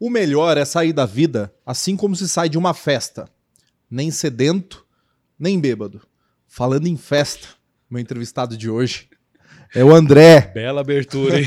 O 0.00 0.08
melhor 0.10 0.56
é 0.56 0.64
sair 0.64 0.92
da 0.92 1.04
vida 1.06 1.52
assim 1.66 1.96
como 1.96 2.14
se 2.14 2.28
sai 2.28 2.48
de 2.48 2.56
uma 2.58 2.72
festa. 2.74 3.28
Nem 3.90 4.10
sedento, 4.10 4.84
nem 5.38 5.58
bêbado. 5.60 6.02
Falando 6.46 6.86
em 6.86 6.96
festa, 6.96 7.48
meu 7.90 8.00
entrevistado 8.00 8.56
de 8.56 8.68
hoje 8.70 9.08
é 9.74 9.84
o 9.84 9.94
André. 9.94 10.40
Bela 10.54 10.80
abertura, 10.80 11.38
hein? 11.38 11.44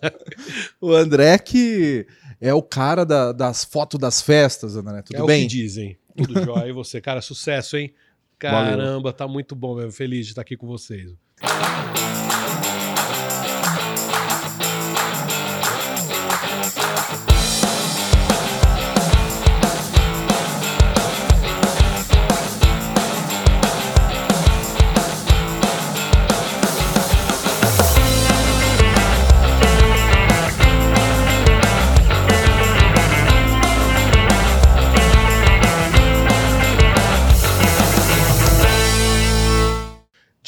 o 0.80 0.92
André 0.92 1.38
que 1.38 2.06
é 2.40 2.52
o 2.54 2.62
cara 2.62 3.04
da- 3.04 3.32
das 3.32 3.64
fotos 3.64 3.98
das 3.98 4.20
festas, 4.20 4.76
André. 4.76 5.02
Tudo 5.02 5.22
é 5.24 5.26
bem? 5.26 5.44
o 5.46 5.48
que 5.48 5.54
dizem. 5.56 5.98
Tudo 6.16 6.42
jóia. 6.44 6.68
E 6.68 6.72
você, 6.72 7.00
cara, 7.00 7.20
sucesso, 7.20 7.76
hein? 7.76 7.94
Caramba, 8.38 9.12
tá 9.12 9.28
muito 9.28 9.54
bom 9.54 9.76
mesmo. 9.76 9.92
Feliz 9.92 10.26
de 10.26 10.32
estar 10.32 10.42
aqui 10.42 10.56
com 10.56 10.66
vocês. 10.66 11.12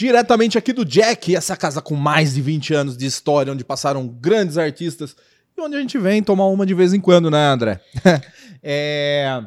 Diretamente 0.03 0.59
aqui 0.59 0.73
do 0.73 0.85
Jack, 0.85 1.37
essa 1.37 1.57
casa 1.57 1.81
com 1.81 1.95
mais 1.95 2.35
de 2.35 2.43
20 2.43 2.75
anos 2.75 2.97
de 2.97 3.07
história, 3.07 3.53
onde 3.53 3.63
passaram 3.63 4.09
grandes 4.09 4.59
artistas 4.59 5.15
e 5.57 5.61
onde 5.61 5.77
a 5.77 5.81
gente 5.81 5.97
vem 5.97 6.21
tomar 6.21 6.47
uma 6.47 6.67
de 6.67 6.75
vez 6.75 6.93
em 6.93 7.01
quando, 7.01 7.31
né, 7.31 7.47
André? 7.47 7.81
É, 8.65 9.43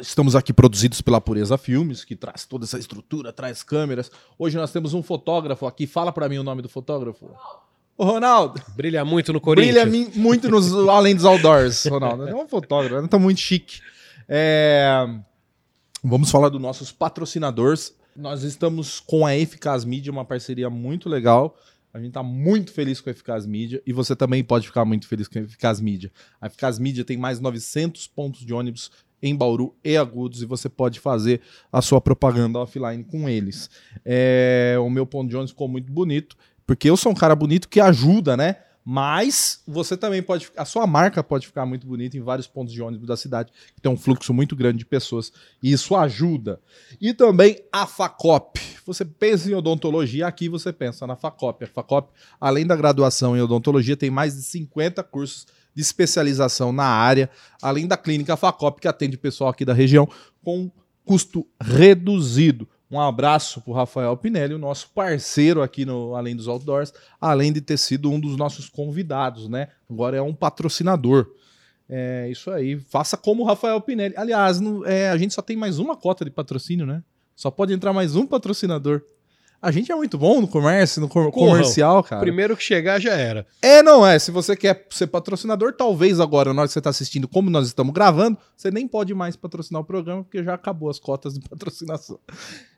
Estamos 0.00 0.36
aqui 0.36 0.52
produzidos 0.52 1.00
pela 1.00 1.18
Pureza 1.18 1.56
Filmes, 1.56 2.04
que 2.04 2.14
traz 2.14 2.44
toda 2.44 2.64
essa 2.64 2.78
estrutura, 2.78 3.32
traz 3.32 3.62
câmeras. 3.62 4.10
Hoje 4.38 4.56
nós 4.56 4.70
temos 4.70 4.92
um 4.92 5.02
fotógrafo 5.02 5.66
aqui. 5.66 5.86
Fala 5.86 6.12
pra 6.12 6.28
mim 6.28 6.36
o 6.36 6.42
nome 6.42 6.60
do 6.60 6.68
fotógrafo. 6.68 7.30
O 7.96 8.04
Ronaldo. 8.04 8.60
Brilha 8.74 9.02
muito 9.04 9.32
no 9.32 9.40
Corinthians. 9.40 9.88
Brilha 9.88 10.10
muito 10.14 10.50
nos 10.50 10.72
além 10.88 11.14
dos 11.14 11.24
outdoors, 11.24 11.86
Ronaldo. 11.86 12.28
É 12.28 12.34
um 12.34 12.46
fotógrafo, 12.48 13.00
não 13.00 13.08
tá 13.08 13.18
muito 13.18 13.40
chique. 13.40 13.80
É, 14.28 15.06
Vamos 16.02 16.30
falar 16.30 16.48
dos 16.48 16.60
nossos 16.60 16.92
patrocinadores. 16.92 17.94
Nós 18.16 18.42
estamos 18.42 18.98
com 18.98 19.26
a 19.26 19.36
Eficaz 19.36 19.84
Mídia, 19.84 20.10
uma 20.10 20.24
parceria 20.24 20.70
muito 20.70 21.06
legal. 21.06 21.54
A 21.92 22.00
gente 22.00 22.12
tá 22.12 22.22
muito 22.22 22.72
feliz 22.72 22.98
com 23.00 23.10
a 23.10 23.12
Eficaz 23.12 23.46
Mídia 23.46 23.82
e 23.86 23.92
você 23.92 24.16
também 24.16 24.42
pode 24.42 24.66
ficar 24.66 24.86
muito 24.86 25.06
feliz 25.06 25.28
com 25.28 25.38
a 25.38 25.42
Eficaz 25.42 25.80
Mídia. 25.80 26.10
A 26.40 26.46
Eficaz 26.46 26.78
Mídia 26.78 27.04
tem 27.04 27.18
mais 27.18 27.40
900 27.40 28.06
pontos 28.06 28.44
de 28.44 28.54
ônibus 28.54 28.90
em 29.22 29.36
Bauru 29.36 29.74
e 29.84 29.96
Agudos 29.98 30.40
e 30.40 30.46
você 30.46 30.68
pode 30.68 30.98
fazer 30.98 31.42
a 31.70 31.82
sua 31.82 32.00
propaganda 32.00 32.58
offline 32.58 33.04
com 33.04 33.28
eles. 33.28 33.68
É, 34.04 34.76
o 34.80 34.88
meu 34.88 35.06
ponto 35.06 35.28
de 35.28 35.36
ônibus 35.36 35.50
ficou 35.50 35.68
muito 35.68 35.92
bonito, 35.92 36.36
porque 36.66 36.88
eu 36.88 36.96
sou 36.96 37.12
um 37.12 37.14
cara 37.14 37.36
bonito 37.36 37.68
que 37.68 37.80
ajuda, 37.80 38.34
né? 38.34 38.56
Mas 38.88 39.64
você 39.66 39.96
também 39.96 40.22
pode, 40.22 40.48
a 40.56 40.64
sua 40.64 40.86
marca 40.86 41.20
pode 41.20 41.44
ficar 41.48 41.66
muito 41.66 41.84
bonita 41.84 42.16
em 42.16 42.20
vários 42.20 42.46
pontos 42.46 42.72
de 42.72 42.80
ônibus 42.80 43.08
da 43.08 43.16
cidade, 43.16 43.50
que 43.74 43.80
tem 43.80 43.90
um 43.90 43.96
fluxo 43.96 44.32
muito 44.32 44.54
grande 44.54 44.78
de 44.78 44.86
pessoas, 44.86 45.32
e 45.60 45.72
isso 45.72 45.96
ajuda. 45.96 46.60
E 47.00 47.12
também 47.12 47.58
a 47.72 47.84
Facop. 47.84 48.60
Você 48.86 49.04
pensa 49.04 49.50
em 49.50 49.54
odontologia, 49.54 50.28
aqui 50.28 50.48
você 50.48 50.72
pensa 50.72 51.04
na 51.04 51.16
Facop. 51.16 51.64
A 51.64 51.66
Facop, 51.66 52.12
além 52.40 52.64
da 52.64 52.76
graduação 52.76 53.36
em 53.36 53.40
odontologia, 53.40 53.96
tem 53.96 54.08
mais 54.08 54.36
de 54.36 54.42
50 54.42 55.02
cursos 55.02 55.48
de 55.74 55.82
especialização 55.82 56.72
na 56.72 56.86
área, 56.86 57.28
além 57.60 57.88
da 57.88 57.96
clínica 57.96 58.36
Facop, 58.36 58.80
que 58.80 58.86
atende 58.86 59.16
o 59.16 59.18
pessoal 59.18 59.50
aqui 59.50 59.64
da 59.64 59.74
região 59.74 60.08
com 60.44 60.70
custo 61.04 61.44
reduzido. 61.60 62.68
Um 62.90 63.00
abraço 63.00 63.60
para 63.60 63.70
o 63.70 63.74
Rafael 63.74 64.16
Pinelli, 64.16 64.54
o 64.54 64.58
nosso 64.58 64.88
parceiro 64.94 65.60
aqui 65.62 65.84
no 65.84 66.14
Além 66.14 66.36
dos 66.36 66.46
Outdoors, 66.46 66.92
além 67.20 67.52
de 67.52 67.60
ter 67.60 67.76
sido 67.76 68.10
um 68.10 68.20
dos 68.20 68.36
nossos 68.36 68.68
convidados, 68.68 69.48
né? 69.48 69.68
Agora 69.90 70.16
é 70.16 70.22
um 70.22 70.32
patrocinador. 70.34 71.26
É 71.88 72.28
isso 72.30 72.50
aí. 72.50 72.78
Faça 72.78 73.16
como 73.16 73.42
o 73.42 73.46
Rafael 73.46 73.80
Pinelli. 73.80 74.14
Aliás, 74.16 74.60
não- 74.60 74.84
é, 74.86 75.08
a 75.10 75.16
gente 75.16 75.34
só 75.34 75.42
tem 75.42 75.56
mais 75.56 75.78
uma 75.78 75.96
cota 75.96 76.24
de 76.24 76.30
patrocínio, 76.30 76.86
né? 76.86 77.02
Só 77.34 77.50
pode 77.50 77.72
entrar 77.72 77.92
mais 77.92 78.14
um 78.16 78.26
patrocinador. 78.26 79.02
A 79.60 79.70
gente 79.70 79.90
é 79.90 79.94
muito 79.94 80.18
bom 80.18 80.40
no 80.40 80.46
comércio, 80.46 81.00
no 81.00 81.08
com- 81.08 81.30
Corram. 81.30 81.52
comercial, 81.52 82.02
cara. 82.04 82.20
Primeiro 82.20 82.56
que 82.56 82.62
chegar 82.62 83.00
já 83.00 83.14
era. 83.14 83.46
É, 83.62 83.82
não 83.82 84.06
é. 84.06 84.18
Se 84.18 84.30
você 84.30 84.54
quer 84.54 84.86
ser 84.90 85.06
patrocinador, 85.08 85.72
talvez 85.72 86.20
agora, 86.20 86.52
na 86.52 86.60
hora 86.62 86.68
que 86.68 86.72
você 86.72 86.78
está 86.78 86.90
assistindo, 86.90 87.26
como 87.26 87.50
nós 87.50 87.66
estamos 87.66 87.92
gravando, 87.92 88.36
você 88.56 88.70
nem 88.70 88.86
pode 88.86 89.12
mais 89.14 89.34
patrocinar 89.34 89.80
o 89.80 89.84
programa, 89.84 90.22
porque 90.22 90.44
já 90.44 90.54
acabou 90.54 90.88
as 90.90 90.98
cotas 91.00 91.34
de 91.34 91.40
patrocinação. 91.48 92.18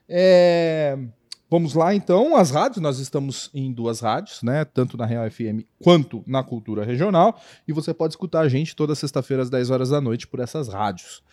É, 0.09 0.97
Vamos 1.49 1.73
lá, 1.73 1.95
então. 1.95 2.35
As 2.35 2.51
rádios, 2.51 2.81
nós 2.81 2.99
estamos 2.99 3.49
em 3.53 3.73
duas 3.73 4.01
rádios, 4.01 4.43
né? 4.43 4.63
Tanto 4.65 4.95
na 4.95 5.05
Real 5.05 5.29
FM 5.29 5.65
quanto 5.81 6.23
na 6.27 6.43
Cultura 6.43 6.85
Regional. 6.85 7.41
E 7.67 7.73
você 7.73 7.91
pode 7.91 8.13
escutar 8.13 8.41
a 8.41 8.47
gente 8.49 8.75
toda 8.75 8.93
sexta-feira 8.93 9.41
às 9.41 9.49
10 9.49 9.71
horas 9.71 9.89
da 9.89 9.99
noite 9.99 10.27
por 10.27 10.39
essas 10.39 10.67
rádios. 10.67 11.23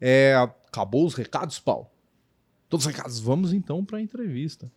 É, 0.00 0.34
Acabou 0.68 1.04
os 1.04 1.14
recados, 1.14 1.58
Paulo? 1.58 1.88
Todos 2.68 2.86
os 2.86 2.92
recados. 2.92 3.18
Vamos 3.18 3.52
então 3.52 3.84
para 3.84 3.98
a 3.98 4.00
entrevista. 4.00 4.70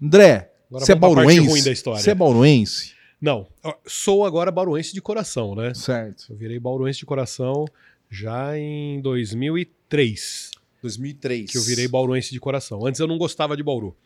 André, 0.00 0.52
você 0.68 0.92
é 0.92 0.94
bauruense? 0.96 1.74
Você 1.84 2.10
é 2.10 2.14
bauruense? 2.14 2.94
Não, 3.20 3.46
sou 3.86 4.24
agora 4.24 4.50
bauruense 4.50 4.92
de 4.92 5.00
coração, 5.00 5.54
né? 5.54 5.74
Certo. 5.74 6.26
Eu 6.30 6.36
virei 6.36 6.58
bauruense 6.58 6.98
de 7.00 7.06
coração 7.06 7.66
já 8.10 8.58
em 8.58 9.00
2003, 9.00 10.50
2003. 10.82 11.50
que 11.50 11.56
eu 11.58 11.62
virei 11.62 11.86
bauruense 11.88 12.30
de 12.30 12.40
coração. 12.40 12.84
Antes 12.86 13.00
eu 13.00 13.06
não 13.06 13.16
gostava 13.16 13.56
de 13.56 13.62
Bauru. 13.62 13.96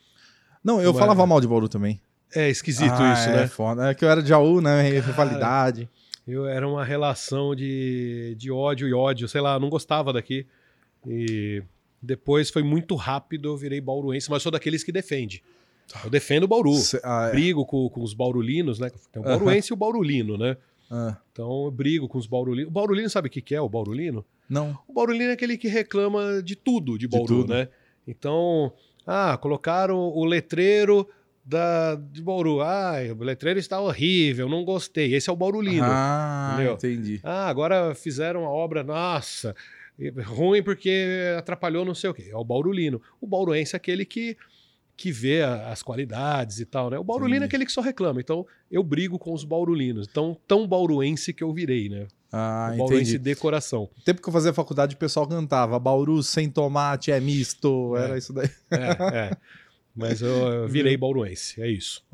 Não, 0.63 0.81
eu 0.81 0.93
falava 0.95 1.27
mal 1.27 1.41
de 1.41 1.47
Bauru 1.49 1.69
também. 1.69 2.01
É 2.35 2.51
esquisito 2.51 2.93
Ah, 2.93 3.13
isso, 3.13 3.29
é 3.31 3.37
né? 3.37 3.47
Foda. 3.49 3.91
É 3.91 3.95
que 3.95 4.05
eu 4.05 4.09
era 4.11 4.23
de 4.23 4.29
Jaú, 4.29 4.61
né? 4.61 4.89
Rivalidade. 5.01 5.89
Eu 6.27 6.47
era 6.47 6.67
uma 6.69 6.85
relação 6.85 7.55
de, 7.55 8.35
de 8.37 8.51
ódio 8.51 8.89
e 8.89 8.93
ódio, 8.93 9.29
sei 9.29 9.41
lá, 9.41 9.59
não 9.61 9.69
gostava 9.71 10.13
daqui. 10.13 10.45
E 11.07 11.63
depois 12.03 12.51
foi 12.51 12.63
muito 12.65 12.97
rápido, 12.97 13.49
eu 13.51 13.57
virei 13.57 13.81
bauruense, 13.81 14.29
mas 14.29 14.43
sou 14.43 14.51
daqueles 14.51 14.83
que 14.83 14.91
defende. 14.91 15.43
Eu 16.03 16.11
defendo 16.11 16.43
o 16.45 16.49
Bauru. 16.49 16.75
Cê- 16.75 17.01
ah, 17.05 17.29
é. 17.29 17.31
Brigo 17.31 17.65
com, 17.65 17.89
com 17.89 18.03
os 18.03 18.13
baurulinos, 18.13 18.81
né? 18.81 18.91
Tem 19.13 19.23
o 19.23 19.25
bauruense 19.25 19.73
e 19.73 19.75
o 19.75 19.77
baurulino, 19.77 20.37
né? 20.37 20.57
Ah, 20.91 21.17
Então 21.33 21.65
eu 21.65 21.71
brigo 21.71 22.09
com 22.09 22.19
os 22.19 22.27
baurulinos. 22.27 22.69
O 22.69 22.73
baurulino 22.73 23.09
sabe 23.09 23.29
o 23.29 23.31
que 23.31 23.41
que 23.41 23.55
é 23.55 23.61
o 23.61 23.69
baurulino? 23.69 24.25
Não. 24.49 24.79
O 24.87 24.93
baurulino 24.93 25.31
é 25.31 25.33
aquele 25.33 25.57
que 25.59 25.69
reclama 25.69 26.43
de 26.43 26.55
tudo 26.57 26.99
de 26.99 27.07
Bauru, 27.09 27.27
tudo. 27.43 27.53
né? 27.55 27.69
Então, 28.07 28.73
ah, 29.07 29.37
colocaram 29.37 29.99
o 29.99 30.25
letreiro 30.25 31.09
da, 31.45 31.95
de 31.97 32.23
Bauru. 32.23 32.61
Ah, 32.61 32.95
o 33.19 33.23
letreiro 33.23 33.59
está 33.59 33.81
horrível, 33.81 34.49
não 34.49 34.65
gostei. 34.65 35.15
Esse 35.15 35.29
é 35.29 35.33
o 35.33 35.37
baurulino. 35.37 35.85
Ah, 35.89 36.53
entendeu? 36.55 36.75
entendi. 36.75 37.21
Ah, 37.23 37.49
agora 37.49 37.95
fizeram 37.95 38.45
a 38.45 38.51
obra, 38.51 38.83
nossa, 38.85 39.55
ruim 40.25 40.63
porque 40.63 41.35
atrapalhou 41.39 41.85
não 41.85 41.95
sei 41.95 42.11
o 42.11 42.15
quê. 42.15 42.29
É 42.31 42.37
o 42.37 42.45
baurulino. 42.45 43.01
O 43.21 43.27
bauruense 43.27 43.75
é 43.75 43.79
aquele 43.79 44.05
que, 44.05 44.37
que 44.97 45.11
vê 45.11 45.43
a- 45.43 45.69
as 45.71 45.83
qualidades 45.83 46.61
e 46.61 46.67
tal, 46.67 46.91
né? 46.91 46.99
O 46.99 47.05
baurulino 47.05 47.37
Entendi. 47.39 47.45
é 47.45 47.47
aquele 47.47 47.67
que 47.67 47.73
só 47.73 47.81
reclama. 47.81 48.21
Então, 48.21 48.47
eu 48.71 48.83
brigo 48.83 49.19
com 49.19 49.33
os 49.33 49.45
baurulinos. 49.45 50.07
Então, 50.11 50.37
tão 50.47 50.67
bauruense 50.67 51.33
que 51.33 51.43
eu 51.45 51.53
virei, 51.53 51.89
né? 51.89 52.07
Ah, 52.37 52.71
o 52.75 52.77
bauruense 52.79 53.13
entendi. 53.13 53.31
de 53.31 53.37
coração. 53.37 53.89
No 53.97 54.03
tempo 54.03 54.21
que 54.21 54.29
eu 54.29 54.33
fazia 54.33 54.53
faculdade, 54.53 54.95
o 54.95 54.99
pessoal 54.99 55.27
cantava 55.27 55.79
Bauru 55.79 56.23
sem 56.23 56.51
tomate 56.51 57.11
é 57.11 57.19
misto. 57.19 57.97
É. 57.97 58.05
Era 58.05 58.19
isso 58.19 58.33
daí. 58.33 58.51
É, 58.71 59.19
é. 59.19 59.37
Mas 59.95 60.21
eu, 60.21 60.29
eu 60.29 60.69
virei 60.69 60.97
bauruense, 60.97 61.61
é 61.63 61.69
isso. 61.71 62.05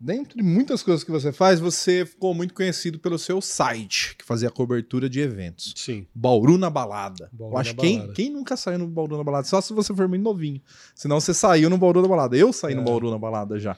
Dentre 0.00 0.42
muitas 0.42 0.82
coisas 0.82 1.04
que 1.04 1.10
você 1.12 1.30
faz, 1.30 1.60
você 1.60 2.04
ficou 2.04 2.34
muito 2.34 2.54
conhecido 2.54 2.98
pelo 2.98 3.16
seu 3.18 3.40
site, 3.40 4.16
que 4.16 4.24
fazia 4.24 4.50
cobertura 4.50 5.08
de 5.08 5.20
eventos. 5.20 5.74
Sim. 5.76 6.06
Bauru 6.12 6.58
na 6.58 6.68
balada. 6.68 7.28
Bauru 7.32 7.54
eu 7.54 7.58
acho 7.58 7.74
que 7.76 7.80
quem, 7.80 8.12
quem 8.12 8.30
nunca 8.30 8.56
saiu 8.56 8.78
no 8.78 8.88
Bauru 8.88 9.16
na 9.16 9.22
balada? 9.22 9.46
Só 9.46 9.60
se 9.60 9.72
você 9.72 9.94
for 9.94 10.08
muito 10.08 10.22
novinho. 10.22 10.60
Senão 10.94 11.20
você 11.20 11.32
saiu 11.32 11.70
no 11.70 11.78
Bauru 11.78 12.02
na 12.02 12.08
balada. 12.08 12.36
Eu 12.36 12.52
saí 12.52 12.74
no 12.74 12.80
É. 12.80 12.84
Bauru 12.84 13.10
na 13.10 13.18
balada 13.18 13.60
já. 13.60 13.76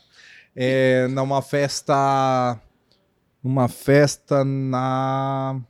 É, 0.57 1.09
numa 1.09 1.43
festa. 1.43 2.59
Numa 3.45 3.69
festa 3.69 4.43
na. 4.45 5.61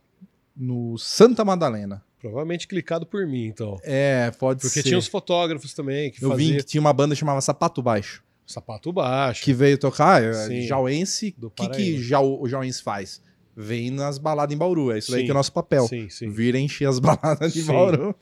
No 0.55 0.97
Santa 0.97 1.43
Madalena. 1.43 2.01
Provavelmente 2.19 2.67
clicado 2.67 3.05
por 3.05 3.27
mim, 3.27 3.47
então. 3.47 3.77
É, 3.83 4.31
pode 4.39 4.61
Porque 4.61 4.81
ser. 4.81 4.83
tinha 4.87 4.97
os 4.97 5.05
fotógrafos 5.07 5.73
também 5.73 6.09
que 6.09 6.23
Eu 6.23 6.29
vi 6.29 6.45
faziam 6.45 6.57
que 6.57 6.63
tinha 6.63 6.81
uma 6.81 6.93
banda 6.93 7.13
que 7.13 7.19
chamava 7.19 7.41
Sapato 7.41 7.83
Baixo. 7.83 8.23
sapato 8.47 8.91
baixo. 8.93 9.43
Que 9.43 9.53
veio 9.53 9.77
tocar. 9.77 10.23
é, 10.23 10.33
Sim. 10.33 10.61
Jauense. 10.61 11.35
O 11.41 11.49
que, 11.49 11.67
que. 11.69 12.01
Jau- 12.01 12.41
o 12.41 12.47
Jauense 12.47 12.81
faz? 12.81 13.21
Vem 13.57 13.89
nas 13.89 14.17
baladas 14.17 14.53
em 14.53 14.57
Bauru. 14.57 14.91
É 14.91 14.97
isso 14.97 15.11
daí 15.11 15.21
Sim. 15.21 15.25
que 15.25 15.31
é 15.31 15.33
o 15.33 15.37
nosso 15.37 15.53
papel. 15.53 15.87
Sim, 15.87 16.09
sim. 16.09 16.29
Vir 16.29 16.55
encher 16.55 16.87
as 16.89 16.99
baladas 16.99 17.53
de 17.53 17.61
Sim. 17.61 17.71
Bauru. 17.71 18.13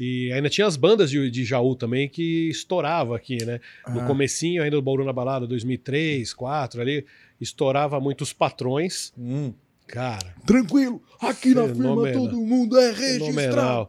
E 0.00 0.32
ainda 0.32 0.50
tinha 0.50 0.66
as 0.66 0.76
bandas 0.76 1.08
de, 1.10 1.30
de 1.30 1.44
Jaú 1.44 1.76
também 1.76 2.08
que 2.08 2.48
estourava 2.50 3.14
aqui, 3.14 3.44
né? 3.44 3.60
No 3.88 4.00
Ah. 4.00 4.06
comecinho 4.06 4.62
ainda 4.62 4.76
do 4.76 4.82
Bauru 4.82 5.04
na 5.04 5.12
Balada, 5.12 5.46
2003, 5.46 6.16
2004 6.34 6.80
ali, 6.80 7.06
estourava 7.40 8.00
muito 8.00 8.22
os 8.22 8.32
patrões, 8.32 9.12
Hum. 9.18 9.52
Cara, 9.86 10.34
Tranquilo, 10.46 11.02
aqui 11.20 11.54
na 11.54 11.66
firma 11.68 12.10
todo 12.12 12.36
mundo 12.40 12.78
é 12.78 12.92
registrado. 12.92 13.88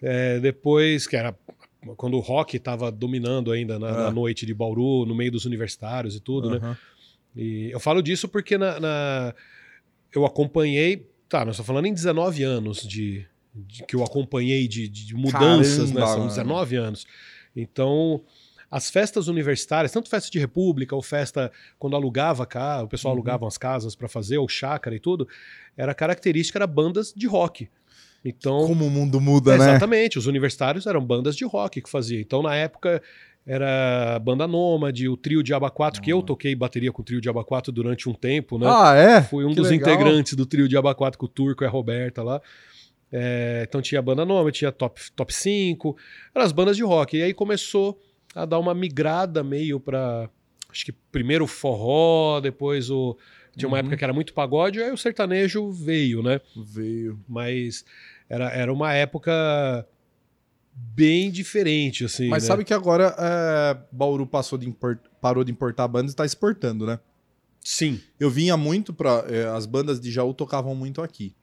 É, 0.00 0.38
depois, 0.40 1.06
que 1.06 1.14
era 1.16 1.36
quando 1.96 2.16
o 2.16 2.20
rock 2.20 2.56
estava 2.56 2.90
dominando 2.90 3.52
ainda 3.52 3.78
na, 3.78 3.90
na 3.92 4.06
Ah. 4.06 4.10
noite 4.10 4.46
de 4.46 4.54
Bauru, 4.54 5.04
no 5.04 5.14
meio 5.14 5.30
dos 5.30 5.44
universitários 5.44 6.16
e 6.16 6.20
tudo, 6.20 6.48
né? 6.50 6.56
Aham. 6.56 6.76
E 7.36 7.70
eu 7.70 7.80
falo 7.80 8.02
disso 8.02 8.28
porque 8.28 8.56
na, 8.56 8.78
na- 8.80 9.34
eu 10.18 10.24
acompanhei. 10.26 11.08
Tá, 11.28 11.44
nós 11.44 11.54
estamos 11.54 11.66
falando 11.66 11.86
em 11.86 11.94
19 11.94 12.42
anos 12.42 12.82
de, 12.86 13.24
de- 13.54 13.84
que 13.84 13.96
eu 13.96 14.02
acompanhei 14.04 14.68
de, 14.68 14.88
de 14.88 15.14
mudanças, 15.14 15.90
Caramba, 15.90 16.00
né? 16.00 16.06
São 16.06 16.16
mano. 16.18 16.28
19 16.28 16.76
anos. 16.76 17.06
Então, 17.56 18.22
as 18.70 18.90
festas 18.90 19.28
universitárias, 19.28 19.92
tanto 19.92 20.08
festa 20.08 20.30
de 20.30 20.38
república 20.38 20.94
ou 20.96 21.02
festa 21.02 21.50
quando 21.78 21.96
alugava 21.96 22.46
cá, 22.46 22.82
o 22.82 22.88
pessoal 22.88 23.12
Uhum. 23.14 23.18
alugava 23.20 23.44
umas 23.44 23.58
casas 23.58 23.94
para 23.94 24.08
fazer, 24.08 24.38
ou 24.38 24.48
chácara 24.48 24.94
e 24.96 25.00
tudo, 25.00 25.28
era 25.76 25.94
característica, 25.94 26.58
era 26.58 26.66
bandas 26.66 27.12
de 27.14 27.26
rock. 27.26 27.68
Então, 28.24 28.66
Como 28.68 28.86
o 28.86 28.90
mundo 28.90 29.20
muda, 29.20 29.56
né? 29.58 29.70
Exatamente, 29.70 30.16
os 30.18 30.26
universitários 30.26 30.86
eram 30.86 31.04
bandas 31.04 31.34
de 31.34 31.44
rock 31.44 31.80
que 31.82 31.90
fazia. 31.90 32.20
Então, 32.20 32.40
na 32.40 32.54
época, 32.54 33.02
era 33.46 34.18
banda 34.20 34.46
Nômade, 34.46 35.08
o 35.08 35.16
trio 35.16 35.42
Diaba 35.42 35.70
4, 35.70 36.00
que 36.00 36.12
eu 36.12 36.22
toquei 36.22 36.54
bateria 36.54 36.92
com 36.92 37.02
o 37.02 37.04
trio 37.04 37.20
Diaba 37.20 37.44
4 37.44 37.72
durante 37.72 38.08
um 38.08 38.14
tempo, 38.14 38.58
né? 38.58 38.66
Ah, 38.68 38.94
é? 38.94 39.22
Fui 39.22 39.44
um 39.44 39.50
que 39.50 39.56
dos 39.56 39.70
legal. 39.70 39.92
integrantes 39.94 40.34
do 40.34 40.46
trio 40.46 40.68
Diaba 40.68 40.94
4 40.94 41.18
com 41.18 41.26
o 41.26 41.28
Turco 41.28 41.64
e 41.64 41.66
a 41.66 41.70
Roberta 41.70 42.22
lá. 42.22 42.40
É, 43.10 43.64
então 43.68 43.82
tinha 43.82 43.98
a 43.98 44.02
banda 44.02 44.24
Nômade, 44.24 44.58
tinha 44.58 44.72
top, 44.72 45.00
top 45.14 45.34
5, 45.34 45.96
eram 46.34 46.46
as 46.46 46.52
bandas 46.52 46.76
de 46.76 46.82
rock. 46.82 47.16
E 47.16 47.22
aí 47.22 47.34
começou 47.34 48.00
a 48.34 48.44
dar 48.46 48.58
uma 48.58 48.74
migrada 48.74 49.42
meio 49.42 49.78
pra. 49.80 50.30
Acho 50.70 50.86
que 50.86 50.92
primeiro 50.92 51.44
o 51.44 51.48
forró, 51.48 52.40
depois 52.40 52.90
o. 52.90 53.16
Tinha 53.54 53.68
uma 53.68 53.74
Uhum. 53.76 53.80
época 53.80 53.96
que 53.98 54.04
era 54.04 54.14
muito 54.14 54.32
pagode, 54.32 54.80
aí 54.82 54.90
o 54.90 54.96
sertanejo 54.96 55.70
veio, 55.70 56.22
né? 56.22 56.40
Veio. 56.56 57.18
mas 57.28 57.84
era, 58.30 58.48
era 58.50 58.72
uma 58.72 58.94
época 58.94 59.86
bem 60.74 61.30
diferente, 61.30 62.04
assim. 62.04 62.28
Mas 62.28 62.42
né? 62.42 62.46
sabe 62.48 62.64
que 62.64 62.74
agora 62.74 63.14
é, 63.18 63.76
Bauru 63.90 64.26
passou 64.26 64.58
de 64.58 64.68
import- 64.68 65.00
parou 65.20 65.44
de 65.44 65.52
importar 65.52 65.86
bandas 65.88 66.12
e 66.12 66.16
tá 66.16 66.24
exportando, 66.24 66.86
né? 66.86 66.98
Sim. 67.60 68.00
Eu 68.18 68.30
vinha 68.30 68.56
muito 68.56 68.92
pra. 68.92 69.24
é, 69.28 69.44
as 69.46 69.66
bandas 69.66 70.00
de 70.00 70.10
Jaú 70.10 70.34
tocavam 70.34 70.74
muito 70.74 71.00
aqui. 71.00 71.34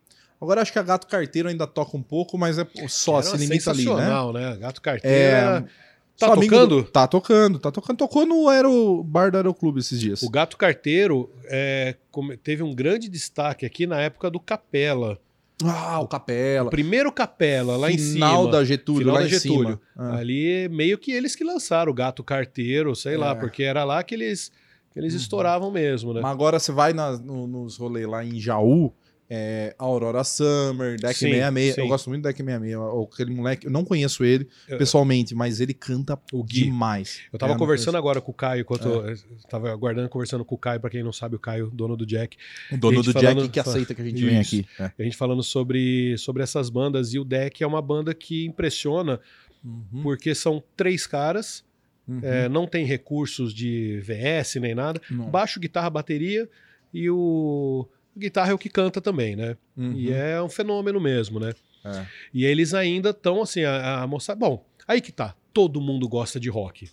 Agora 0.41 0.61
acho 0.61 0.71
que 0.71 0.79
a 0.79 0.83
Gato 0.83 1.07
Carteiro 1.07 1.49
ainda 1.49 1.67
toca 1.67 1.95
um 1.97 2.01
pouco, 2.03 2.37
mas 2.37 2.57
é 2.57 2.65
só, 2.87 3.21
se 3.21 3.35
limita 3.37 3.71
ali, 3.71 3.85
né? 3.85 4.09
né? 4.33 4.57
Gato 4.57 4.81
Carteira. 4.81 5.65
É, 5.65 5.89
Tá 6.17 6.35
tocando? 6.35 6.67
do- 6.67 6.83
Tá 6.83 7.07
tocando, 7.07 7.59
tá 7.59 7.71
tocando. 7.71 7.97
Tocou 7.97 8.25
no 8.25 8.49
Aero, 8.49 9.01
bar 9.03 9.31
do 9.31 9.37
Aeroclube 9.37 9.79
esses 9.79 9.97
dias. 9.99 10.21
O 10.21 10.29
Gato 10.29 10.57
Carteiro 10.57 11.31
é, 11.45 11.95
teve 12.43 12.61
um 12.61 12.75
grande 12.75 13.07
destaque 13.07 13.65
aqui 13.65 13.87
na 13.87 14.01
época 14.01 14.29
do 14.29 14.37
Capela. 14.37 15.17
Ah, 15.65 15.99
o 15.99 16.07
Capela. 16.07 16.69
Primeiro 16.69 17.11
Capela, 17.11 17.75
lá 17.75 17.91
em 17.91 17.97
Final 17.97 18.41
cima. 18.43 18.51
da 18.51 18.63
Getúlio, 18.63 18.99
Final 19.01 19.15
lá 19.15 19.19
da 19.21 19.25
em 19.27 19.29
Getúlio. 19.29 19.67
cima. 19.67 19.81
Ah. 19.97 20.15
Ali, 20.17 20.69
meio 20.69 20.97
que 20.97 21.11
eles 21.11 21.35
que 21.35 21.43
lançaram 21.43 21.91
o 21.91 21.93
Gato 21.95 22.23
Carteiro, 22.23 22.95
sei 22.95 23.17
lá, 23.17 23.31
É. 23.31 23.35
porque 23.35 23.63
era 23.63 23.83
lá 23.83 24.01
que 24.01 24.15
eles, 24.15 24.51
que 24.93 24.99
eles 24.99 25.13
Uhum. 25.13 25.19
estouravam 25.19 25.69
mesmo, 25.71 26.13
né? 26.13 26.21
Mas 26.21 26.31
agora 26.31 26.59
você 26.59 26.71
vai 26.71 26.93
na- 26.93 27.17
no- 27.17 27.45
nos 27.45 27.75
rolês 27.75 28.07
lá 28.07 28.23
em 28.23 28.39
Jaú, 28.39 28.93
é, 29.29 29.75
Aurora 29.77 30.23
Summer, 30.23 30.99
Deck 30.99 31.13
Sim, 31.13 31.27
66. 31.29 31.75
sim. 31.75 31.81
Eu 31.81 31.87
gosto 31.87 32.09
muito 32.09 32.23
do 32.23 32.27
Deck 32.27 32.37
66. 32.41 32.75
o- 32.75 33.07
Aquele 33.13 33.31
moleque, 33.31 33.67
eu 33.67 33.71
não 33.71 33.85
conheço 33.85 34.23
ele 34.23 34.47
pessoalmente, 34.77 35.35
mas 35.35 35.59
ele 35.59 35.73
canta 35.73 36.19
O 36.33 36.43
Gui. 36.43 36.63
demais. 36.63 37.21
Eu 37.31 37.37
tava 37.37 37.53
É, 37.53 37.57
conversando 37.57 37.95
agora 37.97 38.19
com 38.19 38.31
o 38.31 38.33
Caio, 38.33 38.61
enquanto 38.61 38.87
eu 38.87 39.15
tava 39.49 39.71
aguardando 39.71 40.09
conversando 40.09 40.43
com 40.43 40.55
o 40.55 40.57
Caio, 40.57 40.79
pra 40.79 40.89
quem 40.89 41.03
não 41.03 41.13
sabe, 41.13 41.35
o 41.35 41.39
Caio, 41.39 41.69
dono 41.71 41.95
do 41.95 42.05
Jack. 42.05 42.37
O 42.71 42.77
dono 42.77 43.03
do 43.03 43.13
falando- 43.13 43.41
Jack 43.41 43.49
que 43.49 43.59
aceita 43.59 43.93
que 43.93 44.01
a 44.01 44.05
gente 44.05 44.23
vem 44.25 44.39
Isso. 44.41 44.55
aqui. 44.55 44.67
É. 44.79 44.91
A 44.97 45.03
gente 45.03 45.15
falando 45.15 45.43
sobre, 45.43 46.17
sobre 46.17 46.41
essas 46.41 46.69
bandas, 46.69 47.13
e 47.13 47.19
o 47.19 47.23
Deck 47.23 47.63
é 47.63 47.67
uma 47.67 47.81
banda 47.81 48.13
que 48.15 48.45
impressiona, 48.45 49.19
Uhum, 49.63 50.01
porque 50.03 50.33
são 50.33 50.63
três 50.77 51.05
caras, 51.05 51.63
uhum. 52.07 52.19
é, 52.23 52.47
não 52.49 52.65
tem 52.65 52.85
recursos 52.85 53.53
de 53.53 53.99
VS 54.01 54.55
nem 54.59 54.73
nada, 54.73 55.01
Não. 55.11 55.29
baixo, 55.29 55.59
guitarra, 55.59 55.89
bateria, 55.89 56.49
e 56.93 57.09
o 57.09 57.85
guitarra 58.19 58.51
é 58.51 58.53
o 58.53 58.57
que 58.57 58.69
canta 58.69 59.01
também, 59.01 59.35
né? 59.35 59.55
Uhum. 59.75 59.93
E 59.93 60.11
é 60.11 60.41
um 60.41 60.49
fenômeno 60.49 60.99
mesmo, 60.99 61.39
né? 61.39 61.53
É. 61.83 62.05
E 62.33 62.45
eles 62.45 62.73
ainda 62.73 63.09
estão 63.11 63.41
assim, 63.41 63.63
a, 63.63 64.01
a 64.01 64.07
moça. 64.07 64.35
Bom, 64.35 64.63
aí 64.87 65.01
que 65.01 65.11
tá. 65.11 65.35
Todo 65.53 65.81
mundo 65.81 66.07
gosta 66.07 66.39
de 66.39 66.49
rock. 66.49 66.89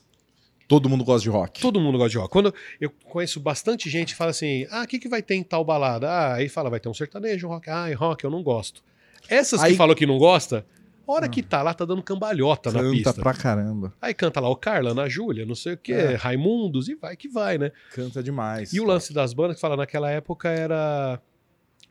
Todo 0.68 0.88
mundo 0.88 1.04
gosta 1.04 1.22
de 1.22 1.30
rock. 1.30 1.60
Todo 1.60 1.80
mundo 1.80 1.96
gosta 1.98 2.10
de 2.10 2.18
rock. 2.18 2.30
Quando 2.32 2.54
eu 2.80 2.90
conheço 3.04 3.38
bastante 3.38 3.88
gente 3.88 4.08
que 4.12 4.18
fala 4.18 4.30
assim: 4.30 4.66
ah, 4.70 4.82
o 4.82 4.86
que, 4.86 4.98
que 4.98 5.08
vai 5.08 5.22
ter 5.22 5.34
em 5.36 5.42
tal 5.42 5.64
balada? 5.64 6.08
Ah, 6.10 6.34
aí 6.34 6.48
fala, 6.48 6.70
vai 6.70 6.80
ter 6.80 6.88
um 6.88 6.94
sertanejo, 6.94 7.46
um 7.46 7.50
rock. 7.50 7.68
Ah, 7.70 7.86
rock 7.94 8.24
eu 8.24 8.30
não 8.30 8.42
gosto. 8.42 8.82
Essas 9.28 9.62
Aí- 9.62 9.72
que 9.72 9.76
falam 9.76 9.94
que 9.94 10.06
não 10.06 10.18
gosta, 10.18 10.66
hora 11.06 11.28
que 11.28 11.42
tá 11.42 11.62
lá, 11.62 11.72
tá 11.74 11.84
dando 11.84 12.02
cambalhota 12.02 12.70
na 12.72 12.80
Canta 12.80 12.90
pista. 12.92 13.12
pra 13.14 13.32
caramba. 13.34 13.92
Aí 14.00 14.12
canta 14.14 14.40
lá 14.40 14.48
o 14.48 14.56
Carla, 14.56 14.92
na 14.94 15.08
Júlia, 15.08 15.46
não 15.46 15.54
sei 15.54 15.74
o 15.74 15.76
que, 15.78 15.92
É. 15.92 16.14
Raimundos, 16.14 16.88
e 16.88 16.94
vai 16.94 17.16
que 17.16 17.28
vai, 17.28 17.58
né? 17.58 17.70
Canta 17.94 18.22
demais. 18.22 18.72
E 18.72 18.80
o 18.80 18.84
lance 18.84 19.12
das 19.12 19.32
bandas 19.32 19.56
que 19.56 19.60
fala 19.60 19.76
naquela 19.76 20.10
época 20.10 20.48
era 20.48 21.20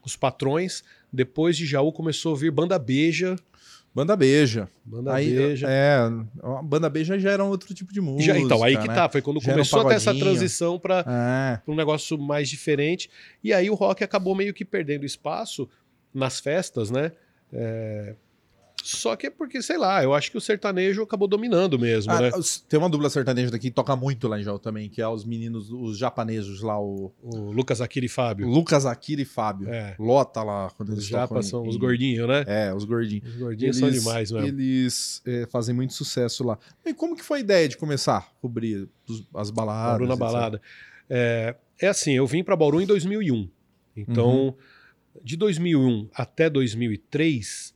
os 0.05 0.15
patrões. 0.15 0.83
Depois 1.11 1.55
de 1.57 1.65
Jaú 1.65 1.91
começou 1.91 2.35
a 2.35 2.37
vir 2.37 2.51
banda 2.51 2.77
beija. 2.77 3.35
Banda 3.93 4.13
Beija. 4.17 4.67
Banda 4.83 5.13
Aí, 5.13 5.33
beija. 5.33 5.67
É, 5.69 5.99
Banda 6.65 6.89
Beija 6.89 7.17
já 7.17 7.31
era 7.31 7.41
um 7.45 7.47
outro 7.47 7.73
tipo 7.73 7.93
de 7.93 8.01
música. 8.01 8.33
Já- 8.33 8.37
então, 8.37 8.61
aí 8.61 8.75
que 8.77 8.89
né? 8.89 8.93
tá. 8.93 9.07
Foi 9.07 9.21
quando 9.21 9.39
Já 9.39 9.53
era 9.53 9.61
um 9.61 9.63
começou 9.63 9.79
a 9.79 9.85
ter 9.87 9.93
essa 9.95 10.13
transição 10.13 10.77
pra, 10.77 10.99
É. 11.07 11.61
um 11.65 11.73
negócio 11.73 12.17
mais 12.17 12.49
diferente. 12.49 13.09
E 13.41 13.53
aí 13.53 13.69
o 13.69 13.73
rock 13.73 14.03
acabou 14.03 14.35
meio 14.35 14.53
que 14.53 14.65
perdendo 14.65 15.05
espaço 15.05 15.69
nas 16.13 16.41
festas, 16.41 16.91
né? 16.91 17.13
É, 17.53 18.15
Só 18.87 19.15
que 19.15 19.25
é 19.25 19.29
porque, 19.31 19.63
sei 19.63 19.79
lá, 19.79 20.03
eu 20.03 20.13
acho 20.13 20.29
que 20.29 20.37
o 20.37 20.41
sertanejo 20.41 21.01
acabou 21.01 21.27
dominando 21.27 21.79
mesmo, 21.79 22.11
Ah, 22.11 22.21
né? 22.21 22.29
Tem 22.69 22.77
uma 22.77 22.87
dupla 22.87 23.09
sertaneja 23.09 23.49
daqui 23.49 23.69
que 23.69 23.73
toca 23.75 23.95
muito 23.95 24.27
lá 24.27 24.39
em 24.39 24.43
Jaú 24.43 24.59
também, 24.59 24.87
que 24.89 25.01
é 25.01 25.07
os 25.07 25.25
meninos, 25.25 25.71
os 25.71 25.97
japoneses 25.97 26.61
lá, 26.61 26.79
o, 26.79 27.11
O 27.23 27.51
Lucas 27.51 27.81
Akira 27.81 28.05
e 28.05 28.09
Fábio. 28.09 28.47
Lucas 28.47 28.85
Akira 28.85 29.23
e 29.23 29.25
Fábio. 29.25 29.67
É. 29.69 29.95
Lota 29.97 30.43
lá 30.43 30.69
quando 30.77 30.89
Os 30.89 30.95
eles 30.95 31.05
japas 31.07 31.47
são 31.47 31.67
os 31.67 31.77
gordinhos, 31.77 32.27
né? 32.27 32.43
É, 32.45 32.73
os 32.75 32.83
gordinhos. 32.83 33.27
Os 33.27 33.39
gordinhos 33.39 33.77
são 33.77 33.89
demais 33.89 34.29
mesmo. 34.31 34.47
Eles 34.47 35.21
é, 35.25 35.47
fazem 35.47 35.73
muito 35.73 35.93
sucesso 35.93 36.43
lá. 36.43 36.59
E 36.85 36.93
como 36.93 37.15
que 37.15 37.23
foi 37.23 37.39
a 37.39 37.41
ideia 37.41 37.67
de 37.67 37.77
começar 37.77 38.17
a 38.17 38.21
cobrir 38.39 38.87
as 39.33 39.49
baladas? 39.49 39.93
Bauru 39.97 40.07
na 40.07 40.15
balada. 40.15 40.61
É, 41.09 41.55
é 41.81 41.87
assim, 41.87 42.13
eu 42.13 42.27
vim 42.27 42.43
para 42.43 42.55
Bauru 42.55 42.79
em 42.79 42.85
2001. 42.85 43.49
Então, 43.97 44.45
Uhum. 44.47 44.53
de 45.23 45.35
2001 45.37 46.07
até 46.13 46.49
2003, 46.49 47.74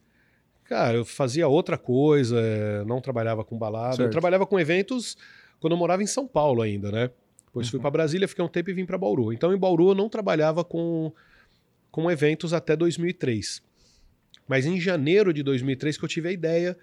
cara, 0.69 0.97
eu 0.97 1.04
fazia 1.06 1.47
outra 1.47 1.78
coisa, 1.78 2.40
é, 2.40 2.83
não 2.85 3.02
trabalhava 3.02 3.44
com 3.44 3.57
balada. 3.57 3.94
Eu 3.94 3.97
Certo. 3.97 4.11
trabalhava 4.11 4.45
com 4.45 4.59
eventos 4.59 5.18
quando 5.59 5.73
eu 5.73 5.78
morava 5.78 6.04
em 6.04 6.07
São 6.07 6.28
Paulo 6.28 6.61
ainda, 6.61 6.92
né? 6.92 7.09
Depois 7.47 7.68
fui 7.68 7.78
Uhum. 7.78 7.81
para 7.81 7.90
Brasília, 7.92 8.28
fiquei 8.28 8.45
um 8.45 8.47
tempo 8.47 8.69
e 8.69 8.73
vim 8.73 8.85
para 8.85 8.97
Bauru. 8.97 9.33
Então, 9.33 9.52
em 9.52 9.57
Bauru 9.57 9.90
eu 9.90 9.95
não 9.95 10.07
trabalhava 10.07 10.64
com, 10.64 11.11
com 11.92 12.09
eventos 12.11 12.54
até 12.54 12.76
2003. 12.76 13.64
Mas 14.47 14.66
em 14.68 14.80
janeiro 14.80 15.33
de 15.33 15.42
2003 15.44 15.97
que 15.97 16.06
eu 16.06 16.09
tive 16.09 16.30
a 16.30 16.31
ideia 16.31 16.78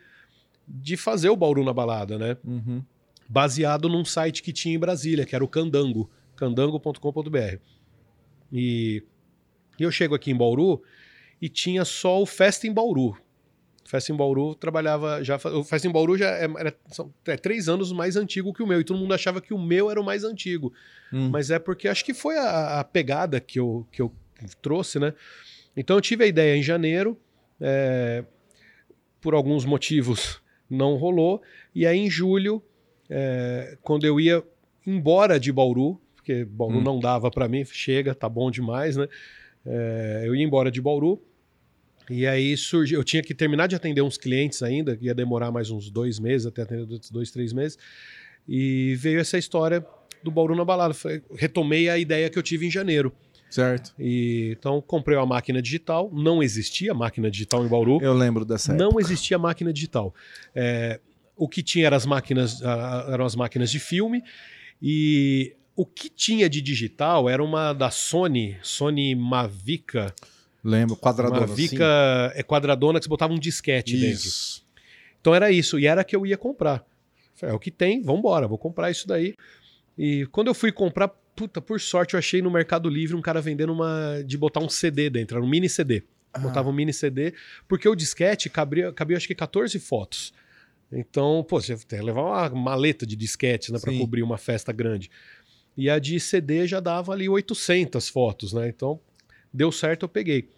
de 0.67 0.97
fazer 0.97 1.29
o 1.29 1.37
Bauru 1.37 1.63
na 1.65 1.73
balada, 1.73 2.19
né? 2.19 2.37
Uhum. 2.45 2.83
baseado 3.29 3.89
num 3.89 4.05
site 4.05 4.43
que 4.43 4.53
tinha 4.53 4.75
em 4.75 4.79
Brasília, 4.79 5.25
que 5.25 5.35
era 5.35 5.45
o 5.45 5.49
Candango, 5.49 6.11
candango.com.br. 6.35 7.59
E 8.53 9.03
e 9.79 9.83
eu 9.83 9.91
chego 9.91 10.15
aqui 10.15 10.31
em 10.31 10.37
Bauru 10.37 10.83
e 11.41 11.49
tinha 11.51 11.85
só 11.85 12.21
o 12.23 12.25
Festa 12.27 12.67
em 12.67 12.73
Bauru. 12.73 13.15
Festa 13.89 14.13
em 14.13 14.17
Bauru 14.17 14.55
trabalhava 14.55 15.23
já. 15.23 15.37
O 15.37 15.63
Festa 15.65 15.87
em 15.89 15.91
Bauru 15.93 16.17
já 16.17 16.29
é, 16.31 16.45
era, 16.59 16.75
são, 16.89 17.13
é 17.27 17.37
três 17.37 17.69
anos 17.69 17.93
mais 17.93 18.17
antigo 18.17 18.53
que 18.53 18.63
o 18.63 18.67
meu. 18.67 18.81
E 18.81 18.85
todo 18.85 18.99
mundo 18.99 19.15
achava 19.15 19.41
que 19.41 19.55
o 19.55 19.59
meu 19.59 19.91
era 19.91 20.01
o 20.01 20.05
mais 20.05 20.25
antigo. 20.25 20.73
Hum. 21.13 21.29
Mas 21.31 21.51
é 21.51 21.59
porque 21.59 21.89
acho 21.89 22.05
que 22.05 22.13
foi 22.15 22.37
a, 22.37 22.81
a 22.81 22.85
pegada 22.85 23.41
que 23.41 23.59
eu, 23.59 23.87
que 23.93 24.03
eu 24.03 24.13
trouxe, 24.61 24.99
né? 24.99 25.15
Então 25.77 25.97
eu 25.97 26.01
tive 26.01 26.25
a 26.25 26.27
ideia 26.27 26.57
em 26.57 26.63
janeiro, 26.63 27.19
é, 27.61 28.25
por 29.21 29.35
alguns 29.35 29.65
motivos 29.65 30.41
não 30.69 30.97
rolou, 30.97 31.43
e 31.75 31.87
aí 31.87 31.99
em 31.99 32.11
julho, 32.11 32.63
é, 33.09 33.77
quando 33.83 34.05
eu 34.05 34.19
ia 34.19 34.43
embora 34.87 35.39
de 35.39 35.53
Bauru, 35.53 36.01
porque 36.15 36.45
Bauru 36.45 36.79
Hum. 36.79 36.83
não 36.83 36.99
dava 36.99 37.31
para 37.31 37.47
mim, 37.47 37.65
chega, 37.65 38.15
tá 38.15 38.29
bom 38.29 38.51
demais, 38.51 38.97
né? 38.97 39.07
É, 39.65 40.23
eu 40.25 40.35
ia 40.35 40.45
embora 40.45 40.71
de 40.71 40.81
Bauru, 40.81 41.23
e 42.09 42.27
aí 42.27 42.57
surgiu, 42.57 43.01
eu 43.01 43.05
tinha 43.05 43.23
que 43.23 43.35
terminar 43.35 43.67
de 43.67 43.77
atender 43.77 44.03
uns 44.03 44.17
clientes 44.17 44.63
ainda, 44.63 44.97
que 44.97 45.07
ia 45.07 45.15
demorar 45.15 45.51
mais 45.51 45.71
uns 45.71 45.91
dois 45.91 46.19
meses, 46.19 46.47
até 46.47 46.63
atender 46.63 46.87
dois, 47.11 47.31
três 47.31 47.53
meses, 47.53 47.79
e 48.49 48.95
veio 48.97 49.21
essa 49.21 49.37
história 49.39 49.85
do 50.23 50.31
Bauru 50.31 50.55
na 50.55 50.65
balada. 50.65 50.95
Retomei 51.35 51.89
a 51.89 51.99
ideia 51.99 52.31
que 52.31 52.39
eu 52.39 52.43
tive 52.43 52.67
em 52.67 52.71
janeiro. 52.71 53.13
Certo. 53.49 53.95
E, 53.99 54.57
então 54.59 54.81
comprei 54.81 55.17
uma 55.17 55.27
máquina 55.27 55.63
digital. 55.63 56.11
Não 56.13 56.43
existia 56.43 56.93
máquina 56.93 57.31
digital 57.31 57.65
em 57.65 57.69
Bauru. 57.69 58.03
Eu 58.03 58.13
lembro 58.13 58.45
dessa 58.45 58.73
não 58.73 58.89
época. 58.89 59.03
existia 59.03 59.39
máquina 59.39 59.73
digital. 59.73 60.15
É, 60.55 61.01
o 61.37 61.49
que 61.49 61.63
tinha 61.63 61.87
eram 61.87 61.97
as 61.97 62.07
máquinas, 62.07 62.61
eram 63.09 63.25
as 63.25 63.37
máquinas 63.37 63.71
de 63.71 63.79
filme 63.79 64.23
e 64.81 65.55
o 65.77 65.85
que 65.85 66.09
tinha 66.09 66.49
de 66.49 66.61
digital 66.61 67.29
era 67.29 67.43
uma 67.43 67.73
da 67.73 67.91
Sony, 67.91 68.57
Sony 68.63 69.15
Mavica. 69.15 70.15
Lembro, 70.67 70.97
quadradona. 70.97 71.47
Uma 71.47 71.55
Vica 71.55 72.33
é 72.35 72.43
quadradona 72.43 72.99
que 72.99 73.05
você 73.05 73.09
botava 73.09 73.33
um 73.33 73.39
disquete 73.39 73.97
dentro. 73.97 74.27
Isso. 74.27 74.67
Então 75.21 75.33
era 75.33 75.51
isso, 75.51 75.79
e 75.79 75.87
era 75.87 76.03
que 76.03 76.17
eu 76.17 76.27
ia 76.27 76.37
comprar. 76.37 76.85
Falei, 77.37 77.53
é 77.53 77.57
o 77.57 77.61
que 77.61 77.71
tem, 77.71 78.03
vambora, 78.03 78.49
vou 78.49 78.59
comprar 78.59 78.91
isso 78.91 79.07
daí. 79.07 79.35
E 79.97 80.27
quando 80.33 80.49
eu 80.49 80.55
fui 80.55 80.73
comprar, 80.73 81.09
puta, 81.37 81.61
por 81.61 81.81
sorte 81.81 82.15
eu 82.15 82.19
achei 82.19 82.43
no 82.43 82.51
Mercado 82.51 82.89
Livre 82.89 83.15
um 83.15 83.23
cara 83.23 83.41
vendendo 83.41 83.73
uma. 83.73 84.23
de 84.27 84.37
botar 84.37 84.61
um 84.61 84.69
CD 84.69 85.09
dentro, 85.09 85.37
era 85.37 85.45
um 85.45 85.49
mini 85.49 85.69
CD. 85.69 86.03
Ah. 86.33 86.41
Botava 86.41 86.69
um 86.69 86.73
mini 86.73 86.93
CD, 86.93 87.33
porque 87.69 87.89
o 87.89 87.95
disquete 87.95 88.51
cabia, 88.51 88.93
cabia 88.93 89.17
acho 89.17 89.29
que 89.29 89.35
14 89.37 89.79
fotos. 89.79 90.35
Então, 90.91 91.45
pô, 91.49 91.61
você 91.61 91.77
tem 91.77 91.99
que 91.99 92.05
levar 92.05 92.23
uma 92.23 92.49
maleta 92.51 93.07
de 93.07 93.15
disquete, 93.15 93.73
né, 93.73 93.79
para 93.79 93.93
Sim. 93.93 93.99
cobrir 93.99 94.23
uma 94.23 94.39
festa 94.39 94.73
grande. 94.73 95.11
E 95.77 95.91
a 95.91 95.99
de 95.99 96.19
CD 96.19 96.67
já 96.67 96.81
dava 96.81 97.13
ali 97.13 97.29
800 97.29 98.09
fotos, 98.09 98.53
né? 98.53 98.69
Então, 98.69 98.99
deu 99.53 99.71
certo, 99.71 100.05
eu 100.05 100.09
peguei. 100.09 100.49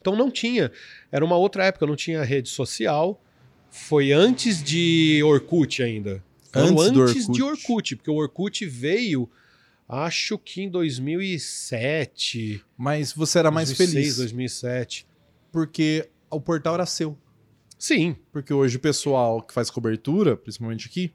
Então 0.00 0.16
não 0.16 0.30
tinha, 0.30 0.70
era 1.12 1.24
uma 1.24 1.36
outra 1.36 1.64
época, 1.66 1.86
não 1.86 1.96
tinha 1.96 2.22
rede 2.22 2.48
social. 2.48 3.22
Foi 3.70 4.12
antes 4.12 4.62
de 4.62 5.22
Orkut 5.24 5.82
ainda. 5.82 6.22
Antes 6.54 6.86
antes 6.86 7.26
de 7.28 7.42
Orkut. 7.42 7.42
Orkut, 7.42 7.96
porque 7.96 8.10
o 8.10 8.16
Orkut 8.16 8.66
veio, 8.66 9.28
acho 9.88 10.36
que 10.38 10.62
em 10.62 10.68
2007. 10.68 12.64
Mas 12.76 13.12
você 13.12 13.38
era 13.38 13.50
mais 13.50 13.68
2006, 13.68 13.94
feliz 13.94 14.16
2007. 14.16 15.06
porque 15.52 16.08
o 16.30 16.40
portal 16.40 16.74
era 16.74 16.86
seu. 16.86 17.16
Sim, 17.78 18.14
Porque 18.30 18.52
hoje 18.52 18.76
o 18.76 18.80
pessoal 18.80 19.40
que 19.40 19.54
faz 19.54 19.70
cobertura, 19.70 20.36
principalmente 20.36 20.86
aqui, 20.86 21.12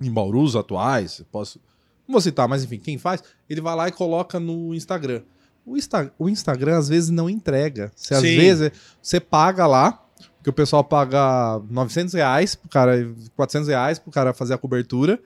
em 0.00 0.12
Bauru, 0.12 0.42
os 0.42 0.54
atuais, 0.54 1.24
posso. 1.32 1.58
Não 2.06 2.12
vou 2.12 2.20
citar, 2.20 2.46
mas 2.46 2.62
enfim, 2.62 2.78
quem 2.78 2.98
faz, 2.98 3.22
ele 3.48 3.60
vai 3.60 3.74
lá 3.74 3.88
e 3.88 3.92
coloca 3.92 4.38
no 4.38 4.74
Instagram. 4.74 5.22
O, 5.64 5.76
Insta- 5.76 6.12
o 6.18 6.28
Instagram 6.28 6.76
às 6.78 6.88
vezes 6.88 7.10
não 7.10 7.30
entrega. 7.30 7.92
Você, 7.94 8.14
às 8.14 8.20
Sim. 8.20 8.36
vezes 8.36 8.70
você 9.00 9.20
paga 9.20 9.66
lá, 9.66 9.92
porque 10.38 10.50
o 10.50 10.52
pessoal 10.52 10.82
paga 10.82 11.60
900 11.70 12.14
reais 12.14 12.54
pro 12.54 12.68
cara, 12.68 13.14
400 13.36 13.68
reais 13.68 13.98
pro 13.98 14.10
cara 14.10 14.32
fazer 14.34 14.54
a 14.54 14.58
cobertura 14.58 15.20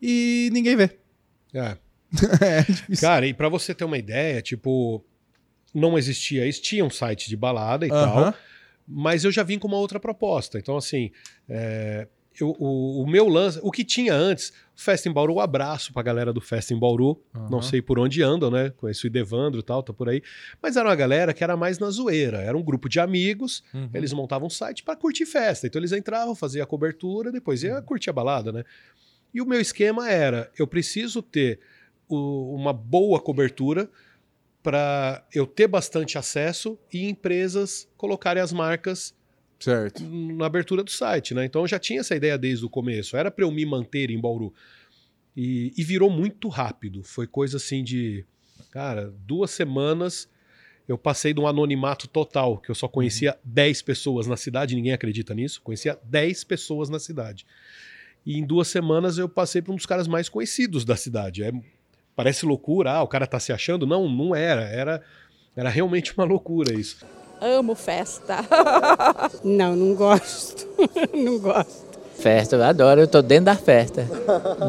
e 0.00 0.48
ninguém 0.52 0.76
vê. 0.76 0.96
é. 1.54 1.76
é. 2.90 2.96
Cara, 3.00 3.24
e 3.26 3.32
pra 3.32 3.48
você 3.48 3.72
ter 3.72 3.84
uma 3.84 3.96
ideia, 3.98 4.42
tipo, 4.42 5.04
não 5.72 5.96
existia 5.96 6.44
isso, 6.46 6.60
tinha 6.60 6.84
um 6.84 6.90
site 6.90 7.28
de 7.28 7.36
balada 7.36 7.86
e 7.86 7.88
tal, 7.88 8.18
Aham. 8.18 8.34
mas 8.86 9.22
eu 9.24 9.30
já 9.30 9.44
vim 9.44 9.58
com 9.60 9.68
uma 9.68 9.76
outra 9.76 10.00
proposta. 10.00 10.58
Então, 10.58 10.76
assim, 10.76 11.12
é, 11.48 12.08
eu- 12.38 12.54
o, 12.58 13.02
o 13.02 13.06
meu 13.08 13.28
lance, 13.28 13.58
o 13.62 13.70
que 13.70 13.84
tinha 13.84 14.14
antes, 14.14 14.50
o 14.76 14.80
Festa 14.80 15.08
em 15.08 15.12
Bauru, 15.12 15.34
um 15.34 15.40
abraço 15.40 15.92
pra 15.92 16.02
galera 16.02 16.32
do 16.32 16.40
Festa 16.40 16.72
em 16.74 16.78
Bauru. 16.78 17.20
Não 17.34 17.58
Aham. 17.58 17.62
sei 17.62 17.82
por 17.82 17.98
onde 17.98 18.22
andam, 18.22 18.50
né? 18.50 18.70
Conheço 18.76 19.04
o 19.04 19.08
Idevandro 19.08 19.60
e 19.60 19.62
tal, 19.62 19.82
tá 19.82 19.92
por 19.92 20.08
aí. 20.08 20.22
Mas 20.62 20.76
era 20.76 20.88
uma 20.88 20.94
galera 20.96 21.34
que 21.34 21.42
era 21.42 21.56
mais 21.56 21.78
na 21.78 21.90
zoeira. 21.90 22.38
Era 22.38 22.56
um 22.56 22.62
grupo 22.62 22.88
de 22.88 23.00
amigos, 23.00 23.62
Uhum. 23.74 23.90
eles 23.92 24.12
montavam 24.12 24.46
um 24.46 24.50
site 24.50 24.82
pra 24.82 24.94
curtir 24.96 25.26
festa. 25.26 25.66
Então 25.66 25.80
eles 25.80 25.92
entravam, 25.92 26.34
faziam 26.34 26.62
a 26.62 26.66
cobertura, 26.66 27.30
depois 27.32 27.62
Uhum. 27.62 27.70
ia 27.70 27.82
curtir 27.82 28.10
a 28.10 28.12
balada, 28.12 28.52
né? 28.52 28.64
E 29.34 29.40
o 29.40 29.46
meu 29.46 29.60
esquema 29.60 30.08
era: 30.10 30.50
eu 30.58 30.66
preciso 30.66 31.22
ter 31.22 31.60
o- 32.08 32.54
uma 32.54 32.72
boa 32.72 33.20
cobertura 33.20 33.88
para 34.62 35.24
eu 35.34 35.46
ter 35.46 35.66
bastante 35.66 36.18
acesso 36.18 36.78
e 36.92 37.08
empresas 37.08 37.88
colocarem 37.96 38.42
as 38.42 38.52
marcas 38.52 39.14
Certo. 39.60 40.02
na 40.02 40.46
abertura 40.46 40.82
do 40.82 40.90
site, 40.90 41.34
né? 41.34 41.44
Então 41.44 41.60
eu 41.60 41.68
já 41.68 41.78
tinha 41.78 42.00
essa 42.00 42.16
ideia 42.16 42.38
desde 42.38 42.64
o 42.64 42.70
começo. 42.70 43.16
Era 43.16 43.30
para 43.30 43.44
eu 43.44 43.50
me 43.50 43.64
manter 43.66 44.10
em 44.10 44.18
Bauru. 44.18 44.52
E, 45.36 45.72
e 45.76 45.84
virou 45.84 46.10
muito 46.10 46.48
rápido. 46.48 47.04
Foi 47.04 47.26
coisa 47.26 47.58
assim 47.58 47.84
de, 47.84 48.24
cara, 48.70 49.12
duas 49.26 49.50
semanas 49.50 50.28
eu 50.90 50.98
passei 50.98 51.32
de 51.32 51.38
um 51.38 51.46
anonimato 51.46 52.08
total, 52.08 52.58
que 52.58 52.68
eu 52.68 52.74
só 52.74 52.88
conhecia 52.88 53.38
10 53.44 53.80
pessoas 53.82 54.26
na 54.26 54.36
cidade, 54.36 54.74
ninguém 54.74 54.92
acredita 54.92 55.32
nisso. 55.32 55.62
Conhecia 55.62 55.96
10 56.02 56.42
pessoas 56.42 56.88
na 56.88 56.98
cidade. 56.98 57.46
E 58.26 58.36
em 58.36 58.44
duas 58.44 58.66
semanas 58.66 59.16
eu 59.16 59.28
passei 59.28 59.62
para 59.62 59.72
um 59.72 59.76
dos 59.76 59.86
caras 59.86 60.08
mais 60.08 60.28
conhecidos 60.28 60.84
da 60.84 60.96
cidade. 60.96 61.44
É, 61.44 61.52
parece 62.16 62.44
loucura, 62.44 62.90
ah, 62.90 63.02
o 63.04 63.06
cara 63.06 63.24
tá 63.24 63.38
se 63.38 63.52
achando. 63.52 63.86
Não, 63.86 64.08
não 64.08 64.34
era. 64.34 64.62
Era, 64.62 65.00
era 65.54 65.68
realmente 65.68 66.12
uma 66.18 66.24
loucura 66.24 66.74
isso. 66.74 67.06
Amo 67.40 67.74
festa. 67.74 68.38
Não, 69.42 69.74
não 69.74 69.94
gosto. 69.94 70.68
não 71.14 71.38
gosto. 71.38 71.88
Festa, 72.18 72.56
eu 72.56 72.62
adoro, 72.62 73.00
eu 73.00 73.08
tô 73.08 73.22
dentro 73.22 73.46
da 73.46 73.56
festa, 73.56 74.06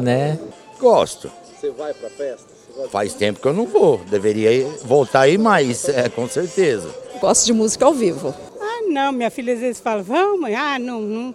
né? 0.02 0.38
Gosto. 0.80 1.30
Você 1.54 1.70
vai 1.70 1.92
pra 1.92 2.08
festa? 2.08 2.46
Faz 2.90 3.12
tempo 3.12 3.40
que 3.40 3.46
eu 3.46 3.52
não 3.52 3.66
vou. 3.66 3.98
Deveria 3.98 4.66
voltar 4.84 5.22
aí 5.22 5.36
mais, 5.36 5.86
é, 5.86 6.08
com 6.08 6.26
certeza. 6.26 6.88
Gosto 7.20 7.44
de 7.44 7.52
música 7.52 7.84
ao 7.84 7.92
vivo. 7.92 8.34
Ah, 8.58 8.82
não, 8.88 9.12
minha 9.12 9.30
filha 9.30 9.52
às 9.52 9.60
vezes 9.60 9.80
fala, 9.80 10.02
vamos, 10.02 10.50
ah, 10.54 10.78
não, 10.78 11.02
não, 11.02 11.34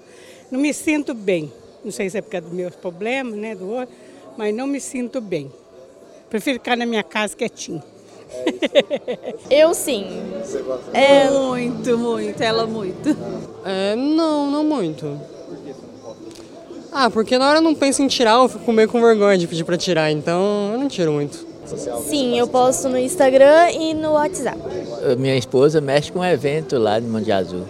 não 0.49 0.59
me 0.59 0.73
sinto 0.73 1.13
bem. 1.13 1.53
Não 1.85 1.91
sei 1.91 2.09
se 2.09 2.17
é 2.17 2.21
por 2.21 2.31
causa 2.31 2.47
dos 2.47 2.55
meus 2.55 2.75
problemas, 2.75 3.35
né, 3.35 3.53
do 3.53 3.69
outro, 3.69 3.93
mas 4.35 4.53
não 4.55 4.65
me 4.65 4.81
sinto 4.81 5.21
bem. 5.21 5.51
Prefiro 6.29 6.55
ficar 6.57 6.75
na 6.75 6.85
minha 6.85 7.03
casa 7.03 7.35
quietinho. 7.35 7.83
Eu 9.49 9.73
sim. 9.73 10.05
É 10.93 11.29
muito, 11.29 11.97
muito, 11.97 12.41
ela 12.41 12.65
muito. 12.65 13.15
É, 13.65 13.95
não, 13.95 14.49
não 14.49 14.63
muito. 14.63 15.19
Ah, 16.91 17.09
porque 17.09 17.37
na 17.37 17.47
hora 17.47 17.59
eu 17.59 17.61
não 17.61 17.75
penso 17.75 18.01
em 18.01 18.07
tirar, 18.07 18.41
eu 18.41 18.49
fico 18.49 18.71
meio 18.71 18.87
com 18.87 18.99
vergonha 19.01 19.37
de 19.37 19.45
pedir 19.45 19.63
pra 19.63 19.77
tirar, 19.77 20.11
então 20.11 20.71
eu 20.73 20.79
não 20.79 20.87
tiro 20.87 21.11
muito. 21.11 21.45
Sim, 22.05 22.39
eu 22.39 22.47
posto 22.47 22.87
no 22.87 22.97
Instagram 22.97 23.71
e 23.71 23.93
no 23.93 24.13
WhatsApp. 24.13 24.57
Minha 25.17 25.35
esposa 25.35 25.81
mexe 25.81 26.11
com 26.11 26.19
um 26.19 26.25
evento 26.25 26.77
lá 26.77 26.97
de 26.97 27.05
Monte 27.05 27.31
Azul. 27.31 27.65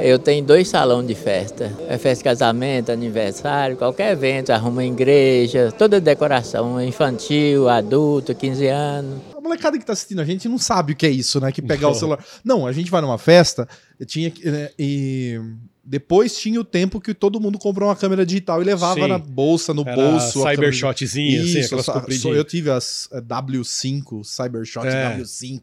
Eu 0.00 0.18
tenho 0.18 0.44
dois 0.44 0.68
salões 0.68 1.06
de 1.06 1.14
festa. 1.14 1.72
É 1.88 1.96
festa 1.96 2.18
de 2.18 2.24
casamento, 2.24 2.90
aniversário, 2.90 3.76
qualquer 3.76 4.12
evento, 4.12 4.50
arruma 4.50 4.84
igreja, 4.84 5.72
toda 5.78 6.00
decoração, 6.00 6.82
infantil, 6.82 7.68
adulto, 7.68 8.34
15 8.34 8.66
anos. 8.66 9.31
Molecada 9.42 9.78
que 9.78 9.84
tá 9.84 9.92
assistindo 9.92 10.20
a 10.20 10.24
gente 10.24 10.48
não 10.48 10.58
sabe 10.58 10.92
o 10.92 10.96
que 10.96 11.04
é 11.06 11.10
isso, 11.10 11.40
né? 11.40 11.50
Que 11.50 11.60
pegar 11.60 11.88
o 11.88 11.94
celular. 11.94 12.24
Não, 12.44 12.66
a 12.66 12.72
gente 12.72 12.90
vai 12.90 13.00
numa 13.00 13.18
festa, 13.18 13.68
tinha 14.06 14.30
que. 14.30 14.48
né, 14.48 14.70
e 14.78 15.38
depois 15.84 16.36
tinha 16.38 16.60
o 16.60 16.64
tempo 16.64 17.00
que 17.00 17.12
todo 17.12 17.40
mundo 17.40 17.58
comprou 17.58 17.88
uma 17.88 17.96
câmera 17.96 18.24
digital 18.24 18.62
e 18.62 18.64
levava 18.64 19.00
Sim. 19.00 19.08
na 19.08 19.18
bolsa, 19.18 19.74
no 19.74 19.82
Era 19.82 19.96
bolso. 19.96 20.38
a 20.40 20.42
câmera- 20.44 20.54
cybershotzinha, 20.72 21.42
assim, 21.42 21.60
aquelas 21.60 21.86
compridinhas. 21.86 22.36
Eu 22.36 22.44
tive 22.44 22.70
as 22.70 23.08
eh, 23.12 23.20
W5, 23.20 24.24
Cybershot 24.24 24.86
É. 24.86 25.16
W5. 25.18 25.60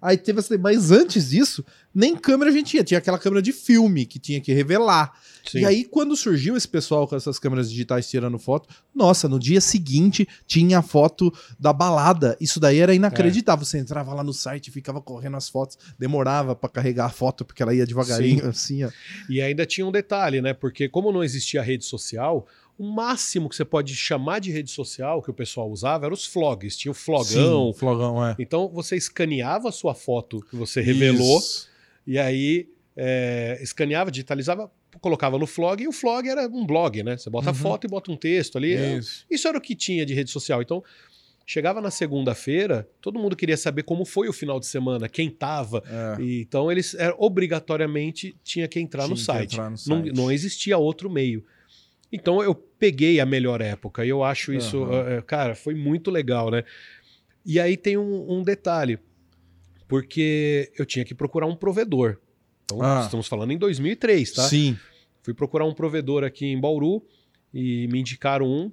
Aí 0.00 0.16
teve 0.16 0.38
essa. 0.38 0.56
Mas 0.56 0.90
antes 0.92 1.30
disso, 1.30 1.64
nem 1.94 2.16
câmera 2.16 2.50
a 2.50 2.54
gente 2.54 2.70
tinha. 2.70 2.84
Tinha 2.84 2.98
aquela 2.98 3.18
câmera 3.18 3.42
de 3.42 3.52
filme 3.52 4.06
que 4.06 4.18
tinha 4.18 4.40
que 4.40 4.52
revelar. 4.52 5.12
Sim. 5.46 5.60
E 5.60 5.64
aí, 5.64 5.84
quando 5.84 6.16
surgiu 6.16 6.56
esse 6.56 6.68
pessoal 6.68 7.06
com 7.06 7.16
essas 7.16 7.38
câmeras 7.38 7.70
digitais 7.70 8.08
tirando 8.08 8.38
foto, 8.38 8.68
nossa, 8.94 9.28
no 9.28 9.38
dia 9.38 9.60
seguinte 9.60 10.26
tinha 10.46 10.78
a 10.78 10.82
foto 10.82 11.32
da 11.58 11.72
balada. 11.72 12.36
Isso 12.40 12.58
daí 12.60 12.78
era 12.78 12.94
inacreditável. 12.94 13.64
Você 13.64 13.78
entrava 13.78 14.14
lá 14.14 14.22
no 14.22 14.32
site 14.32 14.70
ficava 14.70 15.00
correndo 15.00 15.36
as 15.36 15.48
fotos, 15.48 15.78
demorava 15.98 16.54
pra 16.54 16.68
carregar 16.68 17.06
a 17.06 17.10
foto 17.10 17.44
porque 17.44 17.62
ela 17.62 17.74
ia 17.74 17.86
devagarinho, 17.86 18.48
assim, 18.48 18.84
ó. 18.84 18.90
E 19.28 19.40
ainda 19.40 19.66
tinha 19.66 19.86
um 19.86 19.92
detalhe, 19.92 20.40
né? 20.40 20.52
Porque 20.52 20.88
como 20.88 21.12
não 21.12 21.22
existia 21.22 21.62
rede 21.62 21.84
social, 21.84 22.46
o 22.78 22.84
máximo 22.84 23.48
que 23.48 23.56
você 23.56 23.64
pode 23.64 23.94
chamar 23.94 24.38
de 24.38 24.50
rede 24.50 24.70
social 24.70 25.22
que 25.22 25.30
o 25.30 25.34
pessoal 25.34 25.70
usava 25.70 26.06
era 26.06 26.14
os 26.14 26.26
vlogs. 26.26 26.76
Tinha 26.76 26.90
o 26.90 26.94
flogão. 26.94 27.72
Sim, 27.72 27.78
flogão, 27.78 28.26
é. 28.26 28.34
Então 28.38 28.68
você 28.68 28.96
escaneava 28.96 29.68
a 29.68 29.72
sua 29.72 29.94
foto 29.94 30.40
que 30.48 30.56
você 30.56 30.80
revelou 30.80 31.38
Isso. 31.38 31.68
e 32.06 32.18
aí 32.18 32.68
é, 32.96 33.58
escaneava, 33.62 34.10
digitalizava, 34.10 34.70
colocava 35.00 35.38
no 35.38 35.46
flog 35.46 35.82
e 35.82 35.88
o 35.88 35.92
flog 35.92 36.28
era 36.28 36.46
um 36.48 36.66
blog, 36.66 37.02
né? 37.02 37.16
Você 37.16 37.28
bota 37.30 37.50
a 37.50 37.52
Uhum. 37.52 37.58
foto 37.58 37.86
e 37.86 37.90
bota 37.90 38.10
um 38.10 38.16
texto 38.16 38.56
ali. 38.58 38.74
Isso. 38.98 39.24
Isso 39.30 39.46
era 39.46 39.56
o 39.56 39.60
que 39.60 39.74
tinha 39.74 40.04
de 40.06 40.14
rede 40.14 40.30
social. 40.30 40.60
Então, 40.62 40.82
chegava 41.46 41.80
na 41.80 41.90
segunda-feira, 41.90 42.88
todo 43.00 43.18
mundo 43.18 43.34
queria 43.36 43.56
saber 43.56 43.82
como 43.82 44.04
foi 44.04 44.28
o 44.28 44.32
final 44.32 44.58
de 44.60 44.66
semana, 44.66 45.08
quem 45.08 45.28
tava. 45.30 45.82
É. 46.18 46.22
E, 46.22 46.40
então, 46.42 46.70
eles 46.70 46.94
é, 46.94 47.14
obrigatoriamente 47.18 48.36
tinha 48.42 48.66
que 48.68 48.78
entrar 48.80 49.08
no 49.08 49.14
Tinha 49.14 49.16
que 49.16 49.24
site. 49.24 49.52
entrar 49.54 49.64
no 49.64 49.70
Não, 49.70 49.76
site. 50.04 50.16
não 50.16 50.30
existia 50.32 50.76
outro 50.78 51.10
meio. 51.10 51.44
Então, 52.12 52.42
eu 52.42 52.54
peguei 52.54 53.20
a 53.20 53.26
melhor 53.26 53.60
época 53.60 54.04
e 54.04 54.08
eu 54.08 54.24
acho 54.24 54.52
isso, 54.52 54.84
é, 54.92 55.22
cara, 55.22 55.54
foi 55.54 55.74
muito 55.74 56.10
legal, 56.10 56.50
né? 56.50 56.64
E 57.46 57.58
aí 57.60 57.76
tem 57.76 57.96
um, 57.96 58.32
um 58.38 58.42
detalhe, 58.42 58.98
porque 59.88 60.70
eu 60.78 60.84
tinha 60.86 61.04
que 61.04 61.14
procurar 61.14 61.46
um 61.46 61.56
provedor. 61.56 62.18
Então, 62.76 62.82
Ah. 62.82 63.02
estamos 63.04 63.26
falando 63.26 63.52
em 63.52 63.58
2003, 63.58 64.32
tá? 64.32 64.42
Sim. 64.48 64.78
Fui 65.22 65.34
procurar 65.34 65.64
um 65.66 65.74
provedor 65.74 66.24
aqui 66.24 66.46
em 66.46 66.60
Bauru 66.60 67.02
e 67.52 67.86
me 67.88 68.00
indicaram 68.00 68.46
um. 68.46 68.72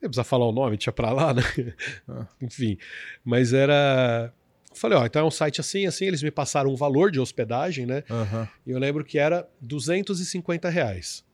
Não 0.00 0.08
precisa 0.08 0.24
falar 0.24 0.46
o 0.46 0.52
nome, 0.52 0.76
tinha 0.78 0.92
pra 0.92 1.12
lá, 1.12 1.34
né? 1.34 1.42
Ah. 2.08 2.26
Enfim. 2.40 2.78
Mas 3.24 3.52
era. 3.52 4.32
Falei, 4.72 4.96
ó, 4.96 5.04
então 5.04 5.22
é 5.22 5.24
um 5.24 5.30
site 5.30 5.60
assim, 5.60 5.84
assim. 5.86 6.06
Eles 6.06 6.22
me 6.22 6.30
passaram 6.30 6.70
um 6.72 6.76
valor 6.76 7.10
de 7.10 7.18
hospedagem, 7.20 7.84
né? 7.86 8.02
Aham. 8.08 8.48
E 8.66 8.70
eu 8.70 8.78
lembro 8.78 9.04
que 9.04 9.18
era 9.18 9.46
250 9.60 10.68
reais. 10.70 11.24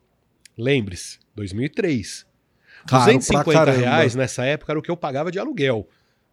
Lembre-se, 0.58 1.18
2003. 1.34 2.26
Caro 2.86 3.04
pra 3.04 3.12
250 3.12 3.52
caramba. 3.52 3.78
reais 3.78 4.14
nessa 4.14 4.44
época 4.44 4.72
era 4.72 4.78
o 4.78 4.82
que 4.82 4.90
eu 4.90 4.96
pagava 4.96 5.30
de 5.30 5.38
aluguel. 5.38 5.86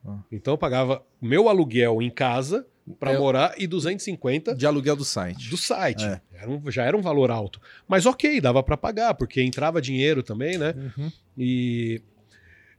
Ah. 0.05 0.19
Então 0.31 0.53
eu 0.53 0.57
pagava 0.57 1.05
meu 1.21 1.49
aluguel 1.49 2.01
em 2.01 2.09
casa 2.09 2.65
para 2.99 3.11
É. 3.13 3.17
morar 3.17 3.53
e 3.57 3.65
250 3.67 4.53
De 4.55 4.65
aluguel 4.65 4.95
do 4.95 5.05
site. 5.05 5.49
do 5.49 5.57
site. 5.57 6.03
É. 6.05 6.19
Era 6.33 6.49
um- 6.49 6.71
já 6.71 6.83
era 6.83 6.97
um 6.97 7.01
valor 7.01 7.31
alto. 7.31 7.59
Mas 7.87 8.05
ok, 8.05 8.41
dava 8.41 8.61
para 8.61 8.75
pagar, 8.75 9.13
porque 9.13 9.41
entrava 9.41 9.81
dinheiro 9.81 10.21
também, 10.21 10.57
né? 10.57 10.73
Uhum. 10.97 11.11
E 11.37 12.01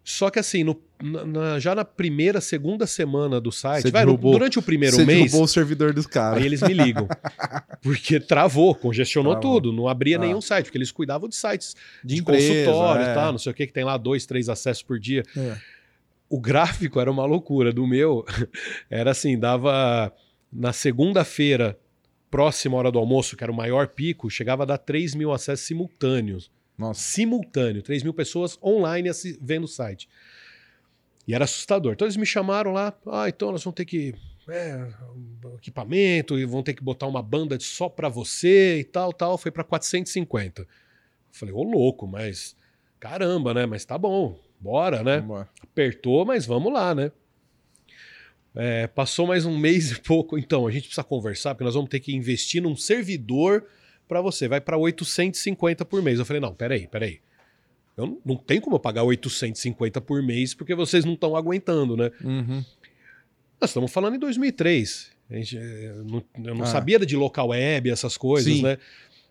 só 0.07 0.29
que 0.29 0.39
assim, 0.39 0.63
no- 0.65 0.79
na- 1.03 1.59
já 1.59 1.75
na 1.75 1.83
primeira, 1.85 2.39
segunda 2.41 2.87
semana 2.87 3.41
do 3.41 3.51
site, 3.51 3.91
vai, 3.91 4.03
no- 4.05 4.09
derrubou- 4.13 4.33
durante 4.33 4.59
o 4.59 4.63
primeiro 4.63 4.95
Você 4.97 5.07
mês, 5.07 5.21
derrubou 5.25 5.45
o 5.45 5.49
servidor 5.49 5.95
dos 5.95 6.07
caras. 6.07 6.41
aí 6.41 6.47
eles 6.47 6.61
me 6.61 6.75
ligam. 6.75 7.09
Porque 7.83 8.21
travou, 8.21 8.75
congestionou 8.75 9.33
Travou. 9.35 9.61
tudo, 9.61 9.73
não 9.73 9.89
abria 9.89 10.17
Ah. 10.17 10.21
nenhum 10.21 10.41
site, 10.43 10.67
porque 10.67 10.77
eles 10.79 10.93
cuidavam 10.93 11.27
de 11.29 11.35
sites 11.37 11.75
De 12.05 12.15
de, 12.17 12.21
empresa, 12.21 12.49
consultório 12.55 13.07
é. 13.07 13.11
e 13.11 13.15
tal, 13.15 13.33
não 13.33 13.39
sei 13.39 13.53
o 13.53 13.55
que, 13.55 13.67
que 13.67 13.73
tem 13.73 13.85
lá 13.85 13.97
dois, 13.97 14.27
três 14.27 14.49
acessos 14.51 14.83
por 14.83 14.99
dia. 14.99 15.23
É. 15.37 15.57
O 16.35 16.41
gráfico 16.41 16.99
era 16.99 17.09
uma 17.09 17.25
loucura. 17.25 17.73
Do 17.73 17.87
meu, 17.87 18.25
era 18.91 19.13
assim, 19.13 19.39
dava 19.39 20.13
na 20.53 20.73
segunda-feira, 20.73 21.79
próxima 22.29 22.77
hora 22.77 22.91
do 22.91 22.99
almoço, 22.99 23.37
que 23.37 23.45
era 23.45 23.53
o 23.53 23.55
maior 23.55 23.87
pico, 23.87 24.29
chegava 24.29 24.65
a 24.65 24.67
dar 24.67 24.79
3 24.79 25.15
mil 25.15 25.33
acessos 25.33 25.65
simultâneos. 25.65 26.51
Nossa. 26.77 27.01
Simultâneo, 27.01 27.83
3 27.83 28.03
mil 28.03 28.13
pessoas 28.13 28.59
online 28.61 29.11
vendo 29.41 29.63
o 29.63 29.69
site. 29.69 30.09
E 31.25 31.37
era 31.37 31.45
assustador. 31.45 31.93
Então 31.93 32.05
eles 32.05 32.17
me 32.17 32.27
chamaram 32.27 32.73
lá, 32.73 32.93
ah, 33.07 33.29
então 33.29 33.53
nós 33.53 33.63
vamos 33.63 33.77
ter 33.77 33.85
que. 33.85 34.13
É, 34.49 34.89
equipamento, 35.57 36.37
e 36.37 36.45
vão 36.45 36.65
ter 36.65 36.75
que 36.75 36.83
botar 36.83 37.07
uma 37.07 37.23
banda 37.23 37.57
de 37.57 37.63
só 37.63 37.89
pra 37.89 38.09
você 38.09 38.81
e 38.81 38.85
tal, 38.85 39.13
tal. 39.13 39.39
Foi 39.39 39.53
pra 39.53 39.63
450. 39.63 40.63
Eu 40.63 40.67
falei, 41.31 41.55
ô 41.55 41.63
louco, 41.63 42.09
mas 42.09 42.57
caramba, 42.99 43.55
né? 43.55 43.67
Mas 43.67 43.85
tá 43.85 43.97
bom, 43.97 44.37
bora, 44.65 45.03
né? 45.03 45.21
Vambora. 45.21 45.49
apertou, 45.63 46.25
mas 46.25 46.47
vamos 46.47 46.73
lá, 46.73 46.95
né? 46.95 47.13
É, 48.57 48.87
passou 48.87 49.27
mais 49.27 49.45
um 49.45 49.59
mês 49.59 49.91
e 49.91 50.01
pouco, 50.01 50.39
então 50.39 50.67
a 50.67 50.71
gente 50.71 50.85
precisa 50.85 51.03
conversar, 51.03 51.55
porque 51.55 51.65
nós 51.65 51.75
vamos 51.75 51.91
ter 51.91 51.99
que 52.01 52.15
investir 52.15 52.63
num 52.63 52.77
servidor 52.77 53.65
para 54.07 54.21
você. 54.21 54.47
Vai 54.47 54.61
para 54.61 54.77
850 54.79 55.85
por 55.85 56.01
mês. 56.03 56.19
Eu 56.19 56.25
falei, 56.25 56.41
não, 56.41 56.55
peraí, 56.55 56.87
peraí. 56.87 57.21
Eu 57.97 58.07
não, 58.07 58.19
não 58.25 58.37
tem 58.37 58.61
como 58.61 58.77
eu 58.77 58.81
pagar 58.81 59.03
850 59.03 60.01
por 60.01 60.23
mês 60.23 60.55
porque 60.55 60.75
vocês 60.75 61.05
não 61.05 61.15
estão 61.15 61.35
aguentando, 61.37 61.97
né? 61.97 62.11
Uhum. 62.23 62.65
Nós 63.61 63.71
estamos 63.71 63.91
falando 63.93 64.17
em 64.17 64.19
2003. 64.19 65.13
A 65.31 65.35
gente, 65.37 65.57
eh, 65.57 65.95
não- 66.05 66.23
eu 66.45 66.55
não 66.55 66.65
Ah. 66.65 66.67
sabia 66.67 66.99
de 67.01 67.17
local 67.17 67.49
web, 67.49 67.91
essas 67.91 68.17
coisas, 68.17 68.53
Sim. 68.53 68.63
né? 68.63 68.79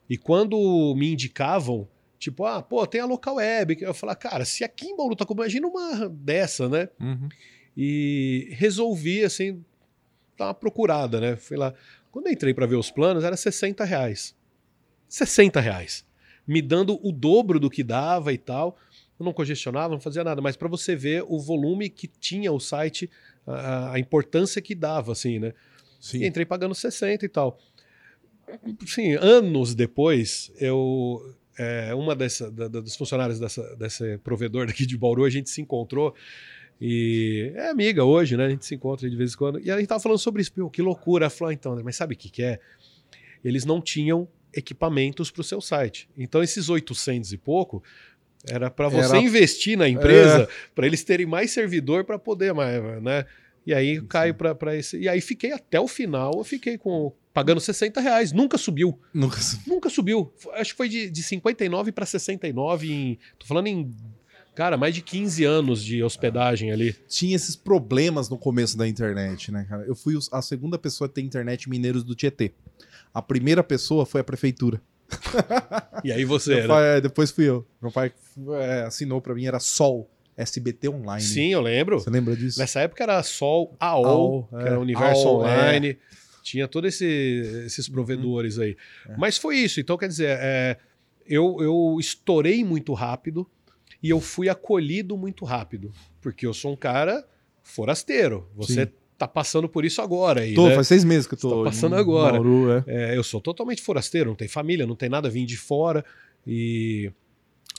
E 0.09 0.17
quando 0.17 0.93
me 0.97 1.11
indicavam, 1.13 1.87
tipo, 2.23 2.45
ah, 2.45 2.61
pô, 2.61 2.85
tem 2.87 3.01
a 3.01 3.05
local 3.05 3.35
web. 3.35 3.77
Eu 3.81 3.93
falava, 3.93 4.17
cara, 4.17 4.45
se 4.45 4.63
aqui 4.63 4.87
em 4.87 4.95
Bauru 4.95 5.15
tá 5.15 5.25
como, 5.25 5.41
imagina 5.41 5.67
uma 5.67 6.09
dessa, 6.09 6.69
né? 6.69 6.89
Uhum. 6.99 7.29
E 7.75 8.49
resolvi, 8.51 9.23
assim, 9.23 9.63
dar 10.37 10.47
uma 10.47 10.53
procurada, 10.53 11.19
né? 11.19 11.35
Fui 11.35 11.57
lá. 11.57 11.73
Quando 12.11 12.27
eu 12.27 12.33
entrei 12.33 12.53
para 12.53 12.65
ver 12.65 12.75
os 12.75 12.91
planos, 12.91 13.23
era 13.23 13.35
60 13.35 13.83
reais. 13.83 14.35
60 15.09 15.59
reais. 15.59 16.05
Me 16.47 16.61
dando 16.61 16.99
o 17.05 17.11
dobro 17.11 17.59
do 17.59 17.69
que 17.69 17.83
dava 17.83 18.31
e 18.31 18.37
tal. 18.37 18.77
Eu 19.19 19.25
não 19.25 19.33
congestionava, 19.33 19.93
não 19.93 20.01
fazia 20.01 20.23
nada, 20.23 20.41
mas 20.41 20.55
para 20.55 20.67
você 20.67 20.95
ver 20.95 21.23
o 21.27 21.39
volume 21.39 21.89
que 21.89 22.07
tinha 22.07 22.51
o 22.51 22.59
site, 22.59 23.09
a, 23.45 23.93
a 23.93 23.99
importância 23.99 24.61
que 24.61 24.73
dava, 24.73 25.11
assim, 25.11 25.39
né? 25.39 25.53
Sim. 25.99 26.19
E 26.19 26.27
entrei 26.27 26.45
pagando 26.45 26.75
60 26.75 27.25
e 27.25 27.29
tal. 27.29 27.57
Sim, 28.85 29.13
anos 29.13 29.73
depois, 29.73 30.51
eu. 30.59 31.35
É, 31.57 31.93
uma 31.93 32.15
dessa, 32.15 32.49
da, 32.51 32.67
da- 32.67 32.79
dos 32.81 32.95
funcionários 32.95 33.39
dessa, 33.39 33.75
desse 33.75 34.17
provedor 34.19 34.65
daqui 34.67 34.85
de 34.85 34.97
Bauru, 34.97 35.23
a 35.23 35.29
gente 35.29 35.49
se 35.49 35.61
encontrou 35.61 36.15
e 36.81 37.51
é 37.55 37.69
amiga 37.69 38.03
hoje, 38.03 38.35
né? 38.35 38.45
A 38.45 38.49
gente 38.49 38.65
se 38.65 38.75
encontra 38.75 39.09
de 39.09 39.15
vez 39.15 39.33
em 39.33 39.37
quando. 39.37 39.59
E 39.59 39.69
a 39.71 39.77
gente 39.77 39.87
tava 39.87 40.01
falando 40.01 40.17
sobre 40.17 40.41
isso. 40.41 40.51
Pô, 40.51 40.69
que 40.69 40.81
loucura. 40.81 41.25
Ela 41.25 41.29
falou, 41.29 41.51
ah, 41.51 41.53
então, 41.53 41.79
mas 41.83 41.95
sabe 41.95 42.15
o 42.15 42.17
que, 42.17 42.29
que 42.29 42.43
é? 42.43 42.59
Eles 43.43 43.63
não 43.65 43.79
tinham 43.79 44.27
equipamentos 44.53 45.31
para 45.31 45.41
o 45.41 45.43
seu 45.43 45.61
site. 45.61 46.09
Então, 46.17 46.41
esses 46.43 46.69
800 46.69 47.31
e 47.33 47.37
pouco 47.37 47.83
era 48.49 48.69
para 48.69 48.89
você 48.89 49.15
Era- 49.15 49.19
investir 49.19 49.77
na 49.77 49.87
empresa, 49.87 50.49
para 50.75 50.85
eles 50.85 51.03
terem 51.03 51.25
mais 51.25 51.51
servidor 51.51 52.03
para 52.03 52.19
poder, 52.19 52.53
mais, 52.53 52.81
né? 53.01 53.25
E 53.65 53.73
aí 53.73 54.01
cai 54.01 54.33
para 54.33 54.75
esse. 54.75 54.97
E 54.99 55.07
aí 55.07 55.21
fiquei 55.21 55.53
até 55.53 55.79
o 55.79 55.87
final, 55.87 56.33
eu 56.37 56.43
fiquei 56.43 56.77
com 56.77 57.13
pagando 57.33 57.59
60 57.59 57.99
reais. 57.99 58.31
Nunca 58.31 58.57
subiu. 58.57 58.99
Nunca... 59.13 59.39
Nunca 59.65 59.89
subiu. 59.89 60.31
Acho 60.53 60.71
que 60.71 60.77
foi 60.77 60.87
de, 60.87 61.09
de 61.09 61.23
59 61.23 61.91
para 61.91 62.05
69 62.05 62.91
em. 62.91 63.19
Tô 63.39 63.45
falando 63.45 63.67
em. 63.67 63.93
Cara, 64.53 64.77
mais 64.77 64.93
de 64.93 65.01
15 65.01 65.43
anos 65.43 65.83
de 65.83 66.03
hospedagem 66.03 66.71
ali. 66.71 66.95
Tinha 67.07 67.35
esses 67.35 67.55
problemas 67.55 68.29
no 68.29 68.37
começo 68.37 68.77
da 68.77 68.87
internet, 68.87 69.51
né, 69.51 69.65
cara? 69.67 69.83
Eu 69.83 69.95
fui 69.95 70.15
a 70.31 70.41
segunda 70.43 70.77
pessoa 70.77 71.07
a 71.07 71.11
ter 71.11 71.21
internet 71.21 71.67
Mineiros 71.67 72.03
do 72.03 72.13
Tietê. 72.13 72.53
A 73.11 73.19
primeira 73.19 73.63
pessoa 73.63 74.05
foi 74.05 74.21
a 74.21 74.23
prefeitura. 74.23 74.79
E 76.03 76.11
aí 76.11 76.25
você, 76.25 76.61
né? 76.61 76.67
pai, 76.67 76.97
é, 76.97 77.01
depois 77.01 77.31
fui 77.31 77.45
eu. 77.45 77.65
Meu 77.81 77.91
pai 77.91 78.11
é, 78.59 78.81
assinou 78.81 79.21
pra 79.21 79.33
mim, 79.33 79.45
era 79.45 79.59
Sol, 79.59 80.09
SBT 80.35 80.89
Online. 80.89 81.21
Sim, 81.21 81.53
eu 81.53 81.61
lembro. 81.61 81.99
Você 81.99 82.09
lembra 82.09 82.35
disso? 82.35 82.59
Nessa 82.59 82.81
época 82.81 83.03
era 83.03 83.21
Sol, 83.23 83.75
AOL, 83.79 84.05
AOL, 84.05 84.47
que 84.49 84.55
é. 84.55 84.67
era 84.67 84.79
Universo 84.79 85.27
AOL, 85.27 85.41
Online. 85.41 85.97
Tinha 86.41 86.67
todos 86.67 86.93
esse, 86.93 87.63
esses 87.65 87.87
provedores 87.87 88.59
aí. 88.59 88.75
É. 89.07 89.15
Mas 89.17 89.37
foi 89.37 89.57
isso. 89.57 89.79
Então, 89.79 89.97
quer 89.97 90.07
dizer, 90.07 90.37
é, 90.41 90.77
eu, 91.25 91.57
eu 91.61 91.97
estourei 91.99 92.63
muito 92.63 92.93
rápido 92.93 93.49
e 94.01 94.09
eu 94.09 94.19
fui 94.19 94.49
acolhido 94.49 95.17
muito 95.17 95.45
rápido. 95.45 95.93
Porque 96.21 96.45
eu 96.45 96.53
sou 96.53 96.73
um 96.73 96.75
cara 96.75 97.25
forasteiro. 97.63 98.49
Você 98.55 98.85
Sim. 98.85 98.91
tá 99.17 99.27
passando 99.27 99.69
por 99.69 99.85
isso 99.85 100.01
agora 100.01 100.41
aí. 100.41 100.53
Tô, 100.53 100.67
né? 100.67 100.75
faz 100.75 100.87
seis 100.87 101.03
meses 101.03 101.25
que 101.25 101.35
eu 101.35 101.39
tô. 101.39 101.63
tá 101.63 101.69
passando 101.69 101.95
agora. 101.95 102.33
Bauru, 102.33 102.71
é. 102.71 102.83
É, 102.87 103.17
eu 103.17 103.23
sou 103.23 103.39
totalmente 103.39 103.81
forasteiro, 103.81 104.29
não 104.29 104.35
tem 104.35 104.47
família, 104.47 104.85
não 104.85 104.95
tem 104.95 105.09
nada, 105.09 105.29
vim 105.29 105.45
de 105.45 105.57
fora. 105.57 106.03
E. 106.45 107.11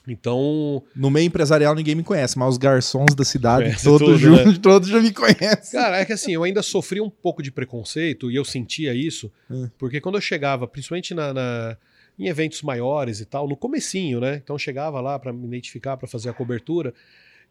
Então. 0.06 0.82
No 0.94 1.10
meio 1.10 1.26
empresarial 1.26 1.74
ninguém 1.74 1.94
me 1.94 2.02
conhece, 2.04 2.38
mas 2.38 2.50
os 2.50 2.58
garçons 2.58 3.14
da 3.14 3.24
cidade, 3.24 3.74
todos, 3.82 3.98
tudo, 4.06 4.18
juntos, 4.18 4.52
né? 4.54 4.58
todos 4.62 4.88
já 4.88 5.00
me 5.00 5.12
conhecem. 5.12 5.80
Cara, 5.80 5.98
é 5.98 6.04
que 6.04 6.12
assim, 6.12 6.32
eu 6.32 6.42
ainda 6.42 6.62
sofri 6.62 7.00
um 7.00 7.08
pouco 7.10 7.42
de 7.42 7.50
preconceito 7.50 8.30
e 8.30 8.36
eu 8.36 8.44
sentia 8.44 8.94
isso, 8.94 9.32
Hum. 9.50 9.68
porque 9.78 10.00
quando 10.00 10.16
eu 10.16 10.20
chegava, 10.20 10.66
principalmente 10.66 11.14
na, 11.14 11.32
na- 11.32 11.76
em 12.18 12.28
eventos 12.28 12.62
maiores 12.62 13.20
e 13.20 13.24
tal, 13.24 13.48
no 13.48 13.56
comecinho, 13.56 14.20
né? 14.20 14.36
Então 14.42 14.54
eu 14.54 14.58
chegava 14.58 15.00
lá 15.00 15.18
para 15.18 15.32
me 15.32 15.46
identificar, 15.46 15.96
para 15.96 16.06
fazer 16.06 16.28
a 16.28 16.32
cobertura, 16.34 16.92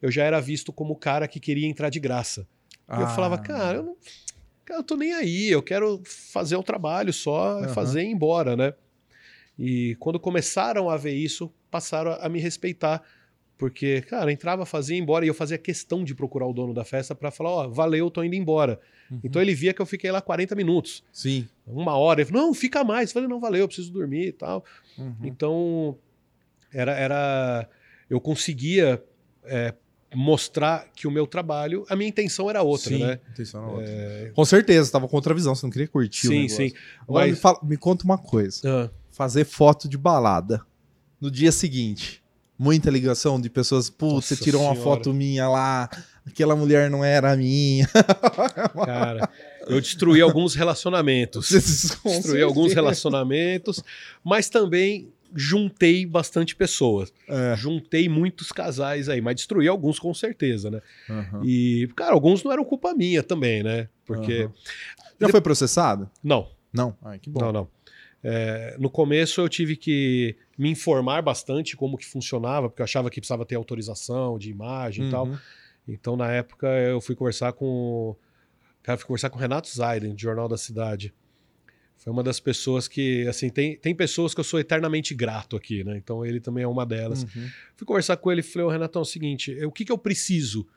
eu 0.02 0.12
já 0.12 0.24
era 0.24 0.40
visto 0.40 0.72
como 0.72 0.94
o 0.94 0.98
cara 0.98 1.28
que 1.28 1.40
queria 1.40 1.68
entrar 1.68 1.90
de 1.90 2.00
graça. 2.00 2.48
E 2.90 3.00
eu 3.02 3.06
Ah. 3.06 3.10
falava, 3.10 3.38
cara, 3.38 3.78
eu 3.80 3.84
não. 3.84 3.96
Cara, 4.66 4.80
eu 4.80 4.84
tô 4.84 4.96
nem 4.96 5.12
aí, 5.14 5.50
eu 5.50 5.62
quero 5.62 6.02
fazer 6.06 6.56
o 6.56 6.64
trabalho 6.64 7.12
só, 7.12 7.60
é 7.60 7.66
Aham. 7.66 7.74
fazer 7.74 8.02
e 8.04 8.06
ir 8.06 8.12
embora, 8.12 8.56
né? 8.56 8.74
E 9.60 9.96
quando 10.00 10.20
começaram 10.20 10.90
a 10.90 10.96
ver 10.98 11.14
isso, 11.14 11.52
passaram 11.74 12.12
a, 12.12 12.26
a 12.26 12.30
me 12.30 12.40
respeitar. 12.40 13.02
Porque, 13.58 14.02
cara, 14.02 14.32
entrava, 14.32 14.66
fazia 14.66 14.96
ia 14.96 15.02
embora, 15.02 15.26
e 15.26 15.28
eu 15.28 15.34
fazia 15.34 15.58
questão 15.58 16.04
de 16.04 16.14
procurar 16.14 16.46
o 16.48 16.54
dono 16.54 16.74
da 16.74 16.84
festa 16.84 17.14
para 17.16 17.32
falar, 17.32 17.50
ó, 17.52 17.68
valeu, 17.70 18.10
tô 18.12 18.24
indo 18.24 18.36
embora. 18.36 18.80
Uhum. 19.10 19.20
Então 19.24 19.42
ele 19.42 19.54
via 19.56 19.74
que 19.74 19.82
eu 19.82 19.86
fiquei 19.86 20.12
lá 20.12 20.22
40 20.22 20.56
minutos, 20.56 21.04
Sim. 21.12 21.48
uma 21.66 21.96
hora. 21.96 22.22
Ele 22.22 22.30
falou, 22.30 22.48
não, 22.48 22.54
fica 22.54 22.84
mais. 22.84 23.10
Eu 23.10 23.14
falei, 23.14 23.30
não, 23.30 23.40
valeu, 23.40 23.62
eu 23.62 23.68
preciso 23.68 23.92
dormir 23.92 24.28
e 24.28 24.32
tal. 24.32 24.66
Uhum. 24.98 25.16
Então, 25.24 25.98
era, 26.74 26.94
era. 26.94 27.70
Eu 28.10 28.20
conseguia 28.20 29.02
é, 29.46 29.74
mostrar 30.14 30.88
que 30.96 31.08
o 31.08 31.12
meu 31.12 31.26
trabalho, 31.28 31.86
a 31.90 31.96
minha 31.96 32.10
intenção 32.10 32.50
era 32.50 32.62
outra, 32.64 32.90
Sim, 32.90 33.00
né? 33.06 33.20
intenção 33.32 33.62
era 33.64 33.72
outra. 33.72 34.32
Com 34.34 34.46
certeza, 34.46 34.92
tava 34.92 35.08
com 35.08 35.16
outra 35.16 35.34
visão, 35.34 35.54
você 35.56 35.66
não 35.66 35.72
queria 35.72 35.88
curtir 35.88 36.28
Sim, 36.28 36.48
sim. 36.50 36.72
Agora 37.08 37.26
Mas- 37.28 37.36
me, 37.36 37.40
fala- 37.42 37.60
me 37.64 37.78
conta 37.78 38.04
uma 38.04 38.18
coisa. 38.18 38.62
Ah, 38.66 38.90
Fazer 39.12 39.46
foto 39.46 39.88
de 39.88 39.96
balada 39.98 40.66
no 41.24 41.32
dia 41.32 41.54
seguinte. 41.54 42.22
Muita 42.60 42.92
ligação 42.92 43.40
de 43.40 43.50
pessoas, 43.50 43.90
putz, 43.90 44.26
você 44.28 44.36
tirou 44.36 44.62
uma 44.62 44.74
Senhora. 44.76 44.84
foto 44.98 45.14
minha 45.14 45.48
lá, 45.48 45.90
aquela 46.28 46.54
mulher 46.54 46.90
não 46.90 47.04
era 47.04 47.36
minha. 47.36 47.88
cara, 48.86 49.30
eu 49.66 49.80
destruí 49.80 50.20
alguns 50.22 50.54
relacionamentos. 50.54 51.50
Destruí 51.50 52.42
alguns 52.42 52.74
relacionamentos, 52.74 53.82
mas 54.24 54.50
também 54.50 55.12
juntei 55.34 56.06
bastante 56.06 56.56
pessoas. 56.56 57.12
É. 57.28 57.56
Juntei 57.56 58.08
muitos 58.10 58.52
casais 58.52 59.08
aí, 59.10 59.20
mas 59.22 59.36
destruí 59.36 59.68
alguns 59.68 59.98
com 59.98 60.14
certeza, 60.14 60.70
né? 60.70 60.82
Aham. 61.10 61.42
E, 61.44 61.90
cara, 61.96 62.14
alguns 62.14 62.44
não 62.44 62.52
eram 62.52 62.66
culpa 62.66 62.94
minha 62.94 63.24
também, 63.24 63.64
né? 63.64 63.88
Porque. 64.06 64.44
Aham. 64.44 64.54
Já 65.22 65.30
foi 65.30 65.42
processado? 65.42 66.10
Não, 66.22 66.50
Não. 66.74 66.96
Ai, 67.02 67.18
que 67.18 67.30
bom. 67.30 67.40
não, 67.40 67.52
não. 67.54 67.68
É, 68.24 68.78
no 68.80 68.90
começo 68.90 69.42
eu 69.42 69.50
tive 69.50 69.76
que 69.76 70.38
me 70.58 70.70
informar 70.70 71.22
bastante 71.22 71.76
como 71.76 71.98
que 71.98 72.06
funcionava, 72.06 72.70
porque 72.70 72.82
eu 72.82 72.86
achava 72.86 73.10
que 73.10 73.20
precisava 73.20 73.46
ter 73.46 73.56
autorização 73.56 74.40
de 74.40 74.50
imagem 74.50 75.08
e 75.08 75.12
tal. 75.12 75.28
Uhum. 75.28 75.38
Então, 75.88 76.16
na 76.16 76.32
época, 76.32 76.68
eu 76.68 77.02
fui 77.02 77.16
conversar 77.16 77.52
com. 77.52 78.16
Cara, 78.82 78.98
fui 78.98 79.08
conversar 79.08 79.30
com 79.30 79.38
o 79.38 79.42
Renato 79.42 79.68
Zaiden, 79.68 80.14
do 80.14 80.22
Jornal 80.22 80.48
da 80.48 80.58
Cidade. 80.58 81.14
Foi 81.98 82.12
uma 82.12 82.24
das 82.24 82.40
pessoas 82.40 82.88
que, 82.88 83.26
assim, 83.28 83.50
tem, 83.50 83.78
tem 83.78 83.96
pessoas 83.96 84.34
que 84.34 84.40
eu 84.40 84.44
sou 84.44 84.60
eternamente 84.60 85.14
grato 85.14 85.56
aqui, 85.56 85.84
né? 85.84 85.96
Então 85.98 86.26
ele 86.26 86.40
também 86.40 86.64
é 86.64 86.68
uma 86.68 86.86
delas. 86.86 87.24
Uhum. 87.24 87.50
Fui 87.78 87.88
conversar 87.88 88.18
com 88.18 88.32
ele 88.32 88.42
e 88.42 88.44
falei, 88.44 88.66
ô 88.66 88.70
Renatão, 88.70 89.02
é 89.02 89.04
o 89.04 89.06
seguinte, 89.06 89.64
o 89.64 89.72
que, 89.72 89.86
que 89.86 89.92
eu 89.92 89.98
preciso 89.98 90.68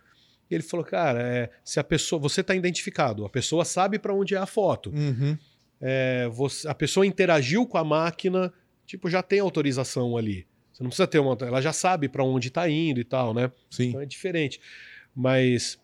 E 0.49 0.55
ele 0.55 0.63
falou, 0.63 0.87
cara, 0.87 1.21
é, 1.21 1.51
se 1.65 1.81
a 1.81 1.85
pessoa. 1.85 2.21
Você 2.21 2.45
tá 2.45 2.55
identificado, 2.55 3.25
a 3.25 3.31
pessoa 3.31 3.65
sabe 3.65 3.99
para 3.99 4.15
onde 4.15 4.35
é 4.35 4.39
a 4.39 4.47
foto. 4.47 4.91
Uhum. 4.91 5.37
É, 5.81 6.29
você- 6.33 6.67
a 6.69 6.75
pessoa 6.75 7.07
interagiu 7.07 7.67
com 7.67 7.77
a 7.79 7.85
máquina, 7.85 8.53
tipo, 8.87 9.09
já 9.11 9.23
tem 9.23 9.41
autorização 9.41 10.17
ali. 10.17 10.47
Você 10.73 10.83
não 10.83 10.91
precisa 10.91 11.07
ter 11.07 11.19
uma. 11.19 11.37
Ela 11.41 11.61
já 11.61 11.73
sabe 11.73 12.09
para 12.09 12.23
onde 12.25 12.51
tá 12.51 12.69
indo 12.69 13.01
e 13.01 13.05
tal, 13.05 13.33
né? 13.33 13.51
Sim. 13.71 13.89
Então 13.91 14.01
é 14.01 14.07
diferente. 14.07 14.61
Mas. 15.15 15.79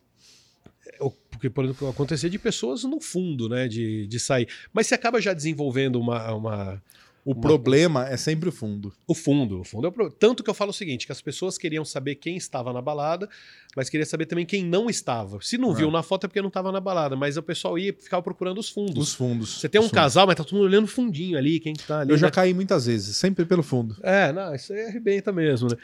é, 0.87 0.99
Porque, 1.31 1.49
por 1.49 1.65
exemplo, 1.65 1.89
acontecer 1.89 2.29
de 2.29 2.39
pessoas 2.39 2.85
no 2.85 3.01
fundo, 3.01 3.49
né? 3.49 3.69
De, 3.69 4.07
de 4.07 4.21
sair. 4.21 4.47
Mas 4.73 4.87
você 4.87 4.95
acaba 4.95 5.21
já 5.21 5.33
desenvolvendo 5.33 5.99
uma. 5.99 6.35
uma 6.35 6.83
O 7.25 7.37
problema 7.37 8.09
é 8.09 8.17
sempre 8.17 8.49
o 8.49 8.53
fundo. 8.53 8.93
o 9.07 9.15
fundo. 9.15 9.61
O 9.61 9.65
fundo 9.65 9.87
é 9.87 9.91
o 9.91 9.93
pro- 9.93 10.11
Tanto 10.11 10.43
que 10.43 10.51
eu 10.51 10.55
falo 10.55 10.71
o 10.71 10.75
seguinte: 10.75 11.07
que 11.07 11.13
as 11.13 11.23
pessoas 11.23 11.57
queriam 11.57 11.85
saber 11.85 12.17
quem 12.17 12.37
estava 12.37 12.73
na 12.73 12.83
balada, 12.83 13.29
mas 13.77 13.89
queria 13.89 14.05
saber 14.05 14.27
também 14.27 14.45
quem 14.45 14.65
não 14.65 14.91
estava. 14.91 15.39
Se 15.41 15.57
não 15.57 15.73
viu 15.73 15.89
É. 15.89 15.93
na 15.93 16.03
foto 16.03 16.25
é 16.25 16.29
porque 16.29 16.41
não 16.41 16.49
estava 16.49 16.73
na 16.73 16.81
balada, 16.81 17.15
mas 17.15 17.37
o 17.37 17.43
pessoal 17.43 17.79
ia 17.79 17.91
e 17.91 17.93
ficava 17.93 18.21
procurando 18.25 18.59
os 18.59 18.69
fundos. 18.69 18.97
Os 19.11 19.15
fundos. 19.15 19.61
Você 19.61 19.69
tem 19.69 19.81
um 19.81 19.89
casal, 19.89 20.27
mas 20.27 20.35
tá 20.35 20.43
todo 20.43 20.55
mundo 20.57 20.65
olhando 20.67 20.85
o 20.85 20.89
fundinho 20.89 21.39
ali, 21.39 21.61
quem 21.61 21.75
que 21.75 21.85
tá 21.87 22.01
ali. 22.01 22.11
Eu 22.11 22.19
já 22.19 22.27
né? 22.27 22.33
caí 22.33 22.53
muitas 22.53 22.87
vezes, 22.87 23.17
sempre 23.17 23.45
pelo 23.45 23.63
fundo. 23.63 23.97
É, 24.03 24.33
não, 24.33 24.53
isso 24.53 24.73
aí 24.73 24.87
arrebenta 24.87 25.31
mesmo, 25.31 25.69
né? 25.69 25.77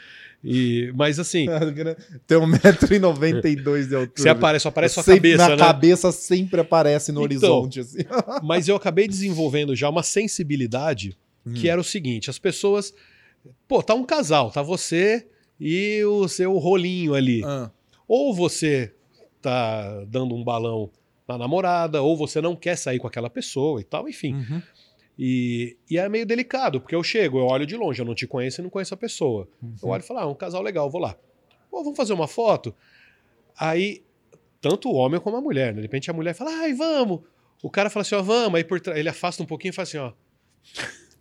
E, 0.43 0.91
mas 0.95 1.19
assim, 1.19 1.45
Tem 2.27 2.37
1,92m 2.37 3.87
de 3.87 3.95
altura. 3.95 4.11
você 4.15 4.29
aparece, 4.29 4.63
só 4.63 4.69
aparece 4.69 4.93
sua 4.95 5.03
Sempre- 5.03 5.31
cabeça, 5.37 5.49
Na 5.49 5.55
né? 5.55 5.63
cabeça 5.63 6.11
sempre 6.11 6.61
aparece 6.61 7.11
no 7.11 7.19
Então. 7.19 7.23
horizonte. 7.23 7.79
Assim. 7.79 7.99
Mas 8.43 8.67
eu 8.67 8.75
acabei 8.75 9.07
desenvolvendo 9.07 9.75
já 9.75 9.89
uma 9.89 10.03
sensibilidade 10.03 11.17
Hum. 11.45 11.53
que 11.53 11.69
era 11.69 11.79
o 11.79 11.83
seguinte: 11.83 12.29
as 12.29 12.39
pessoas. 12.39 12.93
Pô, 13.67 13.81
tá 13.81 13.93
um 13.93 14.03
casal, 14.03 14.51
tá 14.51 14.61
você 14.61 15.27
e 15.59 16.03
o 16.03 16.27
seu 16.27 16.57
rolinho 16.57 17.13
ali. 17.13 17.41
Ah, 17.45 17.71
Ou 18.07 18.33
você 18.33 18.93
tá 19.41 20.03
dando 20.05 20.35
um 20.35 20.43
balão 20.43 20.91
na 21.27 21.37
namorada, 21.37 22.01
ou 22.01 22.17
você 22.17 22.41
não 22.41 22.55
quer 22.55 22.75
sair 22.75 22.99
com 22.99 23.07
aquela 23.07 23.29
pessoa 23.29 23.79
e 23.79 23.83
tal, 23.83 24.07
enfim. 24.09 24.33
uhum. 24.33 24.61
E, 25.21 25.75
e 25.89 25.97
é 25.97 26.07
meio 26.07 26.25
delicado, 26.25 26.79
porque 26.79 26.95
eu 26.95 27.03
chego, 27.03 27.39
eu 27.39 27.45
olho 27.45 27.65
de 27.65 27.75
longe, 27.75 28.01
eu 28.01 28.05
não 28.05 28.15
te 28.15 28.25
conheço 28.25 28.61
e 28.61 28.63
não 28.63 28.69
conheço 28.69 28.93
a 28.93 28.97
pessoa. 28.97 29.49
Eu 29.83 29.89
olho 29.89 30.01
e 30.01 30.05
falo, 30.07 30.19
ah, 30.21 30.27
um 30.27 30.33
casal 30.33 30.61
legal, 30.61 30.89
vou 30.89 31.01
lá. 31.01 31.13
Pô, 31.69 31.83
vamos 31.83 31.97
fazer 31.97 32.13
uma 32.13 32.27
foto? 32.27 32.73
Aí, 33.57 34.01
tanto 34.61 34.89
o 34.89 34.93
homem 34.93 35.19
como 35.19 35.35
a 35.35 35.41
mulher, 35.41 35.73
né? 35.73 35.81
De 35.81 35.81
repente 35.81 36.09
a 36.09 36.13
mulher 36.13 36.33
fala, 36.33 36.51
ai, 36.61 36.73
vamos. 36.73 37.19
O 37.61 37.69
cara 37.69 37.89
fala 37.89 38.01
assim, 38.03 38.15
ó, 38.15 38.21
vamos. 38.21 38.55
Aí 38.55 38.63
por 38.63 38.81
ele 38.95 39.09
afasta 39.09 39.43
um 39.43 39.45
pouquinho 39.45 39.71
e 39.71 39.75
fala 39.75 39.83
assim, 39.83 39.97
ó. 39.97 40.13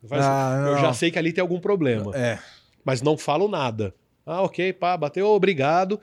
Faz 0.07 0.23
assim, 0.23 0.31
Ah, 0.31 0.65
eu 0.69 0.75
não. 0.75 0.81
já 0.81 0.93
sei 0.93 1.11
que 1.11 1.19
ali 1.19 1.33
tem 1.33 1.43
algum 1.43 1.59
problema. 1.61 2.15
É. 2.17 2.39
Mas 2.85 3.03
não 3.03 3.17
falo 3.19 3.49
nada. 3.49 3.95
Ah, 4.25 4.43
ok, 4.43 4.73
pá, 4.75 4.97
bateu, 4.97 5.27
obrigado. 5.29 6.01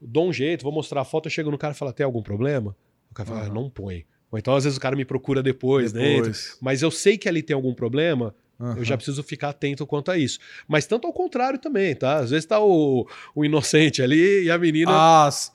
Dou 0.00 0.28
um 0.28 0.32
jeito, 0.32 0.62
vou 0.62 0.72
mostrar 0.72 1.00
a 1.02 1.04
foto. 1.04 1.26
Eu 1.26 1.30
chego 1.30 1.50
no 1.50 1.58
cara 1.58 1.72
e 1.72 1.76
falo, 1.76 1.92
tem 1.92 2.04
algum 2.04 2.22
problema? 2.22 2.76
O 3.10 3.14
cara 3.14 3.28
fala, 3.28 3.42
ah, 3.46 3.48
não 3.48 3.68
põe. 3.70 4.04
Ou 4.30 4.38
então, 4.38 4.54
às 4.54 4.64
vezes, 4.64 4.76
o 4.76 4.80
cara 4.80 4.94
me 4.94 5.04
procura 5.04 5.42
depois, 5.42 5.92
dentro. 5.92 6.22
Depois. 6.22 6.56
Mas 6.60 6.82
eu 6.82 6.90
sei 6.90 7.18
que 7.18 7.28
ali 7.28 7.42
tem 7.42 7.54
algum 7.54 7.74
problema, 7.74 8.34
eu 8.60 8.66
Aham. 8.66 8.84
já 8.84 8.96
preciso 8.96 9.22
ficar 9.22 9.48
atento 9.48 9.86
quanto 9.86 10.10
a 10.10 10.18
isso. 10.18 10.38
Mas 10.68 10.86
tanto 10.86 11.06
ao 11.06 11.12
contrário 11.12 11.58
também, 11.58 11.94
tá? 11.94 12.16
Às 12.18 12.30
vezes 12.30 12.44
tá 12.44 12.60
o, 12.60 13.08
o 13.34 13.44
inocente 13.44 14.02
ali 14.02 14.44
e 14.44 14.50
a 14.50 14.58
menina. 14.58 14.90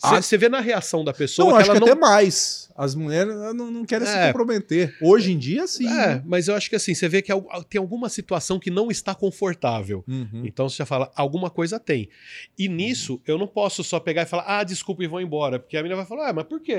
Você 0.01 0.37
vê 0.37 0.49
na 0.49 0.59
reação 0.59 1.03
da 1.03 1.13
pessoa 1.13 1.47
Não, 1.49 1.55
que 1.57 1.61
acho 1.61 1.71
ela 1.71 1.79
que 1.79 1.85
não. 1.85 1.91
até 1.93 1.99
mais. 2.01 2.65
As 2.77 2.93
mulheres 2.93 3.33
não, 3.53 3.71
não 3.71 3.85
querem 3.85 4.05
se 4.05 4.13
É. 4.13 4.27
comprometer. 4.27 4.97
Hoje 5.01 5.31
em 5.31 5.37
dia, 5.37 5.65
sim. 5.65 5.87
É, 5.87 6.07
né? 6.15 6.23
mas 6.25 6.49
eu 6.49 6.55
acho 6.55 6.69
que 6.69 6.75
assim, 6.75 6.93
você 6.93 7.07
vê 7.07 7.21
que 7.21 7.31
tem 7.69 7.79
alguma 7.79 8.09
situação 8.09 8.59
que 8.59 8.69
não 8.69 8.91
está 8.91 9.15
confortável. 9.15 10.03
Uhum. 10.07 10.41
Então 10.43 10.67
você 10.67 10.77
já 10.77 10.85
fala, 10.85 11.09
alguma 11.15 11.49
coisa 11.49 11.79
tem. 11.79 12.09
E 12.57 12.67
nisso, 12.67 13.21
eu 13.25 13.37
não 13.37 13.47
posso 13.47 13.81
só 13.83 13.97
pegar 13.99 14.23
e 14.23 14.25
falar, 14.25 14.43
ah, 14.45 14.63
desculpa 14.63 15.03
e 15.03 15.07
vou 15.07 15.21
embora. 15.21 15.57
Porque 15.57 15.77
a 15.77 15.81
menina 15.81 15.95
vai 15.95 16.05
falar, 16.05 16.29
ah, 16.29 16.33
mas 16.33 16.45
por 16.45 16.59
quê? 16.59 16.73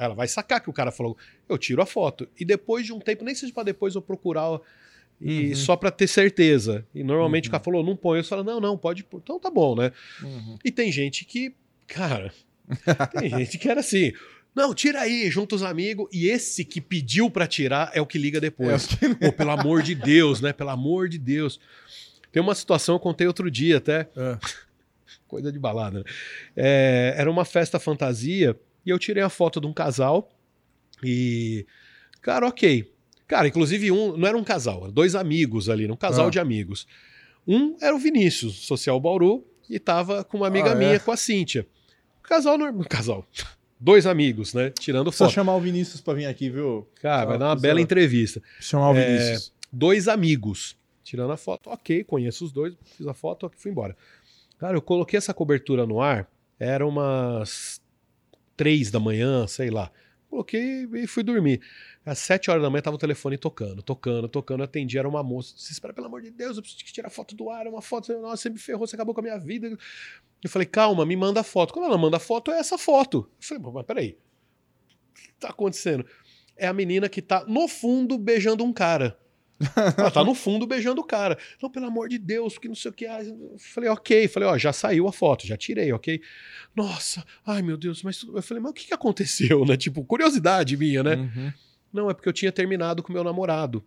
Ela 0.00 0.14
vai 0.14 0.26
sacar 0.26 0.60
que 0.60 0.68
o 0.68 0.72
cara 0.72 0.90
falou, 0.90 1.16
eu 1.48 1.56
tiro 1.56 1.80
a 1.80 1.86
foto. 1.86 2.26
E 2.40 2.44
depois 2.44 2.84
de 2.84 2.92
um 2.92 2.98
tempo, 2.98 3.24
nem 3.24 3.34
seja 3.34 3.52
pra 3.52 3.62
depois 3.62 3.94
eu 3.94 4.02
procurar 4.02 4.58
e 5.20 5.48
Uhum. 5.48 5.54
só 5.56 5.76
pra 5.76 5.90
ter 5.90 6.06
certeza. 6.06 6.86
E 6.94 7.02
normalmente 7.02 7.48
o 7.48 7.50
cara 7.50 7.62
falou, 7.62 7.82
não 7.84 7.96
põe. 7.96 8.18
Eu 8.18 8.24
falo, 8.24 8.44
não, 8.44 8.60
não, 8.60 8.76
pode 8.76 9.02
pôr. 9.04 9.20
Então 9.22 9.38
tá 9.40 9.50
bom, 9.50 9.74
né? 9.74 9.92
Uhum. 10.22 10.58
E 10.64 10.70
tem 10.70 10.92
gente 10.92 11.24
que, 11.24 11.54
cara, 11.86 12.32
tem 13.18 13.30
gente 13.30 13.58
que 13.58 13.68
era 13.68 13.80
assim. 13.80 14.12
Não, 14.54 14.74
tira 14.74 15.00
aí, 15.02 15.30
junta 15.30 15.54
os 15.54 15.62
amigos. 15.62 16.08
E 16.12 16.28
esse 16.28 16.64
que 16.64 16.80
pediu 16.80 17.30
pra 17.30 17.46
tirar 17.46 17.90
é 17.94 18.00
o 18.00 18.06
que 18.06 18.18
liga 18.18 18.40
depois. 18.40 18.88
Pô, 19.20 19.32
pelo 19.32 19.50
amor 19.50 19.82
de 19.82 19.94
Deus, 19.94 20.40
né? 20.40 20.52
Pelo 20.52 20.70
amor 20.70 21.08
de 21.08 21.18
Deus. 21.18 21.60
Tem 22.32 22.42
uma 22.42 22.54
situação, 22.54 22.94
eu 22.96 23.00
contei 23.00 23.26
outro 23.26 23.50
dia 23.50 23.76
até. 23.78 24.08
É. 24.16 24.38
Coisa 25.28 25.50
de 25.52 25.58
balada, 25.58 25.98
né? 25.98 26.04
É, 26.56 27.14
era 27.16 27.30
uma 27.30 27.44
festa 27.44 27.78
fantasia 27.78 28.58
e 28.84 28.90
eu 28.90 28.98
tirei 28.98 29.22
a 29.22 29.28
foto 29.28 29.60
de 29.60 29.66
um 29.66 29.72
casal. 29.72 30.30
E. 31.02 31.66
Cara, 32.22 32.46
ok. 32.46 32.90
Cara, 33.26 33.48
inclusive 33.48 33.90
um. 33.90 34.16
Não 34.16 34.28
era 34.28 34.36
um 34.36 34.44
casal, 34.44 34.90
dois 34.90 35.14
amigos 35.14 35.68
ali, 35.68 35.90
um 35.90 35.96
casal 35.96 36.28
Ah. 36.28 36.30
de 36.30 36.38
amigos. 36.38 36.86
Um 37.46 37.76
era 37.80 37.94
o 37.94 37.98
Vinícius, 37.98 38.66
social 38.66 38.98
Bauru, 39.00 39.44
e 39.68 39.78
tava 39.78 40.24
com 40.24 40.36
uma 40.38 40.46
amiga 40.46 40.70
Ah, 40.70 40.72
é? 40.72 40.74
minha, 40.76 41.00
com 41.00 41.10
a 41.12 41.16
Cíntia. 41.16 41.66
Casal 42.22 42.56
normal. 42.58 42.84
Casal. 42.88 43.26
Dois 43.78 44.06
amigos, 44.06 44.54
né? 44.54 44.70
Tirando 44.70 45.06
Precisa 45.06 45.26
foto. 45.26 45.34
chamar 45.34 45.54
o 45.56 45.60
Vinícius 45.60 46.00
pra 46.00 46.14
vir 46.14 46.26
aqui, 46.26 46.48
viu? 46.50 46.88
Cara, 47.00 47.24
vai 47.26 47.34
Só 47.34 47.38
dar 47.38 47.48
uma 47.50 47.56
bela 47.56 47.80
entrevista. 47.80 48.42
Chamar 48.60 48.90
o 48.90 48.96
É, 48.96 49.06
Vinícius. 49.18 49.52
Dois 49.72 50.08
amigos. 50.08 50.76
Tirando 51.04 51.30
a 51.32 51.36
foto. 51.36 51.70
Ok, 51.70 52.02
conheço 52.04 52.44
os 52.44 52.52
dois, 52.52 52.74
fiz 52.96 53.06
a 53.06 53.14
foto, 53.14 53.50
fui 53.56 53.70
embora. 53.70 53.96
Cara, 54.58 54.76
eu 54.76 54.82
coloquei 54.82 55.18
essa 55.18 55.32
cobertura 55.34 55.86
no 55.86 56.00
ar, 56.00 56.28
era 56.58 56.84
umas 56.86 57.80
três 58.56 58.90
da 58.90 58.98
manhã, 58.98 59.46
sei 59.46 59.70
lá. 59.70 59.90
Coloquei 60.28 60.88
e 60.94 61.06
fui 61.06 61.22
dormir. 61.22 61.60
Às 62.06 62.20
sete 62.20 62.48
horas 62.48 62.62
da 62.62 62.70
manhã 62.70 62.80
tava 62.80 62.94
o 62.94 62.98
telefone 63.00 63.36
tocando, 63.36 63.82
tocando, 63.82 64.28
tocando. 64.28 64.60
Eu 64.60 64.64
atendi, 64.64 64.96
era 64.96 65.08
uma 65.08 65.24
moça. 65.24 65.56
Disse, 65.56 65.72
espera, 65.72 65.92
pelo 65.92 66.06
amor 66.06 66.22
de 66.22 66.30
Deus, 66.30 66.56
eu 66.56 66.62
preciso 66.62 66.84
tirar 66.84 67.10
foto 67.10 67.34
do 67.34 67.50
ar, 67.50 67.66
é 67.66 67.68
uma 67.68 67.82
foto. 67.82 68.16
Nossa, 68.20 68.42
você 68.42 68.50
me 68.50 68.60
ferrou, 68.60 68.86
você 68.86 68.94
acabou 68.94 69.12
com 69.12 69.20
a 69.20 69.24
minha 69.24 69.38
vida. 69.38 69.76
Eu 70.40 70.48
falei, 70.48 70.66
calma, 70.66 71.04
me 71.04 71.16
manda 71.16 71.40
a 71.40 71.42
foto. 71.42 71.74
Quando 71.74 71.86
ela 71.86 71.98
manda 71.98 72.18
a 72.18 72.20
foto, 72.20 72.52
é 72.52 72.60
essa 72.60 72.78
foto. 72.78 73.28
Eu 73.40 73.58
falei, 73.58 73.72
mas 73.74 73.84
peraí, 73.84 74.16
o 75.10 75.14
que 75.14 75.32
tá 75.40 75.48
acontecendo? 75.48 76.06
É 76.56 76.68
a 76.68 76.72
menina 76.72 77.08
que 77.08 77.20
tá 77.20 77.44
no 77.44 77.66
fundo 77.66 78.16
beijando 78.16 78.62
um 78.62 78.72
cara. 78.72 79.18
Ela 79.98 80.10
tá 80.10 80.22
no 80.22 80.34
fundo 80.34 80.64
beijando 80.64 81.00
o 81.00 81.04
cara. 81.04 81.36
Não, 81.60 81.68
pelo 81.68 81.86
amor 81.86 82.08
de 82.08 82.18
Deus, 82.18 82.52
porque 82.52 82.68
não 82.68 82.74
sei 82.76 82.90
o 82.90 82.94
que. 82.94 83.06
Ah, 83.06 83.24
eu 83.24 83.56
falei, 83.58 83.90
ok. 83.90 84.28
Falei, 84.28 84.48
ó, 84.48 84.56
já 84.56 84.72
saiu 84.72 85.08
a 85.08 85.12
foto, 85.12 85.46
já 85.46 85.56
tirei, 85.56 85.92
ok. 85.92 86.20
Nossa, 86.74 87.24
ai 87.44 87.62
meu 87.62 87.76
Deus, 87.76 88.02
mas 88.02 88.22
eu 88.22 88.42
falei, 88.42 88.62
mas 88.62 88.70
o 88.70 88.74
que, 88.74 88.86
que 88.86 88.94
aconteceu, 88.94 89.64
né? 89.64 89.76
Tipo, 89.76 90.04
curiosidade 90.04 90.76
minha, 90.76 91.02
né? 91.02 91.16
Uhum. 91.16 91.52
Não, 91.96 92.10
é 92.10 92.14
porque 92.14 92.28
eu 92.28 92.32
tinha 92.32 92.52
terminado 92.52 93.02
com 93.02 93.12
meu 93.12 93.24
namorado. 93.24 93.82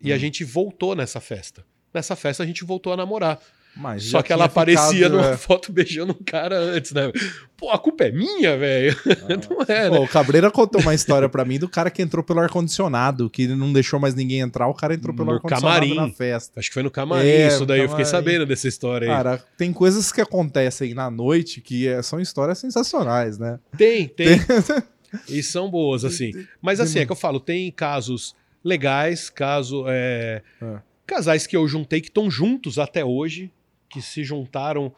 E 0.00 0.12
a 0.12 0.18
gente 0.18 0.44
voltou 0.44 0.94
nessa 0.94 1.20
festa. 1.20 1.64
Nessa 1.92 2.14
festa 2.14 2.42
a 2.42 2.46
gente 2.46 2.62
voltou 2.64 2.92
a 2.92 2.96
namorar. 2.96 3.40
Mas 3.78 4.04
Só 4.04 4.22
que 4.22 4.32
ela 4.32 4.46
aparecia 4.46 4.90
ficado, 4.90 5.16
numa 5.16 5.30
é. 5.32 5.36
foto 5.36 5.70
beijando 5.70 6.12
um 6.18 6.24
cara 6.24 6.58
antes, 6.58 6.92
né? 6.92 7.12
Pô, 7.58 7.70
a 7.70 7.78
culpa 7.78 8.04
é 8.04 8.10
minha, 8.10 8.56
velho. 8.56 8.96
Não 9.50 9.62
é, 9.68 9.90
né? 9.90 9.96
Pô, 9.98 10.02
o 10.04 10.08
Cabreira 10.08 10.50
contou 10.50 10.80
uma 10.80 10.94
história 10.94 11.28
pra 11.28 11.44
mim 11.44 11.58
do 11.58 11.68
cara 11.68 11.90
que 11.90 12.00
entrou 12.00 12.24
pelo 12.24 12.40
ar-condicionado, 12.40 13.28
que 13.28 13.42
ele 13.42 13.54
não 13.54 13.74
deixou 13.74 14.00
mais 14.00 14.14
ninguém 14.14 14.40
entrar, 14.40 14.66
o 14.66 14.72
cara 14.72 14.94
entrou 14.94 15.14
pelo 15.14 15.30
ar-condicionado 15.32 15.80
camarim. 15.86 15.94
na 15.94 16.08
festa. 16.08 16.58
Acho 16.58 16.70
que 16.70 16.74
foi 16.74 16.82
no 16.82 16.90
camarim 16.90 17.28
É, 17.28 17.48
isso 17.48 17.66
daí. 17.66 17.80
no 17.80 17.84
Eu 17.84 17.88
fiquei 17.90 18.04
camarim. 18.06 18.24
sabendo 18.24 18.46
dessa 18.46 18.66
história 18.66 19.08
aí. 19.10 19.14
Cara, 19.14 19.44
tem 19.58 19.72
coisas 19.74 20.10
que 20.10 20.22
acontecem 20.22 20.94
na 20.94 21.10
noite 21.10 21.60
que 21.60 21.86
é- 21.86 22.00
são 22.00 22.18
histórias 22.18 22.56
sensacionais, 22.58 23.38
né? 23.38 23.58
Tem, 23.76 24.08
tem. 24.08 24.26
e 25.28 25.42
são 25.42 25.70
boas, 25.70 26.04
assim. 26.04 26.32
Mas 26.60 26.80
assim, 26.80 26.98
é 27.00 27.06
que 27.06 27.12
eu 27.12 27.16
falo, 27.16 27.38
tem 27.40 27.70
casos 27.70 28.34
legais, 28.64 29.30
caso. 29.30 29.84
é, 29.88 30.42
É. 30.60 30.78
Casais 31.06 31.46
que 31.46 31.56
eu 31.56 31.68
juntei 31.68 32.00
que 32.00 32.08
estão 32.08 32.28
juntos 32.30 32.78
até 32.80 33.04
hoje, 33.04 33.50
que 33.88 34.02
se 34.02 34.24
juntaram 34.24 34.92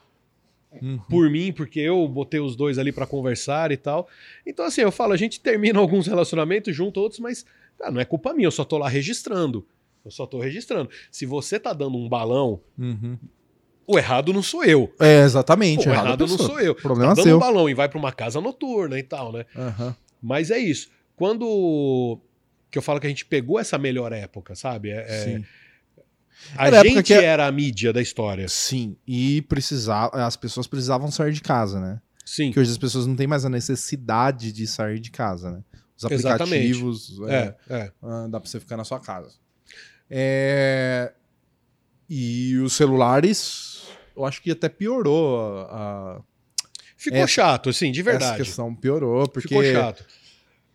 Uhum. 0.83 0.99
por 1.09 1.31
mim, 1.31 1.51
porque 1.53 1.81
eu 1.81 2.07
botei 2.07 2.41
os 2.41 2.55
dois 2.55 2.79
ali 2.79 2.93
pra 2.93 3.07
conversar 3.07 3.73
e 3.73 3.77
tal. 3.77 4.07
Então, 4.47 4.67
assim, 4.67 4.83
eu 4.83 4.93
falo, 4.93 5.13
a 5.15 5.17
gente 5.17 5.41
termina 5.41 5.79
alguns 5.81 6.07
relacionamentos, 6.07 6.75
junta 6.77 7.01
outros, 7.01 7.21
mas 7.21 7.45
não 7.91 8.01
é 8.01 8.05
culpa 8.05 8.35
minha, 8.35 8.47
eu 8.47 8.51
só 8.51 8.65
tô 8.65 8.77
lá 8.79 8.87
registrando. 8.89 9.67
Eu 10.05 10.11
só 10.11 10.27
tô 10.27 10.39
registrando. 10.41 10.91
Se 11.11 11.25
você 11.27 11.59
tá 11.59 11.73
dando 11.73 11.97
um 11.99 12.09
balão, 12.09 12.61
Uhum. 12.79 13.19
O 13.89 13.99
errado 13.99 14.33
não 14.33 14.43
sou 14.43 14.65
eu. 14.65 14.93
É, 15.01 15.23
exatamente. 15.23 15.85
Pô, 15.85 15.91
o 15.91 15.93
errado 15.93 16.07
errado 16.07 16.27
não 16.27 16.37
pessoa. 16.37 16.49
sou 16.49 16.61
eu. 16.61 16.75
Problema 16.75 17.11
tá 17.13 17.17
dando 17.17 17.25
seu. 17.25 17.37
um 17.37 17.41
balão 17.41 17.69
e 17.69 17.75
vai 17.75 17.89
pra 17.89 17.99
uma 17.99 18.13
casa 18.13 18.41
noturna 18.41 18.99
e 18.99 19.03
tal, 19.03 19.33
né? 19.33 19.45
Aham. 19.57 19.97
Mas 20.23 20.51
é 20.51 20.59
isso. 20.59 20.89
Quando 21.17 22.21
que 22.71 22.77
eu 22.79 22.83
falo 22.83 23.01
que 23.01 23.07
a 23.07 23.11
gente 23.11 23.25
pegou 23.25 23.59
essa 23.59 23.79
melhor 23.79 24.13
época, 24.13 24.55
sabe? 24.55 24.91
É- 24.91 25.07
é- 25.09 25.25
Sim. 25.25 25.45
a 26.57 26.67
Era 26.67 26.83
gente 26.87 27.03
que- 27.03 27.13
era 27.15 27.47
a 27.47 27.51
mídia 27.53 27.93
da 27.93 28.01
história. 28.03 28.47
Sim, 28.49 28.97
e 29.07 29.43
precisava, 29.43 30.25
as 30.25 30.37
pessoas 30.37 30.67
precisavam 30.67 31.11
sair 31.11 31.33
de 31.33 31.41
casa, 31.41 31.81
né? 31.81 32.01
Sim. 32.25 32.49
Porque 32.49 32.61
hoje 32.61 32.71
as 32.71 32.79
pessoas 32.79 33.07
não 33.07 33.17
têm 33.17 33.27
mais 33.27 33.45
a 33.45 33.49
necessidade 33.49 34.53
de 34.53 34.67
sair 34.67 34.99
de 35.01 35.11
casa, 35.11 35.51
né? 35.51 35.63
Os 35.97 36.05
aplicativos, 36.05 37.19
é, 37.27 37.55
É, 37.71 37.75
é. 37.75 37.93
ah, 38.03 38.29
dá 38.31 38.39
pra 38.39 38.49
você 38.49 38.61
ficar 38.61 38.77
na 38.77 38.85
sua 38.85 39.01
casa. 39.01 39.31
É, 40.11 41.13
E 42.09 42.57
os 42.59 42.73
celulares, 42.75 43.87
eu 44.17 44.25
acho 44.25 44.43
que 44.43 44.51
até 44.51 44.69
piorou 44.69 45.39
a, 45.41 45.63
a- 46.17 46.23
Ficou 46.97 47.19
Essa- 47.19 47.29
chato, 47.29 47.69
assim, 47.69 47.93
de 47.93 48.01
Essa 48.01 48.11
verdade. 48.11 48.37
questão 48.39 48.75
piorou, 48.75 49.29
porque... 49.29 49.49
Ficou 49.49 49.63
chato. 49.65 50.05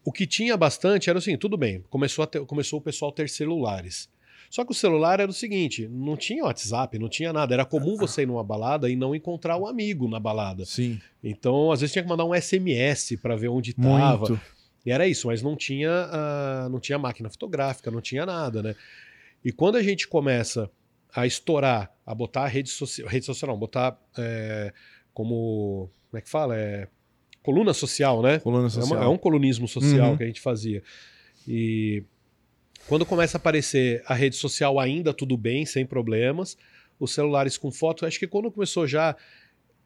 O 0.06 0.12
que 0.12 0.26
tinha 0.26 0.56
bastante 0.56 1.10
era 1.10 1.20
assim, 1.20 1.36
tudo 1.38 1.58
bem, 1.58 1.84
começou, 1.90 2.24
a 2.24 2.28
ter- 2.28 2.46
começou 2.46 2.80
o 2.80 2.82
pessoal 2.82 3.12
a 3.12 3.14
ter 3.14 3.28
celulares. 3.30 4.08
Só 4.50 4.64
que 4.64 4.72
o 4.72 4.76
celular 4.76 5.20
era 5.20 5.30
o 5.30 5.34
seguinte, 5.34 5.88
não 5.92 6.16
tinha 6.16 6.44
WhatsApp, 6.44 6.98
não 7.00 7.10
tinha 7.10 7.34
nada. 7.34 7.54
Era 7.56 7.66
comum 7.66 7.98
você 7.98 8.22
ir 8.22 8.28
numa 8.28 8.44
balada 8.44 8.90
e 8.90 8.96
não 8.96 9.16
encontrar 9.16 9.58
o 9.58 9.66
amigo 9.68 10.08
na 10.08 10.20
balada. 10.20 10.64
Sim, 10.64 11.02
Então, 11.24 11.72
às 11.72 11.82
vezes 11.82 11.92
tinha 11.92 12.04
que 12.04 12.10
mandar 12.10 12.24
um 12.26 12.34
SMS 12.36 13.18
para 13.22 13.36
ver 13.36 13.48
onde 13.50 13.74
tava. 13.74 14.28
muito. 14.30 14.40
E 14.86 14.92
era 14.92 15.08
isso, 15.08 15.28
mas 15.28 15.42
não 15.42 15.56
tinha, 15.58 15.90
ah, 16.12 16.68
não 16.70 16.80
tinha 16.80 16.98
máquina 17.00 17.30
fotográfica, 17.30 17.90
não 17.90 18.00
tinha 18.02 18.26
nada, 18.26 18.62
né? 18.62 18.76
E 19.44 19.52
quando 19.52 19.76
a 19.78 19.84
gente 19.84 20.08
começa 20.08 20.70
a 21.16 21.26
estourar, 21.28 21.92
a 22.06 22.16
botar 22.16 22.44
a 22.44 22.48
rede 22.48 22.70
social, 22.70 23.08
rede 23.08 23.26
social 23.26 23.52
não, 23.52 23.60
botar 23.60 23.98
é, 24.18 24.74
como, 25.14 25.90
como 26.10 26.18
é 26.18 26.22
que 26.22 26.30
fala? 26.30 26.58
É, 26.58 26.88
coluna 27.44 27.74
social, 27.74 28.22
né? 28.22 28.40
Coluna 28.40 28.64
É, 28.64 28.70
uma- 28.70 28.70
social. 28.70 29.04
é 29.04 29.08
um 29.08 29.18
colunismo 29.18 29.68
social 29.68 30.12
Uhum. 30.12 30.18
que 30.18 30.24
a 30.24 30.28
gente 30.28 30.42
fazia. 30.42 30.82
E 31.48 32.04
quando 32.88 33.06
começa 33.06 33.38
a 33.38 33.40
aparecer 33.40 34.02
a 34.06 34.14
rede 34.14 34.36
social 34.36 34.80
ainda 34.80 35.14
tudo 35.14 35.38
bem, 35.38 35.66
sem 35.66 35.86
problemas, 35.86 36.58
os 37.00 37.14
celulares 37.14 37.58
com 37.58 37.72
foto, 37.72 38.06
acho 38.06 38.20
que 38.20 38.28
quando 38.28 38.52
começou 38.52 38.88
já 38.88 39.16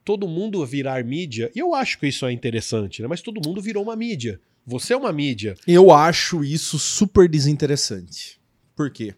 todo 0.05 0.27
mundo 0.27 0.65
virar 0.65 1.03
mídia, 1.03 1.51
e 1.53 1.59
eu 1.59 1.73
acho 1.75 1.99
que 1.99 2.07
isso 2.07 2.25
é 2.25 2.31
interessante, 2.31 3.01
né? 3.01 3.07
Mas 3.07 3.21
todo 3.21 3.45
mundo 3.45 3.61
virou 3.61 3.83
uma 3.83 3.95
mídia. 3.95 4.39
Você 4.65 4.93
é 4.93 4.97
uma 4.97 5.11
mídia. 5.11 5.55
Eu 5.67 5.91
acho 5.91 6.43
isso 6.43 6.77
super 6.79 7.27
desinteressante. 7.27 8.39
Por 8.75 8.89
quê? 8.91 9.13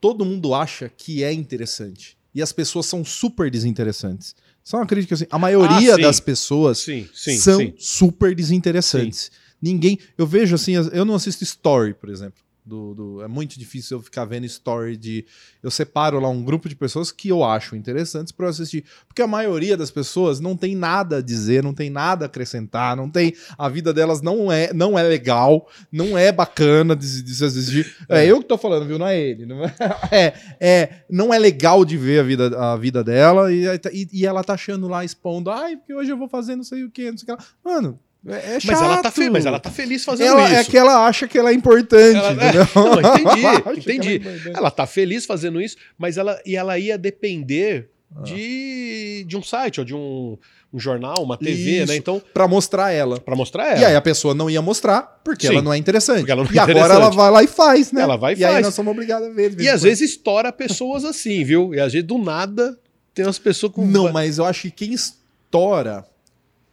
Todo 0.00 0.24
mundo 0.24 0.54
acha 0.54 0.88
que 0.88 1.22
é 1.24 1.32
interessante. 1.32 2.16
E 2.34 2.42
as 2.42 2.52
pessoas 2.52 2.86
são 2.86 3.04
super 3.04 3.50
desinteressantes. 3.50 4.34
Só 4.62 4.76
uma 4.76 4.86
crítica 4.86 5.14
assim. 5.14 5.26
A 5.30 5.38
maioria 5.38 5.94
Ah, 5.94 5.98
das 5.98 6.20
pessoas 6.20 6.78
Sim, 6.78 7.08
sim, 7.14 7.36
são 7.38 7.58
sim. 7.58 7.74
super 7.78 8.34
desinteressantes. 8.34 9.30
Ninguém. 9.60 9.98
Eu 10.16 10.26
vejo 10.26 10.54
assim, 10.54 10.76
as- 10.76 10.88
eu 10.92 11.04
não 11.04 11.14
assisto 11.14 11.42
story, 11.42 11.94
por 11.94 12.10
exemplo. 12.10 12.40
Do, 12.68 12.94
do- 12.94 13.22
é 13.22 13.28
muito 13.28 13.58
difícil 13.58 13.96
eu 13.98 14.02
ficar 14.02 14.24
vendo 14.26 14.44
story 14.44 14.96
de. 14.96 15.24
Eu 15.62 15.70
separo 15.70 16.20
lá 16.20 16.28
um 16.28 16.42
grupo 16.42 16.68
de 16.68 16.76
pessoas 16.76 17.10
que 17.10 17.28
eu 17.28 17.42
acho 17.42 17.74
interessantes 17.74 18.30
para 18.30 18.46
eu 18.46 18.50
assistir. 18.50 18.84
Porque 19.06 19.22
a 19.22 19.26
maioria 19.26 19.76
das 19.76 19.90
pessoas 19.90 20.38
não 20.38 20.56
tem 20.56 20.76
nada 20.76 21.16
a 21.16 21.22
dizer, 21.22 21.62
não 21.62 21.72
tem 21.72 21.88
nada 21.88 22.24
a 22.24 22.26
acrescentar, 22.26 22.94
não 22.96 23.08
tem. 23.08 23.34
A 23.56 23.68
vida 23.68 23.92
delas 23.92 24.20
não 24.20 24.52
é, 24.52 24.72
não 24.72 24.98
é 24.98 25.02
legal, 25.02 25.66
não 25.90 26.16
é 26.18 26.30
bacana 26.30 26.94
de, 26.94 27.22
de 27.22 27.34
se 27.34 27.44
assistir. 27.44 27.96
É. 28.08 28.26
eu 28.26 28.38
que 28.40 28.46
tô 28.48 28.56
falando, 28.58 28.86
viu? 28.86 28.98
Não 28.98 29.06
é 29.06 29.18
ele. 29.20 29.46
Não 29.46 29.64
é, 29.64 29.74
é, 30.12 30.34
é, 30.60 30.90
não 31.10 31.32
é 31.32 31.38
legal 31.38 31.84
de 31.84 31.96
ver 31.96 32.20
a 32.20 32.22
vida, 32.22 32.58
a 32.72 32.76
vida 32.76 33.02
dela 33.02 33.52
e, 33.52 33.64
e, 33.92 34.08
e 34.12 34.26
ela 34.26 34.44
tá 34.44 34.54
achando 34.54 34.88
lá, 34.88 35.04
expondo, 35.04 35.50
ai, 35.50 35.76
porque 35.76 35.94
hoje 35.94 36.10
eu 36.10 36.16
vou 36.16 36.28
fazer 36.28 36.56
não 36.56 36.64
sei 36.64 36.84
o 36.84 36.90
que, 36.90 37.10
não 37.10 37.16
sei 37.18 37.24
o 37.32 37.36
que 37.36 37.42
lá. 37.42 37.48
Mano, 37.64 37.98
é, 38.28 38.56
é 38.56 38.60
chato. 38.60 38.72
Mas 38.72 38.82
ela, 38.82 39.02
tá 39.02 39.10
fe- 39.10 39.30
mas 39.30 39.46
ela 39.46 39.60
tá 39.60 39.70
feliz 39.70 40.04
fazendo 40.04 40.28
Ela- 40.38 40.56
É 40.56 40.60
isso. 40.60 40.70
que 40.70 40.76
ela 40.78 41.06
acha 41.06 41.26
que 41.28 41.38
ela 41.38 41.50
é 41.50 41.54
importante, 41.54 42.16
Ela-? 42.16 42.34
Não, 42.74 43.00
entendi, 43.00 43.44
Ela 43.46 43.74
que 43.74 43.80
entendi. 43.80 44.22
ela 44.24 44.36
é. 44.54 44.58
Ela 44.58 44.70
tá 44.70 44.86
feliz 44.86 45.24
fazendo 45.26 45.60
isso, 45.60 45.76
mas 45.96 46.16
ela, 46.16 46.40
e 46.46 46.56
ela 46.56 46.78
ia 46.78 46.96
depender 46.98 47.88
Ah. 48.16 48.22
de, 48.22 49.24
de 49.28 49.36
um 49.36 49.42
site, 49.42 49.80
ou 49.80 49.84
de 49.84 49.94
um, 49.94 50.38
um 50.72 50.78
jornal, 50.80 51.22
uma 51.22 51.36
TV, 51.36 51.82
Isso. 51.82 51.88
né? 51.92 51.96
Então, 51.96 52.22
Pra 52.32 52.48
mostrar 52.48 52.90
ela. 52.90 53.20
pra 53.20 53.36
mostrar 53.36 53.66
ela. 53.72 53.80
E 53.80 53.84
aí 53.84 53.94
a 53.96 54.00
pessoa 54.00 54.34
não 54.34 54.48
ia 54.48 54.62
mostrar 54.62 55.20
porque 55.22 55.46
Sim. 55.46 55.52
ela 55.54 55.62
não 55.62 55.72
é 55.74 55.76
interessante. 55.78 56.26
Não 56.26 56.42
é 56.42 56.46
e 56.52 56.58
agora 56.58 56.72
interessante. 56.72 56.90
ela 56.96 57.10
vai 57.10 57.30
lá 57.30 57.42
e 57.42 57.46
faz, 57.46 57.92
né? 57.92 58.00
Ela 58.02 58.16
vai 58.16 58.32
e 58.34 58.38
e 58.38 58.44
aí 58.46 58.52
faz. 58.54 58.64
nós 58.66 58.74
somos 58.74 58.90
obrigados 58.92 59.28
a 59.28 59.30
ver. 59.30 59.54
E 59.60 59.68
às 59.68 59.82
vezes 59.82 60.10
estoura 60.10 60.50
pessoas 60.52 61.04
assim, 61.04 61.44
viu? 61.44 61.74
E 61.74 61.80
às 61.80 61.92
vezes 61.92 62.06
do 62.08 62.16
nada 62.18 62.78
tem 63.14 63.26
umas 63.26 63.38
pessoas 63.38 63.72
com. 63.72 63.84
Não, 63.86 64.10
mas 64.12 64.38
eu 64.38 64.44
acho 64.46 64.62
que 64.62 64.70
quem 64.70 64.92
estoura 64.94 66.04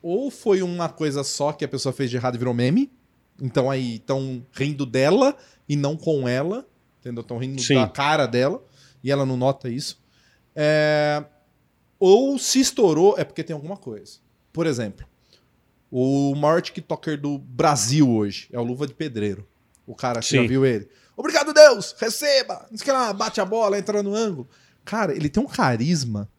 ou 0.08 0.30
foi 0.30 0.62
uma 0.62 0.88
coisa 0.88 1.24
só 1.24 1.52
que 1.52 1.66
a 1.66 1.68
pessoa 1.68 1.92
fez 1.92 2.12
de 2.12 2.16
errado 2.16 2.36
e 2.36 2.38
virou 2.38 2.54
meme. 2.54 2.92
Então 3.42 3.72
aí 3.72 3.96
estão 3.96 4.46
rindo 4.52 4.86
dela 4.86 5.36
e 5.68 5.76
não 5.76 5.98
com 5.98 6.30
ela. 6.30 6.68
Entendeu? 7.00 7.22
Estão 7.22 7.40
rindo 7.40 7.60
Sim. 7.60 7.74
da 7.74 7.88
cara 7.88 8.28
dela 8.28 8.64
e 9.04 9.12
ela 9.12 9.26
não 9.26 9.36
nota 9.36 9.68
isso. 9.68 10.00
É, 10.56 11.26
Ou 11.98 12.38
se 12.38 12.60
estourou 12.60 13.16
é 13.18 13.24
porque 13.24 13.44
tem 13.44 13.56
alguma 13.56 13.78
coisa. 13.78 14.20
Por 14.54 14.68
exemplo, 14.68 15.08
o 15.90 16.36
maior 16.36 16.62
TikToker 16.62 17.20
do 17.20 17.40
Brasil 17.40 18.08
hoje 18.08 18.48
é 18.54 18.60
o 18.60 18.64
Luva 18.64 18.86
de 18.86 18.94
Pedreiro. 18.94 19.48
O 19.88 19.96
cara, 19.96 20.22
você 20.22 20.36
já 20.36 20.48
viu 20.48 20.64
ele? 20.64 20.88
Obrigado, 21.18 21.52
Deus! 21.52 21.96
Receba! 21.98 22.68
O 22.72 22.78
que 22.78 22.92
lá, 22.92 23.12
bate 23.12 23.42
a 23.42 23.46
bola, 23.46 23.80
entra 23.80 24.04
no 24.04 24.14
ângulo. 24.14 24.48
Cara, 24.84 25.16
ele 25.16 25.30
tem 25.30 25.42
um 25.42 25.48
carisma. 25.48 26.30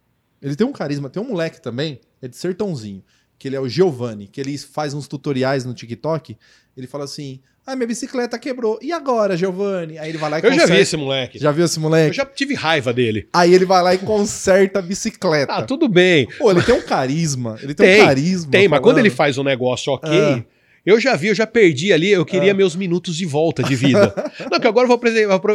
Ele 0.41 0.55
tem 0.55 0.65
um 0.65 0.73
carisma. 0.73 1.11
Tem 1.11 1.21
um 1.21 1.27
moleque 1.27 1.61
também, 1.61 2.01
é 2.23 2.29
de 2.29 2.37
sertãozinho, 2.37 3.03
que 3.39 3.49
ele 3.49 3.57
é 3.57 3.61
o 3.61 3.69
Giovanni, 3.69 4.27
que 4.29 4.41
ele 4.41 4.57
faz 4.59 4.95
uns 4.95 5.07
tutoriais 5.09 5.65
no 5.65 5.75
TikTok. 5.75 6.37
Ele 6.77 6.87
fala 6.87 7.05
assim: 7.05 7.41
Ah, 7.67 7.75
minha 7.77 7.87
bicicleta 7.87 8.39
quebrou. 8.39 8.79
E 8.83 8.93
agora, 8.93 9.37
Giovanni? 9.37 9.99
Aí 9.99 10.09
ele 10.11 10.19
vai 10.19 10.31
lá 10.31 10.39
e 10.39 10.41
Eu 10.41 10.45
já 10.45 10.51
conserta. 10.53 10.75
vi 10.75 10.81
esse 10.81 10.97
moleque. 10.97 11.39
Já 11.39 11.51
viu 11.53 11.65
esse 11.65 11.79
Eu 11.79 11.83
moleque? 11.83 12.17
já 12.17 12.25
tive 12.27 12.55
raiva 12.55 12.93
dele. 12.93 13.29
Aí 13.33 13.53
ele 13.55 13.65
vai 13.65 13.83
lá 13.83 13.95
e 13.95 13.99
conserta 13.99 14.79
a 14.79 14.83
bicicleta. 14.83 15.53
Ah, 15.53 15.63
tudo 15.63 15.89
bem. 15.89 16.29
Pô, 16.39 16.51
ele 16.51 16.63
tem 16.63 16.75
um 16.75 16.83
carisma. 16.83 17.59
Ele 17.63 17.75
tem, 17.75 17.87
Tem, 17.87 18.03
um 18.03 18.07
carisma. 18.07 18.51
Tem, 18.51 18.69
mas 18.69 18.79
quando 18.81 18.95
falando. 18.97 19.07
ele 19.07 19.15
faz 19.15 19.39
um 19.39 19.43
negócio 19.45 19.93
ok. 19.93 20.11
Ah. 20.11 20.45
Eu 20.85 21.01
já 21.01 21.17
vi, 21.17 21.27
eu 21.29 21.35
já 21.35 21.49
perdi 21.49 21.93
ali, 21.93 22.11
eu 22.11 22.25
queria 22.25 22.55
meus 22.55 22.77
minutos 22.77 23.17
de 23.17 23.27
volta 23.27 23.61
de 23.61 23.75
vida. 23.75 24.15
Não, 24.49 24.61
que 24.61 24.69
agora 24.69 24.85
eu 24.85 24.89
vou 24.89 25.01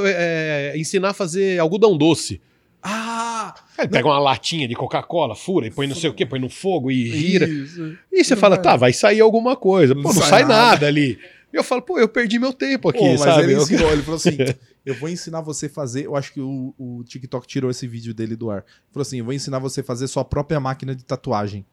é, 0.06 0.74
ensinar 0.76 1.10
a 1.12 1.14
fazer 1.14 1.58
algodão 1.58 1.96
doce. 1.98 2.42
Ah! 2.84 3.54
Ele 3.78 3.88
pega 3.90 4.08
uma 4.08 4.20
latinha 4.20 4.68
de 4.68 4.76
Coca-Cola, 4.76 5.36
fura 5.36 5.68
e 5.68 5.72
põe 5.72 5.88
não 5.88 5.96
sei 5.96 6.10
o 6.10 6.14
que, 6.14 6.26
põe 6.26 6.40
no 6.40 6.50
fogo 6.50 6.90
e 6.92 7.06
gira. 7.12 7.48
Isso. 7.48 7.98
E 8.12 8.24
você 8.24 8.36
fala, 8.36 8.58
tá, 8.58 8.76
vai 8.76 8.92
sair 8.94 9.20
alguma 9.22 9.56
coisa. 9.56 9.94
Pô, 9.96 10.02
Não 10.02 10.14
sai 10.14 10.30
sai, 10.30 10.42
nada. 10.44 10.54
nada. 10.72 10.88
ali. 10.88 11.20
E 11.54 11.58
eu 11.58 11.64
falo, 11.64 11.82
pô, 11.82 12.00
eu 12.00 12.08
perdi 12.08 12.40
meu 12.40 12.54
tempo 12.54 12.90
aqui, 12.90 13.00
Pô, 13.00 13.06
mas 13.10 13.20
sabe? 13.20 13.44
ele 13.44 13.54
Eu- 13.56 13.62
ensinou, 13.62 13.92
ele 13.92 14.02
falou 14.02 14.16
assim: 14.16 14.38
eu 14.86 14.96
vou 14.96 15.10
ensinar 15.10 15.42
você 15.42 15.66
a 15.66 15.70
fazer. 15.70 16.06
Eu 16.06 16.16
acho 16.16 16.32
que 16.34 16.40
o, 16.40 16.74
o 16.78 17.04
TikTok 17.04 17.46
tirou 17.46 17.70
esse 17.70 17.86
vídeo 17.88 18.14
dele 18.14 18.36
do 18.38 18.50
ar. 18.50 18.60
Ele 18.60 18.66
falou 18.94 19.02
assim: 19.02 19.20
eu 19.20 19.26
vou 19.26 19.34
ensinar 19.34 19.60
você 19.60 19.82
a 19.82 19.84
fazer 19.84 20.08
sua 20.08 20.24
própria 20.24 20.60
máquina 20.60 20.96
de 20.96 21.04
tatuagem. 21.04 21.66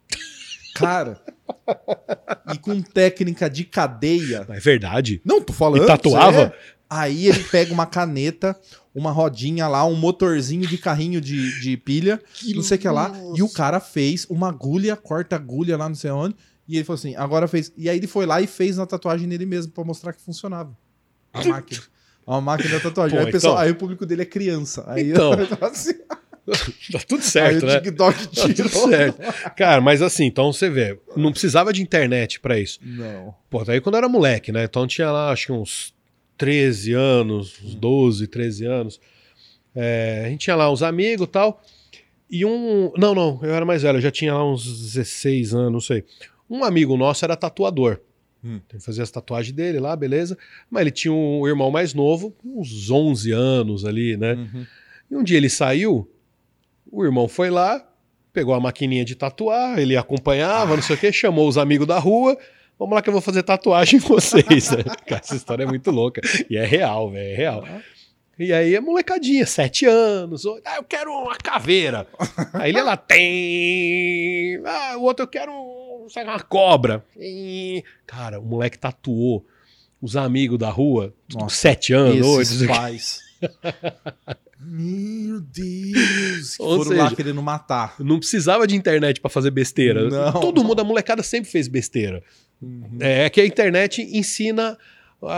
Cara, 0.74 1.20
e 2.52 2.58
com 2.58 2.80
técnica 2.82 3.48
de 3.48 3.64
cadeia. 3.64 4.46
É 4.48 4.60
verdade. 4.60 5.20
Não, 5.24 5.40
tô 5.40 5.52
falando. 5.52 5.84
E 5.84 5.86
tatuava? 5.86 6.36
sério. 6.38 6.52
Aí 6.90 7.26
ele 7.28 7.44
pega 7.44 7.72
uma 7.72 7.84
caneta, 7.86 8.58
uma 8.98 9.10
rodinha 9.10 9.66
lá, 9.68 9.84
um 9.86 9.94
motorzinho 9.94 10.66
de 10.66 10.76
carrinho 10.76 11.20
de, 11.20 11.60
de 11.60 11.76
pilha, 11.76 12.20
não 12.54 12.62
sei 12.62 12.76
o 12.76 12.80
que 12.80 12.88
lá. 12.88 13.12
E 13.34 13.42
o 13.42 13.48
cara 13.48 13.80
fez 13.80 14.26
uma 14.28 14.48
agulha, 14.48 14.96
corta 14.96 15.36
agulha 15.36 15.76
lá, 15.76 15.88
não 15.88 15.94
sei 15.96 16.10
onde. 16.10 16.34
E 16.66 16.76
ele 16.76 16.84
falou 16.84 16.98
assim: 16.98 17.14
agora 17.16 17.48
fez. 17.48 17.72
E 17.76 17.88
aí 17.88 17.96
ele 17.96 18.06
foi 18.06 18.26
lá 18.26 18.40
e 18.42 18.46
fez 18.46 18.76
na 18.76 18.84
tatuagem 18.86 19.26
nele 19.26 19.46
mesmo 19.46 19.72
pra 19.72 19.84
mostrar 19.84 20.12
que 20.12 20.20
funcionava. 20.20 20.76
A 21.32 21.42
máquina. 21.48 21.80
Uma 22.26 22.40
máquina 22.42 22.74
da 22.74 22.80
tatuagem. 22.80 23.16
Pô, 23.18 23.24
aí, 23.24 23.28
o 23.30 23.32
pessoal- 23.32 23.54
então- 23.54 23.64
aí 23.64 23.70
o 23.70 23.74
público 23.76 24.04
dele 24.04 24.22
é 24.22 24.26
criança. 24.26 24.84
Aí, 24.86 25.10
Então. 25.10 25.32
assim, 25.62 25.94
Tá 26.92 26.98
tudo 27.06 27.20
aí 27.20 27.26
certo, 27.26 27.66
né? 27.66 27.80
TikTok 27.80 28.28
Tá 28.28 28.42
tudo 28.42 28.54
tirou. 28.54 28.88
certo. 28.88 29.54
Cara, 29.54 29.80
mas 29.82 30.00
assim, 30.02 30.24
então 30.24 30.50
você 30.52 30.68
vê, 30.70 30.98
não 31.16 31.30
precisava 31.30 31.72
de 31.72 31.82
internet 31.82 32.40
pra 32.40 32.58
isso. 32.58 32.78
Não. 32.82 33.34
Pô, 33.50 33.62
daí 33.64 33.80
quando 33.82 33.94
eu 33.96 33.98
era 33.98 34.08
moleque, 34.08 34.50
né? 34.52 34.64
Então 34.64 34.86
tinha 34.86 35.10
lá, 35.10 35.30
acho 35.30 35.46
que 35.46 35.52
uns 35.52 35.94
13 36.38 36.92
anos, 36.94 37.60
uns 37.62 37.74
12, 37.74 38.26
13 38.28 38.64
anos. 38.64 39.00
É, 39.74 40.22
a 40.24 40.28
gente 40.30 40.42
tinha 40.42 40.56
lá 40.56 40.72
uns 40.72 40.82
amigos 40.82 41.26
e 41.26 41.30
tal. 41.30 41.62
E 42.30 42.44
um. 42.44 42.92
Não, 42.96 43.14
não, 43.14 43.40
eu 43.42 43.54
era 43.54 43.64
mais 43.64 43.82
velho, 43.82 43.98
eu 43.98 44.02
já 44.02 44.10
tinha 44.10 44.32
lá 44.32 44.50
uns 44.50 44.64
16 44.64 45.54
anos, 45.54 45.72
não 45.72 45.80
sei. 45.80 46.04
Um 46.48 46.64
amigo 46.64 46.96
nosso 46.96 47.24
era 47.24 47.36
tatuador. 47.36 48.00
Hum. 48.44 48.60
Ele 48.72 48.80
fazia 48.80 49.02
as 49.02 49.10
tatuagens 49.10 49.54
dele 49.54 49.80
lá, 49.80 49.96
beleza. 49.96 50.38
Mas 50.70 50.82
ele 50.82 50.90
tinha 50.90 51.12
um 51.12 51.46
irmão 51.46 51.70
mais 51.70 51.92
novo, 51.92 52.34
uns 52.44 52.90
11 52.90 53.32
anos 53.32 53.84
ali, 53.84 54.16
né? 54.16 54.34
Uhum. 54.34 54.66
E 55.10 55.16
um 55.16 55.24
dia 55.24 55.36
ele 55.36 55.48
saiu, 55.48 56.10
o 56.90 57.04
irmão 57.04 57.26
foi 57.28 57.50
lá, 57.50 57.84
pegou 58.32 58.54
a 58.54 58.60
maquininha 58.60 59.04
de 59.04 59.14
tatuar, 59.14 59.78
ele 59.78 59.96
acompanhava, 59.96 60.76
não 60.76 60.82
sei 60.82 60.96
o 60.96 60.98
que, 60.98 61.12
chamou 61.12 61.48
os 61.48 61.58
amigos 61.58 61.86
da 61.86 61.98
rua. 61.98 62.38
Vamos 62.78 62.94
lá 62.94 63.02
que 63.02 63.08
eu 63.08 63.12
vou 63.12 63.22
fazer 63.22 63.42
tatuagem 63.42 63.96
em 63.98 64.02
vocês. 64.02 64.70
né? 64.70 64.84
Cara, 65.06 65.20
essa 65.22 65.34
história 65.34 65.64
é 65.64 65.66
muito 65.66 65.90
louca. 65.90 66.20
E 66.48 66.56
é 66.56 66.64
real, 66.64 67.10
velho, 67.10 67.32
é 67.32 67.34
real. 67.34 67.64
E 68.38 68.52
aí 68.52 68.76
a 68.76 68.80
molecadinha, 68.80 69.44
sete 69.44 69.84
anos. 69.84 70.44
Ah, 70.64 70.76
eu 70.76 70.84
quero 70.84 71.10
uma 71.10 71.36
caveira. 71.36 72.06
Aí 72.52 72.70
ele 72.70 72.78
ia 72.78 72.84
lá, 72.84 72.96
tem. 72.96 74.62
Ah, 74.64 74.96
o 74.96 75.02
outro 75.02 75.24
eu 75.24 75.28
quero 75.28 75.50
lá, 76.14 76.22
uma 76.22 76.40
cobra. 76.40 77.04
E, 77.18 77.82
Cara, 78.06 78.38
o 78.38 78.44
moleque 78.44 78.78
tatuou 78.78 79.44
os 80.00 80.16
amigos 80.16 80.56
da 80.56 80.70
rua, 80.70 81.12
com 81.32 81.40
Nossa, 81.40 81.56
sete 81.56 81.92
anos, 81.92 82.24
oito, 82.24 82.42
Esses 82.42 82.66
pais. 82.66 83.20
Meu 84.60 85.40
Deus. 85.40 86.56
Que 86.56 86.62
Ou 86.62 86.84
foram 86.84 86.96
lá 86.96 87.04
seja, 87.04 87.16
querendo 87.16 87.42
matar. 87.42 87.96
Não 87.98 88.18
precisava 88.18 88.66
de 88.66 88.76
internet 88.76 89.20
pra 89.20 89.30
fazer 89.30 89.50
besteira. 89.50 90.08
Não. 90.08 90.40
Todo 90.40 90.62
mundo, 90.62 90.80
a 90.80 90.84
molecada 90.84 91.22
sempre 91.22 91.50
fez 91.50 91.66
besteira. 91.68 92.22
É 93.00 93.28
que 93.30 93.40
a 93.40 93.46
internet 93.46 94.02
ensina 94.02 94.76
a, 95.22 95.28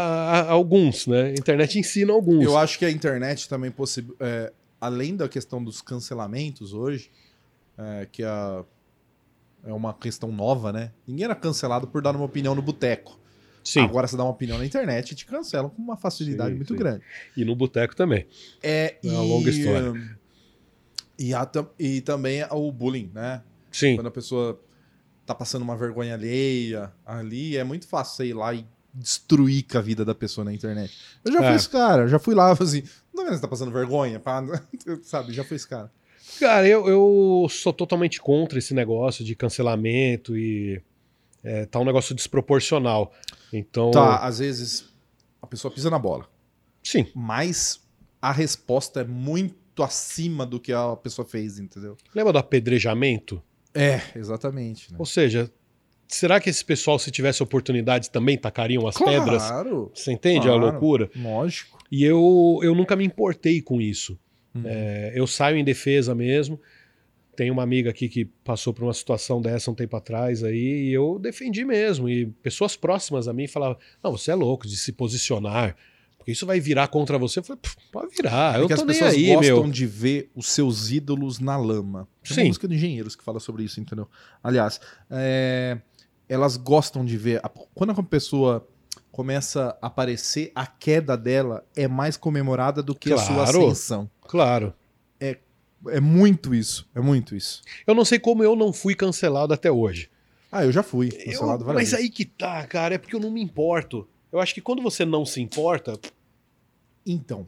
a- 0.41 0.51
alguns, 0.51 1.07
né? 1.07 1.25
A 1.27 1.33
internet 1.33 1.79
ensina 1.79 2.13
alguns. 2.13 2.45
Eu 2.45 2.57
acho 2.57 2.79
que 2.79 2.85
a 2.85 2.91
internet 2.91 3.49
também 3.49 3.71
possib... 3.71 4.11
é, 4.21 4.53
além 4.81 5.17
da 5.17 5.29
questão 5.29 5.63
dos 5.63 5.83
cancelamentos 5.83 6.73
hoje, 6.73 7.11
é, 7.79 8.07
que 8.11 8.23
a 8.23 8.65
é 9.63 9.73
uma 9.75 9.93
questão 9.93 10.33
nova, 10.33 10.73
né? 10.73 10.91
Ninguém 11.07 11.27
era 11.27 11.35
cancelado 11.35 11.87
por 11.87 12.01
dar 12.01 12.17
uma 12.17 12.25
opinião 12.25 12.55
no 12.55 12.63
boteco. 12.63 13.21
Sim. 13.63 13.81
Agora 13.81 14.07
você 14.09 14.17
dá 14.17 14.25
uma 14.25 14.31
opinião 14.31 14.57
na 14.57 14.65
internet 14.65 15.11
e 15.11 15.15
te 15.15 15.27
cancelam 15.27 15.69
com 15.69 15.83
uma 15.83 15.99
facilidade 15.99 16.53
Sim, 16.53 16.57
muito 16.57 16.73
sim. 16.73 16.79
grande. 16.79 17.03
E 17.37 17.45
no 17.45 17.55
boteco 17.55 17.95
também. 17.95 18.27
É, 18.63 18.97
É 19.05 19.09
uma 19.11 19.21
longa 19.21 19.51
história. 19.51 19.93
E, 21.19 21.35
a 21.35 21.47
e 21.79 22.01
também 22.01 22.43
o 22.51 22.73
bullying, 22.73 23.11
né? 23.15 23.43
Sim. 23.71 23.97
Quando 23.97 24.07
a 24.07 24.11
pessoa 24.11 24.59
tá 25.35 25.35
passando 25.35 25.63
uma 25.63 25.77
vergonha 25.77 26.15
alheia 26.15 26.93
ali, 27.05 27.57
é 27.57 27.65
muito 27.65 27.87
fácil 27.87 28.17
você 28.17 28.27
ir 28.27 28.35
lá 28.35 28.53
e 28.55 28.67
destruir 28.93 29.63
com 29.65 29.79
a 29.79 29.81
vida 29.81 30.05
da 30.05 30.15
pessoa 30.15 30.45
na 30.45 30.53
internet. 30.53 30.93
Eu 31.25 31.33
já 31.33 31.41
É. 31.41 31.47
fui 31.49 31.57
esse 31.57 31.69
cara, 31.69 32.09
já 32.09 32.19
fui 32.19 32.35
lá, 32.35 32.55
falei 32.57 32.81
assim, 32.81 32.89
não 33.15 33.23
tá 33.23 33.23
vendo 33.23 33.29
que 33.31 33.35
você 33.37 33.41
tá 33.43 33.49
passando 33.49 33.71
vergonha? 33.73 34.19
Pá? 34.19 34.43
Sabe, 35.03 35.33
já 35.33 35.45
fui 35.45 35.57
esse 35.57 35.69
cara. 35.69 35.91
Cara, 36.39 36.67
eu, 36.67 36.89
eu 36.89 37.47
sou 37.51 37.73
totalmente 37.73 38.21
contra 38.21 38.59
esse 38.59 38.73
negócio 38.75 39.25
de 39.25 39.35
cancelamento 39.37 40.37
e 40.37 40.83
é, 41.45 41.67
tá 41.67 41.79
um 41.79 41.85
negócio 41.85 42.15
desproporcional. 42.15 43.13
Então, 43.53 43.91
Tá, 43.91 44.19
às 44.19 44.39
vezes 44.39 44.87
a 45.43 45.47
pessoa 45.47 45.73
pisa 45.73 45.89
na 45.91 45.99
bola, 45.99 46.29
sim, 46.83 47.07
mas 47.15 47.81
a 48.23 48.33
resposta 48.33 49.01
é 49.01 49.05
muito 49.05 49.83
acima 49.83 50.45
do 50.45 50.59
que 50.61 50.73
a 50.73 50.95
pessoa 50.97 51.27
fez, 51.27 51.59
entendeu? 51.59 51.97
lembra 52.15 52.33
do 52.33 52.39
apedrejamento? 52.39 53.43
É, 53.75 54.01
exatamente. 54.17 54.91
Né? 54.93 54.97
Ou 54.99 55.07
seja, 55.07 55.51
será 56.09 56.41
que 56.41 56.51
esse 56.51 56.65
pessoal, 56.65 56.99
se 56.99 57.11
tivesse 57.11 57.43
oportunidade, 57.43 58.11
também 58.11 58.37
tacariam 58.37 58.87
as 58.87 58.97
pedras? 58.99 59.47
Claro, 59.47 59.91
Você 59.95 60.13
entende 60.13 60.49
a 60.49 60.53
Claro. 60.53 60.59
loucura? 60.71 61.11
lógico. 61.17 61.79
E 61.91 62.05
eu, 62.05 62.61
eu 62.63 62.75
nunca 62.75 62.95
me 62.97 63.05
importei 63.05 63.61
com 63.61 63.81
isso. 63.81 64.19
Uhum. 64.55 64.63
É, 64.65 65.13
eu 65.15 65.27
saio 65.27 65.57
em 65.57 65.65
defesa 65.65 66.15
mesmo. 66.15 66.61
Tem 67.37 67.51
uma 67.51 67.63
amiga 67.63 67.91
aqui 67.91 68.09
que 68.09 68.25
passou 68.25 68.75
por 68.75 68.85
uma 68.85 68.93
situação 68.93 69.41
dessa 69.41 69.71
um 69.71 69.75
tempo 69.75 69.97
atrás 69.97 70.45
aí, 70.45 70.89
e 70.89 70.93
eu 70.93 71.19
defendi 71.19 71.65
mesmo. 71.65 72.09
E 72.09 72.27
pessoas 72.27 72.77
próximas 72.77 73.29
a 73.29 73.33
mim 73.33 73.47
falavam: 73.47 73.79
Não, 74.03 74.13
você 74.13 74.31
é 74.33 74.35
louco 74.35 74.67
de 74.67 74.77
se 74.77 74.93
posicionar, 74.93 75.75
porque 76.21 76.33
isso 76.33 76.47
vai 76.47 76.61
virar 76.61 76.87
contra 76.89 77.19
você. 77.19 77.39
Eu 77.41 77.43
falei: 77.43 77.59
"Pff, 77.61 77.77
pode 77.91 78.15
virar, 78.15 78.55
eu 78.57 78.69
Porque 78.69 78.75
não 78.75 78.75
as 78.75 78.81
tô 78.81 78.87
nem 78.87 78.95
pessoas 79.01 79.15
aí, 79.15 79.35
gostam 79.35 79.63
meu. 79.65 79.71
de 79.73 79.87
ver 79.87 80.31
os 80.37 80.47
seus 80.49 80.91
ídolos 80.91 81.39
na 81.41 81.57
lama. 81.57 82.07
Tem 82.23 82.35
Sim. 82.35 82.41
uma 82.43 82.47
música 82.49 82.69
de 82.69 82.75
engenheiros 82.77 83.17
que 83.17 83.25
fala 83.25 83.41
sobre 83.41 83.65
isso, 83.65 83.81
entendeu? 83.81 84.07
Aliás, 84.45 84.81
é, 85.11 85.79
elas 86.29 86.57
gostam 86.57 87.05
de 87.05 87.17
ver. 87.17 87.41
a- 87.43 87.49
Quando 87.75 87.91
uma 87.91 88.03
pessoa 88.05 88.67
começa 89.11 89.77
a 89.83 89.87
aparecer, 89.89 90.53
a 90.55 90.67
queda 90.67 91.17
dela 91.17 91.65
é 91.75 91.89
mais 91.89 92.17
comemorada 92.17 92.83
do 92.83 92.95
que 92.95 93.13
a 93.13 93.17
sua 93.19 93.35
Claro. 93.35 93.59
ascensão. 93.67 94.11
Claro. 94.23 94.73
É 95.89 95.99
muito 95.99 96.55
isso. 96.55 96.87
É 96.95 97.01
muito 97.01 97.35
isso. 97.35 97.63
Eu 97.87 97.95
não 97.95 98.05
sei 98.05 98.19
como 98.19 98.45
eu 98.45 98.55
não 98.55 98.71
fui 98.71 98.95
cancelado 98.95 99.55
até 99.55 99.71
hoje. 99.73 100.11
Ah, 100.53 100.63
eu 100.63 100.71
já 100.71 100.83
fui 100.83 101.09
Eu- 101.09 101.25
cancelado 101.25 101.65
várias 101.65 101.83
mas 101.85 101.91
vezes. 101.93 102.05
aí 102.05 102.11
que 102.11 102.27
tá, 102.27 102.67
cara, 102.67 102.97
é 102.97 102.99
porque 102.99 103.17
eu 103.17 103.21
não 103.21 103.31
me 103.31 103.41
importo. 103.43 104.07
Eu 104.33 104.41
acho 104.41 104.55
que 104.55 104.61
quando 104.61 104.83
você 104.83 105.05
não 105.05 105.25
se 105.27 105.41
importa, 105.41 105.99
Então, 107.07 107.47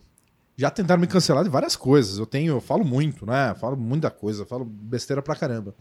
já 0.56 0.70
tentaram 0.70 1.00
me 1.00 1.06
cancelar 1.06 1.44
de 1.44 1.50
várias 1.50 1.76
coisas. 1.76 2.18
Eu 2.18 2.26
tenho, 2.26 2.54
eu 2.54 2.60
falo 2.60 2.84
muito, 2.84 3.26
né? 3.26 3.54
Falo 3.60 3.76
muita 3.76 4.10
coisa, 4.10 4.46
falo 4.46 4.64
besteira 4.64 5.20
pra 5.22 5.36
caramba. 5.36 5.74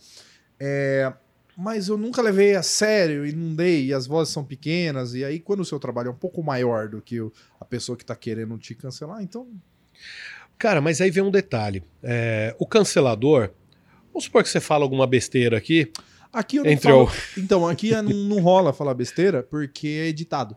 É, 0.59 1.11
mas 1.57 1.87
eu 1.87 1.97
nunca 1.97 2.21
levei 2.21 2.55
a 2.55 2.61
sério 2.63 3.25
e 3.25 3.31
não 3.33 3.55
dei, 3.55 3.85
e 3.87 3.93
as 3.93 4.05
vozes 4.07 4.33
são 4.33 4.43
pequenas, 4.43 5.13
e 5.15 5.23
aí 5.23 5.39
quando 5.39 5.61
o 5.61 5.65
seu 5.65 5.79
trabalho 5.79 6.09
é 6.09 6.11
um 6.11 6.15
pouco 6.15 6.43
maior 6.43 6.87
do 6.89 7.01
que 7.01 7.19
o- 7.21 7.31
a 7.59 7.65
pessoa 7.65 7.97
que 7.97 8.05
tá 8.05 8.15
querendo 8.15 8.57
te 8.57 8.75
cancelar, 8.75 9.21
então. 9.23 9.47
Cara, 10.57 10.79
mas 10.81 11.01
aí 11.01 11.09
vem 11.09 11.23
um 11.23 11.31
detalhe. 11.31 11.83
É, 12.03 12.55
o 12.59 12.67
cancelador, 12.67 13.49
vamos 14.13 14.25
supor 14.25 14.43
que 14.43 14.49
você 14.49 14.59
fala 14.59 14.83
alguma 14.83 15.07
besteira 15.07 15.57
aqui. 15.57 15.91
Aqui 16.33 16.57
eu 16.57 16.63
não 16.63 16.71
Entre 16.71 16.89
falo. 16.89 17.11
Então, 17.37 17.67
aqui 17.67 17.93
é- 17.93 18.01
não, 18.01 18.11
não 18.11 18.41
rola 18.41 18.71
falar 18.73 18.93
besteira 18.93 19.43
porque 19.43 19.87
é 19.87 20.07
editado. 20.07 20.55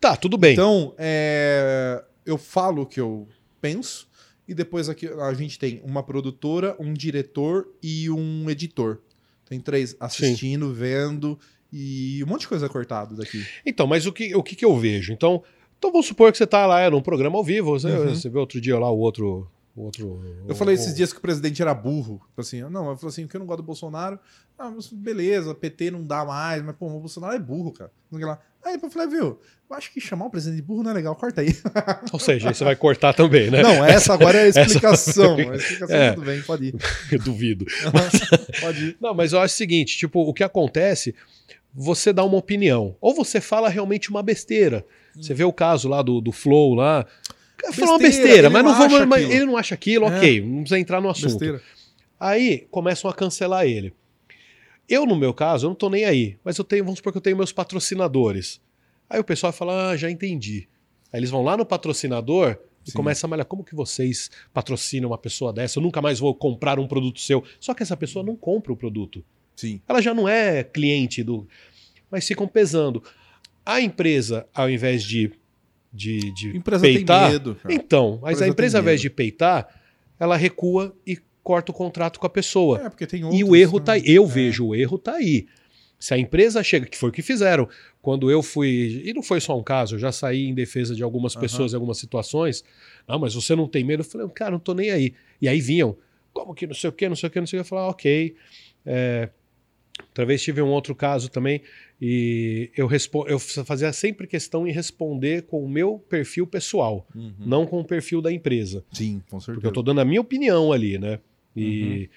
Tá, 0.00 0.16
tudo 0.16 0.36
bem. 0.38 0.52
Então, 0.52 0.94
é, 0.96 2.02
eu 2.24 2.38
falo 2.38 2.82
o 2.82 2.86
que 2.86 3.00
eu 3.00 3.26
penso, 3.60 4.06
e 4.46 4.54
depois 4.54 4.88
aqui 4.88 5.08
a 5.08 5.34
gente 5.34 5.58
tem 5.58 5.80
uma 5.84 6.02
produtora, 6.02 6.76
um 6.78 6.94
diretor 6.94 7.68
e 7.82 8.08
um 8.10 8.48
editor. 8.48 9.00
Tem 9.48 9.58
três 9.58 9.96
assistindo, 9.98 10.72
vendo, 10.72 11.38
e 11.72 12.22
um 12.22 12.26
monte 12.28 12.42
de 12.42 12.48
coisa 12.48 12.68
cortado 12.68 13.16
daqui. 13.16 13.44
Então, 13.66 13.86
mas 13.86 14.06
o 14.06 14.12
que, 14.12 14.34
o 14.36 14.42
que, 14.42 14.54
que 14.54 14.64
eu 14.64 14.76
vejo? 14.76 15.12
Então, 15.12 15.42
então 15.78 15.90
vamos 15.90 16.06
supor 16.06 16.30
que 16.30 16.38
você 16.38 16.46
tá 16.46 16.64
lá 16.66 16.80
é, 16.80 16.88
num 16.90 17.00
programa 17.02 17.36
ao 17.36 17.44
vivo. 17.44 17.70
Você, 17.72 17.88
Uhum. 17.88 18.14
você 18.14 18.28
vê 18.28 18.38
outro 18.38 18.60
dia 18.60 18.78
lá 18.78 18.90
o 18.90 18.98
outro. 18.98 19.50
O 19.78 19.84
outro 19.84 20.20
Eu 20.48 20.54
falei 20.54 20.74
o- 20.74 20.78
esses 20.78 20.94
dias 20.94 21.12
que 21.12 21.18
o 21.18 21.22
presidente 21.22 21.60
era 21.62 21.72
burro. 21.74 22.20
Assim, 22.36 22.60
não, 22.62 22.90
eu 22.90 22.96
falei 22.96 23.08
assim, 23.12 23.22
porque 23.22 23.36
eu 23.36 23.40
não 23.40 23.46
gosto 23.46 23.60
do 23.60 23.66
Bolsonaro. 23.66 24.18
Ah, 24.58 24.70
mas 24.70 24.88
beleza, 24.88 25.54
PT 25.54 25.90
não 25.90 26.02
dá 26.04 26.24
mais, 26.24 26.62
mas 26.62 26.74
pô, 26.76 26.86
o 26.86 26.98
Bolsonaro 27.00 27.34
é 27.34 27.38
burro, 27.38 27.72
cara. 27.72 27.90
Lá. 28.12 28.38
Aí 28.64 28.78
eu 28.82 28.90
falei, 28.90 29.08
viu, 29.08 29.38
eu 29.70 29.76
acho 29.76 29.92
que 29.92 30.00
chamar 30.00 30.26
o 30.26 30.30
presidente 30.30 30.56
de 30.56 30.62
burro 30.66 30.82
não 30.82 30.90
é 30.90 30.94
legal, 30.94 31.14
corta 31.14 31.40
aí. 31.42 31.56
Ou 32.12 32.18
seja, 32.18 32.52
você 32.52 32.64
vai 32.64 32.74
cortar 32.74 33.14
também, 33.14 33.50
né? 33.50 33.62
Não, 33.62 33.84
essa 33.84 34.12
agora 34.14 34.36
é 34.38 34.42
a 34.42 34.48
explicação. 34.66 35.38
Essa- 35.38 35.50
A 35.52 35.56
explicação 35.56 35.96
É. 35.96 36.12
tudo 36.12 36.26
bem, 36.26 36.42
pode 36.42 36.64
ir. 36.66 36.74
Eu 37.12 37.18
duvido. 37.20 37.64
Pode 38.60 38.84
ir. 38.84 38.96
Não, 39.00 39.14
mas 39.14 39.32
eu 39.32 39.38
acho 39.40 39.54
o 39.54 39.56
seguinte: 39.56 39.96
tipo, 39.96 40.20
o 40.20 40.34
que 40.34 40.42
acontece, 40.42 41.14
você 41.72 42.12
dá 42.12 42.24
uma 42.24 42.36
opinião. 42.36 42.96
Ou 43.00 43.14
você 43.14 43.40
fala 43.40 43.68
realmente 43.68 44.10
uma 44.10 44.22
besteira. 44.22 44.84
Você 45.14 45.34
vê 45.34 45.44
o 45.44 45.52
caso 45.52 45.88
lá 45.88 46.02
do, 46.02 46.20
do 46.20 46.32
Flow 46.32 46.74
lá. 46.74 47.06
Cara, 47.58 47.72
Fala 47.74 47.92
uma 47.92 47.98
Besteira, 47.98 48.48
mas 48.48 48.64
não 48.64 48.70
não 48.72 48.78
vamos. 48.88 49.06
mas. 49.06 49.28
Ele 49.28 49.44
não 49.44 49.56
acha 49.56 49.74
aquilo, 49.74 50.06
É. 50.06 50.16
ok. 50.16 50.40
Não 50.40 50.60
precisa 50.60 50.78
entrar 50.78 51.00
no 51.00 51.10
assunto. 51.10 51.30
Besteira. 51.30 51.62
Aí 52.18 52.66
começam 52.70 53.10
a 53.10 53.14
cancelar 53.14 53.66
ele. 53.66 53.92
Eu, 54.88 55.04
no 55.04 55.16
meu 55.16 55.34
caso, 55.34 55.66
eu 55.66 55.68
não 55.68 55.74
tô 55.76 55.90
nem 55.90 56.04
aí. 56.04 56.36
Mas 56.42 56.56
eu 56.56 56.64
tenho, 56.64 56.84
vamos 56.84 56.98
supor 56.98 57.12
que 57.12 57.18
eu 57.18 57.22
tenho 57.22 57.36
meus 57.36 57.52
patrocinadores. 57.52 58.60
Aí 59.10 59.20
o 59.20 59.24
pessoal 59.24 59.52
fala, 59.52 59.90
ah, 59.90 59.96
já 59.96 60.10
entendi. 60.10 60.66
Aí 61.12 61.20
eles 61.20 61.30
vão 61.30 61.42
lá 61.42 61.56
no 61.56 61.66
patrocinador 61.66 62.56
e 62.86 62.90
Sim. 62.90 62.96
começam 62.96 63.28
a 63.28 63.30
malhar. 63.30 63.44
Como 63.46 63.64
que 63.64 63.74
vocês 63.74 64.30
patrocinam 64.52 65.10
uma 65.10 65.18
pessoa 65.18 65.52
dessa? 65.52 65.78
Eu 65.78 65.82
nunca 65.82 66.00
mais 66.00 66.18
vou 66.18 66.34
comprar 66.34 66.78
um 66.78 66.86
produto 66.86 67.20
seu. 67.20 67.44
Só 67.60 67.74
que 67.74 67.82
essa 67.82 67.96
pessoa 67.96 68.24
não 68.24 68.34
compra 68.36 68.72
o 68.72 68.76
produto. 68.76 69.22
Sim. 69.56 69.80
Ela 69.88 70.00
já 70.00 70.14
não 70.14 70.28
é 70.28 70.62
cliente 70.64 71.22
do. 71.22 71.46
Mas 72.10 72.26
ficam 72.26 72.46
pesando. 72.48 73.02
A 73.66 73.80
empresa, 73.80 74.46
ao 74.54 74.70
invés 74.70 75.02
de, 75.02 75.30
de, 75.92 76.32
de 76.34 76.50
A 76.52 76.56
empresa 76.56 76.82
peitar. 76.82 77.24
tem 77.24 77.32
medo. 77.32 77.54
cara. 77.56 77.74
Então, 77.74 78.18
mas 78.22 78.32
empresa 78.38 78.44
a 78.44 78.48
empresa, 78.48 78.78
ao 78.78 78.82
invés 78.82 79.00
de 79.00 79.10
peitar, 79.10 79.68
ela 80.20 80.36
recua 80.36 80.94
e 81.06 81.18
corta 81.42 81.72
o 81.72 81.74
contrato 81.74 82.20
com 82.20 82.26
a 82.26 82.30
pessoa. 82.30 82.80
É, 82.84 82.88
porque 82.90 83.06
tem 83.06 83.20
E 83.20 83.24
outros, 83.24 83.42
o 83.48 83.56
erro 83.56 83.78
né? 83.78 83.84
tá 83.84 83.92
aí. 83.92 84.02
Eu 84.04 84.24
É. 84.24 84.26
vejo 84.26 84.66
o 84.66 84.74
erro 84.74 84.98
tá 84.98 85.14
aí. 85.14 85.46
Se 85.98 86.14
a 86.14 86.18
empresa 86.18 86.62
chega, 86.62 86.86
que 86.86 86.96
foi 86.96 87.08
o 87.08 87.12
que 87.12 87.22
fizeram, 87.22 87.68
quando 88.00 88.30
eu 88.30 88.40
fui, 88.42 89.02
e 89.04 89.12
não 89.12 89.22
foi 89.22 89.40
só 89.40 89.58
um 89.58 89.64
caso, 89.64 89.96
eu 89.96 89.98
já 89.98 90.12
saí 90.12 90.44
em 90.46 90.54
defesa 90.54 90.94
de 90.94 91.02
algumas 91.02 91.34
pessoas 91.34 91.72
em 91.72 91.74
algumas 91.74 91.98
situações. 91.98 92.62
Não, 93.08 93.18
mas 93.18 93.34
você 93.34 93.56
não 93.56 93.66
tem 93.66 93.82
medo? 93.82 94.00
Eu 94.02 94.04
falei, 94.04 94.28
cara, 94.28 94.52
não 94.52 94.60
tô 94.60 94.74
nem 94.74 94.90
aí. 94.90 95.12
E 95.42 95.48
aí 95.48 95.60
vinham, 95.60 95.96
como 96.32 96.54
que 96.54 96.66
não 96.68 96.74
sei 96.74 96.90
o 96.90 96.92
que, 96.92 97.08
não 97.08 97.16
sei 97.16 97.26
o 97.28 97.30
que, 97.32 97.40
não 97.40 97.46
sei 97.48 97.58
o 97.60 97.64
que. 97.64 97.74
Eu 97.74 97.78
ah, 97.78 97.88
ok. 97.88 98.36
É, 98.86 99.28
outra 100.02 100.24
vez 100.24 100.40
tive 100.40 100.62
um 100.62 100.68
outro 100.68 100.94
caso 100.94 101.28
também, 101.28 101.62
e 102.00 102.70
eu, 102.76 102.88
eu 103.26 103.38
fazia 103.38 103.92
sempre 103.92 104.26
questão 104.26 104.66
em 104.66 104.70
responder 104.72 105.42
com 105.42 105.64
o 105.64 105.68
meu 105.68 105.98
perfil 106.08 106.46
pessoal, 106.46 107.06
Uhum. 107.14 107.32
não 107.38 107.66
com 107.66 107.80
o 107.80 107.84
perfil 107.84 108.22
da 108.22 108.30
empresa. 108.32 108.84
Sim, 108.92 109.20
com 109.28 109.40
certeza. 109.40 109.54
Porque 109.56 109.66
eu 109.66 109.72
tô 109.72 109.82
dando 109.82 110.00
a 110.00 110.04
minha 110.04 110.20
opinião 110.20 110.72
ali, 110.72 110.96
né? 110.98 111.18
E, 111.56 112.08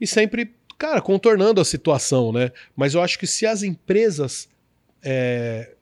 e 0.00 0.06
sempre, 0.06 0.54
cara, 0.78 1.00
contornando 1.00 1.60
a 1.60 1.64
situação, 1.64 2.30
né? 2.32 2.52
Mas 2.76 2.94
eu 2.94 3.02
acho 3.02 3.18
que 3.18 3.26
se 3.26 3.44
as 3.44 3.64
empresas 3.64 4.48
é, 5.02 5.74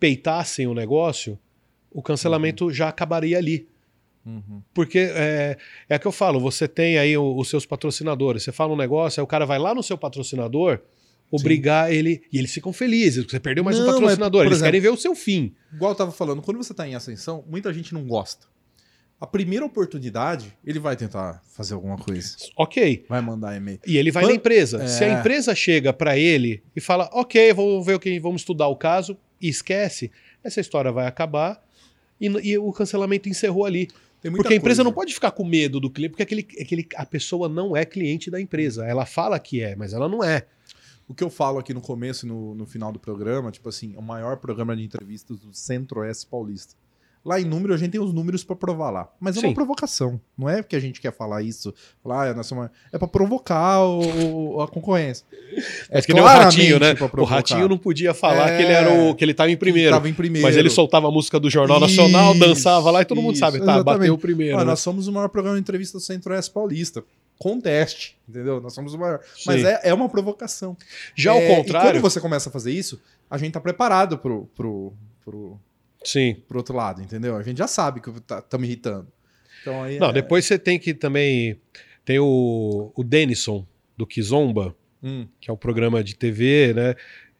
peitassem 0.00 0.66
o 0.66 0.74
negócio, 0.74 1.38
o 1.92 2.02
cancelamento 2.02 2.72
já 2.72 2.88
acabaria 2.88 3.38
ali. 3.38 3.68
Uhum. 4.26 4.60
Porque 4.72 4.98
é, 4.98 5.56
é 5.88 5.98
que 5.98 6.06
eu 6.06 6.12
falo, 6.12 6.40
você 6.40 6.66
tem 6.66 6.98
aí 6.98 7.16
os 7.16 7.48
seus 7.48 7.64
patrocinadores, 7.64 8.42
você 8.42 8.50
fala 8.50 8.72
um 8.72 8.76
negócio, 8.76 9.20
aí 9.20 9.24
o 9.24 9.28
cara 9.28 9.44
vai 9.44 9.58
lá 9.60 9.74
no 9.74 9.82
seu 9.82 9.96
patrocinador 9.96 10.80
obrigar 11.30 11.92
ele, 11.92 12.22
e 12.32 12.38
eles 12.38 12.52
ficam 12.52 12.72
felizes, 12.72 13.24
porque 13.24 13.32
você 13.32 13.40
perdeu 13.40 13.64
mais 13.64 13.76
um 13.76 13.80
Não, 13.80 13.86
mas, 13.88 14.00
patrocinador, 14.00 14.42
eles 14.42 14.52
exemplo, 14.52 14.66
querem 14.66 14.80
ver 14.80 14.90
o 14.90 14.96
seu 14.96 15.14
fim. 15.14 15.54
Igual 15.72 15.92
eu 15.92 15.96
tava 15.96 16.12
falando, 16.12 16.42
quando 16.42 16.56
você 16.56 16.72
tá 16.72 16.86
em 16.86 16.94
ascensão, 16.94 17.44
muita 17.48 17.72
gente 17.72 17.92
não 17.92 18.04
gosta. 18.06 18.46
A 19.20 19.26
primeira 19.26 19.64
oportunidade, 19.64 20.52
ele 20.64 20.78
vai 20.78 20.96
tentar 20.96 21.42
fazer 21.54 21.74
alguma 21.74 21.96
coisa. 21.96 22.36
Ok. 22.56 23.06
Vai 23.08 23.20
mandar 23.20 23.56
e-mail. 23.56 23.80
E 23.86 23.96
ele 23.96 24.10
vai 24.10 24.24
Quan- 24.24 24.28
na 24.30 24.34
empresa. 24.34 24.82
É. 24.82 24.86
Se 24.86 25.02
a 25.04 25.18
empresa 25.18 25.54
chega 25.54 25.92
pra 25.92 26.18
ele 26.18 26.62
e 26.76 26.80
fala, 26.80 27.08
ok, 27.12 27.52
vamos 27.54 27.86
ver 27.86 27.94
o 27.94 28.00
que, 28.00 28.18
vamos 28.20 28.42
estudar 28.42 28.68
o 28.68 28.76
caso, 28.76 29.16
e 29.40 29.48
esquece, 29.48 30.10
essa 30.42 30.60
história 30.60 30.92
vai 30.92 31.06
acabar 31.06 31.62
e, 32.20 32.26
e 32.26 32.58
o 32.58 32.72
cancelamento 32.72 33.28
encerrou 33.28 33.64
ali. 33.64 33.88
Porque 34.32 34.54
a 34.54 34.56
empresa 34.56 34.82
não 34.82 34.92
pode 34.92 35.12
ficar 35.12 35.30
com 35.30 35.44
medo 35.44 35.78
do 35.78 35.90
cliente, 35.90 36.10
porque 36.10 36.22
aquele, 36.22 36.46
aquele, 36.60 36.88
a 36.96 37.04
pessoa 37.04 37.48
não 37.48 37.76
é 37.76 37.84
cliente 37.84 38.30
da 38.30 38.40
empresa. 38.40 38.86
Ela 38.86 39.04
fala 39.04 39.38
que 39.38 39.60
é, 39.62 39.76
mas 39.76 39.92
ela 39.92 40.08
não 40.08 40.24
é. 40.24 40.46
O 41.08 41.14
que 41.14 41.22
eu 41.22 41.28
falo 41.30 41.58
aqui 41.58 41.74
no 41.74 41.80
começo 41.80 42.24
e 42.24 42.28
no, 42.28 42.54
no 42.54 42.64
final 42.66 42.90
do 42.90 42.98
programa, 42.98 43.50
tipo 43.50 43.68
assim, 43.68 43.94
o 43.96 44.02
maior 44.02 44.38
programa 44.38 44.74
de 44.76 44.82
entrevistas 44.82 45.38
do 45.38 45.52
Centro-Oeste 45.52 46.26
Paulista. 46.26 46.74
Lá 47.24 47.40
em 47.40 47.44
número, 47.46 47.72
a 47.72 47.76
gente 47.78 47.92
tem 47.92 48.00
os 48.00 48.12
números 48.12 48.44
pra 48.44 48.54
provar 48.54 48.90
lá. 48.90 49.08
Mas 49.18 49.38
é 49.38 49.40
Sim. 49.40 49.46
uma 49.46 49.54
provocação. 49.54 50.20
Não 50.36 50.46
é 50.46 50.60
porque 50.60 50.76
a 50.76 50.80
gente 50.80 51.00
quer 51.00 51.10
falar 51.10 51.40
isso. 51.42 51.72
Falar, 52.02 52.38
ah, 52.38 52.42
somos... 52.42 52.68
É 52.92 52.98
pra 52.98 53.08
provocar 53.08 53.80
o- 53.82 54.60
a 54.60 54.68
concorrência. 54.68 55.24
É 55.88 56.02
que 56.02 56.12
nem 56.12 56.22
o 56.22 56.26
Ratinho, 56.26 56.78
né? 56.78 56.94
O. 57.16 57.24
Ratinho 57.24 57.66
não 57.66 57.78
podia 57.78 58.12
falar 58.12 58.50
É. 58.50 58.56
que 58.58 58.62
ele 58.62 58.72
era 58.72 58.92
o 59.10 59.14
que 59.14 59.24
ele 59.24 59.32
tava 59.32 59.50
em 59.50 59.56
primeiro. 59.56 59.90
tava 59.92 60.06
em 60.06 60.12
primeiro. 60.12 60.46
Mas 60.46 60.54
ele 60.54 60.68
soltava 60.68 61.08
a 61.08 61.10
música 61.10 61.40
do 61.40 61.48
Jornal 61.48 61.80
Nacional, 61.80 62.32
Isso, 62.34 62.40
dançava 62.40 62.90
lá 62.90 63.00
e 63.00 63.06
todo 63.06 63.22
mundo 63.22 63.32
isso, 63.32 63.40
sabe, 63.40 63.56
tá, 63.58 63.64
exatamente. 63.76 63.84
bateu 64.00 64.14
o 64.14 64.18
primeiro. 64.18 64.56
Ó, 64.56 64.60
né? 64.60 64.64
Nós 64.66 64.80
somos 64.80 65.08
o 65.08 65.12
maior 65.12 65.28
programa 65.30 65.56
de 65.56 65.62
entrevista 65.62 65.96
do 65.96 66.02
Centro-Oeste 66.02 66.50
Paulista. 66.50 67.02
Com 67.38 67.60
teste, 67.60 68.16
entendeu? 68.28 68.60
Nós 68.60 68.72
somos 68.74 68.94
o 68.94 68.98
maior. 68.98 69.20
Sim. 69.34 69.42
Mas 69.46 69.64
é, 69.64 69.80
é 69.84 69.94
uma 69.94 70.08
provocação. 70.08 70.76
Já 71.16 71.32
ao 71.32 71.38
É, 71.38 71.56
contrário, 71.56 72.00
quando 72.00 72.10
você 72.12 72.20
começa 72.20 72.48
a 72.48 72.52
fazer 72.52 72.70
isso, 72.72 73.00
a 73.28 73.36
gente 73.36 73.52
tá 73.52 73.60
preparado 73.60 74.16
pro, 74.18 74.46
pro, 74.54 74.92
pro, 75.24 75.58
sim. 76.04 76.36
pro 76.46 76.58
outro 76.58 76.74
lado, 76.76 77.02
entendeu? 77.02 77.36
A 77.36 77.42
gente 77.42 77.58
já 77.58 77.66
sabe 77.66 78.00
que 78.00 78.10
tá, 78.20 78.40
tá 78.40 78.56
me 78.56 78.66
irritando. 78.66 79.08
Então 79.62 79.82
aí 79.82 79.98
Não, 79.98 80.10
é- 80.10 80.12
depois 80.12 80.44
você 80.44 80.58
tem 80.58 80.78
que 80.78 80.94
também 80.94 81.58
tem 82.04 82.18
o, 82.18 82.92
o 82.94 83.02
Denison 83.04 83.66
do 83.96 84.06
Kizomba, 84.06 84.74
Hum, 85.06 85.26
que 85.38 85.50
é 85.50 85.52
um 85.52 85.56
programa 85.56 86.02
de 86.02 86.16
TV, 86.16 86.72
né? 86.74 86.94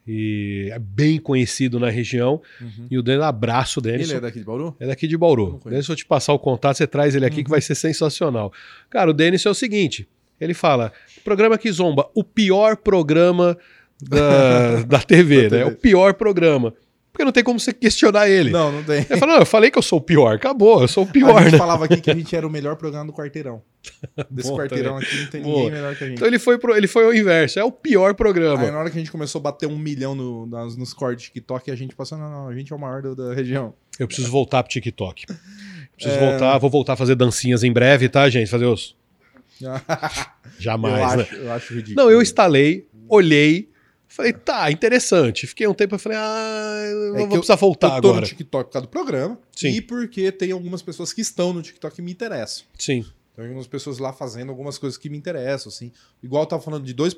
E 0.07 0.69
é 0.71 0.77
bem 0.77 1.19
conhecido 1.19 1.79
na 1.79 1.89
região. 1.89 2.41
uhum. 2.61 2.87
E 2.91 2.97
o 2.97 3.01
Denison, 3.01 3.23
abraço, 3.25 3.81
Denison. 3.81 4.11
Ele 4.11 4.17
é 4.17 4.21
daqui 4.21 4.39
de 4.39 4.45
Bauru? 4.45 4.75
É 4.79 4.87
daqui 4.87 5.07
de 5.07 5.17
Bauru. 5.17 5.59
Deixa 5.65 5.91
eu 5.91 5.95
te 5.95 6.05
passar 6.05 6.33
o 6.33 6.39
contato, 6.39 6.77
você 6.77 6.85
traz 6.85 7.15
ele 7.15 7.25
aqui 7.25 7.43
que 7.43 7.49
vai 7.49 7.61
ser 7.61 7.75
sensacional. 7.75 8.53
Cara, 8.89 9.09
o 9.09 9.13
Denis 9.13 9.45
é 9.45 9.49
o 9.49 9.53
seguinte: 9.55 10.07
ele 10.39 10.53
fala, 10.53 10.91
programa 11.23 11.57
que 11.57 11.71
zomba, 11.71 12.07
o 12.13 12.23
pior 12.23 12.77
programa 12.77 13.57
da, 14.01 14.83
da 14.87 14.99
TV, 14.99 15.49
Da 15.49 15.57
né? 15.57 15.63
TV. 15.63 15.75
O 15.75 15.77
pior 15.77 16.13
programa. 16.13 16.73
Porque 17.15 17.23
não 17.23 17.31
tem 17.31 17.45
como 17.45 17.57
você 17.57 17.71
questionar 17.71 18.27
ele. 18.29 18.49
Não, 18.51 18.73
não 18.73 18.83
tem. 18.83 19.05
Ele 19.09 19.19
não, 19.21 19.37
eu 19.37 19.45
falei 19.45 19.71
que 19.71 19.77
eu 19.77 19.81
sou 19.81 19.99
o 19.99 20.01
pior, 20.01 20.35
acabou, 20.35 20.81
eu 20.81 20.87
sou 20.89 21.05
o 21.05 21.07
pior, 21.07 21.37
a 21.37 21.43
gente 21.43 21.53
né? 21.53 21.57
falava 21.57 21.85
aqui 21.85 22.01
que 22.01 22.11
a 22.11 22.13
gente 22.13 22.35
era 22.35 22.45
o 22.45 22.49
melhor 22.49 22.75
programa 22.75 23.05
do 23.05 23.13
quarteirão. 23.13 23.61
Desse 24.29 24.49
Bom, 24.51 24.57
quarteirão 24.57 24.97
aqui 24.97 25.15
não 25.21 25.27
tem 25.27 25.41
Boa. 25.41 25.55
ninguém 25.55 25.71
melhor 25.71 25.95
que 25.95 26.03
a 26.03 26.07
gente. 26.07 26.17
Então 26.17 26.27
ele 26.27 26.37
foi, 26.37 26.57
pro, 26.57 26.75
ele 26.75 26.87
foi 26.87 27.05
ao 27.05 27.13
inverso, 27.13 27.57
é 27.57 27.63
o 27.63 27.71
pior 27.71 28.13
programa. 28.15 28.63
Aí 28.63 28.69
na 28.71 28.79
hora 28.79 28.89
que 28.89 28.97
a 28.97 28.99
gente 28.99 29.11
começou 29.11 29.39
a 29.39 29.43
bater 29.43 29.65
um 29.69 29.77
milhão 29.77 30.13
no, 30.13 30.45
nas- 30.45 30.75
nos 30.75 30.93
cortes 30.93 31.23
de 31.27 31.31
TikTok, 31.31 31.71
a 31.71 31.75
gente 31.75 31.95
passou, 31.95 32.17
não, 32.17 32.29
não, 32.29 32.47
a 32.49 32.53
gente 32.53 32.73
é 32.73 32.75
o 32.75 32.79
maior 32.79 33.01
do- 33.01 33.15
da 33.15 33.33
região. 33.33 33.73
Eu 33.97 34.07
preciso 34.07 34.29
voltar 34.29 34.61
pro 34.61 34.71
TikTok. 34.73 35.25
Preciso 35.95 36.17
É. 36.17 36.29
voltar, 36.31 36.57
vou 36.57 36.69
voltar 36.69 36.93
a 36.93 36.97
fazer 36.97 37.15
dancinhas 37.15 37.63
em 37.63 37.71
breve, 37.71 38.09
tá, 38.09 38.27
gente? 38.29 38.49
Fazer 38.49 38.65
os. 38.65 38.93
Jamais, 40.59 40.93
eu, 41.11 41.17
né? 41.17 41.23
acho, 41.23 41.35
eu 41.35 41.51
acho 41.53 41.73
ridículo. 41.73 41.95
Não, 42.05 42.11
eu 42.11 42.21
instalei, 42.21 42.87
olhei, 43.07 43.69
falei, 44.15 44.33
tá, 44.33 44.71
interessante. 44.71 45.45
Fiquei 45.47 45.67
um 45.67 45.73
tempo 45.73 45.95
e 45.95 45.99
falei, 45.99 46.17
ah, 46.19 46.81
eu 46.89 47.15
É 47.15 47.17
vou 47.19 47.27
que 47.27 47.33
eu- 47.35 47.39
precisar 47.39 47.55
voltar 47.55 47.87
eu 47.97 48.01
tô 48.01 48.07
agora. 48.09 48.21
no 48.21 48.27
TikTok 48.27 48.65
por 48.67 48.71
causa 48.73 48.87
do 48.87 48.89
programa 48.91 49.37
Sim. 49.55 49.69
e 49.69 49.81
porque 49.81 50.31
tem 50.31 50.51
algumas 50.51 50.81
pessoas 50.81 51.11
que 51.13 51.21
estão 51.21 51.53
no 51.53 51.61
TikTok 51.61 51.95
que 51.95 52.01
me 52.01 52.11
interessam. 52.11 52.65
Sim. 52.79 53.05
Tem 53.35 53.45
algumas 53.45 53.67
pessoas 53.67 53.97
lá 53.97 54.13
fazendo 54.13 54.49
algumas 54.49 54.77
coisas 54.77 54.97
que 54.97 55.09
me 55.09 55.17
interessam, 55.17 55.69
assim. 55.69 55.91
Igual 56.23 56.43
eu 56.43 56.47
tava 56.47 56.61
falando 56.61 56.85
de 56.85 56.93
dois 56.93 57.15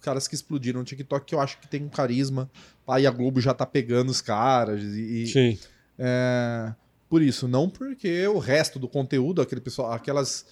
caras 0.00 0.26
que 0.26 0.34
explodiram 0.34 0.80
no 0.80 0.84
TikTok 0.84 1.24
que 1.26 1.34
eu 1.34 1.40
acho 1.40 1.58
que 1.60 1.68
tem 1.68 1.82
um 1.82 1.88
carisma. 1.88 2.50
Aí 2.88 3.06
a 3.06 3.10
Globo 3.10 3.40
já 3.40 3.52
tá 3.54 3.64
pegando 3.66 4.10
os 4.10 4.20
caras 4.20 4.82
e... 4.82 5.26
Sim. 5.26 5.58
É, 5.98 6.72
por 7.08 7.22
isso, 7.22 7.46
não 7.46 7.68
porque 7.70 8.26
o 8.26 8.38
resto 8.38 8.78
do 8.78 8.88
conteúdo, 8.88 9.40
aquele 9.42 9.60
pessoal, 9.60 9.92
aquelas 9.92 10.44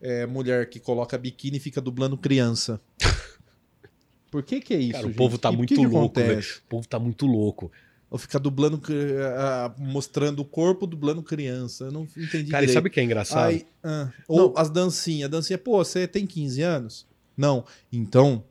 é, 0.00 0.26
mulher 0.26 0.68
que 0.68 0.80
coloca 0.80 1.16
biquíni 1.18 1.58
e 1.58 1.60
fica 1.60 1.80
dublando 1.80 2.16
criança. 2.16 2.80
Por 4.30 4.42
que 4.42 4.60
que 4.60 4.74
é 4.74 4.78
isso, 4.78 4.92
Cara, 4.92 5.04
o 5.04 5.08
gente? 5.08 5.16
povo 5.16 5.38
tá 5.38 5.50
muito 5.50 5.68
que 5.70 5.74
que 5.76 5.86
louco, 5.86 6.14
velho. 6.20 6.30
acontece? 6.32 6.58
O 6.58 6.62
povo 6.68 6.86
tá 6.88 6.98
muito 6.98 7.26
louco. 7.26 7.70
Ou 8.10 8.18
fica 8.18 8.38
dublando, 8.38 8.78
cri- 8.78 8.96
ah, 9.36 9.72
mostrando 9.78 10.40
o 10.40 10.44
corpo, 10.44 10.86
dublando 10.86 11.22
criança. 11.22 11.84
Eu 11.84 11.92
não 11.92 12.02
entendi 12.16 12.28
Cara, 12.50 12.64
e 12.64 12.66
direito. 12.66 12.72
sabe 12.72 12.88
o 12.88 12.90
que 12.90 13.00
é 13.00 13.02
engraçado? 13.04 13.48
Aí, 13.48 13.66
ah, 13.84 14.08
ou 14.26 14.54
as 14.56 14.70
dancinhas. 14.70 15.26
A 15.26 15.30
dancinha, 15.30 15.58
pô, 15.58 15.76
você 15.84 16.06
tem 16.08 16.26
15 16.26 16.62
anos? 16.62 17.06
Não. 17.36 17.64
Então, 17.92 18.42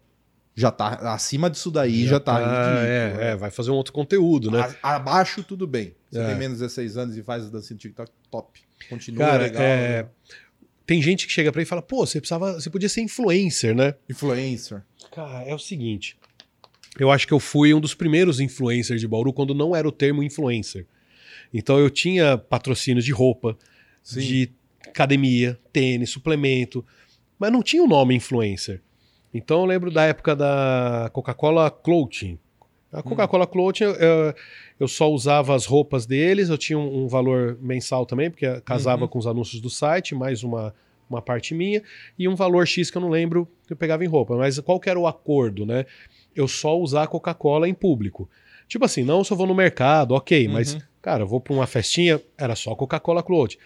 já 0.55 0.69
tá 0.71 1.13
acima 1.13 1.49
disso 1.49 1.69
daí, 1.71 2.05
já, 2.07 2.19
tá, 2.19 2.33
ridículo. 2.37 2.87
é, 2.87 3.31
é, 3.31 3.35
vai 3.35 3.49
fazer 3.51 3.71
um 3.71 3.75
outro 3.75 3.93
conteúdo, 3.93 4.49
né? 4.51 4.61
A- 4.83 4.95
abaixo, 4.95 5.43
tudo 5.43 5.65
bem. 5.67 5.93
Você 6.11 6.19
É. 6.19 6.25
tem 6.27 6.35
menos 6.35 6.57
de 6.59 6.63
16 6.63 6.95
anos 6.97 7.17
e 7.17 7.23
faz 7.23 7.45
a 7.45 7.49
dancinha 7.49 7.77
do 7.77 7.81
TikTok, 7.81 8.11
top. 8.31 8.61
Continua 8.89 9.25
Cara, 9.25 9.43
legal. 9.43 9.61
é, 9.61 10.03
né? 10.03 10.09
Tem 10.85 11.01
gente 11.01 11.27
que 11.27 11.33
chega 11.33 11.51
pra 11.51 11.59
ele 11.61 11.67
e 11.67 11.69
fala, 11.69 11.81
pô, 11.81 12.05
você 12.05 12.21
precisava, 12.21 12.53
você 12.53 12.69
podia 12.69 12.87
ser 12.87 13.01
influencer, 13.01 13.75
né? 13.75 13.95
Influencer. 14.09 14.81
Cara, 15.17 15.43
é 15.45 15.55
o 15.55 15.57
seguinte. 15.57 16.15
Eu 16.99 17.09
acho 17.09 17.25
que 17.25 17.33
eu 17.33 17.39
fui 17.39 17.73
um 17.73 17.79
dos 17.81 17.95
primeiros 17.95 18.39
influencers 18.39 19.01
de 19.01 19.07
Bauru 19.07 19.33
quando 19.33 19.55
não 19.55 19.75
era 19.75 19.87
o 19.87 19.91
termo 19.91 20.21
influencer. 20.21 20.85
Então 21.51 21.79
eu 21.79 21.89
tinha 21.89 22.37
patrocínios 22.37 23.03
de 23.03 23.11
roupa, 23.11 23.57
Sim. 24.03 24.19
de 24.19 24.51
academia, 24.87 25.59
tênis, 25.73 26.11
suplemento, 26.11 26.85
mas 27.39 27.51
não 27.51 27.63
tinha 27.63 27.83
o 27.83 27.87
nome 27.87 28.13
influencer. 28.13 28.79
Então 29.33 29.61
eu 29.61 29.65
lembro 29.65 29.89
da 29.89 30.03
época 30.05 30.35
da 30.35 31.09
Coca-Cola 31.11 31.71
Clothing. 31.71 32.37
A 32.93 33.01
Coca-Cola 33.01 33.47
Clothing, 33.47 33.85
eu, 33.85 33.95
eu- 33.95 34.33
eu 34.79 34.87
só 34.87 35.11
usava 35.11 35.55
as 35.55 35.65
roupas 35.65 36.05
deles, 36.05 36.49
eu 36.49 36.59
tinha 36.59 36.77
um, 36.77 37.05
um 37.05 37.07
valor 37.07 37.57
mensal 37.59 38.05
também, 38.05 38.29
porque 38.29 38.61
casava 38.61 39.01
Uhum. 39.01 39.07
com 39.07 39.17
os 39.17 39.25
anúncios 39.25 39.59
do 39.59 39.69
site, 39.71 40.13
mais 40.13 40.43
uma, 40.43 40.75
uma 41.09 41.21
parte 41.21 41.53
minha, 41.53 41.81
e 42.17 42.27
um 42.27 42.35
valor 42.35 42.67
X 42.67 42.89
que 42.91 42.97
eu 42.97 43.01
não 43.01 43.09
lembro 43.09 43.47
que 43.65 43.73
eu 43.73 43.77
pegava 43.77 44.03
em 44.03 44.07
roupa. 44.07 44.35
Mas 44.35 44.59
qual 44.59 44.79
que 44.79 44.89
era 44.89 44.99
o 44.99 45.07
acordo, 45.07 45.65
né? 45.65 45.85
Eu 46.35 46.47
só 46.47 46.77
usar 46.77 47.07
Coca-Cola 47.07 47.67
em 47.67 47.73
público. 47.73 48.29
Tipo 48.67 48.85
assim, 48.85 49.03
não 49.03 49.21
eu 49.29 49.35
vou 49.35 49.47
no 49.47 49.55
mercado, 49.55 50.11
ok, 50.13 50.47
mas, 50.47 50.73
Uhum. 50.73 50.81
cara, 51.01 51.23
eu 51.23 51.27
vou 51.27 51.39
pra 51.39 51.53
uma 51.53 51.65
festinha, 51.65 52.21
era 52.37 52.55
só 52.55 52.75
Coca-Cola 52.75 53.23
Clothing. 53.23 53.57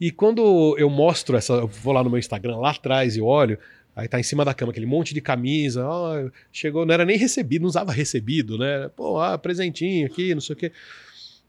E 0.00 0.10
quando 0.10 0.74
eu 0.78 0.90
mostro 0.90 1.36
essa, 1.36 1.52
eu 1.52 1.68
vou 1.68 1.92
lá 1.92 2.02
no 2.02 2.10
meu 2.10 2.18
Instagram, 2.18 2.56
lá 2.56 2.70
atrás 2.72 3.16
e 3.16 3.20
olho, 3.20 3.56
aí 3.94 4.08
tá 4.08 4.18
em 4.18 4.22
cima 4.24 4.44
da 4.44 4.52
cama 4.52 4.72
aquele 4.72 4.84
monte 4.86 5.14
de 5.14 5.20
camisa, 5.20 5.86
ó, 5.86 6.28
chegou, 6.50 6.84
não 6.84 6.92
era 6.92 7.04
nem 7.04 7.16
recebido, 7.16 7.62
não 7.62 7.68
usava 7.68 7.92
recebido, 7.92 8.58
né? 8.58 8.90
Pô, 8.96 9.20
ah, 9.20 9.38
presentinho 9.38 10.06
aqui, 10.06 10.34
não 10.34 10.40
sei 10.40 10.54
o 10.54 10.58
quê. 10.58 10.72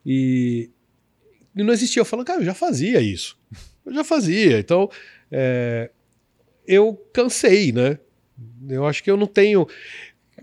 E, 0.06 0.70
e 1.56 1.64
não 1.64 1.74
existia. 1.74 2.02
Eu 2.02 2.06
falo, 2.06 2.24
cara, 2.24 2.42
eu 2.42 2.46
já 2.46 2.54
fazia 2.54 3.02
isso. 3.02 3.36
Eu 3.86 3.94
já 3.94 4.04
fazia. 4.04 4.60
Então, 4.60 4.90
é, 5.32 5.90
eu 6.68 6.94
cansei, 7.14 7.72
né? 7.72 7.98
Eu 8.70 8.86
acho 8.86 9.04
que 9.04 9.12
eu 9.12 9.18
não 9.18 9.28
tenho. 9.28 9.68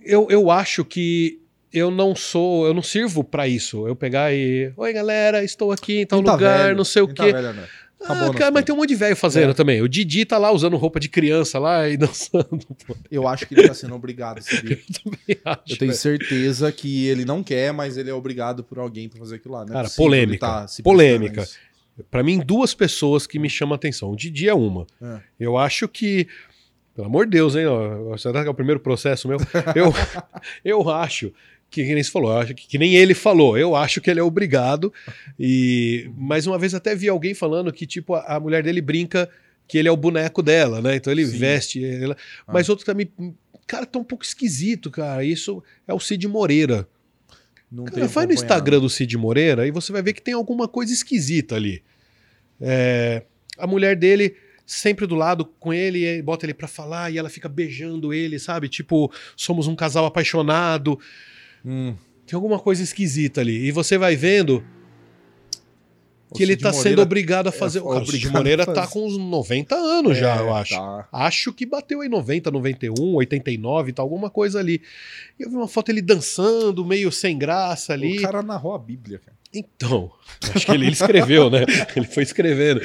Eu, 0.04 0.26
eu 0.30 0.50
acho 0.50 0.84
que 0.84 1.40
eu 1.72 1.90
não 1.90 2.14
sou, 2.14 2.66
eu 2.66 2.74
não 2.74 2.82
sirvo 2.82 3.22
pra 3.24 3.46
isso. 3.48 3.86
Eu 3.86 3.94
pegar 3.96 4.32
e. 4.34 4.72
Oi, 4.76 4.92
galera, 4.92 5.42
estou 5.44 5.72
aqui 5.72 6.00
em 6.00 6.06
tal 6.06 6.22
tá 6.22 6.32
lugar, 6.32 6.58
velho, 6.64 6.76
não 6.76 6.84
sei 6.84 7.02
o 7.02 7.06
nem 7.06 7.14
tá 7.14 7.24
quê. 7.26 7.32
velho, 7.32 7.46
André. 7.48 7.64
Ah, 8.02 8.30
cara, 8.32 8.50
mas 8.50 8.64
tem 8.64 8.74
um 8.74 8.78
monte 8.78 8.88
de 8.88 8.94
velho 8.94 9.14
fazendo 9.14 9.50
É. 9.50 9.54
também. 9.54 9.82
O 9.82 9.88
Didi 9.88 10.24
tá 10.24 10.38
lá 10.38 10.50
usando 10.50 10.74
roupa 10.78 10.98
de 10.98 11.06
criança 11.06 11.58
lá 11.58 11.86
e 11.86 11.98
dançando. 11.98 12.48
pô. 12.86 12.96
Eu 13.10 13.28
acho 13.28 13.46
que 13.46 13.52
ele 13.54 13.68
tá 13.68 13.74
sendo 13.74 13.94
obrigado, 13.94 14.40
sabia? 14.42 14.78
Também 15.04 15.36
acho, 15.44 15.60
Eu 15.68 15.76
tenho 15.76 15.90
velho. 15.90 15.94
certeza 15.94 16.72
que 16.72 17.06
ele 17.06 17.26
não 17.26 17.42
quer, 17.42 17.74
mas 17.74 17.98
ele 17.98 18.08
é 18.08 18.14
obrigado 18.14 18.64
por 18.64 18.78
alguém 18.78 19.06
pra 19.06 19.18
fazer 19.18 19.36
aquilo 19.36 19.52
lá. 19.52 19.60
Não 19.66 19.72
é 19.72 19.72
Cara, 19.74 19.84
possível 19.84 20.04
polêmica. 20.04 20.46
tá 20.46 20.66
Polêmica. 20.82 21.46
Prestando 21.96 21.98
a 21.98 22.02
isso. 22.02 22.08
Pra 22.10 22.22
mim, 22.22 22.38
duas 22.38 22.74
pessoas 22.74 23.26
que 23.26 23.38
me 23.38 23.48
chamam 23.48 23.74
a 23.74 23.76
atenção. 23.76 24.10
O 24.10 24.16
Didi 24.16 24.48
é 24.48 24.54
uma. 24.54 24.86
É. 25.02 25.20
Eu 25.38 25.56
acho 25.56 25.88
que. 25.88 26.26
Pelo 26.94 27.06
amor 27.06 27.24
de 27.24 27.32
Deus, 27.32 27.54
hein? 27.54 27.66
ó, 27.66 28.16
Será 28.16 28.42
que 28.42 28.48
é 28.48 28.50
o 28.50 28.54
primeiro 28.54 28.80
processo 28.80 29.28
meu? 29.28 29.38
Eu, 29.74 29.92
eu 30.64 30.90
acho 30.90 31.32
que, 31.70 31.84
que 31.84 31.94
nem 31.94 32.02
você 32.02 32.10
falou, 32.10 32.32
eu 32.32 32.38
acho 32.38 32.54
que, 32.54 32.66
que 32.66 32.78
nem 32.78 32.96
ele 32.96 33.14
falou. 33.14 33.56
Eu 33.56 33.76
acho 33.76 34.00
que 34.00 34.10
ele 34.10 34.20
é 34.20 34.22
obrigado. 34.22 34.92
E 35.38 36.10
mais 36.16 36.46
uma 36.46 36.58
vez 36.58 36.74
até 36.74 36.94
vi 36.94 37.08
alguém 37.08 37.32
falando 37.32 37.72
que, 37.72 37.86
tipo, 37.86 38.14
a, 38.14 38.36
a 38.36 38.40
mulher 38.40 38.62
dele 38.62 38.82
brinca 38.82 39.30
que 39.68 39.78
ele 39.78 39.88
é 39.88 39.92
o 39.92 39.96
boneco 39.96 40.42
dela, 40.42 40.82
né? 40.82 40.96
Então 40.96 41.12
ele 41.12 41.24
Sim. 41.24 41.38
veste. 41.38 41.84
Ela... 41.84 42.16
Ah. 42.46 42.52
Mas 42.52 42.68
outro 42.68 42.84
também. 42.84 43.08
Cara, 43.66 43.86
tá 43.86 44.00
um 44.00 44.04
pouco 44.04 44.24
esquisito, 44.24 44.90
cara. 44.90 45.24
Isso 45.24 45.62
é 45.86 45.94
o 45.94 46.00
Cid 46.00 46.26
Moreira. 46.26 46.88
Não 47.70 47.84
Cara, 47.84 48.06
vai 48.06 48.26
no. 48.26 48.32
Instagram 48.32 48.80
do 48.80 48.90
Cid 48.90 49.16
Moreira 49.16 49.66
e 49.66 49.70
você 49.70 49.92
vai 49.92 50.02
ver 50.02 50.12
que 50.12 50.22
tem 50.22 50.34
alguma 50.34 50.66
coisa 50.66 50.92
esquisita 50.92 51.54
ali. 51.54 51.82
É, 52.60 53.24
a 53.56 53.66
mulher 53.66 53.96
dele 53.96 54.36
sempre 54.66 55.06
do 55.06 55.16
lado 55.16 55.44
com 55.44 55.72
ele, 55.72 56.06
e 56.06 56.22
bota 56.22 56.46
ele 56.46 56.54
pra 56.54 56.68
falar 56.68 57.10
e 57.10 57.18
ela 57.18 57.28
fica 57.28 57.48
beijando 57.48 58.14
ele, 58.14 58.38
sabe? 58.38 58.68
Tipo, 58.68 59.12
somos 59.36 59.66
um 59.66 59.74
casal 59.74 60.06
apaixonado. 60.06 60.98
Hum. 61.64 61.94
Tem 62.24 62.36
alguma 62.36 62.58
coisa 62.58 62.82
esquisita 62.82 63.40
ali. 63.40 63.66
E 63.66 63.72
você 63.72 63.98
vai 63.98 64.14
vendo 64.14 64.64
que 66.34 66.42
ele 66.42 66.52
Cid 66.52 66.62
tá 66.62 66.72
sendo 66.72 67.02
obrigado 67.02 67.46
a 67.46 67.50
é 67.50 67.52
fazer. 67.52 67.80
o 67.80 67.88
cara, 67.88 68.02
o 68.02 68.06
Cid 68.06 68.28
Moreira 68.30 68.64
tá 68.66 68.74
fazer. 68.82 68.92
com 68.92 69.06
uns 69.06 69.16
90 69.18 69.74
anos 69.74 70.16
já, 70.18 70.36
É, 70.36 70.40
eu 70.40 70.54
acho. 70.54 70.74
tá. 70.74 71.08
Acho 71.12 71.52
que 71.52 71.66
bateu 71.66 72.02
em 72.04 72.08
90, 72.08 72.50
91, 72.50 73.14
89, 73.14 73.92
tá 73.92 74.02
alguma 74.02 74.30
coisa 74.30 74.58
ali. 74.58 74.80
E 75.38 75.42
eu 75.42 75.50
vi 75.50 75.56
uma 75.56 75.68
foto 75.68 75.90
ele 75.90 76.02
dançando, 76.02 76.84
meio 76.84 77.10
sem 77.10 77.36
graça 77.38 77.92
ali. 77.92 78.18
O 78.18 78.22
cara 78.22 78.42
narrou 78.42 78.74
a 78.74 78.78
Bíblia, 78.78 79.18
cara. 79.18 79.36
Então, 79.52 80.10
acho 80.54 80.64
que 80.66 80.72
ele, 80.72 80.84
ele 80.84 80.92
escreveu, 80.92 81.50
né? 81.50 81.64
Ele 81.96 82.06
foi 82.06 82.22
escrevendo. 82.22 82.80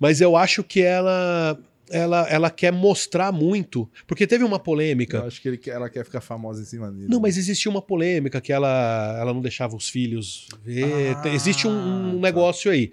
Mas 0.00 0.20
eu 0.20 0.36
acho 0.36 0.64
que 0.64 0.82
ela 0.82 1.56
ela, 1.90 2.26
ela 2.28 2.50
quer 2.50 2.72
mostrar 2.72 3.32
muito. 3.32 3.88
Porque 4.06 4.26
teve 4.26 4.44
uma 4.44 4.58
polêmica. 4.58 5.18
Eu 5.18 5.26
acho 5.26 5.40
que 5.40 5.48
ele, 5.48 5.60
ela 5.66 5.88
quer 5.88 6.04
ficar 6.04 6.20
famosa 6.20 6.62
em 6.62 6.64
cima 6.64 6.90
dele. 6.90 7.08
Não, 7.08 7.20
mas 7.20 7.36
existia 7.36 7.70
uma 7.70 7.82
polêmica 7.82 8.40
que 8.40 8.52
ela, 8.52 9.16
ela 9.20 9.32
não 9.32 9.40
deixava 9.40 9.76
os 9.76 9.88
filhos 9.88 10.48
ver. 10.64 11.16
Ah, 11.24 11.28
Existe 11.28 11.66
um, 11.66 12.08
um 12.10 12.14
tá. 12.14 12.18
negócio 12.20 12.70
aí. 12.70 12.92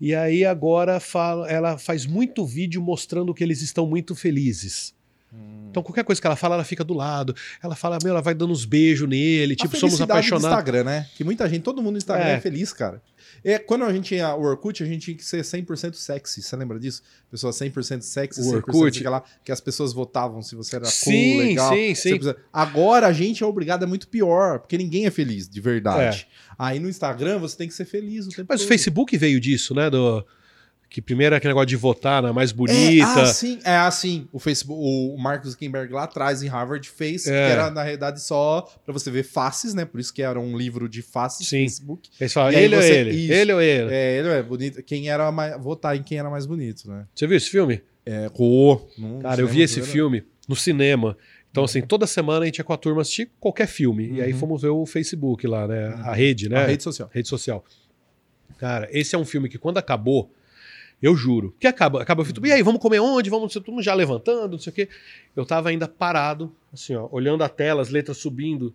E 0.00 0.14
aí 0.14 0.44
agora 0.44 1.00
fala, 1.00 1.50
ela 1.50 1.76
faz 1.76 2.06
muito 2.06 2.46
vídeo 2.46 2.80
mostrando 2.80 3.34
que 3.34 3.42
eles 3.42 3.62
estão 3.62 3.86
muito 3.86 4.14
felizes. 4.14 4.94
Hum. 5.32 5.66
Então 5.70 5.82
qualquer 5.82 6.04
coisa 6.04 6.20
que 6.20 6.26
ela 6.26 6.36
fala, 6.36 6.54
ela 6.54 6.64
fica 6.64 6.84
do 6.84 6.94
lado. 6.94 7.34
Ela 7.62 7.74
fala, 7.74 7.98
meu, 8.02 8.12
ela 8.12 8.22
vai 8.22 8.32
dando 8.34 8.52
uns 8.52 8.64
beijos 8.64 9.08
nele, 9.08 9.56
tipo, 9.56 9.76
a 9.76 9.78
somos 9.78 9.94
felicidade 9.96 10.06
do 10.06 10.12
apaixonados. 10.12 10.58
Instagram, 10.58 10.84
né? 10.84 11.06
Que 11.16 11.24
muita 11.24 11.48
gente, 11.48 11.62
todo 11.62 11.82
mundo 11.82 11.92
no 11.92 11.98
Instagram 11.98 12.26
É. 12.26 12.34
é, 12.34 12.40
feliz, 12.40 12.72
cara. 12.72 13.02
É, 13.44 13.58
quando 13.58 13.84
a 13.84 13.92
gente 13.92 14.06
tinha 14.08 14.34
o 14.34 14.42
Orkut, 14.42 14.82
a 14.82 14.86
gente 14.86 15.02
tinha 15.02 15.16
que 15.16 15.24
ser 15.24 15.42
100% 15.42 15.94
sexy. 15.94 16.42
Você 16.42 16.56
lembra 16.56 16.78
disso? 16.78 17.02
Pessoa 17.30 17.52
100% 17.52 18.00
sexy, 18.02 18.40
O 18.40 18.44
100% 18.44 18.54
Orkut? 18.56 19.04
lá, 19.04 19.22
que 19.44 19.52
as 19.52 19.60
pessoas 19.60 19.92
votavam 19.92 20.42
se 20.42 20.54
você 20.54 20.76
era 20.76 20.84
Sim, 20.86 21.32
cool, 21.34 21.38
legal. 21.46 21.72
sim, 21.74 21.94
sim. 21.94 22.18
100%. 22.18 22.36
Agora 22.52 23.06
a 23.06 23.12
gente 23.12 23.42
é 23.42 23.46
obrigado, 23.46 23.82
é 23.82 23.86
muito 23.86 24.08
pior, 24.08 24.58
porque 24.60 24.76
ninguém 24.78 25.06
é 25.06 25.10
feliz, 25.10 25.48
de 25.48 25.60
verdade. 25.60 26.26
É. 26.30 26.38
Aí 26.58 26.78
no 26.80 26.88
Instagram 26.88 27.38
você 27.38 27.56
tem 27.56 27.68
que 27.68 27.74
ser 27.74 27.84
feliz 27.84 28.26
o 28.26 28.30
tempo 28.30 28.46
Mas 28.48 28.60
o 28.60 28.64
todo. 28.64 28.68
Facebook 28.68 29.16
veio 29.16 29.40
disso, 29.40 29.74
né? 29.74 29.88
Do, 29.88 30.26
que 30.90 31.02
primeiro 31.02 31.34
era 31.34 31.36
aquele 31.36 31.50
negócio 31.52 31.66
de 31.66 31.76
votar 31.76 32.22
na 32.22 32.32
mais 32.32 32.50
É, 32.50 32.54
bonita. 32.54 33.22
ah, 33.22 33.26
sim, 33.26 33.58
é 33.62 33.76
assim. 33.76 34.26
O 34.32 34.38
Facebook, 34.38 34.80
o 34.82 35.16
Mark 35.18 35.44
Zuckerberg 35.44 35.92
lá 35.92 36.04
atrás 36.04 36.42
em 36.42 36.46
Harvard 36.48 36.88
fez, 36.88 37.26
É. 37.26 37.30
que 37.46 37.52
era 37.52 37.70
na 37.70 37.82
realidade 37.82 38.22
só 38.22 38.62
pra 38.84 38.92
você 38.92 39.10
ver 39.10 39.22
faces, 39.22 39.74
né? 39.74 39.84
Por 39.84 40.00
isso 40.00 40.12
que 40.14 40.22
era 40.22 40.40
um 40.40 40.56
livro 40.56 40.88
de 40.88 41.02
faces 41.02 41.46
Sim. 41.46 41.58
Facebook. 41.64 42.08
Eles 42.18 42.32
falam, 42.32 42.52
ele 42.52 42.74
ou 42.74 42.80
você- 42.82 42.96
ele? 43.00 43.10
isso. 43.10 43.32
Ele 43.32 43.52
ou 43.52 43.60
ele? 43.60 43.92
É, 43.92 44.18
ele 44.18 44.28
é 44.28 44.42
bonito. 44.42 44.82
Quem 44.82 45.08
era 45.10 45.30
mais. 45.30 45.60
Votar 45.62 45.94
em 45.96 46.02
quem 46.02 46.18
era 46.18 46.30
mais 46.30 46.46
bonito, 46.46 46.88
né? 46.90 47.06
Você 47.14 47.26
viu 47.26 47.36
esse 47.36 47.50
filme? 47.50 47.82
É. 48.06 48.30
Não 48.96 49.18
Cara, 49.20 49.40
eu 49.42 49.46
vi 49.46 49.60
esse 49.60 49.82
filme 49.82 50.24
no 50.48 50.56
cinema. 50.56 51.16
Então, 51.50 51.64
assim, 51.64 51.82
toda 51.82 52.06
semana 52.06 52.42
a 52.42 52.46
gente 52.46 52.58
ia 52.58 52.64
com 52.64 52.72
a 52.72 52.76
turma 52.78 53.02
assistir 53.02 53.30
qualquer 53.38 53.66
filme. 53.66 54.10
E 54.12 54.22
aí 54.22 54.32
Uhum. 54.32 54.38
fomos 54.38 54.62
ver 54.62 54.68
o 54.68 54.86
Facebook 54.86 55.46
lá, 55.46 55.66
né? 55.68 55.88
A 56.02 56.14
rede, 56.14 56.48
né? 56.48 56.56
A 56.62 56.66
rede 56.66 56.82
social. 56.82 57.10
Rede 57.12 57.28
social. 57.28 57.62
Cara, 58.58 58.88
esse 58.90 59.14
é 59.14 59.18
um 59.18 59.24
filme 59.24 59.48
que 59.48 59.58
quando 59.58 59.78
acabou, 59.78 60.30
eu 61.02 61.14
juro, 61.16 61.54
que 61.60 61.66
acaba, 61.66 62.02
acaba 62.02 62.22
o 62.22 62.24
filme, 62.24 62.48
e 62.48 62.52
aí, 62.52 62.62
vamos 62.62 62.80
comer 62.80 62.98
onde? 63.00 63.30
Vamos, 63.30 63.52
todo 63.52 63.70
mundo 63.70 63.82
já 63.82 63.94
levantando, 63.94 64.52
não 64.52 64.58
sei 64.58 64.70
o 64.70 64.74
quê. 64.74 64.88
Eu 65.36 65.46
tava 65.46 65.68
ainda 65.68 65.86
parado, 65.86 66.52
assim, 66.72 66.94
ó, 66.94 67.08
olhando 67.12 67.42
a 67.44 67.48
tela, 67.48 67.82
as 67.82 67.88
letras 67.90 68.18
subindo. 68.18 68.74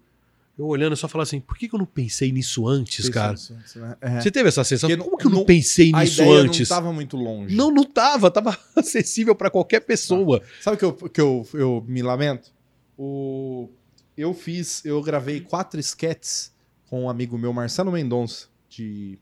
Eu 0.58 0.68
olhando 0.68 0.94
e 0.94 0.98
só 0.98 1.08
falando 1.08 1.24
assim, 1.26 1.40
por 1.40 1.58
que, 1.58 1.68
que 1.68 1.74
eu 1.74 1.80
não 1.80 1.86
pensei 1.86 2.32
nisso 2.32 2.68
antes, 2.68 3.10
cara? 3.10 3.34
Isso, 3.34 3.58
isso, 3.66 3.80
né? 3.80 3.98
É. 4.00 4.22
Você 4.22 4.30
teve 4.30 4.50
essa 4.50 4.64
sensação? 4.64 4.88
Porque 4.88 5.04
Como 5.04 5.18
que 5.18 5.26
eu 5.26 5.32
não, 5.32 5.40
não- 5.40 5.46
pensei 5.46 5.92
nisso 5.92 6.22
antes? 6.32 6.70
não 6.70 6.76
tava 6.78 6.94
muito 6.94 7.18
longe. 7.18 7.56
Não, 7.56 7.72
não 7.72 7.84
tava, 7.84 8.30
tava 8.30 8.56
acessível 8.78 9.34
pra 9.36 9.50
qualquer 9.50 9.80
pessoa. 9.80 10.42
Sabe 10.62 10.76
o 10.76 10.78
que, 10.78 10.86
eu, 10.86 11.10
que 11.10 11.20
eu, 11.22 11.48
eu 11.56 11.84
me 11.88 12.04
lamento? 12.04 12.52
O, 12.96 13.68
eu 14.16 14.32
fiz, 14.34 14.86
eu 14.86 15.02
gravei 15.02 15.42
quatro 15.42 15.80
sketches 15.80 16.54
com 16.88 17.06
um 17.06 17.10
amigo 17.10 17.36
meu, 17.36 17.52
Marcelo 17.52 17.92
Mendonça, 17.92 18.48
de 18.70 19.18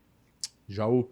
Jaú, 0.67 1.09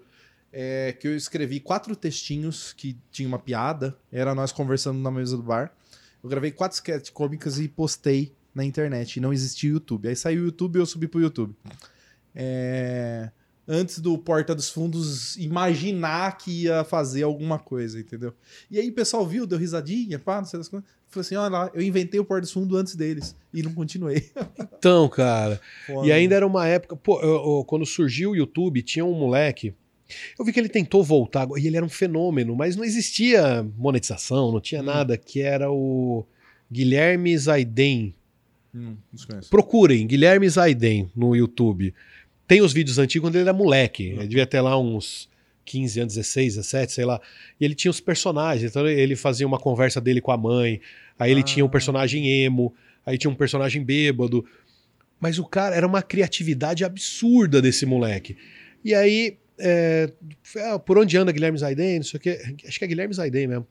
é, 0.51 0.93
que 0.99 1.07
eu 1.07 1.15
escrevi 1.15 1.59
quatro 1.59 1.95
textinhos 1.95 2.73
que 2.73 2.97
tinha 3.11 3.27
uma 3.27 3.39
piada, 3.39 3.95
era 4.11 4.33
nós 4.35 4.51
conversando 4.51 4.99
na 4.99 5.11
mesa 5.11 5.37
do 5.37 5.43
bar. 5.43 5.71
Eu 6.23 6.29
gravei 6.29 6.51
quatro 6.51 6.75
sketches 6.75 7.09
cômicas 7.11 7.59
e 7.59 7.67
postei 7.67 8.33
na 8.53 8.65
internet, 8.65 9.17
e 9.17 9.19
não 9.21 9.31
existia 9.31 9.69
YouTube. 9.69 10.07
Aí 10.09 10.15
saiu 10.15 10.41
o 10.41 10.45
YouTube 10.45 10.75
e 10.77 10.79
eu 10.79 10.85
subi 10.85 11.07
pro 11.07 11.21
YouTube. 11.21 11.55
É, 12.35 13.29
antes 13.67 13.99
do 13.99 14.17
Porta 14.17 14.53
dos 14.55 14.69
Fundos 14.69 15.35
imaginar 15.37 16.37
que 16.37 16.63
ia 16.63 16.83
fazer 16.83 17.23
alguma 17.23 17.59
coisa, 17.59 17.99
entendeu? 17.99 18.33
E 18.69 18.79
aí 18.79 18.89
o 18.89 18.93
pessoal 18.93 19.25
viu, 19.25 19.45
deu 19.45 19.57
risadinha, 19.57 20.17
pá, 20.19 20.37
não 20.39 20.45
sei 20.45 20.59
das 20.59 20.67
coisas. 20.67 20.87
Falei 21.07 21.21
assim, 21.21 21.35
olha 21.35 21.49
lá, 21.49 21.71
eu 21.73 21.81
inventei 21.81 22.19
o 22.19 22.25
Porta 22.25 22.41
dos 22.41 22.51
Fundos 22.51 22.77
antes 22.79 22.95
deles. 22.95 23.35
E 23.53 23.63
não 23.63 23.73
continuei. 23.73 24.29
Então, 24.79 25.09
cara. 25.09 25.59
Foda. 25.85 26.07
E 26.07 26.11
ainda 26.11 26.35
era 26.35 26.47
uma 26.47 26.65
época, 26.65 26.95
pô, 26.95 27.19
eu- 27.19 27.57
eu- 27.57 27.65
quando 27.65 27.85
surgiu 27.85 28.31
o 28.31 28.35
YouTube, 28.35 28.81
tinha 28.81 29.03
um 29.03 29.13
moleque. 29.13 29.73
Eu 30.37 30.43
vi 30.45 30.51
que 30.53 30.59
ele 30.59 30.69
tentou 30.69 31.03
voltar, 31.03 31.47
e 31.57 31.67
ele 31.67 31.77
era 31.77 31.85
um 31.85 31.89
fenômeno, 31.89 32.55
mas 32.55 32.75
não 32.75 32.83
existia 32.83 33.65
monetização, 33.77 34.51
não 34.51 34.59
tinha 34.61 34.81
Hum. 34.81 34.85
nada, 34.85 35.17
que 35.17 35.41
era 35.41 35.71
o 35.71 36.25
Guilherme 36.71 37.37
Zaiden. 37.37 38.13
Hum. 38.73 38.95
Procurem, 39.49 40.05
Guilherme 40.05 40.47
Zaiden 40.47 41.09
no 41.15 41.35
YouTube. 41.35 41.93
Tem 42.47 42.61
os 42.61 42.71
vídeos 42.73 42.97
antigos 42.99 43.27
quando 43.27 43.35
ele 43.35 43.43
era 43.43 43.53
moleque. 43.53 44.03
Ele 44.03 44.27
devia 44.27 44.45
ter 44.45 44.61
lá 44.61 44.77
uns 44.79 45.27
15 45.65 45.99
anos, 46.01 46.13
16, 46.15 46.55
17, 46.55 46.91
sei 46.93 47.05
lá. 47.05 47.19
E 47.59 47.65
ele 47.65 47.73
tinha 47.75 47.89
os 47.91 47.99
personagens. 47.99 48.69
Então 48.69 48.87
ele 48.87 49.15
fazia 49.15 49.45
uma 49.47 49.59
conversa 49.59 49.99
dele 49.99 50.21
com 50.21 50.31
a 50.31 50.37
mãe. 50.37 50.79
Aí 51.17 51.31
ele 51.31 51.41
Ah. 51.41 51.43
tinha 51.43 51.65
um 51.65 51.69
personagem 51.69 52.27
emo. 52.43 52.73
Aí 53.05 53.17
tinha 53.17 53.29
um 53.29 53.35
personagem 53.35 53.83
bêbado. 53.83 54.45
Mas 55.19 55.37
o 55.39 55.45
cara 55.45 55.75
era 55.75 55.85
uma 55.87 56.01
criatividade 56.01 56.83
absurda 56.85 57.61
desse 57.61 57.85
moleque. 57.85 58.37
E 58.85 58.93
aí, 58.95 59.37
é, 59.59 60.11
ah, 60.71 60.79
por 60.79 60.97
onde 60.97 61.17
anda 61.17 61.31
Guilherme 61.31 61.57
Zaiden? 61.57 61.97
Não 61.97 62.03
sei 62.03 62.17
o 62.17 62.21
quê. 62.21 62.39
Acho 62.67 62.79
que 62.79 62.85
é 62.85 62.87
Guilherme 62.87 63.13
Zaiden 63.13 63.47
mesmo. 63.47 63.67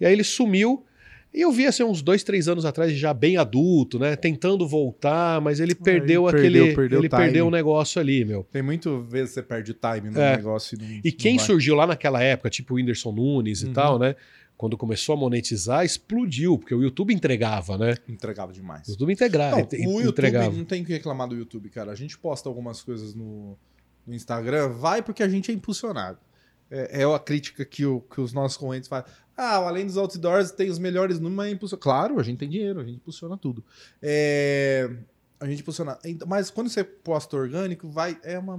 E 0.00 0.06
aí 0.06 0.12
ele 0.12 0.24
sumiu. 0.24 0.84
E 1.32 1.42
eu 1.42 1.52
vi 1.52 1.64
assim 1.64 1.84
uns 1.84 2.02
dois, 2.02 2.24
três 2.24 2.48
anos 2.48 2.64
atrás, 2.64 2.92
já 2.92 3.14
bem 3.14 3.36
adulto, 3.36 4.00
né? 4.00 4.16
Tentando 4.16 4.66
voltar, 4.66 5.40
mas 5.40 5.60
ele 5.60 5.76
perdeu 5.76 6.28
ele 6.28 6.36
aquele. 6.36 6.58
perdeu- 6.58 6.74
perdeu 6.74 6.98
ele 6.98 7.08
time. 7.08 7.22
perdeu 7.22 7.46
o 7.46 7.50
negócio 7.52 8.00
ali, 8.00 8.24
meu. 8.24 8.44
Tem 8.50 8.62
muito 8.62 9.00
vezes 9.02 9.34
você 9.34 9.42
perde 9.42 9.70
o 9.70 9.74
time 9.74 10.10
no 10.10 10.20
É. 10.20 10.36
negócio. 10.36 10.76
E, 10.76 10.82
não, 10.82 11.00
E 11.04 11.12
quem 11.12 11.38
surgiu 11.38 11.76
lá 11.76 11.86
naquela 11.86 12.20
época, 12.20 12.50
tipo 12.50 12.74
o 12.74 12.76
Whindersson 12.78 13.12
Nunes 13.12 13.62
e 13.62 13.66
Uhum. 13.66 13.72
tal, 13.72 13.98
né? 13.98 14.16
Quando 14.56 14.76
começou 14.76 15.14
a 15.14 15.16
monetizar, 15.16 15.84
explodiu, 15.86 16.58
porque 16.58 16.74
o 16.74 16.82
YouTube 16.82 17.14
entregava, 17.14 17.78
né? 17.78 17.94
Entregava 18.08 18.52
demais. 18.52 18.88
O 18.88 18.90
YouTube 18.90 19.12
integra... 19.12 19.50
Não, 19.52 19.58
o 19.58 19.62
YouTube 20.00 20.08
entregava. 20.10 20.50
não 20.56 20.64
tem 20.64 20.82
que 20.84 20.92
reclamar 20.92 21.28
do 21.28 21.36
YouTube, 21.36 21.70
cara. 21.70 21.92
A 21.92 21.94
gente 21.94 22.18
posta 22.18 22.48
algumas 22.48 22.82
coisas 22.82 23.14
no, 23.14 23.56
no 24.06 24.14
Instagram, 24.14 24.68
vai 24.68 25.02
porque 25.02 25.22
a 25.22 25.28
gente 25.28 25.50
é 25.50 25.54
impulsionado. 25.54 26.18
É, 26.70 27.02
é 27.02 27.04
a 27.14 27.18
crítica 27.18 27.64
que, 27.64 27.84
o- 27.84 28.00
que 28.00 28.20
os 28.20 28.32
nossos 28.32 28.56
correntes 28.56 28.88
fazem. 28.88 29.10
Ah, 29.36 29.56
além 29.56 29.86
dos 29.86 29.96
outdoors, 29.96 30.50
tem 30.52 30.70
os 30.70 30.78
melhores 30.78 31.18
números, 31.18 31.36
mas 31.36 31.52
impulsiona. 31.52 31.80
Claro, 31.82 32.20
a 32.20 32.22
gente 32.22 32.38
tem 32.38 32.48
dinheiro, 32.48 32.80
a 32.80 32.84
gente 32.84 32.96
impulsiona 32.96 33.36
tudo. 33.36 33.64
É, 34.02 34.90
a 35.40 35.46
gente 35.46 35.60
impulsiona. 35.62 35.98
Então, 36.04 36.28
Mas 36.28 36.50
quando 36.50 36.68
você 36.68 36.84
posta 36.84 37.36
orgânico, 37.36 37.88
vai. 37.88 38.18
É 38.22 38.38
uma. 38.38 38.58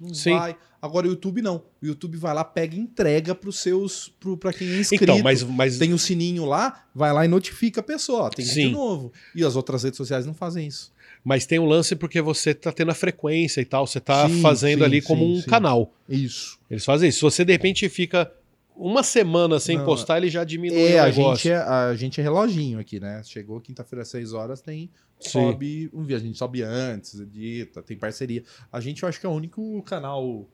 Não 0.00 0.14
Sim. 0.14 0.34
vai. 0.38 0.56
Agora 0.80 1.06
o 1.08 1.10
YouTube 1.10 1.42
não. 1.42 1.64
O 1.82 1.86
YouTube 1.86 2.16
vai 2.18 2.32
lá, 2.32 2.44
pega 2.44 2.76
e 2.76 2.78
entrega 2.78 3.34
pros 3.34 3.58
seus. 3.58 4.08
Pro, 4.20 4.36
pra 4.36 4.52
quem 4.52 4.68
é 4.70 4.78
inscrito. 4.80 5.02
Então, 5.04 5.18
mas, 5.22 5.42
mas 5.42 5.78
Tem 5.78 5.92
o 5.92 5.98
sininho 5.98 6.44
lá, 6.44 6.84
vai 6.94 7.12
lá 7.12 7.24
e 7.24 7.28
notifica 7.28 7.80
a 7.80 7.82
pessoa. 7.82 8.24
ó, 8.24 8.28
Tem 8.30 8.44
vídeo 8.44 8.70
novo. 8.70 9.12
E 9.34 9.44
as 9.44 9.56
outras 9.56 9.82
redes 9.82 9.96
sociais 9.96 10.24
não 10.26 10.34
fazem 10.34 10.66
isso. 10.68 10.92
Mas 11.28 11.44
tem 11.44 11.58
um 11.58 11.66
lance 11.66 11.94
porque 11.94 12.22
você 12.22 12.54
tá 12.54 12.72
tendo 12.72 12.90
a 12.90 12.94
frequência 12.94 13.60
e 13.60 13.64
tal, 13.66 13.86
você 13.86 14.00
tá 14.00 14.26
Sim, 14.26 14.40
fazendo 14.40 14.78
sim, 14.78 14.84
ali 14.86 15.02
como 15.02 15.22
sim, 15.22 15.36
um 15.36 15.42
canal. 15.42 15.92
Isso. 16.08 16.58
Eles 16.70 16.86
fazem 16.86 17.10
isso. 17.10 17.18
Se 17.18 17.22
você 17.22 17.44
de 17.44 17.52
repente 17.52 17.86
fica 17.90 18.32
uma 18.74 19.02
semana 19.02 19.60
sem 19.60 19.76
Não, 19.76 19.84
postar, 19.84 20.16
ele 20.16 20.30
já 20.30 20.42
diminui 20.42 20.80
É, 20.90 21.02
o 21.02 21.02
a 21.02 21.06
negócio. 21.08 21.36
gente 21.36 21.50
é, 21.50 21.56
a 21.58 21.94
gente 21.94 22.18
é 22.18 22.22
reloginho 22.22 22.78
aqui, 22.78 22.98
né? 22.98 23.22
Chegou 23.24 23.60
quinta-feira 23.60 24.04
às 24.04 24.08
6 24.08 24.32
horas, 24.32 24.62
tem. 24.62 24.90
Sobe 25.20 25.90
um 25.92 26.02
dia. 26.02 26.16
A 26.16 26.18
gente 26.18 26.38
sobe 26.38 26.62
antes, 26.62 27.20
edita, 27.20 27.82
tem 27.82 27.98
parceria. 27.98 28.42
A 28.72 28.80
gente, 28.80 29.02
eu 29.02 29.08
acho 29.10 29.20
que 29.20 29.26
é 29.26 29.28
o 29.28 29.32
único 29.32 29.82
canal 29.82 30.48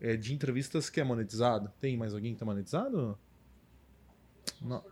é, 0.00 0.16
de 0.16 0.32
entrevistas 0.32 0.88
que 0.88 1.00
é 1.00 1.04
monetizado. 1.04 1.70
Tem 1.78 1.98
mais 1.98 2.14
alguém 2.14 2.32
que 2.32 2.38
tá 2.38 2.46
monetizado? 2.46 3.18
Não. 4.62 4.82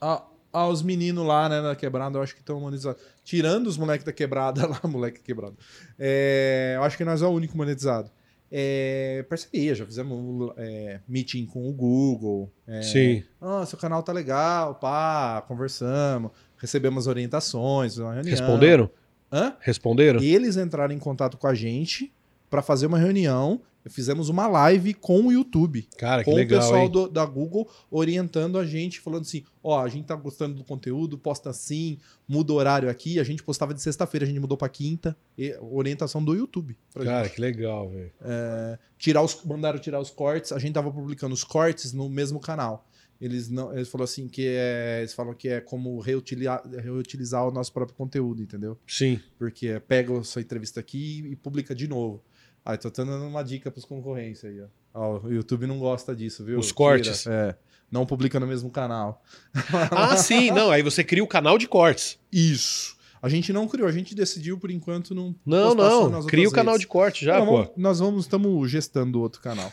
Ah, 0.00 0.24
ah, 0.52 0.68
os 0.68 0.82
meninos 0.82 1.26
lá, 1.26 1.48
né, 1.48 1.60
da 1.60 1.74
quebrada, 1.76 2.18
eu 2.18 2.22
acho 2.22 2.34
que 2.34 2.40
estão 2.40 2.60
monetizados. 2.60 3.02
Tirando 3.22 3.66
os 3.66 3.76
moleques 3.76 4.04
da 4.04 4.12
quebrada 4.12 4.66
lá, 4.68 4.80
moleque 4.84 5.20
quebrado. 5.20 5.56
É, 5.98 6.74
eu 6.76 6.82
acho 6.82 6.96
que 6.96 7.04
nós 7.04 7.22
é 7.22 7.26
o 7.26 7.30
único 7.30 7.56
monetizado. 7.56 8.10
É, 8.50 9.24
parceria, 9.28 9.74
já 9.74 9.84
fizemos 9.84 10.52
é, 10.56 11.00
meeting 11.08 11.46
com 11.46 11.68
o 11.68 11.72
Google. 11.72 12.52
é, 12.66 12.82
Sim. 12.82 13.24
Ah, 13.40 13.66
seu 13.66 13.78
canal 13.78 14.02
tá 14.02 14.12
legal, 14.12 14.76
pá, 14.76 15.44
conversamos, 15.48 16.30
recebemos 16.56 17.06
orientações, 17.06 17.98
uma 17.98 18.14
reunião. 18.14 18.30
Responderam? 18.30 18.90
Hã? 19.32 19.56
Responderam? 19.60 20.20
Eles 20.22 20.56
entraram 20.56 20.94
em 20.94 20.98
contato 20.98 21.36
com 21.36 21.46
a 21.46 21.54
gente 21.54 22.12
para 22.48 22.62
fazer 22.62 22.86
uma 22.86 22.98
reunião. 22.98 23.60
Fizemos 23.88 24.28
uma 24.28 24.46
live 24.46 24.94
com 24.94 25.26
o 25.26 25.32
YouTube, 25.32 25.88
Cara, 25.96 26.24
que 26.24 26.30
com 26.30 26.36
legal, 26.36 26.58
o 26.58 26.62
pessoal 26.62 26.88
do- 26.88 27.08
da 27.08 27.24
Google 27.24 27.70
orientando 27.90 28.58
a 28.58 28.64
gente, 28.66 29.00
falando 29.00 29.22
assim: 29.22 29.44
ó, 29.62 29.80
a 29.82 29.88
gente 29.88 30.06
tá 30.06 30.14
gostando 30.16 30.54
do 30.56 30.64
conteúdo, 30.64 31.16
posta 31.16 31.50
assim, 31.50 31.98
muda 32.28 32.52
o 32.52 32.56
horário 32.56 32.90
aqui. 32.90 33.18
A 33.20 33.24
gente 33.24 33.42
postava 33.42 33.72
de 33.72 33.80
sexta-feira, 33.80 34.24
a 34.24 34.28
gente 34.28 34.40
mudou 34.40 34.56
para 34.56 34.68
quinta. 34.68 35.16
E- 35.38 35.56
orientação 35.60 36.22
do 36.24 36.34
YouTube. 36.34 36.76
pra 36.92 37.04
gente. 37.04 37.12
Cara, 37.12 37.28
que 37.28 37.40
legal, 37.40 37.88
velho. 37.90 38.10
É, 38.22 38.78
tirar 38.98 39.22
os, 39.22 39.42
mandaram 39.44 39.78
tirar 39.78 40.00
os 40.00 40.10
cortes, 40.10 40.52
a 40.52 40.58
gente 40.58 40.72
tava 40.74 40.90
publicando 40.90 41.34
os 41.34 41.44
cortes 41.44 41.92
no 41.92 42.08
mesmo 42.08 42.40
canal. 42.40 42.88
Eles 43.18 43.48
não, 43.48 43.72
eles 43.72 43.88
falaram 43.88 44.04
assim 44.04 44.28
que 44.28 44.46
é, 44.46 44.98
eles 45.00 45.14
falam 45.14 45.32
que 45.32 45.48
é 45.48 45.58
como 45.60 45.98
reutilizar, 46.00 46.62
reutilizar 46.82 47.48
o 47.48 47.50
nosso 47.50 47.72
próprio 47.72 47.96
conteúdo, 47.96 48.42
entendeu? 48.42 48.76
Sim. 48.86 49.18
Porque 49.38 49.68
é, 49.68 49.80
pega 49.80 50.18
a 50.18 50.22
sua 50.22 50.42
entrevista 50.42 50.80
aqui 50.80 51.24
e 51.30 51.34
publica 51.36 51.74
de 51.74 51.88
novo. 51.88 52.22
Aí 52.66 52.76
tô 52.76 52.90
dando 52.90 53.24
uma 53.24 53.42
dica 53.44 53.70
pros 53.70 53.84
concorrentes 53.84 54.44
aí, 54.44 54.60
ó. 54.60 54.66
Ó, 54.92 55.20
o 55.26 55.32
YouTube 55.32 55.66
não 55.66 55.78
gosta 55.78 56.14
disso, 56.16 56.44
viu? 56.44 56.58
Os 56.58 56.66
Tira. 56.66 56.76
cortes. 56.76 57.26
É. 57.26 57.54
Não 57.90 58.04
publica 58.04 58.40
no 58.40 58.46
mesmo 58.46 58.68
canal. 58.70 59.22
Ah, 59.92 60.16
sim, 60.16 60.50
não. 60.50 60.70
Aí 60.70 60.82
você 60.82 61.04
cria 61.04 61.22
o 61.22 61.26
canal 61.28 61.56
de 61.58 61.68
cortes. 61.68 62.18
Isso. 62.32 62.96
A 63.22 63.28
gente 63.28 63.52
não 63.52 63.66
criou, 63.68 63.88
a 63.88 63.92
gente 63.92 64.14
decidiu 64.14 64.58
por 64.58 64.70
enquanto 64.70 65.14
não. 65.14 65.34
Não, 65.44 65.74
não. 65.74 66.26
Cria 66.26 66.48
o 66.48 66.52
canal 66.52 66.74
redes. 66.74 66.80
de 66.82 66.86
corte 66.88 67.24
já, 67.24 67.38
Não, 67.38 67.46
pô. 67.46 67.52
vamos- 67.58 67.70
nós 67.76 67.98
vamos, 68.00 68.24
estamos 68.24 68.70
gestando 68.70 69.20
outro 69.20 69.40
canal. 69.40 69.72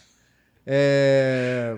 É. 0.66 1.78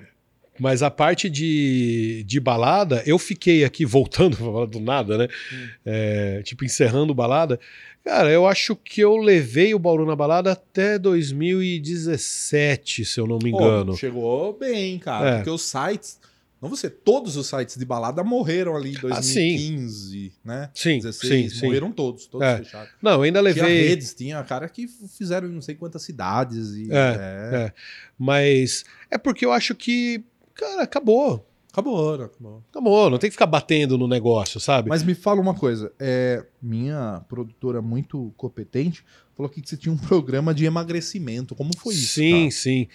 Mas 0.57 0.81
a 0.81 0.89
parte 0.89 1.29
de, 1.29 2.23
de 2.25 2.39
balada, 2.39 3.03
eu 3.05 3.19
fiquei 3.19 3.65
aqui 3.65 3.85
voltando 3.85 4.37
do 4.67 4.79
nada, 4.79 5.17
né? 5.17 5.27
Hum. 5.53 5.67
É, 5.85 6.41
tipo, 6.43 6.63
encerrando 6.63 7.13
balada. 7.13 7.59
Cara, 8.05 8.29
eu 8.29 8.45
acho 8.45 8.75
que 8.75 9.01
eu 9.01 9.17
levei 9.17 9.73
o 9.73 9.79
Bauru 9.79 10.05
na 10.05 10.15
balada 10.15 10.51
até 10.51 10.99
2017, 10.99 13.03
se 13.03 13.19
eu 13.19 13.25
não 13.25 13.39
me 13.41 13.49
engano. 13.49 13.97
chegou 13.97 14.53
bem, 14.57 14.99
cara. 14.99 15.29
É. 15.29 15.35
Porque 15.37 15.49
os 15.49 15.63
sites. 15.63 16.19
Não 16.61 16.69
você, 16.69 16.89
todos 16.89 17.35
os 17.35 17.47
sites 17.47 17.75
de 17.77 17.83
balada 17.85 18.23
morreram 18.23 18.75
ali 18.77 18.91
em 18.93 18.97
Ah, 19.11 19.21
sim. 19.21 19.57
2015, 19.57 20.33
né? 20.43 20.69
Sim, 20.73 20.97
16, 20.99 21.51
sim, 21.53 21.59
sim. 21.59 21.65
morreram 21.65 21.91
todos, 21.91 22.25
todos 22.27 22.47
É. 22.47 22.57
fecharam. 22.57 22.89
Não, 23.01 23.21
ainda 23.23 23.39
Tinha 23.39 23.53
levei. 23.65 23.87
redes, 23.89 24.13
tinha 24.13 24.41
cara 24.43 24.69
que 24.69 24.87
fizeram 24.87 25.47
em 25.47 25.51
não 25.51 25.61
sei 25.61 25.75
quantas 25.75 26.01
cidades. 26.03 26.75
E, 26.75 26.87
É, 26.91 26.95
é. 26.95 27.55
é. 27.65 27.73
Mas 28.17 28.85
é 29.11 29.17
porque 29.17 29.45
eu 29.45 29.51
acho 29.51 29.75
que, 29.75 30.23
cara, 30.55 30.83
acabou. 30.83 31.45
Acabou, 31.75 32.17
né? 32.17 32.23
acabou. 32.25 32.63
Acabou, 32.69 33.09
não 33.09 33.17
tem 33.17 33.29
que 33.29 33.33
ficar 33.33 33.45
batendo 33.47 33.97
no 33.97 34.07
negócio, 34.07 34.59
sabe? 34.61 34.87
Mas 34.87 35.03
me 35.03 35.13
fala 35.13 35.41
uma 35.41 35.53
coisa, 35.53 35.91
é, 35.99 36.45
minha 36.61 37.21
produtora 37.27 37.81
muito 37.81 38.33
competente 38.37 39.03
falou 39.35 39.51
aqui 39.51 39.61
que 39.61 39.67
você 39.69 39.75
tinha 39.75 39.91
um 39.93 39.97
programa 39.97 40.53
de 40.53 40.63
emagrecimento. 40.63 41.53
Como 41.53 41.71
foi 41.77 41.93
isso? 41.93 42.13
Sim, 42.13 42.39
cara? 42.39 42.51
sim. 42.51 42.87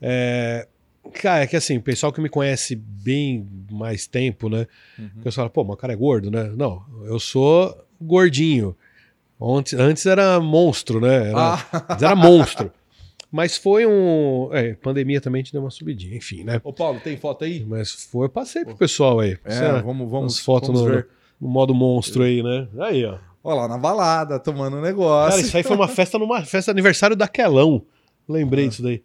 É, 0.00 0.68
Cara, 1.20 1.44
é 1.44 1.46
que 1.46 1.54
assim, 1.54 1.76
o 1.76 1.82
pessoal 1.82 2.10
que 2.10 2.20
me 2.20 2.30
conhece 2.30 2.74
bem 2.74 3.46
mais 3.70 4.06
tempo, 4.06 4.48
né? 4.48 4.66
Uhum. 4.98 5.10
O 5.18 5.22
pessoal 5.22 5.44
fala, 5.44 5.50
pô, 5.50 5.62
mas 5.64 5.74
o 5.74 5.76
cara 5.76 5.92
é 5.92 5.96
gordo, 5.96 6.30
né? 6.30 6.50
Não, 6.56 6.82
eu 7.04 7.20
sou 7.20 7.76
gordinho. 8.00 8.74
Antes, 9.38 9.74
antes 9.74 10.06
era 10.06 10.40
monstro, 10.40 11.00
né? 11.02 11.28
Era, 11.28 11.54
Ah. 11.54 11.86
antes 11.90 12.02
era 12.02 12.16
monstro. 12.16 12.72
Mas 13.36 13.56
foi 13.56 13.84
um. 13.84 14.48
É, 14.52 14.74
pandemia 14.74 15.20
também 15.20 15.42
te 15.42 15.50
deu 15.50 15.60
uma 15.60 15.70
subidinha, 15.70 16.16
enfim, 16.16 16.44
né? 16.44 16.60
Ô, 16.62 16.72
Paulo, 16.72 17.00
tem 17.00 17.16
foto 17.16 17.42
aí? 17.42 17.64
Mas 17.64 17.90
foi, 17.90 18.26
eu 18.26 18.30
passei 18.30 18.64
pro 18.64 18.76
pessoal 18.76 19.18
aí. 19.18 19.36
É, 19.44 19.72
lá, 19.72 19.82
vamos, 19.82 20.08
vamos, 20.08 20.34
umas 20.34 20.38
fotos 20.38 20.68
no, 20.68 21.04
no 21.40 21.48
modo 21.48 21.74
monstro 21.74 22.22
aí, 22.22 22.44
né? 22.44 22.68
Aí, 22.78 23.04
ó. 23.04 23.18
Olha 23.42 23.62
lá, 23.62 23.68
na 23.68 23.76
balada, 23.76 24.38
tomando 24.38 24.76
um 24.76 24.80
negócio. 24.80 25.30
Cara, 25.32 25.40
isso 25.40 25.56
aí 25.56 25.64
foi 25.64 25.74
uma 25.74 25.88
festa 25.88 26.16
numa 26.16 26.44
festa 26.44 26.70
aniversário 26.70 27.16
da 27.16 27.26
Quelão. 27.26 27.84
Lembrei 28.28 28.68
disso 28.68 28.84
daí. 28.84 29.02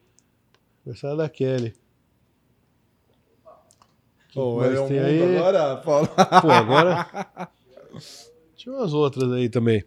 Aniversário 0.85 1.17
da 1.17 1.27
Kelly. 1.27 1.73
Pô, 4.31 4.63
é 4.63 4.79
um 4.79 4.87
tem 4.87 4.99
mundo 4.99 5.05
aí? 5.07 5.37
agora, 5.37 5.77
Paulo. 5.77 6.07
Pô, 6.07 6.51
agora. 6.51 7.49
Tinha 8.55 8.75
umas 8.75 8.93
outras 8.93 9.31
aí 9.31 9.49
também. 9.49 9.83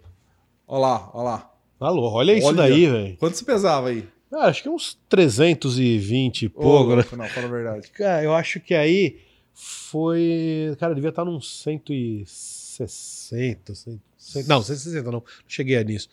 Olha 0.66 0.80
lá, 0.80 1.11
olha 1.14 1.24
lá. 1.24 1.53
Alô, 1.78 2.11
olha 2.11 2.32
isso 2.32 2.49
Olha. 2.49 2.57
daí, 2.57 2.88
velho. 2.88 3.16
Quanto 3.18 3.36
você 3.36 3.45
pesava 3.45 3.88
aí? 3.88 4.09
Ah, 4.33 4.47
acho 4.47 4.62
que 4.62 4.68
uns 4.68 4.99
320 5.09 6.43
e 6.45 6.49
pouco, 6.49 6.95
louco, 6.95 7.16
Não, 7.16 7.26
fala 7.26 7.47
a 7.47 7.51
verdade. 7.51 7.89
Cara, 7.91 8.22
eu 8.24 8.35
acho 8.35 8.61
que 8.61 8.74
aí 8.74 9.18
foi. 9.55 10.74
Cara, 10.78 10.95
devia 10.95 11.11
estar 11.11 11.24
nos 11.24 11.62
160. 11.62 13.74
100, 13.74 14.01
100, 14.16 14.45
não, 14.47 14.62
160 14.62 15.03
não. 15.05 15.12
Não 15.12 15.24
cheguei 15.47 15.76
a 15.76 15.85
nisso. 15.85 16.09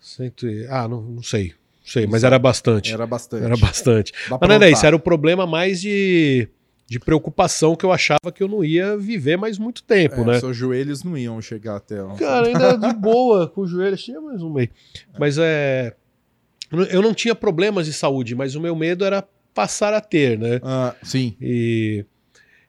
100, 0.00 0.32
e- 0.44 0.66
ah, 0.68 0.86
não, 0.86 1.00
não 1.02 1.22
sei. 1.22 1.48
Não 1.48 1.92
sei, 1.92 2.06
mas 2.06 2.24
era 2.24 2.38
bastante. 2.38 2.92
Era 2.92 3.06
bastante. 3.06 3.44
Era 3.44 3.56
bastante. 3.56 4.12
Dá 4.28 4.38
Mas 4.40 4.48
não 4.48 4.56
era 4.56 4.70
isso, 4.70 4.84
era 4.84 4.96
o 4.96 5.00
problema 5.00 5.46
mais 5.46 5.80
de, 5.80 6.48
de 6.86 6.98
preocupação 6.98 7.76
que 7.76 7.86
eu 7.86 7.92
achava 7.92 8.32
que 8.34 8.42
eu 8.42 8.48
não 8.48 8.64
ia 8.64 8.96
viver 8.96 9.38
mais 9.38 9.56
muito 9.56 9.84
tempo, 9.84 10.16
É, 10.16 10.24
né? 10.24 10.40
Seus 10.40 10.56
joelhos 10.56 11.04
não 11.04 11.16
iam 11.16 11.40
chegar 11.40 11.76
até. 11.76 11.96
Cara, 12.18 12.48
ainda 12.48 12.76
de 12.76 12.92
boa, 12.92 13.48
com 13.48 13.62
o 13.62 13.66
joelho. 13.66 13.96
Tinha 13.96 14.20
mais 14.20 14.42
um 14.42 14.56
aí. 14.58 14.68
Mas 15.18 15.38
é. 15.38 15.94
Eu 16.90 17.00
não 17.02 17.14
tinha 17.14 17.34
problemas 17.34 17.86
de 17.86 17.92
saúde, 17.92 18.34
mas 18.34 18.54
o 18.54 18.60
meu 18.60 18.74
medo 18.74 19.04
era 19.04 19.22
passar 19.54 19.94
a 19.94 20.00
ter, 20.00 20.38
né? 20.38 20.60
Ah, 20.62 20.94
sim. 21.02 21.34
E, 21.40 22.04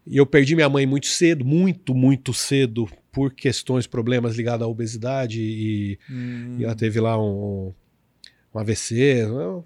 e 0.05 0.17
eu 0.17 0.25
perdi 0.25 0.55
minha 0.55 0.69
mãe 0.69 0.85
muito 0.85 1.07
cedo, 1.07 1.43
muito, 1.43 1.93
muito 1.95 2.33
cedo, 2.33 2.87
por 3.11 3.33
questões, 3.33 3.87
problemas 3.87 4.35
ligados 4.35 4.63
à 4.65 4.67
obesidade. 4.69 5.41
E, 5.41 5.99
Hum. 6.09 6.57
e 6.59 6.63
ela 6.63 6.75
teve 6.75 6.99
lá 6.99 7.17
um, 7.21 7.73
um 8.53 8.59
AVC, 8.59 9.25
né? 9.25 9.63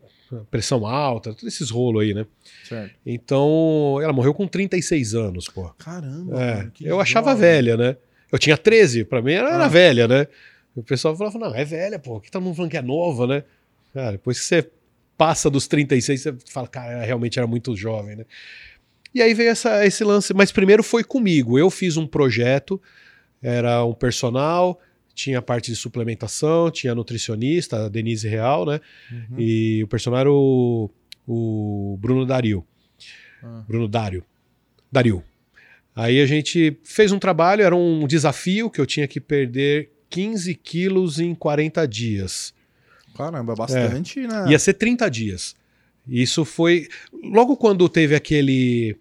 pressão 0.50 0.86
alta, 0.88 1.34
todos 1.34 1.54
esses 1.54 1.70
rolos 1.70 2.04
aí, 2.04 2.14
né? 2.14 2.26
Certo. 2.64 2.96
Então, 3.06 4.00
ela 4.02 4.14
morreu 4.14 4.34
com 4.34 4.48
36 4.48 5.14
anos, 5.14 5.50
pô. 5.50 5.70
Caramba. 5.78 6.42
É, 6.42 6.56
mano, 6.56 6.72
eu 6.80 7.00
achava 7.02 7.32
jovem. 7.32 7.42
velha, 7.42 7.76
né? 7.78 7.98
Eu 8.32 8.40
tinha 8.40 8.58
13, 8.58 9.04
pra 9.04 9.22
mim 9.22 9.34
era 9.34 9.66
Ah. 9.66 9.68
velha, 9.68 10.08
né? 10.08 10.28
O 10.74 10.82
pessoal 10.82 11.14
falava, 11.18 11.38
não, 11.38 11.54
é 11.54 11.66
velha, 11.66 12.00
pô, 12.00 12.22
que 12.22 12.32
tá 12.32 12.40
mundo 12.40 12.56
falando 12.56 12.72
que 12.72 12.78
é 12.78 12.82
nova, 12.82 13.28
né? 13.28 13.44
Cara, 13.94 14.14
depois 14.14 14.40
que 14.40 14.46
você 14.46 14.70
passa 15.18 15.50
dos 15.50 15.68
36, 15.68 16.22
você 16.22 16.36
fala, 16.50 16.68
cara, 16.68 17.04
realmente 17.04 17.38
era 17.38 17.48
muito 17.48 17.76
jovem, 17.76 18.16
né? 18.16 18.26
E 19.14 19.22
aí 19.22 19.34
veio 19.34 19.50
essa, 19.50 19.86
esse 19.86 20.04
lance, 20.04 20.34
mas 20.34 20.52
primeiro 20.52 20.82
foi 20.82 21.04
comigo. 21.04 21.60
Eu 21.60 21.70
fiz 21.70 21.98
um 21.98 22.08
projeto, 22.08 22.82
era 23.42 23.84
um 23.84 23.94
personal, 23.94 24.80
tinha 25.14 25.40
a 25.40 25.42
parte 25.42 25.70
de 25.70 25.76
suplementação, 25.76 26.72
tinha 26.72 26.94
a 26.94 26.96
nutricionista, 26.96 27.86
a 27.86 27.90
Denise 27.90 28.28
Real, 28.28 28.66
né? 28.66 28.80
Uhum. 29.12 29.40
E 29.40 29.84
o 29.84 29.88
personal 29.88 30.20
era 30.22 30.32
o, 30.32 30.90
o 31.28 31.98
Bruno 32.00 32.26
Dario. 32.26 32.66
Ah. 33.44 33.64
Bruno 33.68 33.88
Dário. 33.88 34.24
Dario. 34.92 35.24
Aí 35.96 36.22
a 36.22 36.26
gente 36.26 36.80
fez 36.84 37.12
um 37.12 37.20
trabalho, 37.20 37.64
era 37.64 37.76
um 37.76 38.08
desafio 38.08 38.70
que 38.70 38.80
eu 38.80 38.86
tinha 38.86 39.08
que 39.08 39.20
perder 39.20 39.92
15 40.10 40.56
quilos 40.56 41.20
em 41.20 41.36
40 41.36 41.86
dias. 41.88 42.54
Caramba, 43.16 43.56
bastante, 43.56 44.22
né? 44.28 44.46
Ia 44.50 44.60
ser 44.60 44.74
30 44.74 45.10
dias. 45.10 45.56
Isso 46.08 46.44
foi. 46.46 46.88
Logo 47.24 47.56
quando 47.58 47.88
teve 47.88 48.16
aquele. 48.16 48.98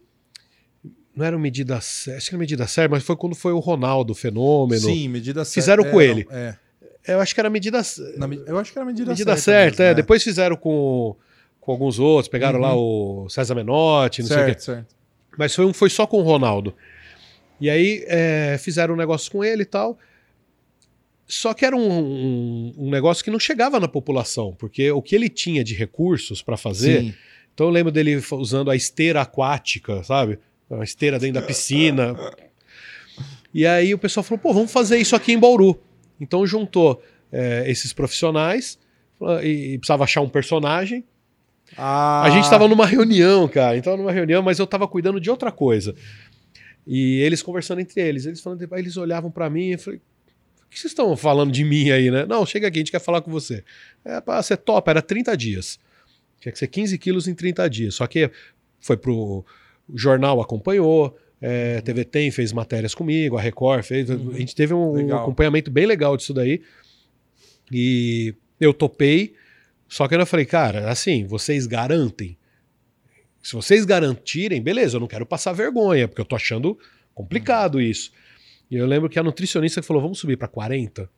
Não 1.17 1.25
era 1.27 1.37
uma 1.37 1.43
medida 1.43 1.81
certa, 1.81 2.19
acho 2.19 2.29
que 2.29 2.35
era 2.35 2.41
medida 2.41 2.67
certa, 2.67 2.95
mas 2.95 3.03
foi 3.03 3.17
quando 3.17 3.35
foi 3.35 3.53
o 3.53 3.59
Ronaldo, 3.59 4.13
o 4.13 4.15
fenômeno. 4.17 4.81
Sim, 4.81 5.09
medida 5.09 5.45
certa. 5.45 5.55
Fizeram 5.61 5.85
com 5.91 6.01
É, 6.01 6.05
ele. 6.07 6.27
não, 6.31 6.37
É. 6.37 6.59
Eu 7.07 7.21
acho 7.21 7.35
que 7.35 7.41
era 7.41 7.49
medida. 7.49 7.81
Na 8.19 8.27
eu 8.47 8.59
acho 8.59 8.73
que 8.73 8.79
era 8.79 8.85
medida, 8.87 9.11
medida 9.11 9.35
certa. 9.37 9.43
certa, 9.43 9.83
mesmo, 9.83 9.83
é. 9.85 9.89
né? 9.89 9.95
Depois 9.95 10.23
fizeram 10.23 10.55
com, 10.57 11.17
com 11.59 11.73
alguns 11.73 11.99
outros, 11.99 12.29
pegaram 12.29 12.59
Uhum. 12.61 12.65
lá 12.65 12.75
o 12.77 13.29
César 13.31 13.55
Menotti, 13.55 14.21
não 14.21 14.29
sei 14.29 14.37
o 14.37 14.41
quê. 14.41 14.47
Certo, 14.53 14.63
certo. 14.65 14.95
Mas 15.39 15.55
foi, 15.55 15.65
um- 15.65 15.73
foi 15.73 15.89
só 15.89 16.07
com 16.07 16.19
o 16.19 16.23
Ronaldo. 16.23 16.75
E 17.61 17.71
aí 17.71 18.05
é, 18.07 18.59
fizeram 18.61 18.95
um 18.95 18.97
negócio 18.97 19.33
com 19.33 19.43
ele 19.43 19.63
e 19.63 19.67
tal. 19.67 19.99
Só 21.31 21.55
que 21.55 21.65
era 21.65 21.77
um, 21.77 21.89
um- 21.91 22.73
um 22.77 22.91
negócio 22.91 23.23
que 23.25 23.31
não 23.31 23.39
chegava 23.39 23.79
na 23.79 23.87
população, 23.89 24.55
porque 24.59 24.91
o 24.91 25.01
que 25.01 25.15
ele 25.15 25.29
tinha 25.29 25.63
de 25.63 25.75
recursos 25.75 26.43
para 26.43 26.57
fazer. 26.57 27.03
Sim. 27.03 27.15
Então 27.55 27.67
eu 27.69 27.71
lembro 27.73 27.93
dele 27.93 28.21
usando 28.33 28.71
a 28.71 28.77
esteira 28.77 29.21
aquática, 29.23 30.03
sabe? 30.03 30.39
A 30.71 30.83
esteira 30.83 31.19
dentro 31.19 31.41
da 31.41 31.47
piscina. 31.47 32.17
E 33.53 33.67
aí 33.67 33.93
o 33.95 33.99
pessoal 33.99 34.25
falou: 34.25 34.39
pô, 34.39 34.53
vamos 34.53 34.73
fazer 34.73 34.99
isso 34.99 35.15
aqui 35.17 35.33
em 35.33 35.39
Bauru. 35.39 35.81
Então 36.21 36.47
juntou 36.47 37.03
é, 37.33 37.65
esses 37.71 37.93
profissionais 37.93 38.79
ah, 39.23 39.41
e, 39.43 39.75
e 39.75 39.79
precisava 39.79 40.05
achar 40.05 40.21
um 40.21 40.29
personagem. 40.29 41.05
Ah, 41.77 42.23
A 42.23 42.31
gente 42.31 42.45
estava 42.45 42.67
numa 42.67 42.87
reunião, 42.87 43.47
cara. 43.49 43.77
Então 43.77 43.97
numa 43.97 44.13
reunião, 44.13 44.43
mas 44.43 44.59
eu 44.59 44.65
estava 44.65 44.89
cuidando 44.89 45.21
de 45.21 45.31
outra 45.31 45.53
coisa. 45.53 45.95
E 46.87 47.21
eles 47.21 47.43
conversando 47.43 47.81
entre 47.81 48.01
eles, 48.01 48.27
eles 48.27 48.41
falando, 48.41 48.67
eles 48.77 48.97
olhavam 48.97 49.31
para 49.31 49.49
mim 49.51 49.71
e 49.73 49.79
falei: 49.79 49.99
"O 49.99 50.10
que 50.71 50.79
vocês 50.79 50.93
estão 50.93 51.17
falando 51.17 51.53
de 51.53 51.65
mim 51.65 51.91
aí, 51.91 52.11
né? 52.11 52.25
Não, 52.27 52.47
chega 52.47 52.69
aqui, 52.69 52.79
a 52.79 52.81
gente 52.81 52.93
quer 52.93 53.01
falar 53.01 53.21
com 53.21 53.31
você. 53.31 53.65
É, 54.05 54.21
pra 54.21 54.43
ser 54.43 54.57
top, 54.57 54.89
era 54.89 55.03
30 55.03 55.37
dias. 55.37 55.79
Tinha 56.41 56.53
que 56.53 56.59
ser 56.59 56.69
15 56.69 56.97
quilos 56.99 57.29
em 57.29 57.35
30 57.35 57.69
dias. 57.69 57.95
Só 57.95 58.07
que 58.07 58.31
foi 58.81 58.97
pro 58.97 59.45
o 59.93 59.99
jornal 59.99 60.41
acompanhou, 60.41 61.19
é, 61.41 61.81
TV 61.81 62.05
Tem 62.05 62.31
fez 62.31 62.53
matérias 62.53 62.95
comigo, 62.95 63.37
a 63.37 63.41
Record 63.41 63.83
fez. 63.83 64.11
A 64.11 64.17
gente 64.17 64.55
teve 64.55 64.73
um, 64.73 65.07
um 65.07 65.17
acompanhamento 65.17 65.71
bem 65.71 65.87
legal 65.87 66.17
disso 66.17 66.33
daí. 66.33 66.63
E 67.73 68.35
eu 68.61 68.73
topei. 68.73 69.35
Só 69.89 70.07
que 70.07 70.15
eu 70.15 70.27
falei, 70.27 70.47
cara, 70.47 70.89
assim, 70.89 71.27
vocês 71.27 71.67
garantem. 71.67 72.37
Se 73.43 73.55
vocês 73.55 73.85
garantirem, 73.85 74.63
beleza, 74.63 74.97
eu 74.97 75.01
não 75.01 75.09
quero 75.09 75.27
passar 75.27 75.53
vergonha, 75.53 76.07
porque 76.07 76.21
eu 76.21 76.27
tô 76.27 76.37
achando 76.37 76.79
complicado 77.15 77.81
isso. 77.81 78.13
E 78.71 78.77
eu 78.77 78.87
lembro 78.87 79.09
que 79.09 79.19
a 79.19 79.23
nutricionista 79.23 79.83
falou, 79.83 80.01
vamos 80.03 80.19
subir 80.19 80.37
para 80.37 80.49
40. 80.49 81.09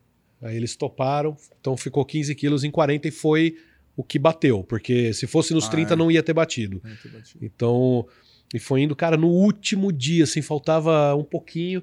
Aí 0.40 0.56
eles 0.56 0.74
toparam, 0.74 1.36
então 1.60 1.76
ficou 1.76 2.04
15 2.04 2.34
quilos 2.34 2.64
em 2.64 2.70
40 2.70 3.06
e 3.08 3.10
foi 3.10 3.56
o 3.96 4.02
que 4.02 4.18
bateu, 4.18 4.64
porque 4.64 5.12
se 5.12 5.26
fosse 5.26 5.52
nos 5.52 5.66
Ah, 5.66 5.70
30 5.70 5.92
é. 5.92 5.96
não 5.96 6.10
ia 6.10 6.22
ter 6.22 6.32
batido. 6.32 6.80
Muito 6.82 7.08
batido. 7.10 7.44
Então, 7.44 8.06
e 8.52 8.58
foi 8.58 8.82
indo, 8.82 8.96
cara, 8.96 9.16
no 9.16 9.28
último 9.28 9.92
dia, 9.92 10.24
assim, 10.24 10.42
faltava 10.42 11.14
um 11.14 11.22
pouquinho. 11.24 11.82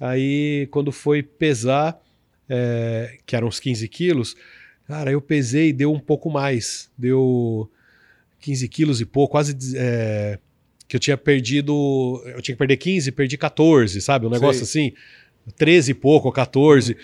Aí, 0.00 0.68
quando 0.70 0.92
foi 0.92 1.22
pesar, 1.22 1.98
é, 2.48 3.18
que 3.24 3.34
eram 3.34 3.48
uns 3.48 3.58
15 3.60 3.88
quilos, 3.88 4.36
cara, 4.86 5.10
eu 5.10 5.20
pesei 5.20 5.68
e 5.68 5.72
deu 5.72 5.92
um 5.92 6.00
pouco 6.00 6.28
mais. 6.30 6.90
Deu 6.98 7.70
15 8.40 8.68
quilos 8.68 9.00
e 9.00 9.06
pouco, 9.06 9.32
quase. 9.32 9.56
é, 9.76 10.38
que 10.88 10.96
eu 10.96 11.00
tinha 11.00 11.16
perdido. 11.16 12.22
Eu 12.24 12.40
tinha 12.40 12.54
que 12.54 12.58
perder 12.58 12.78
15, 12.78 13.12
perdi 13.12 13.36
14, 13.36 14.00
sabe? 14.00 14.26
Um 14.26 14.30
negócio 14.30 14.62
assim. 14.62 14.92
13 15.56 15.92
e 15.92 15.94
pouco, 15.94 16.26
ou 16.26 16.32
14. 16.32 16.96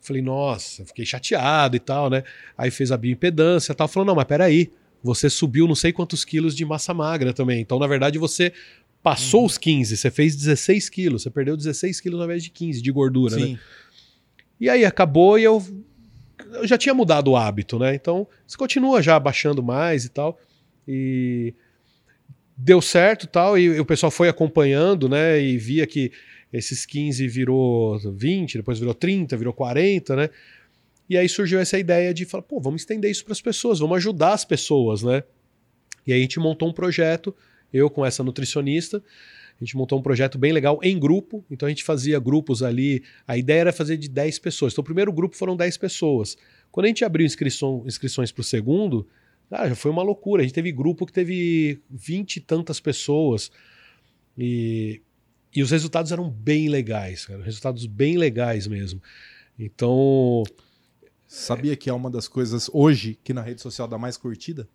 Falei, 0.00 0.22
nossa, 0.22 0.84
fiquei 0.86 1.04
chateado 1.04 1.76
e 1.76 1.78
tal, 1.78 2.08
né? 2.08 2.24
Aí 2.56 2.70
fez 2.70 2.90
a 2.90 2.96
bioimpedância 2.96 3.72
e 3.72 3.74
tal. 3.74 3.86
Falou, 3.86 4.06
não, 4.06 4.14
mas 4.14 4.24
peraí, 4.24 4.70
você 5.02 5.28
subiu 5.28 5.66
não 5.68 5.74
sei 5.74 5.92
quantos 5.92 6.24
quilos 6.24 6.56
de 6.56 6.64
massa 6.64 6.94
magra 6.94 7.32
também. 7.32 7.60
Então, 7.60 7.78
na 7.78 7.86
verdade, 7.86 8.18
você 8.18 8.52
passou 9.02 9.44
os 9.44 9.58
15, 9.58 9.96
você 9.96 10.10
fez 10.10 10.34
16 10.34 10.88
quilos, 10.88 11.22
você 11.22 11.30
perdeu 11.30 11.56
16 11.56 12.00
quilos 12.00 12.20
ao 12.20 12.26
invés 12.26 12.42
de 12.42 12.50
15 12.50 12.82
de 12.82 12.90
gordura, 12.90 13.36
né? 13.36 13.46
Sim. 13.46 13.58
E 14.60 14.68
aí 14.68 14.84
acabou 14.84 15.38
e 15.38 15.44
eu, 15.44 15.62
eu 16.54 16.66
já 16.66 16.76
tinha 16.76 16.94
mudado 16.94 17.28
o 17.30 17.36
hábito, 17.36 17.78
né? 17.78 17.94
Então 17.94 18.26
você 18.46 18.56
continua 18.56 19.02
já 19.02 19.18
baixando 19.18 19.62
mais 19.62 20.04
e 20.04 20.08
tal. 20.08 20.38
E 20.86 21.54
deu 22.58 22.82
certo 22.82 23.24
e 23.24 23.28
tal. 23.28 23.56
E, 23.56 23.78
o 23.78 23.84
pessoal 23.84 24.10
foi 24.10 24.28
acompanhando, 24.28 25.08
né? 25.08 25.40
E 25.40 25.56
via 25.56 25.86
que 25.86 26.10
esses 26.52 26.84
15 26.84 27.28
virou 27.28 27.98
20, 27.98 28.58
depois 28.58 28.78
virou 28.78 28.94
30, 28.94 29.36
virou 29.36 29.52
40, 29.52 30.16
né? 30.16 30.30
E 31.08 31.16
aí 31.16 31.28
surgiu 31.28 31.60
essa 31.60 31.78
ideia 31.78 32.12
de 32.12 32.24
falar, 32.24 32.42
pô, 32.42 32.60
vamos 32.60 32.82
estender 32.82 33.10
isso 33.10 33.24
para 33.24 33.32
as 33.32 33.40
pessoas, 33.40 33.78
vamos 33.78 33.96
ajudar 33.98 34.32
as 34.32 34.44
pessoas, 34.44 35.02
né? 35.02 35.22
E 36.06 36.12
aí 36.12 36.18
a 36.18 36.22
gente 36.22 36.40
montou 36.40 36.68
um 36.68 36.72
projeto, 36.72 37.34
eu 37.72 37.88
com 37.88 38.04
essa 38.04 38.22
nutricionista, 38.22 39.02
a 39.60 39.64
gente 39.64 39.76
montou 39.76 39.98
um 39.98 40.02
projeto 40.02 40.38
bem 40.38 40.52
legal 40.52 40.78
em 40.82 40.98
grupo, 40.98 41.44
então 41.50 41.66
a 41.66 41.68
gente 41.68 41.82
fazia 41.82 42.18
grupos 42.20 42.62
ali. 42.62 43.02
A 43.26 43.36
ideia 43.36 43.60
era 43.60 43.72
fazer 43.72 43.96
de 43.96 44.08
10 44.08 44.38
pessoas. 44.38 44.72
Então 44.72 44.82
o 44.82 44.84
primeiro 44.84 45.12
grupo 45.12 45.36
foram 45.36 45.56
10 45.56 45.76
pessoas. 45.76 46.36
Quando 46.70 46.84
a 46.84 46.88
gente 46.88 47.04
abriu 47.04 47.26
inscrição, 47.26 47.82
inscrições 47.86 48.30
para 48.30 48.42
o 48.42 48.44
segundo, 48.44 49.06
já 49.50 49.74
foi 49.74 49.90
uma 49.90 50.02
loucura. 50.02 50.42
A 50.42 50.44
gente 50.44 50.54
teve 50.54 50.70
grupo 50.72 51.06
que 51.06 51.12
teve 51.12 51.80
20 51.90 52.36
e 52.36 52.40
tantas 52.40 52.80
pessoas. 52.80 53.50
E, 54.36 55.02
e 55.54 55.62
os 55.62 55.70
resultados 55.70 56.12
eram 56.12 56.28
bem 56.28 56.68
legais, 56.68 57.26
cara. 57.26 57.42
Resultados 57.42 57.86
bem 57.86 58.16
legais 58.16 58.66
mesmo. 58.66 59.02
Então. 59.58 60.44
Sabia 61.26 61.76
que 61.76 61.90
é 61.90 61.92
uma 61.92 62.10
das 62.10 62.26
coisas 62.26 62.70
hoje 62.72 63.18
que 63.22 63.34
na 63.34 63.42
rede 63.42 63.60
social 63.60 63.86
dá 63.86 63.98
mais 63.98 64.16
curtida? 64.16 64.66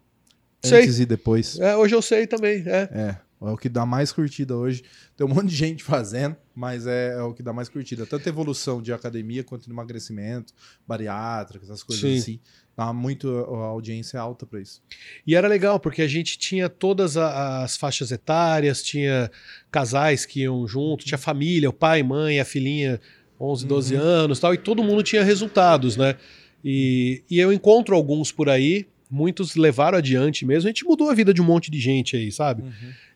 Sei. 0.61 0.83
Antes 0.83 0.99
e 0.99 1.05
depois. 1.05 1.59
É, 1.59 1.75
hoje 1.75 1.95
eu 1.95 2.01
sei 2.01 2.27
também. 2.27 2.63
É. 2.67 2.89
É. 2.91 3.17
É 3.43 3.51
o 3.51 3.57
que 3.57 3.67
dá 3.67 3.85
mais 3.85 4.11
curtida 4.11 4.55
hoje. 4.55 4.83
Tem 5.17 5.25
um 5.27 5.29
monte 5.29 5.47
de 5.47 5.55
gente 5.55 5.83
fazendo, 5.85 6.35
mas 6.55 6.87
é, 6.87 7.13
é 7.13 7.21
o 7.21 7.33
que 7.33 7.43
dá 7.43 7.51
mais 7.51 7.67
curtida. 7.67 8.05
Tanto 8.05 8.27
evolução 8.27 8.81
de 8.81 8.93
academia 8.93 9.43
quanto 9.43 9.65
de 9.65 9.71
emagrecimento, 9.71 10.53
bariátrica, 10.87 11.65
essas 11.65 11.83
coisas 11.83 12.01
Sim. 12.09 12.17
assim. 12.17 12.39
Dá 12.75 12.91
muito 12.91 13.29
a 13.29 13.65
audiência 13.65 14.19
alta 14.19 14.47
para 14.47 14.59
isso. 14.59 14.81
E 15.27 15.35
era 15.35 15.47
legal, 15.47 15.79
porque 15.79 16.01
a 16.01 16.07
gente 16.07 16.39
tinha 16.39 16.67
todas 16.67 17.17
as 17.17 17.77
faixas 17.77 18.11
etárias, 18.11 18.81
tinha 18.81 19.29
casais 19.69 20.25
que 20.25 20.41
iam 20.41 20.67
junto, 20.67 21.05
tinha 21.05 21.17
família, 21.17 21.69
o 21.69 21.73
pai, 21.73 22.01
mãe, 22.01 22.39
a 22.39 22.45
filhinha, 22.45 22.99
11, 23.39 23.67
12 23.67 23.95
anos 23.95 24.39
tal, 24.39 24.53
e 24.53 24.57
todo 24.57 24.83
mundo 24.83 25.03
tinha 25.03 25.23
resultados, 25.23 25.97
né? 25.97 26.15
E, 26.63 27.23
e 27.29 27.39
eu 27.39 27.51
encontro 27.51 27.95
alguns 27.95 28.31
por 28.31 28.49
aí, 28.49 28.87
muitos 29.09 29.55
levaram 29.55 29.97
adiante 29.97 30.45
mesmo, 30.45 30.67
a 30.67 30.71
gente 30.71 30.85
mudou 30.85 31.09
a 31.09 31.13
vida 31.13 31.33
de 31.33 31.41
um 31.41 31.45
monte 31.45 31.69
de 31.69 31.79
gente 31.79 32.15
aí, 32.15 32.31
sabe? 32.31 32.63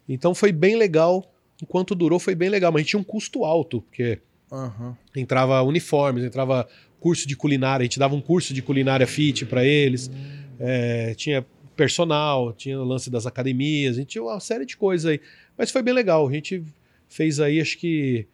Então 0.07 0.33
foi 0.33 0.51
bem 0.51 0.75
legal, 0.75 1.23
enquanto 1.61 1.93
durou 1.95 2.19
foi 2.19 2.35
bem 2.35 2.49
legal, 2.49 2.71
mas 2.71 2.79
a 2.79 2.81
gente 2.83 2.89
tinha 2.91 2.99
um 2.99 3.03
custo 3.03 3.43
alto, 3.43 3.81
porque 3.81 4.19
Aham. 4.51 4.95
entrava 5.15 5.61
uniformes, 5.63 6.23
entrava 6.23 6.67
curso 6.99 7.27
de 7.27 7.35
culinária, 7.35 7.83
a 7.83 7.85
gente 7.85 7.99
dava 7.99 8.15
um 8.15 8.21
curso 8.21 8.53
de 8.53 8.61
culinária 8.61 9.05
fit 9.05 9.45
para 9.45 9.63
eles, 9.65 10.09
é, 10.59 11.13
tinha 11.15 11.45
personal, 11.75 12.53
tinha 12.53 12.79
o 12.79 12.83
lance 12.83 13.09
das 13.09 13.25
academias, 13.27 13.95
a 13.97 13.99
gente 13.99 14.09
tinha 14.09 14.23
uma 14.23 14.39
série 14.39 14.65
de 14.65 14.75
coisas 14.75 15.11
aí. 15.11 15.21
Mas 15.57 15.69
foi 15.69 15.81
bem 15.83 15.93
legal, 15.93 16.27
a 16.27 16.31
gente 16.31 16.63
fez 17.07 17.39
aí 17.39 17.61
acho 17.61 17.77
que 17.77 18.25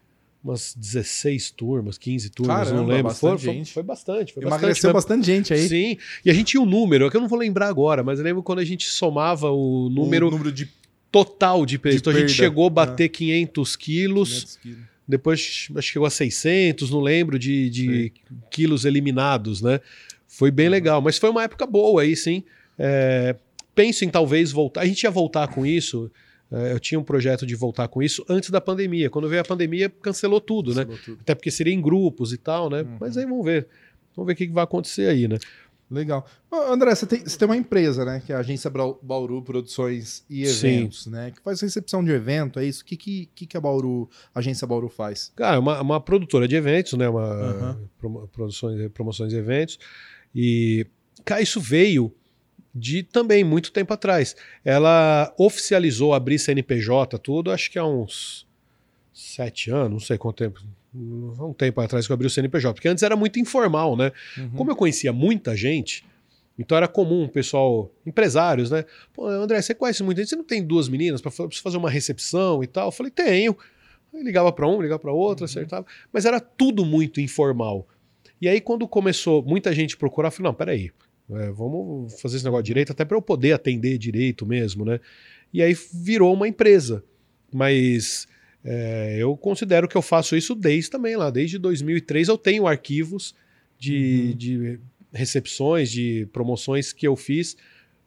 umas 0.43 0.73
16 0.75 1.51
turmas, 1.51 1.97
15 1.97 2.29
turmas, 2.29 2.67
não 2.67 2.75
Caramba, 2.77 2.91
lembro. 2.91 3.03
bastante 3.03 3.29
Foi, 3.31 3.39
foi, 3.39 3.53
gente. 3.55 3.73
foi 3.73 3.83
bastante, 3.83 4.33
foi 4.33 4.43
Emagreceu 4.43 4.91
bastante. 4.93 4.93
bastante 4.93 5.25
gente 5.25 5.53
aí. 5.53 5.67
Sim, 5.69 5.97
e 6.25 6.29
a 6.29 6.33
gente 6.33 6.47
tinha 6.47 6.61
um 6.61 6.65
número, 6.65 7.05
é 7.05 7.09
que 7.09 7.15
eu 7.15 7.21
não 7.21 7.29
vou 7.29 7.39
lembrar 7.39 7.67
agora, 7.67 8.03
mas 8.03 8.19
eu 8.19 8.25
lembro 8.25 8.43
quando 8.43 8.59
a 8.59 8.65
gente 8.65 8.85
somava 8.87 9.49
o 9.51 9.89
número, 9.89 10.27
O 10.27 10.31
número 10.31 10.51
de 10.51 10.69
total 11.13 11.63
de 11.63 11.77
peso. 11.77 11.97
de 11.97 12.01
Então 12.01 12.11
a 12.11 12.19
gente 12.19 12.31
chegou 12.31 12.65
a 12.65 12.69
né? 12.69 12.73
bater 12.73 13.07
500 13.07 13.75
quilos, 13.75 14.29
500 14.29 14.57
quilos. 14.57 14.79
depois 15.07 15.39
acho 15.39 15.73
que 15.73 15.81
chegou 15.93 16.07
a 16.07 16.09
600, 16.09 16.89
não 16.89 16.99
lembro, 16.99 17.37
de, 17.37 17.69
de 17.69 18.11
quilos 18.49 18.83
eliminados, 18.83 19.61
né? 19.61 19.79
Foi 20.27 20.49
bem 20.49 20.67
legal, 20.67 20.99
mas 20.99 21.19
foi 21.19 21.29
uma 21.29 21.43
época 21.43 21.67
boa 21.67 22.01
aí, 22.01 22.15
sim. 22.15 22.43
É, 22.79 23.35
penso 23.75 24.03
em 24.03 24.09
talvez 24.09 24.51
voltar. 24.51 24.81
A 24.81 24.85
gente 24.87 25.03
ia 25.03 25.11
voltar 25.11 25.47
com 25.49 25.63
isso. 25.63 26.09
é, 26.51 26.71
eu 26.71 26.79
tinha 26.79 26.99
um 26.99 27.03
projeto 27.03 27.45
de 27.45 27.53
voltar 27.53 27.87
com 27.87 28.01
isso 28.01 28.25
antes 28.27 28.49
da 28.49 28.59
pandemia. 28.59 29.11
Quando 29.11 29.29
veio 29.29 29.41
a 29.41 29.45
pandemia, 29.45 29.89
cancelou 30.01 30.41
tudo, 30.41 30.73
né? 30.73 30.83
Cancelou 30.83 30.99
tudo. 31.05 31.19
Até 31.21 31.35
porque 31.35 31.51
seria 31.51 31.73
em 31.75 31.79
grupos 31.79 32.33
e 32.33 32.37
tal, 32.37 32.71
né? 32.71 32.83
Mas 32.99 33.15
aí 33.17 33.25
vamos 33.25 33.45
ver. 33.45 33.67
Vamos 34.15 34.27
ver 34.27 34.33
o 34.33 34.35
que 34.35 34.47
vai 34.47 34.63
acontecer 34.63 35.07
aí, 35.07 35.27
né? 35.27 35.37
Legal. 35.93 36.25
André, 36.51 36.95
você 36.95 37.05
tem, 37.05 37.19
você 37.19 37.37
tem 37.37 37.47
uma 37.47 37.55
empresa, 37.55 38.03
né? 38.03 38.21
Que 38.25 38.33
é 38.33 38.35
a 38.35 38.39
Agência 38.39 38.69
Bauru 38.69 39.41
Produções 39.43 40.25
e 40.27 40.45
Sim. 40.47 40.67
Eventos, 40.67 41.05
né? 41.05 41.31
Que 41.31 41.39
faz 41.41 41.61
recepção 41.61 42.03
de 42.03 42.11
evento, 42.11 42.59
é 42.59 42.65
isso? 42.65 42.81
O 42.81 42.85
que, 42.85 42.97
que, 42.97 43.27
que, 43.45 43.55
a 43.55 43.61
Bauru, 43.61 44.09
a 44.33 44.39
Agência 44.39 44.65
Bauru 44.65 44.89
faz? 44.89 45.31
Cara, 45.35 45.57
é 45.57 45.59
uma, 45.59 45.79
uma 45.81 46.01
produtora 46.01 46.47
de 46.47 46.55
eventos, 46.55 46.93
né? 46.93 47.07
Uma 47.07 47.79
promo- 47.99 48.27
produções, 48.27 48.91
promoções 48.91 49.31
e 49.33 49.35
eventos. 49.35 49.77
E, 50.33 50.87
cara, 51.23 51.41
isso 51.41 51.61
veio 51.61 52.11
de 52.73 53.03
também 53.03 53.43
muito 53.43 53.71
tempo 53.71 53.93
atrás. 53.93 54.35
Ela 54.65 55.31
oficializou 55.37 56.13
abrir 56.13 56.39
CNPJ, 56.39 57.19
tudo, 57.19 57.51
acho 57.51 57.69
que 57.69 57.77
há 57.77 57.85
uns 57.85 58.47
sete 59.13 59.69
anos, 59.69 59.91
não 59.91 59.99
sei 59.99 60.17
quanto 60.17 60.37
tempo. 60.37 60.59
Um 60.95 61.53
tempo 61.53 61.81
atrás 61.81 62.05
que 62.05 62.11
eu 62.11 62.13
abri 62.13 62.27
o 62.27 62.29
CNPJ, 62.29 62.73
porque 62.73 62.87
antes 62.87 63.03
era 63.03 63.15
muito 63.15 63.39
informal, 63.39 63.97
né? 63.97 64.11
Como 64.55 64.69
eu 64.69 64.75
conhecia 64.75 65.11
muita 65.11 65.55
gente, 65.55 66.05
então 66.57 66.77
era 66.77 66.87
comum 66.87 67.23
o 67.23 67.29
pessoal, 67.29 67.91
empresários, 68.05 68.69
né? 68.69 68.85
Pô, 69.11 69.27
André, 69.27 69.61
você 69.61 69.73
conhece 69.73 70.03
muita 70.03 70.21
gente, 70.21 70.29
você 70.29 70.35
não 70.35 70.43
tem 70.43 70.63
duas 70.63 70.87
meninas 70.87 71.19
para 71.21 71.31
fazer 71.31 71.77
uma 71.77 71.89
recepção 71.89 72.63
e 72.63 72.67
tal? 72.67 72.89
Eu 72.89 72.91
falei, 72.91 73.11
tenho. 73.11 73.57
Aí 74.13 74.21
ligava 74.21 74.51
para 74.51 74.67
um, 74.67 74.79
ligava 74.79 74.99
para 74.99 75.11
outro, 75.11 75.45
acertava. 75.45 75.85
Mas 76.11 76.25
era 76.25 76.39
tudo 76.39 76.85
muito 76.85 77.19
informal. 77.19 77.87
E 78.39 78.47
aí, 78.47 78.61
quando 78.61 78.87
começou 78.87 79.41
muita 79.41 79.73
gente 79.73 79.97
procurar, 79.97 80.27
eu 80.27 80.31
falei, 80.31 80.51
não, 80.51 80.53
peraí, 80.53 80.91
é, 81.31 81.49
vamos 81.51 82.19
fazer 82.21 82.35
esse 82.35 82.45
negócio 82.45 82.63
direito, 82.63 82.91
até 82.91 83.03
para 83.03 83.17
eu 83.17 83.21
poder 83.21 83.53
atender 83.53 83.97
direito 83.97 84.45
mesmo, 84.45 84.85
né? 84.85 84.99
E 85.51 85.61
aí 85.61 85.75
virou 85.93 86.33
uma 86.33 86.47
empresa. 86.47 87.03
Mas 87.51 88.27
é, 88.65 89.17
eu 89.19 89.35
considero 89.35 89.87
que 89.87 89.95
eu 89.95 90.01
faço 90.01 90.35
isso 90.35 90.55
desde 90.55 90.89
também 90.89 91.15
lá, 91.15 91.29
desde 91.29 91.57
2003 91.57 92.27
eu 92.27 92.37
tenho 92.37 92.67
arquivos 92.67 93.35
de, 93.77 94.33
de 94.35 94.79
recepções, 95.11 95.91
de 95.91 96.27
promoções 96.31 96.93
que 96.93 97.07
eu 97.07 97.15
fiz, 97.15 97.57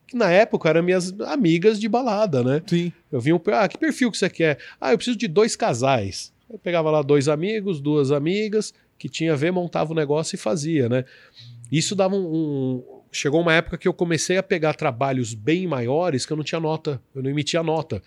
que 0.07 0.17
na 0.17 0.31
época 0.31 0.69
eram 0.69 0.83
minhas 0.83 1.13
amigas 1.21 1.79
de 1.81 1.89
balada, 1.89 2.43
né? 2.43 2.63
Sim. 2.67 2.93
Eu 3.11 3.21
vinha, 3.21 3.37
um, 3.37 3.41
ah, 3.53 3.69
que 3.69 3.77
perfil 3.77 4.11
que 4.11 4.17
você 4.19 4.31
quer? 4.31 4.59
Ah, 4.81 4.93
eu 4.93 4.97
preciso 4.97 5.17
de 5.19 5.27
dois 5.29 5.57
casais. 5.57 6.33
Eu 6.49 6.59
pegava 6.59 6.91
lá 6.91 7.03
dois 7.03 7.29
amigos, 7.29 7.81
duas 7.81 8.13
amigas, 8.13 8.73
que 8.99 9.09
tinha 9.09 9.33
a 9.33 9.37
ver, 9.37 9.51
montava 9.51 9.93
o 9.93 9.97
negócio 9.97 10.37
e 10.37 10.39
fazia, 10.39 10.89
né? 10.89 11.05
Isso 11.71 11.95
dava 11.97 12.15
um, 12.15 12.25
um- 12.25 12.96
Chegou 13.17 13.41
uma 13.41 13.55
época 13.55 13.79
que 13.79 13.89
eu 13.89 13.95
comecei 13.95 14.37
a 14.37 14.43
pegar 14.43 14.75
trabalhos 14.75 15.33
bem 15.33 15.67
maiores 15.67 16.27
que 16.27 16.33
eu 16.33 16.37
não 16.37 16.45
tinha 16.45 16.61
nota, 16.61 17.01
eu 17.15 17.23
não 17.23 17.31
emitia 17.31 17.63
nota. 17.63 18.03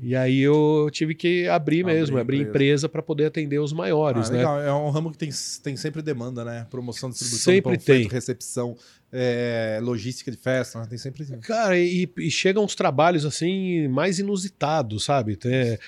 E 0.00 0.14
aí 0.14 0.40
eu 0.40 0.88
tive 0.92 1.14
que 1.14 1.48
abrir 1.48 1.80
Abrir 1.80 1.84
mesmo, 1.84 2.18
abrir 2.18 2.40
empresa. 2.42 2.88
para 2.88 3.02
poder 3.02 3.26
atender 3.26 3.58
os 3.58 3.72
maiores, 3.72 4.28
Ah, 4.28 4.32
né? 4.32 4.38
legal. 4.38 4.60
É 4.60 4.72
um 4.74 4.90
ramo 4.90 5.10
que 5.10 5.16
tem, 5.18 5.30
tem 5.62 5.74
sempre 5.76 6.02
demanda, 6.02 6.44
né? 6.44 6.66
Promoção, 6.70 7.08
distribuição, 7.08 7.52
Sempre 7.54 7.72
de 7.72 7.78
panfleto, 7.78 8.00
tem. 8.02 8.08
recepção, 8.12 8.76
é, 9.10 9.78
logística 9.82 10.30
de 10.30 10.36
festa, 10.36 10.80
né? 10.80 10.86
Tem 10.88 10.98
sempre. 10.98 11.24
Cara, 11.38 11.78
e, 11.78 12.08
e 12.18 12.30
chegam 12.30 12.62
uns 12.64 12.74
trabalhos 12.74 13.24
assim 13.24 13.88
mais 13.88 14.18
inusitados, 14.18 15.04
sabe? 15.04 15.38
É, 15.46 15.78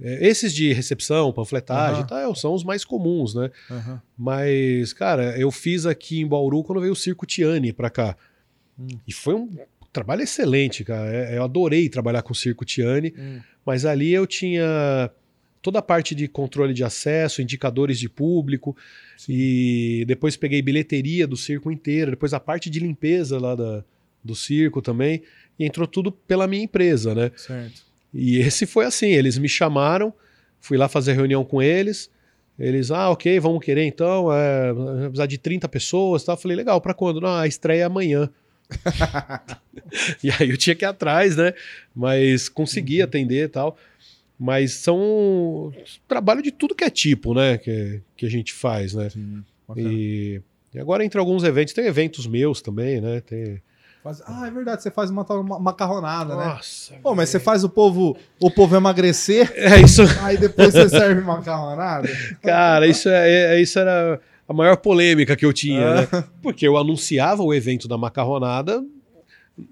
esses 0.00 0.52
de 0.54 0.72
recepção, 0.72 1.32
panfletagem, 1.32 2.02
e 2.02 2.06
tal, 2.06 2.34
são 2.34 2.54
os 2.54 2.62
mais 2.64 2.84
comuns, 2.84 3.34
né? 3.34 3.50
Aham. 3.70 4.00
Mas, 4.16 4.92
cara, 4.92 5.38
eu 5.38 5.50
fiz 5.50 5.86
aqui 5.86 6.20
em 6.20 6.26
Bauru 6.26 6.62
quando 6.62 6.80
veio 6.80 6.92
o 6.92 6.96
Circo 6.96 7.26
Tiani 7.26 7.72
pra 7.72 7.90
cá. 7.90 8.16
Hum. 8.78 8.86
E 9.06 9.12
foi 9.12 9.34
um 9.34 9.48
trabalho 9.92 10.22
excelente, 10.22 10.84
cara. 10.84 11.10
É, 11.12 11.36
Eu 11.38 11.42
adorei 11.42 11.88
trabalhar 11.88 12.22
com 12.22 12.32
o 12.32 12.36
Circo 12.36 12.64
Tiani, 12.64 13.12
Hum. 13.18 13.40
mas 13.66 13.84
ali 13.84 14.12
eu 14.12 14.26
tinha 14.26 15.10
toda 15.60 15.80
a 15.80 15.82
parte 15.82 16.14
de 16.14 16.28
controle 16.28 16.72
de 16.72 16.84
acesso, 16.84 17.42
indicadores 17.42 17.98
de 17.98 18.08
público, 18.08 18.76
e 19.28 20.04
depois 20.06 20.36
peguei 20.36 20.62
bilheteria 20.62 21.26
do 21.26 21.36
circo 21.36 21.70
inteiro, 21.70 22.12
depois 22.12 22.32
a 22.32 22.38
parte 22.40 22.70
de 22.70 22.78
limpeza 22.78 23.38
lá 23.40 23.54
da, 23.56 23.84
do 24.22 24.34
circo 24.36 24.80
também, 24.80 25.22
e 25.58 25.64
entrou 25.66 25.86
tudo 25.86 26.12
pela 26.12 26.46
minha 26.46 26.62
empresa, 26.62 27.14
né? 27.14 27.32
Certo. 27.36 27.82
E 28.12 28.38
esse 28.38 28.66
foi 28.66 28.84
assim, 28.84 29.08
eles 29.08 29.38
me 29.38 29.48
chamaram, 29.48 30.12
fui 30.60 30.76
lá 30.76 30.88
fazer 30.88 31.12
reunião 31.12 31.44
com 31.44 31.60
eles, 31.60 32.10
eles, 32.58 32.90
ah, 32.90 33.10
ok, 33.10 33.38
vamos 33.38 33.64
querer 33.64 33.84
então, 33.84 34.32
é, 34.32 34.72
precisar 35.04 35.26
de 35.26 35.38
30 35.38 35.68
pessoas, 35.68 36.24
tá? 36.24 36.32
Eu 36.32 36.36
falei, 36.36 36.56
legal, 36.56 36.80
pra 36.80 36.92
quando? 36.92 37.20
Não, 37.20 37.28
a 37.28 37.46
estreia 37.46 37.82
é 37.82 37.84
amanhã. 37.84 38.28
e 40.22 40.30
aí 40.30 40.50
eu 40.50 40.56
tinha 40.56 40.74
que 40.74 40.84
ir 40.84 40.88
atrás, 40.88 41.36
né? 41.36 41.54
Mas 41.94 42.48
consegui 42.48 43.00
atender 43.00 43.44
e 43.44 43.48
tal. 43.48 43.78
Mas 44.38 44.72
são 44.72 45.72
trabalho 46.06 46.42
de 46.42 46.50
tudo 46.50 46.74
que 46.74 46.84
é 46.84 46.90
tipo, 46.90 47.32
né? 47.32 47.58
Que, 47.58 48.00
que 48.16 48.26
a 48.26 48.30
gente 48.30 48.52
faz, 48.52 48.92
né? 48.92 49.08
Sim. 49.10 49.44
E, 49.76 50.40
e 50.74 50.78
agora 50.78 51.04
entre 51.04 51.18
alguns 51.18 51.44
eventos, 51.44 51.74
tem 51.74 51.86
eventos 51.86 52.26
meus 52.26 52.60
também, 52.60 53.00
né? 53.00 53.20
Tem... 53.20 53.62
Faz- 54.08 54.22
Ah, 54.26 54.46
é 54.46 54.50
verdade, 54.50 54.82
você 54.82 54.90
faz 54.90 55.10
uma, 55.10 55.22
uma 55.24 55.58
macarronada, 55.58 56.34
né? 56.34 56.44
Nossa. 56.46 56.94
Pô, 57.02 57.14
mas 57.14 57.28
você 57.28 57.38
faz 57.38 57.62
o 57.64 57.68
povo, 57.68 58.16
o 58.40 58.50
povo 58.50 58.74
emagrecer, 58.76 59.52
É 59.56 59.80
isso. 59.80 60.02
aí 60.22 60.36
depois 60.38 60.72
você 60.72 60.88
serve 60.88 61.20
macarronada? 61.20 62.08
Cara, 62.42 62.86
isso, 62.86 63.08
é, 63.08 63.54
é- 63.56 63.60
isso 63.60 63.78
era 63.78 64.18
a 64.48 64.52
maior 64.54 64.76
polêmica 64.78 65.36
que 65.36 65.44
eu 65.44 65.52
tinha, 65.52 65.94
né? 65.94 66.08
Porque 66.42 66.66
eu 66.66 66.76
anunciava 66.78 67.42
o 67.42 67.52
evento 67.52 67.86
da 67.86 67.98
macarronada 67.98 68.82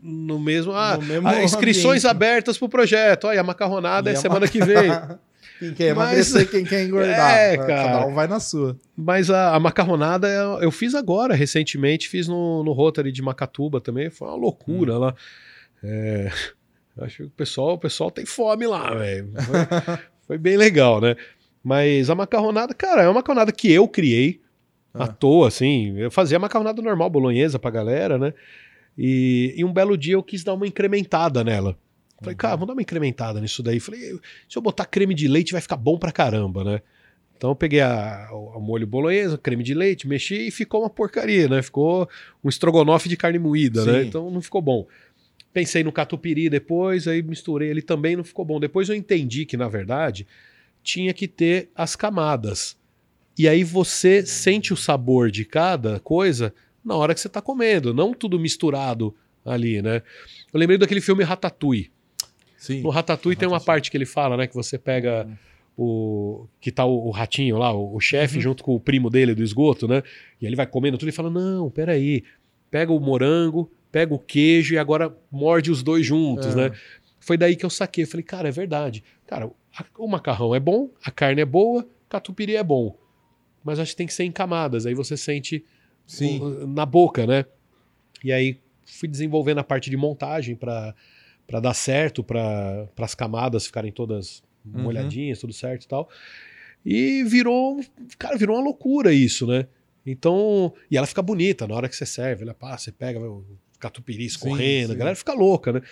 no 0.03 0.39
mesmo. 0.39 0.73
Ah, 0.73 0.97
No 0.97 1.03
mesmo 1.07 1.29
ah, 1.29 1.43
inscrições 1.43 2.05
ambiente. 2.05 2.07
abertas 2.11 2.59
pro 2.59 2.69
projeto. 2.69 3.29
Olha, 3.29 3.41
a 3.41 3.45
macarronada 3.45 4.11
E 4.11 4.15
é 4.15 4.17
a 4.17 4.21
semana 4.21 4.41
ma- 4.41 4.49
que 4.49 4.63
vem. 4.65 4.91
Quem 5.59 5.73
quer 5.75 5.95
Mas- 5.95 6.07
emagrecer, 6.09 6.51
quem 6.51 6.65
quer 6.65 6.85
engordar. 6.85 7.39
É, 7.39 7.57
cara. 7.57 7.67
Cada 7.85 8.07
um 8.07 8.15
vai 8.15 8.27
na 8.27 8.39
sua. 8.41 8.77
Mas 8.97 9.31
a, 9.31 9.55
a 9.55 9.61
macarronada 9.61 10.29
eu, 10.29 10.63
eu 10.63 10.71
fiz 10.71 10.95
agora, 10.95 11.35
recentemente, 11.35 12.09
fiz 12.09 12.29
no, 12.29 12.63
no 12.63 12.73
Rotary 12.73 13.11
de 13.13 13.23
Macatuba 13.23 13.81
também. 13.81 14.11
Foi 14.11 14.29
uma 14.29 14.37
loucura 14.37 14.99
lá. 14.99 15.15
É, 15.83 16.31
acho 17.01 17.17
que 17.19 17.23
o 17.25 17.31
pessoal, 17.31 17.75
o 17.75 17.79
pessoal 17.79 18.11
tem 18.11 18.27
fome 18.27 18.67
lá, 18.67 18.95
velho. 18.95 19.31
Foi, 19.43 19.97
foi 20.29 20.39
bem 20.39 20.57
legal, 20.57 21.01
né? 21.01 21.17
Mas 21.63 22.09
a 22.11 22.15
macarronada, 22.15 22.73
cara, 22.75 23.03
é 23.03 23.07
uma 23.09 23.15
macarronada 23.15 23.51
que 23.53 23.73
eu 23.73 23.89
criei 23.89 24.41
à 24.95 25.05
Ah. 25.05 25.09
toa, 25.09 25.49
assim. 25.49 25.97
Eu 25.99 26.11
fazia 26.11 26.39
macarronada 26.39 26.81
normal, 26.83 27.11
bolonhesa 27.11 27.59
pra 27.59 27.71
galera, 27.71 28.17
né? 28.19 28.33
E, 28.97 29.53
e 29.57 29.65
um 29.65 29.73
belo 29.73 29.97
dia 29.97 30.15
eu 30.15 30.23
quis 30.23 30.43
dar 30.45 30.55
uma 30.55 30.67
incrementada 30.67 31.43
nela. 31.45 31.77
Falei, 32.21 32.35
cara, 32.35 32.57
vamos 32.57 32.69
dar 32.69 32.73
uma 32.73 32.83
incrementada 32.83 33.41
nisso 33.41 33.63
daí. 33.63 33.79
Falei, 33.79 34.19
se 34.49 34.57
eu 34.57 34.63
botar 34.63 34.87
creme 34.87 35.15
de 35.15 35.29
leite 35.29 35.53
vai 35.53 35.61
ficar 35.61 35.77
bom 35.77 35.99
pra 35.99 36.11
caramba, 36.11 36.65
né? 36.65 36.81
Então 37.37 37.51
eu 37.51 37.57
peguei 37.57 37.81
a, 37.81 38.29
o 38.33 38.59
molho 38.61 38.87
bolonhesa, 38.87 39.37
creme 39.37 39.63
de 39.63 39.75
leite, 39.75 40.09
mexi 40.09 40.49
e 40.49 40.51
ficou 40.51 40.83
uma 40.83 40.91
porcaria, 40.91 41.49
né? 41.49 41.63
Ficou 41.63 42.09
um 42.43 42.49
estrogonofe 42.49 43.09
de 43.09 43.17
carne 43.17 43.39
moída, 43.39 43.85
né? 43.85 44.03
Sim. 44.03 44.09
Então 44.09 44.31
não 44.31 44.41
ficou 44.41 44.63
bom. 44.63 44.87
Pensei 45.53 45.85
no 45.85 45.93
catupiry 45.93 46.49
depois, 46.49 47.07
aí 47.07 47.23
misturei 47.23 47.69
ele 47.69 47.83
também, 47.83 48.17
não 48.17 48.25
ficou 48.25 48.45
bom. 48.45 48.59
Depois 48.59 48.89
eu 48.89 48.95
entendi 48.95 49.45
que, 49.45 49.57
na 49.57 49.69
verdade, 49.69 50.27
tinha 50.83 51.13
que 51.13 51.29
ter 51.29 51.71
as 51.75 51.95
camadas. 51.95 52.77
E 53.39 53.47
aí 53.47 53.63
você 53.63 54.25
sente 54.25 54.73
o 54.73 54.77
sabor 54.77 55.31
de 55.31 55.45
cada 55.45 56.01
coisa 56.01 56.55
na 56.83 56.95
hora 56.95 57.13
que 57.15 57.21
você 57.21 57.29
tá 57.29 57.43
comendo, 57.43 57.93
não 57.93 58.15
tudo 58.15 58.39
misturado 58.39 59.15
ali, 59.45 59.83
né? 59.83 60.03
Eu 60.53 60.59
lembrei 60.59 60.79
daquele 60.79 61.01
filme 61.01 61.23
Ratatouille. 61.23 61.91
Sim. 62.57 62.83
No 62.83 62.89
Ratatouille 62.91 63.37
tem 63.37 63.49
uma 63.49 63.61
parte 63.61 63.91
que 63.91 63.97
ele 63.97 64.07
fala, 64.07 64.37
né? 64.37 64.47
Que 64.47 64.55
você 64.55 64.79
pega 64.79 65.29
o. 65.77 66.47
que 66.61 66.71
tá 66.73 66.85
o, 66.85 67.07
o 67.09 67.11
ratinho 67.11 67.59
lá, 67.59 67.73
o, 67.73 67.95
o 67.97 68.01
chefe, 68.01 68.41
junto 68.41 68.65
com 68.65 68.75
o 68.75 68.81
primo 68.81 69.11
dele 69.11 69.35
do 69.35 69.43
esgoto, 69.43 69.87
né? 69.87 70.03
E 70.41 70.47
ele 70.47 70.57
vai 70.57 70.67
comendo 70.67 70.97
tudo 70.99 71.09
e 71.09 71.13
fala: 71.13 71.31
Não, 71.31 71.71
peraí. 71.71 72.25
Pega 72.71 72.93
o 72.93 72.99
morango, 72.99 73.71
pega 73.93 74.13
o 74.13 74.19
queijo 74.19 74.75
e 74.75 74.79
agora 74.79 75.17
morde 75.31 75.71
os 75.71 75.83
dois 75.83 76.05
juntos, 76.05 76.49
É. 76.57 76.69
né? 76.71 76.77
Foi 77.21 77.37
daí 77.37 77.57
que 77.57 77.65
eu 77.65 77.71
saquei. 77.71 78.05
Eu 78.05 78.09
falei, 78.09 78.25
cara, 78.25 78.49
é 78.49 78.53
verdade. 78.53 79.03
Cara, 79.27 79.51
a- 79.77 79.85
o 79.99 80.07
macarrão 80.09 80.55
é 80.55 80.61
bom, 80.61 80.91
a 81.05 81.11
carne 81.11 81.41
é 81.41 81.45
boa, 81.45 81.87
catupiry 82.09 82.57
é 82.57 82.63
bom. 82.65 82.97
Mas 83.65 83.79
acho 83.81 83.93
que 83.93 83.97
tem 83.97 84.07
que 84.07 84.13
ser 84.15 84.25
em 84.25 84.31
camadas. 84.33 84.87
Aí 84.87 84.95
você 84.95 85.17
sente 85.17 85.65
Sim. 86.07 86.41
o- 86.41 86.67
na 86.67 86.87
boca, 86.87 87.27
né? 87.27 87.45
E 88.23 88.33
aí 88.33 88.61
fui 88.85 89.09
desenvolvendo 89.09 89.59
a 89.59 89.65
parte 89.65 89.91
de 89.91 89.97
montagem 89.97 90.55
para 90.55 90.95
para 91.47 91.61
dar 91.61 91.75
certo, 91.75 92.25
para 92.25 92.89
as 92.99 93.15
camadas 93.15 93.67
ficarem 93.67 93.93
todas 93.93 94.43
Uhum. 94.75 94.83
molhadinhas, 94.83 95.39
tudo 95.39 95.53
certo 95.53 95.85
e 95.85 95.89
tal. 95.89 96.09
E 96.85 97.23
virou, 97.25 97.81
cara, 98.19 98.37
virou 98.37 98.57
uma 98.57 98.65
loucura 98.65 99.13
isso, 99.13 99.47
né? 99.47 99.67
Então, 100.05 100.73
e 100.91 100.97
ela 100.97 101.07
fica 101.07 101.23
bonita 101.23 101.67
na 101.67 101.75
hora 101.75 101.89
que 101.89 101.97
você 101.97 102.07
serve, 102.07 102.43
ela 102.43 102.55
passa, 102.55 102.85
você 102.85 102.93
pega 102.93 103.19
vai, 103.19 103.29
o 103.29 103.45
catupiry 103.79 104.25
escorrendo, 104.25 104.89
sim. 104.89 104.95
a 104.95 104.99
galera 104.99 105.17
fica 105.17 105.33
louca, 105.33 105.73
né? 105.73 105.83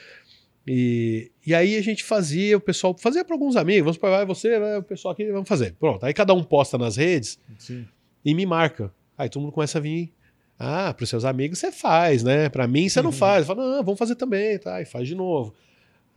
E, 0.66 1.30
e 1.44 1.54
aí 1.54 1.76
a 1.76 1.82
gente 1.82 2.02
fazia, 2.02 2.56
o 2.56 2.60
pessoal 2.60 2.96
fazia 2.98 3.24
para 3.24 3.34
alguns 3.34 3.56
amigos, 3.56 3.84
vamos 3.84 3.98
para 3.98 4.24
você, 4.24 4.58
vai, 4.58 4.78
o 4.78 4.82
pessoal 4.82 5.12
aqui, 5.12 5.30
vamos 5.30 5.48
fazer. 5.48 5.74
Pronto, 5.74 6.04
aí 6.06 6.14
cada 6.14 6.32
um 6.32 6.42
posta 6.42 6.78
nas 6.78 6.96
redes 6.96 7.38
Sim. 7.58 7.86
e 8.24 8.34
me 8.34 8.46
marca. 8.46 8.92
Aí 9.18 9.28
todo 9.28 9.42
mundo 9.42 9.52
começa 9.52 9.78
a 9.78 9.80
vir. 9.80 10.12
Ah, 10.58 10.94
para 10.94 11.04
os 11.04 11.10
seus 11.10 11.24
amigos 11.24 11.58
você 11.58 11.72
faz, 11.72 12.22
né? 12.22 12.48
Para 12.48 12.66
mim 12.66 12.88
você 12.88 13.02
não 13.02 13.12
faz. 13.12 13.46
Fala, 13.46 13.76
não, 13.76 13.84
vamos 13.84 13.98
fazer 13.98 14.14
também, 14.14 14.58
tá? 14.58 14.80
E 14.80 14.84
faz 14.84 15.08
de 15.08 15.14
novo. 15.14 15.54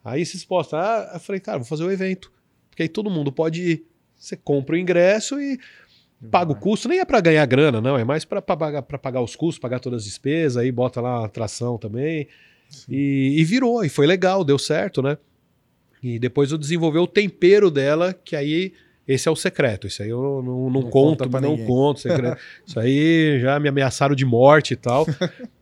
Aí 0.04 0.26
se 0.26 0.46
postam. 0.46 0.80
Ah, 0.80 1.12
eu 1.14 1.20
falei, 1.20 1.40
cara, 1.40 1.58
vou 1.58 1.68
fazer 1.68 1.84
o 1.84 1.92
evento. 1.92 2.32
Porque 2.70 2.84
aí 2.84 2.90
todo 2.90 3.10
mundo 3.10 3.32
pode 3.32 3.62
ir. 3.62 3.86
Você 4.16 4.36
compra 4.36 4.76
o 4.76 4.78
ingresso 4.78 5.40
e 5.40 5.60
paga 6.32 6.52
o 6.52 6.56
custo. 6.56 6.88
Nem 6.88 7.00
é 7.00 7.06
para 7.06 7.20
ganhar 7.20 7.46
grana, 7.46 7.82
não. 7.82 7.98
É 7.98 8.04
mais 8.04 8.24
para 8.24 8.42
pagar, 8.42 8.82
pagar 8.84 9.22
os 9.22 9.36
custos, 9.36 9.60
pagar 9.60 9.80
todas 9.80 10.02
as 10.02 10.06
despesas. 10.06 10.58
Aí 10.58 10.72
bota 10.72 11.02
lá 11.02 11.22
a 11.22 11.26
atração 11.26 11.78
também. 11.78 12.28
E, 12.88 13.36
e 13.40 13.44
virou. 13.44 13.84
E 13.84 13.90
foi 13.90 14.06
legal, 14.06 14.44
deu 14.44 14.60
certo, 14.60 15.02
né? 15.02 15.18
E 16.02 16.20
depois 16.20 16.52
eu 16.52 16.58
desenvolvi 16.58 17.00
o 17.00 17.08
tempero 17.08 17.72
dela, 17.72 18.14
que 18.14 18.36
aí 18.36 18.74
esse 19.08 19.28
é 19.28 19.32
o 19.32 19.36
secreto. 19.36 19.88
Isso 19.88 20.04
aí 20.04 20.10
eu 20.10 20.42
não, 20.44 20.70
não, 20.70 20.82
Não 20.82 20.90
conto, 20.90 21.30
não 21.30 21.52
ninguém. 21.52 21.66
conto. 21.66 22.00
Secreto. 22.02 22.38
Isso 22.66 22.80
aí 22.80 23.40
já 23.40 23.60
me 23.60 23.70
ameaçaram 23.70 24.16
de 24.16 24.26
morte 24.26 24.74
e 24.74 24.76
tal. 24.78 25.06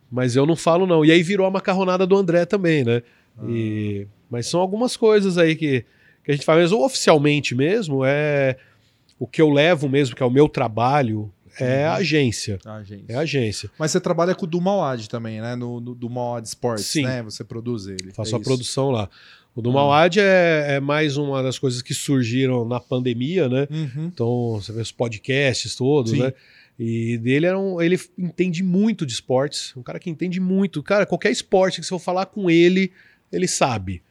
mas 0.09 0.35
eu 0.35 0.45
não 0.45 0.55
falo, 0.55 0.87
não. 0.87 1.05
E 1.05 1.11
aí 1.11 1.21
virou 1.21 1.45
a 1.45 1.51
macarronada 1.51 2.07
do 2.07 2.15
André 2.15 2.45
também, 2.45 2.83
né? 2.83 3.01
E, 3.47 4.07
mas 4.29 4.47
são 4.47 4.59
algumas 4.61 4.95
coisas 4.95 5.37
aí 5.37 5.55
que, 5.55 5.85
que 6.23 6.31
a 6.31 6.33
gente 6.33 6.45
faz. 6.45 6.59
Mas 6.59 6.71
oficialmente 6.71 7.53
mesmo 7.53 8.03
é 8.03 8.57
o 9.19 9.27
que 9.27 9.41
eu 9.41 9.49
levo 9.49 9.87
mesmo, 9.87 10.15
que 10.15 10.23
é 10.23 10.25
o 10.25 10.31
meu 10.31 10.47
trabalho, 10.49 11.31
é 11.59 11.85
a 11.85 11.95
agência. 11.95 12.59
Ah, 12.65 12.81
gente. 12.83 13.05
É 13.07 13.15
a 13.15 13.19
agência. 13.21 13.69
Mas 13.77 13.91
você 13.91 13.99
trabalha 13.99 14.35
com 14.35 14.45
o 14.45 14.47
do 14.47 14.59
Mauad 14.59 15.07
também, 15.09 15.39
né? 15.39 15.55
No, 15.55 15.79
no 15.79 15.95
do 15.95 16.09
Mauad 16.09 16.45
Sports, 16.47 16.85
Sim. 16.85 17.03
né? 17.03 17.23
Você 17.23 17.43
produz 17.43 17.87
ele. 17.87 18.11
Faço 18.13 18.35
é 18.35 18.37
a 18.37 18.39
isso. 18.39 18.49
produção 18.49 18.89
lá. 18.91 19.09
O 19.55 19.61
do. 19.61 19.71
Mauad 19.71 20.19
é, 20.19 20.75
é 20.75 20.79
mais 20.81 21.15
uma 21.15 21.41
das 21.41 21.57
coisas 21.57 21.81
que 21.81 21.93
surgiram 21.93 22.65
na 22.65 22.79
pandemia, 22.79 23.47
né? 23.47 23.67
Uhum. 23.71 24.05
Então, 24.07 24.59
você 24.61 24.73
vê 24.73 24.81
os 24.81 24.91
podcasts 24.91 25.75
todos, 25.75 26.11
Sim. 26.11 26.19
né? 26.19 26.33
E 26.77 27.17
dele 27.17 27.45
era 27.45 27.57
um, 27.57 27.81
ele 27.81 27.97
entende 28.17 28.61
muito 28.61 29.05
de 29.05 29.13
esportes, 29.13 29.73
um 29.77 29.81
cara 29.81 29.97
que 29.97 30.09
entende 30.09 30.41
muito. 30.41 30.83
Cara, 30.83 31.05
qualquer 31.05 31.31
esporte 31.31 31.79
que 31.79 31.85
você 31.85 31.89
for 31.89 31.99
falar 31.99 32.25
com 32.25 32.49
ele, 32.49 32.91
ele 33.31 33.47
sabe. 33.47 34.03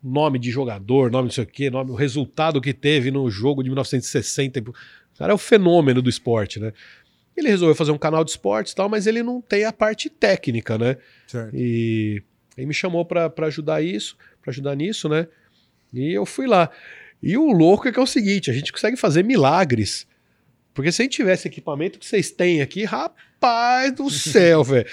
Nome 0.00 0.38
de 0.38 0.50
jogador, 0.50 1.10
nome 1.10 1.24
não 1.24 1.32
sei 1.32 1.42
o 1.42 1.46
quê, 1.46 1.70
nome, 1.70 1.90
o 1.90 1.94
resultado 1.94 2.60
que 2.60 2.72
teve 2.72 3.10
no 3.10 3.28
jogo 3.28 3.64
de 3.64 3.70
1960. 3.70 4.60
O 4.60 4.74
cara 5.18 5.32
é 5.32 5.34
o 5.34 5.38
fenômeno 5.38 6.00
do 6.00 6.08
esporte, 6.08 6.60
né? 6.60 6.72
Ele 7.36 7.48
resolveu 7.48 7.74
fazer 7.74 7.90
um 7.90 7.98
canal 7.98 8.22
de 8.22 8.30
esportes 8.30 8.72
e 8.72 8.76
tal, 8.76 8.88
mas 8.88 9.08
ele 9.08 9.22
não 9.22 9.40
tem 9.40 9.64
a 9.64 9.72
parte 9.72 10.08
técnica, 10.08 10.78
né? 10.78 10.96
Certo. 11.26 11.50
E 11.52 12.22
ele 12.56 12.68
me 12.68 12.74
chamou 12.74 13.04
pra 13.04 13.32
ajudar 13.38 13.82
isso, 13.82 14.16
para 14.44 14.50
ajudar 14.50 14.76
nisso, 14.76 15.08
né? 15.08 15.26
E 15.92 16.12
eu 16.12 16.26
fui 16.26 16.46
lá. 16.46 16.70
E 17.22 17.38
o 17.38 17.50
louco 17.50 17.88
é 17.88 17.92
que 17.92 17.98
é 17.98 18.02
o 18.02 18.06
seguinte, 18.06 18.50
a 18.50 18.54
gente 18.54 18.70
consegue 18.70 18.96
fazer 18.96 19.24
milagres. 19.24 20.06
Porque 20.74 20.92
se 20.92 21.00
a 21.00 21.04
gente 21.04 21.16
tivesse 21.16 21.48
equipamento 21.48 21.98
que 21.98 22.04
vocês 22.04 22.30
têm 22.30 22.60
aqui, 22.60 22.84
rapaz 22.84 23.92
do 23.92 24.10
céu, 24.10 24.62
velho. 24.64 24.86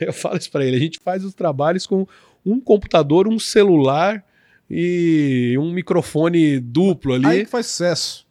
Eu, 0.00 0.12
falo 0.12 0.36
isso 0.36 0.50
pra 0.50 0.64
ele, 0.64 0.76
a 0.76 0.80
gente 0.80 1.00
faz 1.02 1.24
os 1.24 1.34
trabalhos 1.34 1.86
com 1.86 2.06
um 2.44 2.60
computador, 2.60 3.26
um 3.26 3.38
celular 3.38 4.24
e 4.70 5.56
um 5.58 5.72
microfone 5.72 6.60
duplo 6.60 7.14
ali. 7.14 7.26
Aí 7.26 7.44
que 7.44 7.50
faz 7.50 7.66
sucesso. 7.66 8.21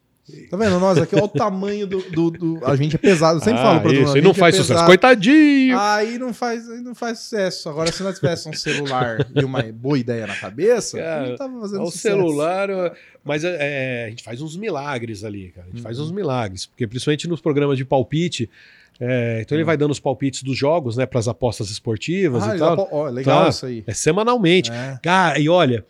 Tá 0.49 0.57
vendo? 0.57 0.79
Nós 0.79 0.97
aqui, 0.97 1.15
olha 1.15 1.25
o 1.25 1.27
tamanho 1.27 1.87
do, 1.87 2.01
do, 2.11 2.31
do- 2.31 2.59
A 2.65 2.75
gente 2.75 2.95
é 2.95 2.99
pesado. 2.99 3.37
Eu 3.39 3.43
sempre 3.43 3.59
Ah, 3.59 3.63
falo 3.63 3.81
pra 3.81 3.93
isso, 3.93 4.17
e 4.17 4.21
não 4.21 4.33
faz 4.33 4.55
é 4.55 4.57
sucesso. 4.57 4.73
pesado. 4.73 4.87
Coitadinho! 4.87 5.79
Aí 5.79 6.17
não 6.17 6.33
faz, 6.33 6.69
aí 6.69 6.81
não 6.81 6.93
faz 6.95 7.19
sucesso. 7.19 7.69
Agora, 7.69 7.91
se 7.91 8.01
nós 8.03 8.15
tivéssemos 8.15 8.57
um 8.57 8.59
celular 8.61 9.27
e 9.35 9.43
uma 9.43 9.61
boa 9.63 9.97
ideia 9.97 10.27
na 10.27 10.35
cabeça, 10.35 10.97
Cara, 10.97 11.25
gente 11.27 11.37
tava 11.37 11.59
fazendo 11.61 11.81
o 11.83 11.85
sucesso. 11.85 12.01
celular, 12.01 12.69
eu- 12.69 12.91
mas 13.23 13.43
é, 13.43 13.57
é, 13.59 14.05
a 14.05 14.09
gente 14.09 14.23
faz 14.23 14.41
uns 14.41 14.55
milagres 14.57 15.23
ali, 15.23 15.49
cara. 15.55 15.67
A 15.67 15.69
gente 15.69 15.77
Uhum. 15.77 15.83
faz 15.83 15.99
uns 15.99 16.11
milagres, 16.11 16.65
porque 16.65 16.87
principalmente 16.87 17.27
nos 17.27 17.39
programas 17.41 17.77
de 17.77 17.85
palpite, 17.85 18.49
é, 18.99 19.39
então 19.41 19.57
ele 19.57 19.63
vai 19.65 19.77
dando 19.77 19.91
os 19.91 19.99
palpites 19.99 20.43
dos 20.43 20.57
jogos, 20.57 20.95
né, 20.97 21.05
para 21.05 21.19
as 21.19 21.27
apostas 21.27 21.69
esportivas 21.69 22.43
Ah, 22.43 22.55
e 22.55 22.59
tal. 22.59 22.87
ó, 22.91 23.05
legal 23.09 23.35
Claro. 23.37 23.49
isso 23.49 23.65
aí. 23.65 23.83
É 23.87 23.93
semanalmente. 23.93 24.71
É. 24.71 24.99
Cara, 25.01 25.39
e 25.39 25.49
olha, 25.49 25.83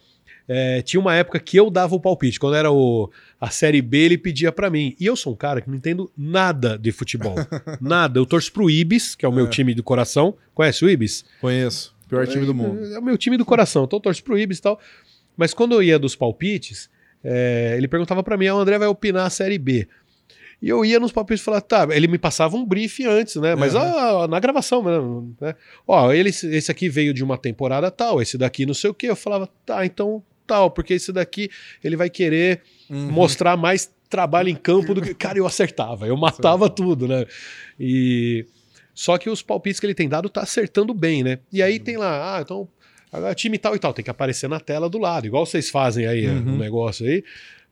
é, 0.47 0.81
tinha 0.81 0.99
uma 0.99 1.15
época 1.15 1.39
que 1.39 1.57
eu 1.57 1.69
dava 1.69 1.95
o 1.95 1.99
palpite. 1.99 2.39
Quando 2.39 2.55
era 2.55 2.71
o, 2.71 3.09
a 3.41 3.49
Série 3.49 3.81
B, 3.81 3.97
ele 3.97 4.17
pedia 4.19 4.51
pra 4.51 4.69
mim. 4.69 4.95
E 4.99 5.05
eu 5.07 5.15
sou 5.15 5.33
um 5.33 5.35
cara 5.35 5.61
que 5.61 5.67
não 5.67 5.75
entendo 5.75 6.11
nada 6.15 6.77
de 6.77 6.91
futebol. 6.91 7.33
nada. 7.81 8.19
Eu 8.19 8.25
torço 8.27 8.53
pro 8.53 8.69
Ibis, 8.69 9.15
que 9.15 9.25
é 9.25 9.27
o 9.27 9.31
meu 9.31 9.49
time 9.49 9.73
do 9.73 9.81
coração. 9.81 10.35
Conhece 10.53 10.85
o 10.85 10.89
Ibis? 10.89 11.25
Conheço. 11.41 11.95
Pior 12.07 12.27
time 12.27 12.45
do 12.45 12.53
mundo. 12.53 12.85
É 12.93 12.99
o 12.99 13.01
meu 13.01 13.17
time 13.17 13.37
do 13.37 13.43
coração. 13.43 13.85
Então 13.85 13.97
eu 13.97 14.01
torço 14.01 14.23
pro 14.23 14.37
Ibis 14.37 14.59
e 14.59 14.61
tal. 14.61 14.79
Mas 15.35 15.55
quando 15.55 15.71
eu 15.71 15.81
ia 15.81 15.97
dos 15.97 16.15
palpites, 16.15 16.87
é, 17.23 17.73
ele 17.77 17.87
perguntava 17.87 18.21
pra 18.21 18.37
mim, 18.37 18.45
ah, 18.45 18.55
o 18.55 18.59
André 18.59 18.77
vai 18.77 18.87
opinar 18.87 19.25
a 19.25 19.29
Série 19.31 19.57
B. 19.57 19.87
E 20.61 20.69
eu 20.69 20.85
ia 20.85 20.99
nos 20.99 21.11
palpites 21.11 21.41
e 21.41 21.45
falava, 21.45 21.61
tá, 21.61 21.87
ele 21.89 22.07
me 22.07 22.19
passava 22.19 22.55
um 22.55 22.63
brief 22.63 23.03
antes, 23.07 23.37
né? 23.37 23.55
Mas 23.55 23.73
Uhum. 23.73 23.81
ah, 23.81 24.27
na 24.27 24.39
gravação 24.39 24.83
mesmo, 24.83 25.35
né? 25.41 25.55
Ó, 25.87 26.13
ele, 26.13 26.29
esse 26.29 26.69
aqui 26.69 26.87
veio 26.87 27.11
de 27.11 27.23
uma 27.23 27.39
temporada 27.39 27.89
tal, 27.89 28.21
esse 28.21 28.37
daqui 28.37 28.67
não 28.67 28.75
sei 28.75 28.91
o 28.91 28.93
quê. 28.93 29.07
Eu 29.07 29.15
falava, 29.15 29.49
tá, 29.65 29.83
então 29.83 30.21
tal, 30.51 30.69
porque 30.69 30.93
esse 30.95 31.11
daqui 31.13 31.49
ele 31.83 31.95
vai 31.95 32.09
querer 32.09 32.61
Uhum. 32.89 33.09
mostrar 33.09 33.55
mais 33.55 33.89
trabalho 34.09 34.49
em 34.49 34.55
campo 34.55 34.93
do 34.93 35.01
que. 35.01 35.13
Cara, 35.13 35.37
eu 35.37 35.45
acertava, 35.47 36.05
eu 36.07 36.17
matava 36.17 36.69
tudo, 36.69 37.07
né? 37.07 37.25
E. 37.79 38.45
Só 38.93 39.17
que 39.17 39.29
os 39.29 39.41
palpites 39.41 39.79
que 39.79 39.85
ele 39.85 39.93
tem 39.95 40.09
dado 40.09 40.27
tá 40.27 40.41
acertando 40.41 40.93
bem, 40.93 41.23
né? 41.23 41.39
E 41.53 41.61
aí 41.63 41.79
tem 41.79 41.95
lá, 41.95 42.35
ah, 42.37 42.41
então, 42.41 42.67
agora 43.09 43.33
time 43.33 43.57
tal 43.57 43.73
e 43.73 43.79
tal, 43.79 43.93
tem 43.93 44.03
que 44.03 44.11
aparecer 44.11 44.49
na 44.49 44.59
tela 44.59 44.89
do 44.89 44.97
lado, 44.97 45.25
igual 45.25 45.45
vocês 45.45 45.69
fazem 45.69 46.05
aí 46.05 46.27
Uhum. 46.27 46.41
no 46.41 46.57
negócio 46.57 47.05
aí. 47.07 47.23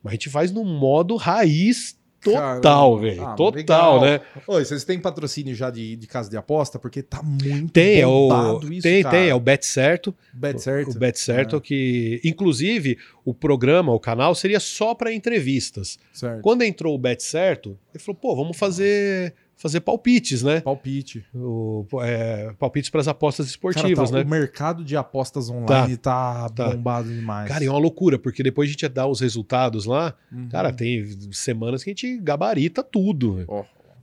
Mas 0.02 0.12
a 0.12 0.14
gente 0.14 0.30
faz 0.30 0.50
no 0.50 0.64
modo 0.64 1.16
raiz 1.16 1.94
total, 2.22 2.98
velho. 2.98 3.22
Ah, 3.26 3.34
total, 3.34 4.00
legal. 4.00 4.00
né? 4.00 4.20
Oi, 4.46 4.64
vocês 4.64 4.84
têm 4.84 4.98
patrocínio 5.00 5.54
já 5.54 5.70
de, 5.70 5.96
de 5.96 6.06
casa 6.06 6.28
de 6.30 6.36
aposta? 6.36 6.78
Porque 6.78 7.02
tá 7.02 7.22
muito 7.22 7.72
Tem, 7.72 8.00
é 8.00 8.06
o, 8.06 8.60
isso, 8.70 8.82
tem, 8.82 9.02
cara. 9.02 9.16
tem, 9.18 9.28
é 9.30 9.34
o 9.34 9.40
Bet 9.40 9.64
Certo. 9.64 10.14
Bet 10.32 10.58
certo. 10.60 10.90
O 10.90 10.98
Bet 10.98 11.18
Certo, 11.18 11.56
É. 11.56 11.60
que, 11.60 12.20
inclusive, 12.24 12.98
o 13.24 13.32
programa, 13.34 13.92
o 13.92 14.00
canal, 14.00 14.34
seria 14.34 14.60
só 14.60 14.94
para 14.94 15.12
entrevistas. 15.12 15.98
Certo. 16.12 16.42
Quando 16.42 16.62
entrou 16.62 16.94
o 16.94 16.98
Bet 16.98 17.22
Certo, 17.22 17.78
ele 17.94 18.02
falou, 18.02 18.18
pô, 18.20 18.36
vamos 18.36 18.56
fazer, 18.56 19.34
fazer 19.60 19.80
palpites, 19.80 20.42
né? 20.42 20.60
Palpite. 20.62 21.24
O, 21.34 21.84
é, 22.02 22.52
palpites 22.58 22.88
para 22.88 23.00
as 23.02 23.08
apostas 23.08 23.44
Cara, 23.46 23.50
esportivas, 23.50 24.10
tá- 24.10 24.16
né? 24.18 24.24
O 24.24 24.26
mercado 24.28 24.82
de 24.82 24.96
apostas 24.96 25.50
online 25.50 25.96
tá, 25.98 26.48
tá. 26.48 26.70
bombado 26.70 27.12
demais. 27.12 27.46
Cara, 27.46 27.62
é 27.64 27.68
uma 27.68 27.78
loucura, 27.78 28.18
porque 28.18 28.42
depois 28.42 28.68
a 28.68 28.72
gente 28.72 28.88
dar 28.88 29.06
os 29.06 29.20
resultados 29.20 29.84
lá. 29.84 30.14
Uhum. 30.32 30.48
Cara, 30.48 30.72
tem 30.72 31.06
semanas 31.30 31.84
que 31.84 31.90
a 31.90 31.92
gente 31.92 32.16
gabarita 32.18 32.82
tudo. 32.82 33.44
Ó, 33.46 33.62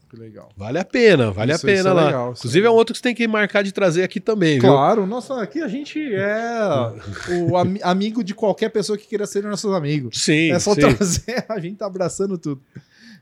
que 0.10 0.16
legal. 0.16 0.49
Vale 0.55 0.78
a 0.78 0.86
pena, 0.86 1.32
vale 1.32 1.51
Isso- 1.51 1.66
a 1.66 1.70
pena 1.70 1.89
é 1.89 1.93
lá. 1.93 2.05
legal, 2.05 2.32
isso 2.34 2.41
Inclusive 2.41 2.66
é 2.66 2.68
é 2.68 2.72
um 2.72 2.76
outro 2.76 2.93
que 2.93 2.99
você 2.99 3.03
tem 3.03 3.16
que 3.16 3.28
marcar 3.28 3.64
de 3.64 3.72
trazer 3.72 4.03
aqui 4.03 4.20
também, 4.20 4.60
viu? 4.60 4.70
Claro, 4.72 5.08
nossa, 5.08 5.41
aqui 5.41 5.60
a 5.60 5.68
gente 5.68 5.99
é 6.14 6.60
o 7.49 7.58
ami- 7.58 7.80
amigo 7.82 8.24
de 8.24 8.36
qualquer 8.36 8.70
pessoa 8.70 8.95
que 8.95 9.08
queira 9.08 9.26
ser 9.26 9.43
nossos 9.43 9.74
amigos. 9.74 10.24
Sim, 10.24 10.51
é 10.51 10.60
só 10.60 10.76
sim. 10.76 10.82
trazer, 10.82 11.45
a 11.49 11.60
gente 11.60 11.78
tá 11.78 11.88
abraçando 11.88 12.38
tudo. 12.38 12.62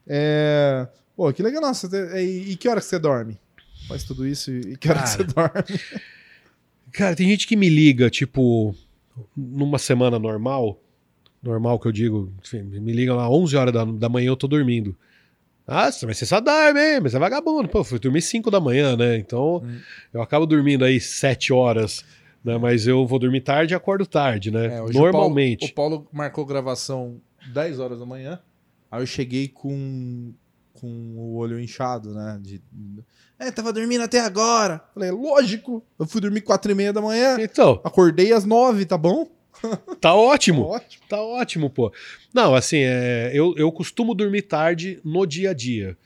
É... 0.06 0.86
Pô, 1.16 1.32
que 1.32 1.42
legal, 1.42 1.62
nossa. 1.62 1.90
E, 2.20 2.52
e 2.52 2.56
que 2.56 2.68
hora 2.68 2.80
que 2.80 2.86
você 2.86 3.00
dorme? 3.00 3.40
Faz 3.88 4.04
tudo 4.04 4.28
isso 4.28 4.52
e 4.52 4.76
que 4.78 4.90
hora 4.90 5.02
que 5.02 5.10
você 5.10 5.24
dorme? 5.24 5.80
Cara, 6.92 7.16
tem 7.16 7.28
gente 7.30 7.48
que 7.48 7.56
me 7.56 7.70
liga, 7.70 8.10
tipo, 8.10 8.76
numa 9.36 9.78
semana 9.78 10.18
normal, 10.18 10.80
normal 11.42 11.80
que 11.80 11.88
eu 11.88 11.92
digo, 11.92 12.34
enfim, 12.44 12.62
me 12.64 12.92
liga 12.94 13.14
lá 13.14 13.30
11 13.30 13.56
horas 13.56 13.74
da, 13.74 13.86
da 13.86 14.10
manhã 14.10 14.28
eu 14.30 14.36
tô 14.38 14.48
dormindo. 14.48 14.96
Ah, 15.68 15.90
mas 16.04 16.18
você 16.18 16.26
só 16.26 16.40
dorme, 16.40 16.80
hein? 16.80 17.00
Mas 17.02 17.16
é 17.16 17.20
vagabundo. 17.20 17.68
Pô, 17.68 17.84
fui 17.84 17.98
dormir 17.98 18.22
5 18.22 18.52
da 18.52 18.60
manhã, 18.60 18.96
né? 18.96 19.18
Então 19.18 19.64
Hum. 19.64 19.80
eu 20.14 20.22
acabo 20.22 20.46
dormindo 20.46 20.86
aí 20.86 21.00
7 21.00 21.52
horas, 21.52 22.06
né? 22.44 22.58
Mas 22.58 22.86
eu 22.86 23.06
vou 23.08 23.18
dormir 23.18 23.42
tarde 23.42 23.74
e 23.74 23.76
acordo 23.76 24.06
tarde, 24.06 24.52
né? 24.52 24.68
É, 24.78 24.94
Normalmente. 24.94 25.66
O 25.66 25.74
Paulo, 25.74 25.96
o 25.96 26.00
Paulo 26.00 26.10
marcou 26.14 26.46
gravação 26.46 27.20
10 27.52 27.80
horas 27.80 28.00
da 28.00 28.06
manhã. 28.06 28.40
Aí 28.92 29.02
eu 29.02 29.08
cheguei 29.08 29.48
com, 29.48 30.34
com 30.80 30.88
o 30.88 31.36
olho 31.36 31.60
inchado, 31.60 32.14
né? 32.14 32.40
De, 32.42 32.62
é, 33.40 33.52
tava 33.52 33.74
dormindo 33.74 34.04
até 34.04 34.20
agora. 34.20 34.82
Falei, 34.94 35.12
lógico. 35.12 35.84
Eu 36.00 36.06
fui 36.06 36.22
dormir 36.22 36.42
4 36.42 36.72
e 36.72 36.76
meia 36.76 36.94
da 36.94 37.02
manhã. 37.02 37.38
Então, 37.40 37.82
Acordei 37.84 38.32
às 38.32 38.46
9, 38.46 38.86
tá 38.86 38.98
bom? 38.98 39.30
tá 40.00 40.14
ótimo. 40.14 40.64
Ótimo. 40.64 41.04
Tá 41.10 41.22
ótimo, 41.22 41.70
pô. 41.70 41.92
Não, 42.34 42.56
assim, 42.56 42.80
é, 42.80 43.32
eu, 43.34 43.54
eu 43.58 43.72
costumo 43.72 44.14
dormir 44.14 44.44
tarde 44.44 45.00
no 45.04 45.26
dia 45.26 45.52
a 45.52 45.54
dia. 45.54 45.98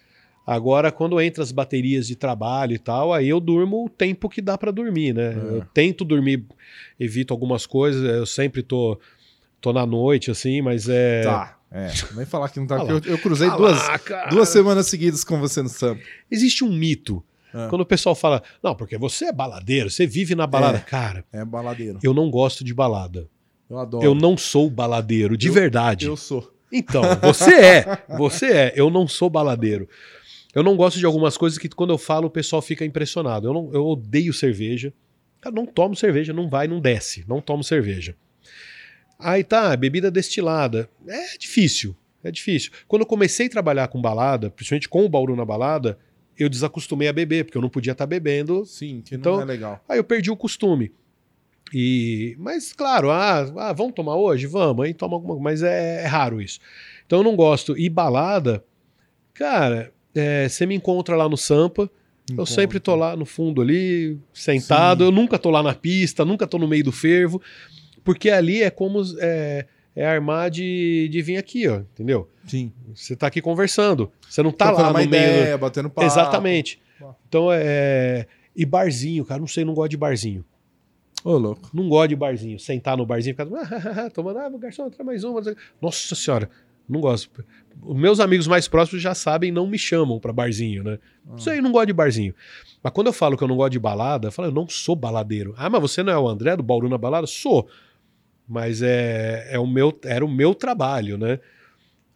Agora, 0.45 0.91
quando 0.91 1.21
entra 1.21 1.43
as 1.43 1.51
baterias 1.51 2.07
de 2.07 2.15
trabalho 2.15 2.73
e 2.73 2.79
tal, 2.79 3.13
aí 3.13 3.29
eu 3.29 3.39
durmo 3.39 3.85
o 3.85 3.89
tempo 3.89 4.27
que 4.27 4.41
dá 4.41 4.57
pra 4.57 4.71
dormir, 4.71 5.13
né? 5.13 5.33
É. 5.33 5.57
Eu 5.57 5.65
tento 5.71 6.03
dormir, 6.03 6.43
evito 6.99 7.31
algumas 7.31 7.67
coisas, 7.67 8.03
eu 8.03 8.25
sempre 8.25 8.63
tô, 8.63 8.99
tô 9.61 9.71
na 9.71 9.85
noite, 9.85 10.31
assim, 10.31 10.59
mas 10.59 10.89
é. 10.89 11.21
Tá. 11.21 11.58
É, 11.71 11.91
nem 12.15 12.25
falar 12.25 12.49
que 12.49 12.59
não 12.59 12.65
tá. 12.65 12.77
Eu, 12.77 12.99
eu 13.05 13.17
cruzei 13.19 13.49
duas, 13.51 13.77
cara. 13.99 14.29
duas 14.29 14.49
semanas 14.49 14.87
seguidas 14.87 15.23
com 15.23 15.39
você 15.39 15.61
no 15.61 15.69
Sampa. 15.69 16.01
Existe 16.31 16.63
um 16.63 16.71
mito. 16.71 17.23
É. 17.53 17.67
Quando 17.67 17.81
o 17.81 17.85
pessoal 17.85 18.15
fala, 18.15 18.41
não, 18.63 18.75
porque 18.75 18.97
você 18.97 19.25
é 19.25 19.31
baladeiro, 19.33 19.89
você 19.89 20.05
vive 20.07 20.35
na 20.35 20.45
balada. 20.47 20.77
É. 20.77 20.81
Cara, 20.81 21.25
É 21.31 21.43
baladeiro. 21.45 21.99
eu 22.03 22.13
não 22.13 22.29
gosto 22.29 22.63
de 22.63 22.73
balada. 22.73 23.27
Eu 23.69 23.77
adoro. 23.77 24.03
Eu 24.05 24.15
não 24.15 24.35
sou 24.37 24.69
baladeiro, 24.69 25.37
de 25.37 25.47
Eu- 25.47 25.53
verdade. 25.53 26.05
Eu 26.07 26.17
sou. 26.17 26.51
Então, 26.71 27.01
você 27.21 27.53
é. 27.53 28.03
Você 28.17 28.45
é. 28.47 28.73
Eu 28.75 28.89
não 28.89 29.07
sou 29.07 29.29
baladeiro. 29.29 29.87
Eu 30.53 30.63
não 30.63 30.75
gosto 30.75 30.97
de 30.99 31.05
algumas 31.05 31.37
coisas 31.37 31.57
que 31.59 31.69
quando 31.69 31.91
eu 31.91 31.97
falo 31.97 32.27
o 32.27 32.31
pessoal 32.31 32.61
fica 32.61 32.83
impressionado. 32.85 33.47
Eu, 33.47 33.53
não, 33.53 33.69
eu 33.73 33.85
odeio 33.85 34.33
cerveja. 34.33 34.91
Cara, 35.41 35.55
não 35.55 35.65
tomo 35.65 35.95
cerveja, 35.95 36.33
não 36.33 36.49
vai, 36.49 36.67
não 36.67 36.79
desce. 36.79 37.23
Não 37.27 37.39
tomo 37.41 37.63
cerveja. 37.63 38.15
Aí 39.19 39.43
tá, 39.43 39.75
bebida 39.75 40.09
destilada. 40.09 40.89
É 41.05 41.37
difícil. 41.37 41.95
É 42.23 42.31
difícil. 42.31 42.71
Quando 42.87 43.01
eu 43.01 43.05
comecei 43.05 43.47
a 43.47 43.49
trabalhar 43.49 43.87
com 43.89 44.01
balada, 44.01 44.49
principalmente 44.49 44.87
com 44.89 45.05
o 45.05 45.09
Bauru 45.09 45.35
na 45.35 45.45
balada, 45.45 45.97
eu 46.37 46.49
desacostumei 46.49 47.07
a 47.07 47.13
beber, 47.13 47.43
porque 47.45 47.57
eu 47.57 47.61
não 47.61 47.69
podia 47.69 47.91
estar 47.91 48.05
bebendo. 48.05 48.65
Sim, 48.65 49.01
que 49.05 49.15
Então- 49.15 49.35
não 49.35 49.41
é 49.41 49.45
legal. 49.45 49.83
Aí 49.87 49.99
eu 49.99 50.03
perdi 50.03 50.31
o 50.31 50.37
costume. 50.37 50.91
E, 51.73 52.35
mas 52.39 52.73
claro, 52.73 53.11
ah, 53.11 53.41
ah, 53.57 53.73
vamos 53.73 53.93
tomar 53.93 54.15
hoje? 54.15 54.47
Vamos, 54.47 54.85
aí 54.85 54.93
toma 54.93 55.15
alguma 55.15 55.39
mas 55.39 55.61
é, 55.61 56.03
é 56.03 56.07
raro 56.07 56.41
isso. 56.41 56.59
Então 57.05 57.19
eu 57.19 57.23
não 57.23 57.35
gosto. 57.35 57.77
E 57.77 57.87
balada, 57.89 58.63
cara, 59.33 59.93
é, 60.15 60.49
você 60.49 60.65
me 60.65 60.73
encontra 60.75 61.15
lá 61.15 61.29
no 61.29 61.37
Sampa, 61.37 61.89
eu 62.37 62.45
sempre 62.45 62.79
tô 62.79 62.95
lá 62.95 63.15
no 63.15 63.25
fundo 63.25 63.61
ali, 63.61 64.17
sentado, 64.33 65.03
eu 65.03 65.11
nunca 65.11 65.37
tô 65.37 65.49
lá 65.49 65.61
na 65.63 65.73
pista, 65.73 66.23
nunca 66.25 66.45
tô 66.47 66.57
no 66.57 66.67
meio 66.67 66.83
do 66.83 66.91
fervo, 66.91 67.41
porque 68.09 68.31
ali 68.31 68.63
é 68.63 68.71
como 68.71 69.03
é, 69.19 69.67
é 69.95 70.03
armar 70.03 70.49
de, 70.49 71.07
de 71.11 71.21
vir 71.21 71.37
aqui, 71.37 71.67
ó, 71.67 71.81
entendeu? 71.81 72.27
Sim. 72.47 72.73
Você 72.91 73.15
tá 73.15 73.27
aqui 73.27 73.39
conversando, 73.39 74.11
você 74.27 74.41
não 74.41 74.51
tá 74.51 74.65
Trocando 74.65 74.93
lá 74.93 75.03
no 75.03 75.07
meio... 75.07 75.09
do- 75.11 75.15
ideia, 75.15 75.57
batendo 75.59 75.91
papo. 75.91 76.07
Exatamente. 76.07 76.81
Então 77.27 77.49
é... 77.51 78.25
E 78.55 78.65
barzinho, 78.65 79.23
cara, 79.23 79.39
não 79.39 79.45
sei, 79.45 79.63
não 79.63 79.75
gosto 79.75 79.91
de 79.91 79.97
barzinho. 79.97 80.43
Ô, 81.23 81.37
louco. 81.37 81.69
Não 81.71 81.87
gosto 81.87 82.09
de 82.09 82.15
barzinho. 82.15 82.59
Sentar 82.59 82.97
no 82.97 83.05
barzinho 83.05 83.33
e 83.33 83.37
ficar 83.37 84.05
ah, 84.05 84.09
tomando, 84.09 84.39
ah, 84.39 84.49
garçom, 84.57 84.89
traz 84.89 85.05
mais 85.05 85.23
uma. 85.23 85.39
Nossa 85.79 86.15
senhora, 86.15 86.49
não 86.89 87.01
gosto. 87.01 87.45
Os 87.79 87.95
meus 87.95 88.19
amigos 88.19 88.47
mais 88.47 88.67
próximos 88.67 89.03
já 89.03 89.13
sabem, 89.13 89.51
não 89.51 89.67
me 89.67 89.77
chamam 89.77 90.19
pra 90.19 90.33
barzinho, 90.33 90.83
né? 90.83 90.97
Ah. 91.27 91.31
Não 91.33 91.37
sei, 91.37 91.61
não 91.61 91.71
gosto 91.71 91.85
de 91.85 91.93
barzinho. 91.93 92.33
Mas 92.81 92.91
quando 92.91 93.05
eu 93.05 93.13
falo 93.13 93.37
que 93.37 93.43
eu 93.43 93.47
não 93.47 93.55
gosto 93.55 93.73
de 93.73 93.79
balada, 93.79 94.29
eu 94.29 94.31
falo, 94.31 94.47
eu 94.47 94.51
não 94.51 94.67
sou 94.67 94.95
baladeiro. 94.95 95.53
Ah, 95.55 95.69
mas 95.69 95.79
você 95.79 96.01
não 96.01 96.11
é 96.11 96.17
o 96.17 96.27
André 96.27 96.57
do 96.57 96.63
Bauru 96.63 96.89
na 96.89 96.97
balada? 96.97 97.27
Sou. 97.27 97.69
Mas 98.49 98.81
é, 98.81 99.47
é 99.51 99.59
o 99.59 99.67
meu, 99.67 99.97
era 100.03 100.25
o 100.25 100.29
meu 100.29 100.55
trabalho, 100.55 101.17
né? 101.17 101.39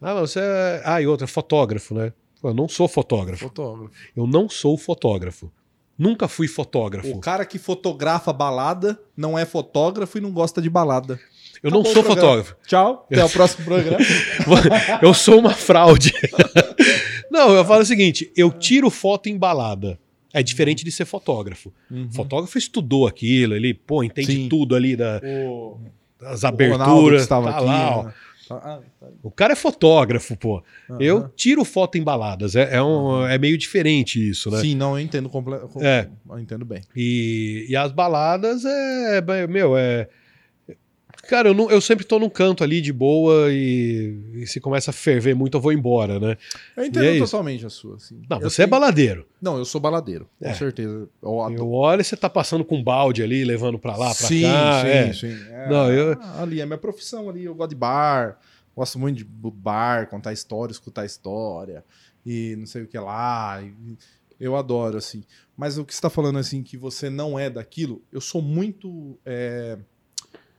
Ah, 0.01 0.15
mas 0.15 0.31
você 0.31 0.39
é... 0.39 0.81
Ah, 0.84 1.01
e 1.01 1.05
outra, 1.05 1.27
fotógrafo, 1.27 1.93
né? 1.93 2.11
Eu 2.43 2.53
não 2.53 2.67
sou 2.67 2.88
fotógrafo. 2.88 3.43
Fotógrafo. 3.45 3.91
Eu 4.15 4.25
não 4.27 4.49
sou 4.49 4.77
fotógrafo. 4.77 5.51
Nunca 5.97 6.27
fui 6.27 6.47
fotógrafo. 6.47 7.07
O 7.11 7.19
cara 7.19 7.45
que 7.45 7.59
fotografa 7.59 8.34
balada 8.34 8.99
não 9.15 9.38
é 9.38 9.45
fotógrafo 9.45 10.17
e 10.17 10.21
não 10.21 10.31
gosta 10.31 10.59
de 10.61 10.69
balada. 10.69 11.19
Eu 11.61 11.69
Acabou 11.69 11.84
não 11.84 11.93
sou 11.93 12.03
fotógrafo. 12.03 12.55
Tchau, 12.65 13.07
até 13.09 13.23
o 13.23 13.29
próximo 13.29 13.63
programa. 13.63 13.97
Eu 15.01 15.13
sou 15.13 15.38
uma 15.39 15.53
fraude. 15.53 16.11
Não, 17.31 17.51
eu 17.55 17.65
falo 17.65 17.81
o 17.81 17.86
seguinte: 17.86 18.31
eu 18.38 18.51
tiro 18.51 18.91
foto 18.91 19.27
em 19.27 19.36
balada. 19.36 19.97
É 20.31 20.43
diferente 20.43 20.84
de 20.86 20.91
ser 20.91 21.05
fotógrafo. 21.05 21.73
Fotógrafo 22.11 22.57
estudou 22.59 23.07
aquilo, 23.07 23.55
ele, 23.55 23.73
pô, 23.73 24.03
entende 24.03 24.27
Sim. 24.34 24.49
tudo 24.49 24.75
ali 24.75 24.95
da- 24.95 25.19
O, 25.47 25.79
que 26.39 26.45
aberturas. 26.45 27.21
estava 27.21 27.51
tá 27.51 27.57
aqui. 27.57 27.65
lá, 27.65 28.03
né? 28.05 28.13
Tá- 28.47 28.55
ah, 28.61 28.80
tá. 28.99 29.07
O 29.24 29.32
cara 29.32 29.53
é 29.53 29.55
fotógrafo, 29.55 30.36
pô. 30.36 30.61
Aham. 30.89 30.97
Eu 31.01 31.30
tiro 31.30 31.63
foto 31.63 31.97
em 31.97 32.03
baladas. 32.03 32.55
É, 32.55 32.76
é 32.76 32.84
um- 32.84 33.26
é 33.26 33.38
meio 33.38 33.57
diferente 33.57 34.30
isso, 34.30 34.51
né? 34.51 34.59
Sim, 34.59 34.76
não, 34.76 34.97
eu 34.97 35.03
entendo 35.03 35.30
comple... 35.30 35.57
com- 35.71 35.82
É. 35.82 36.09
Eu 36.30 36.39
entendo 36.39 36.65
bem. 36.65 36.82
E, 36.95 37.65
e 37.69 37.76
as 37.76 37.91
baladas 37.91 38.65
é. 38.65 39.21
Meu, 39.47 39.78
é. 39.78 40.09
Cara, 41.34 41.49
eu, 41.49 41.53
não- 41.55 41.71
eu 41.71 41.81
sempre 41.81 42.05
tô 42.05 42.19
num 42.19 42.29
canto 42.29 42.63
ali 42.63 42.79
de 42.79 42.93
boa 42.93 43.51
e, 43.51 44.15
e 44.36 44.45
se 44.45 44.59
começa 44.59 44.91
a 44.91 44.93
ferver 44.93 45.34
muito, 45.34 45.57
eu 45.57 45.61
vou 45.61 45.73
embora, 45.73 46.19
né? 46.19 46.38
Eu 46.77 46.86
entendo 46.86 47.05
é 47.05 47.15
isso. 47.15 47.25
totalmente 47.25 47.65
a 47.65 47.69
sua. 47.71 47.95
Assim. 47.95 48.21
Não, 48.29 48.38
Eu 48.39 48.51
você 48.51 48.61
é 48.61 48.65
tenho- 48.65 48.69
baladeiro. 48.69 49.25
Não, 49.41 49.57
eu 49.57 49.65
sou 49.65 49.81
baladeiro, 49.81 50.29
com 50.39 50.47
É. 50.47 50.53
certeza. 50.53 51.09
Eu. 51.23 51.47
Eu 51.57 51.71
olho 51.71 52.01
e 52.01 52.03
você 52.03 52.15
tá 52.15 52.29
passando 52.29 52.63
com 52.63 52.77
um 52.77 52.84
balde 52.84 53.23
ali, 53.23 53.43
levando 53.43 53.79
pra 53.79 53.95
lá, 53.97 54.13
pra 54.13 54.27
sim, 54.27 54.43
cá. 54.43 54.81
sim, 54.84 54.88
é. 54.88 55.13
sim. 55.13 55.38
É, 55.49 55.69
Não, 55.69 55.91
eu- 55.91 56.15
Ali 56.39 56.61
é 56.61 56.65
minha 56.67 56.77
profissão 56.77 57.27
ali. 57.29 57.45
Eu 57.45 57.55
gosto 57.55 57.71
de 57.71 57.75
bar. 57.77 58.38
Gosto 58.75 58.99
muito 58.99 59.17
de 59.17 59.23
bar, 59.25 60.07
contar 60.09 60.34
história, 60.34 60.71
escutar 60.71 61.03
história. 61.03 61.84
E 62.23 62.55
não 62.59 62.67
sei 62.67 62.84
o 62.84 62.88
que 62.88 62.97
lá. 62.99 63.59
e- 63.61 63.97
eu 64.39 64.55
adoro, 64.55 64.97
assim. 64.97 65.23
Mas 65.57 65.77
o 65.77 65.86
que 65.86 65.95
você 65.95 66.01
tá 66.01 66.09
falando, 66.09 66.38
assim, 66.38 66.61
que 66.63 66.75
você 66.77 67.09
não 67.09 67.39
é 67.39 67.49
daquilo, 67.49 68.01
eu 68.11 68.19
sou 68.19 68.41
muito 68.41 69.17
é, 69.25 69.77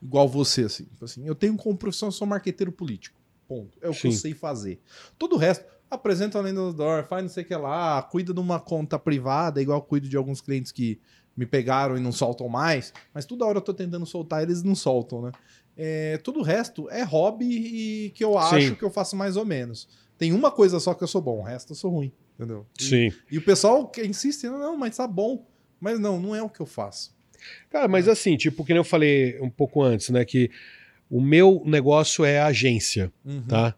igual 0.05 0.27
você, 0.27 0.63
assim. 0.63 0.85
Tipo 0.85 1.05
assim. 1.05 1.25
Eu 1.27 1.35
tenho 1.35 1.55
como 1.57 1.77
profissão, 1.77 2.07
eu 2.07 2.11
sou 2.13 2.27
marqueteiro 2.27 2.71
político. 2.71 3.19
Ponto. 3.47 3.77
É 3.81 3.89
o 3.89 3.93
que 3.93 4.07
eu 4.07 4.11
Sim. 4.11 4.17
sei 4.17 4.33
fazer. 4.33 4.79
Todo 5.17 5.35
o 5.35 5.37
resto, 5.37 5.65
apresenta 5.89 6.37
além 6.39 6.53
do 6.53 6.61
outdoor, 6.61 7.03
faz 7.05 7.23
não 7.23 7.29
sei 7.29 7.43
o 7.43 7.47
que 7.47 7.55
lá, 7.55 8.01
cuida 8.01 8.33
de 8.33 8.39
uma 8.39 8.59
conta 8.59 8.97
privada, 8.97 9.61
igual 9.61 9.77
eu 9.79 9.83
cuido 9.83 10.07
de 10.09 10.17
alguns 10.17 10.41
clientes 10.41 10.71
que 10.71 10.99
me 11.37 11.45
pegaram 11.45 11.97
e 11.97 11.99
não 11.99 12.11
soltam 12.11 12.47
mais, 12.47 12.93
mas 13.13 13.25
toda 13.25 13.45
hora 13.45 13.57
eu 13.57 13.61
tô 13.61 13.73
tentando 13.73 14.05
soltar, 14.05 14.41
eles 14.41 14.63
não 14.63 14.73
soltam, 14.73 15.21
né? 15.21 15.31
É, 15.77 16.17
tudo 16.19 16.39
o 16.39 16.43
resto 16.43 16.89
é 16.89 17.03
hobby 17.03 17.45
e 17.45 18.09
que 18.11 18.23
eu 18.23 18.37
acho 18.37 18.69
Sim. 18.69 18.75
que 18.75 18.83
eu 18.83 18.89
faço 18.89 19.15
mais 19.15 19.35
ou 19.35 19.45
menos. 19.45 19.87
Tem 20.17 20.31
uma 20.31 20.49
coisa 20.49 20.79
só 20.79 20.93
que 20.93 21.03
eu 21.03 21.07
sou 21.07 21.21
bom, 21.21 21.39
o 21.39 21.43
resto 21.43 21.73
eu 21.73 21.75
sou 21.75 21.91
ruim, 21.91 22.11
entendeu? 22.35 22.65
E- 22.79 22.83
Sim. 22.83 23.11
E 23.29 23.37
o 23.37 23.43
pessoal 23.43 23.85
que 23.87 24.01
insiste, 24.05 24.47
não, 24.47 24.77
mas 24.77 24.95
tá 24.95 25.05
bom. 25.05 25.45
Mas 25.79 25.99
não, 25.99 26.19
não 26.19 26.33
é 26.33 26.41
o 26.41 26.49
que 26.49 26.61
eu 26.61 26.65
faço. 26.65 27.13
Cara, 27.69 27.87
mas 27.87 28.07
assim, 28.07 28.35
tipo, 28.37 28.63
que 28.65 28.71
nem 28.73 28.77
eu 28.79 28.83
falei 28.83 29.37
um 29.41 29.49
pouco 29.49 29.81
antes, 29.81 30.09
né? 30.09 30.23
Que 30.25 30.49
o 31.09 31.21
meu 31.21 31.61
negócio 31.65 32.23
é 32.25 32.39
a 32.39 32.47
agência, 32.47 33.11
Uhum. 33.25 33.41
tá? 33.43 33.75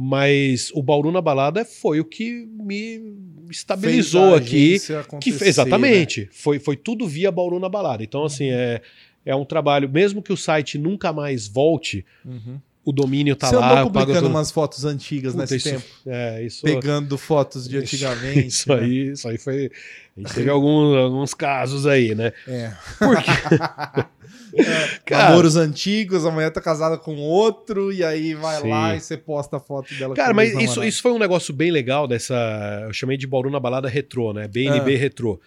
Mas 0.00 0.70
o 0.74 0.82
Bauru 0.82 1.10
na 1.10 1.20
Balada 1.20 1.64
foi 1.64 1.98
o 1.98 2.04
que 2.04 2.46
me 2.46 3.16
estabilizou 3.50 4.34
aqui. 4.36 4.78
Que, 4.78 4.92
acontecer, 4.94 5.48
exatamente. 5.48 6.28
Foi, 6.30 6.60
foi 6.60 6.76
tudo 6.76 7.06
via 7.06 7.32
Bauru 7.32 7.58
na 7.58 7.68
Balada. 7.68 8.04
Então, 8.04 8.24
assim, 8.24 8.48
Uhum. 8.48 8.56
é, 8.56 8.80
é 9.26 9.34
um 9.34 9.44
trabalho, 9.44 9.88
mesmo 9.90 10.22
que 10.22 10.32
o 10.32 10.36
site 10.36 10.78
nunca 10.78 11.12
mais 11.12 11.48
volte, 11.48 12.06
Uhum. 12.24 12.60
O 12.88 12.92
domínio 12.92 13.36
tá 13.36 13.48
Você 13.48 13.56
lá. 13.56 13.72
andou 13.80 13.90
publicando 13.90 14.20
tudo. 14.22 14.30
umas 14.30 14.50
fotos 14.50 14.84
antigas 14.84 15.32
Puta, 15.32 15.42
nesse 15.42 15.56
isso- 15.56 15.70
tempo, 15.70 15.84
É, 16.06 16.42
isso. 16.42 16.62
pegando 16.62 17.18
fotos 17.18 17.68
de 17.68 17.76
antigamente. 17.78 18.46
Isso 18.48 18.68
né? 18.74 18.80
aí, 18.80 19.08
isso 19.12 19.28
aí 19.28 19.36
foi. 19.38 19.70
A 20.16 20.20
gente 20.20 20.34
teve 20.34 20.48
alguns, 20.50 20.96
alguns 20.96 21.34
casos 21.34 21.86
aí, 21.86 22.14
né? 22.14 22.32
É. 22.46 22.72
Quê? 22.98 24.04
Cara, 25.04 25.28
Namoros 25.28 25.56
antigos, 25.56 26.24
a 26.24 26.30
mulher 26.30 26.50
tá 26.50 26.60
casada 26.60 26.96
com 26.96 27.16
outro, 27.16 27.92
e 27.92 28.02
aí 28.02 28.34
vai 28.34 28.60
Sim. 28.62 28.70
lá 28.70 28.96
e 28.96 29.00
você 29.00 29.16
posta 29.16 29.58
a 29.58 29.60
foto 29.60 29.92
dela 29.94 30.14
Cara, 30.14 30.32
mas 30.32 30.54
isso, 30.58 30.82
isso 30.82 31.02
foi 31.02 31.12
um 31.12 31.18
negócio 31.18 31.52
bem 31.52 31.70
legal 31.70 32.08
dessa. 32.08 32.34
Eu 32.86 32.92
chamei 32.92 33.16
de 33.16 33.26
Bauru 33.26 33.50
na 33.50 33.60
balada 33.60 33.88
retrô, 33.88 34.32
né? 34.32 34.48
BNB 34.48 34.94
Ah. 34.94 34.98
retrô. 34.98 35.38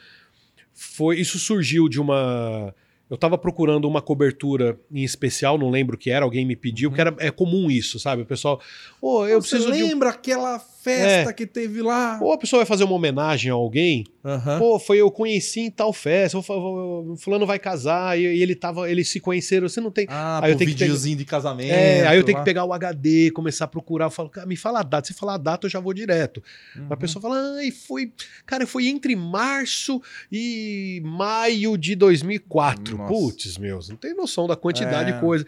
Foi, 0.74 1.20
isso 1.20 1.38
surgiu 1.40 1.90
de 1.90 2.00
uma. 2.00 2.74
Eu 3.12 3.18
tava 3.18 3.38
procurando 3.38 3.86
uma 3.90 4.02
cobertura 4.02 4.80
em 4.90 5.04
especial, 5.04 5.58
não 5.58 5.70
lembro 5.70 5.96
o 5.98 6.00
que 6.00 6.10
era, 6.10 6.24
alguém 6.24 6.46
me 6.46 6.56
pediu, 6.56 6.90
porque 6.90 7.02
era, 7.02 7.14
é 7.20 7.30
comum 7.30 7.70
isso, 7.70 8.00
sabe? 8.00 8.22
O 8.22 8.26
pessoal, 8.26 8.62
ô, 9.02 9.28
eu 9.28 9.36
Uhum. 9.36 9.42
Você 9.42 9.50
preciso 9.58 9.74
de. 9.74 9.84
um- 9.84 9.88
lembra 9.90 10.10
aquela 10.12 10.60
festa 10.82 11.30
É. 11.30 11.34
que 11.34 11.46
teve 11.46 11.82
lá? 11.82 12.20
Ou 12.22 12.34
a 12.34 12.38
pessoa 12.38 12.60
vai 12.60 12.66
fazer 12.66 12.84
uma 12.84 12.94
homenagem 12.96 13.52
a 13.52 13.54
alguém, 13.54 14.06
Aham. 14.24 14.60
Pô, 14.60 14.78
foi 14.80 14.98
eu 14.98 15.10
conheci 15.10 15.62
em 15.62 15.72
tal 15.72 15.92
festa, 15.92 16.38
o 16.38 17.16
fulano 17.18 17.44
vai 17.46 17.58
casar 17.58 18.20
e, 18.20 18.24
ele 18.24 18.54
tava, 18.56 18.90
eles 18.90 19.10
se 19.10 19.20
conheceram, 19.20 19.68
você 19.68 19.82
não 19.82 19.90
tem. 19.90 20.06
Ah, 20.10 20.40
Aí 20.44 20.52
eu 20.52 20.58
tenho 20.58 20.70
que 20.70 20.76
pegar- 20.76 20.86
videozinho 20.86 21.18
de 21.18 21.26
casamento. 21.26 21.72
É, 21.74 22.06
aí 22.08 22.18
eu 22.18 22.24
tenho 22.24 22.38
lá. 22.38 22.44
que 22.44 22.46
pegar 22.50 22.64
o 22.66 22.72
HD, 22.74 23.32
começar 23.32 23.66
a 23.66 23.68
procurar, 23.68 24.06
eu 24.06 24.12
falo, 24.12 24.30
cara, 24.30 24.46
me 24.46 24.56
fala 24.56 24.82
a 24.82 24.84
data, 24.84 25.08
se 25.08 25.14
falar 25.16 25.34
a 25.36 25.38
data 25.38 25.66
eu 25.66 25.72
já 25.72 25.80
vou 25.80 25.92
direto. 25.94 26.42
Uhum. 26.76 26.86
A 26.92 26.98
pessoa 26.98 27.20
fala, 27.22 27.38
ai, 27.58 27.72
foi, 27.72 28.12
cara, 28.46 28.68
foi 28.68 28.88
entre 28.88 29.16
março 29.16 30.00
e 30.32 31.02
maio 31.04 31.76
de 31.78 31.96
2004. 31.96 32.98
Nossa. 32.98 33.12
Putz, 33.14 33.58
meus, 33.58 33.90
não 33.90 33.96
tem 33.96 34.14
noção 34.14 34.46
da 34.48 34.56
quantidade 34.56 35.10
É. 35.10 35.14
de 35.14 35.20
coisa. 35.20 35.46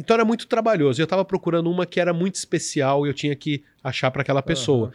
Então 0.00 0.14
era 0.14 0.24
muito 0.24 0.46
trabalhoso. 0.46 1.00
Eu 1.00 1.06
tava 1.06 1.24
procurando 1.24 1.70
uma 1.70 1.84
que 1.84 2.00
era 2.00 2.12
muito 2.12 2.34
especial 2.36 3.06
e 3.06 3.10
eu 3.10 3.14
tinha 3.14 3.36
que 3.36 3.62
achar 3.84 4.10
para 4.10 4.22
aquela 4.22 4.42
pessoa. 4.42 4.86
Aham. 4.88 4.94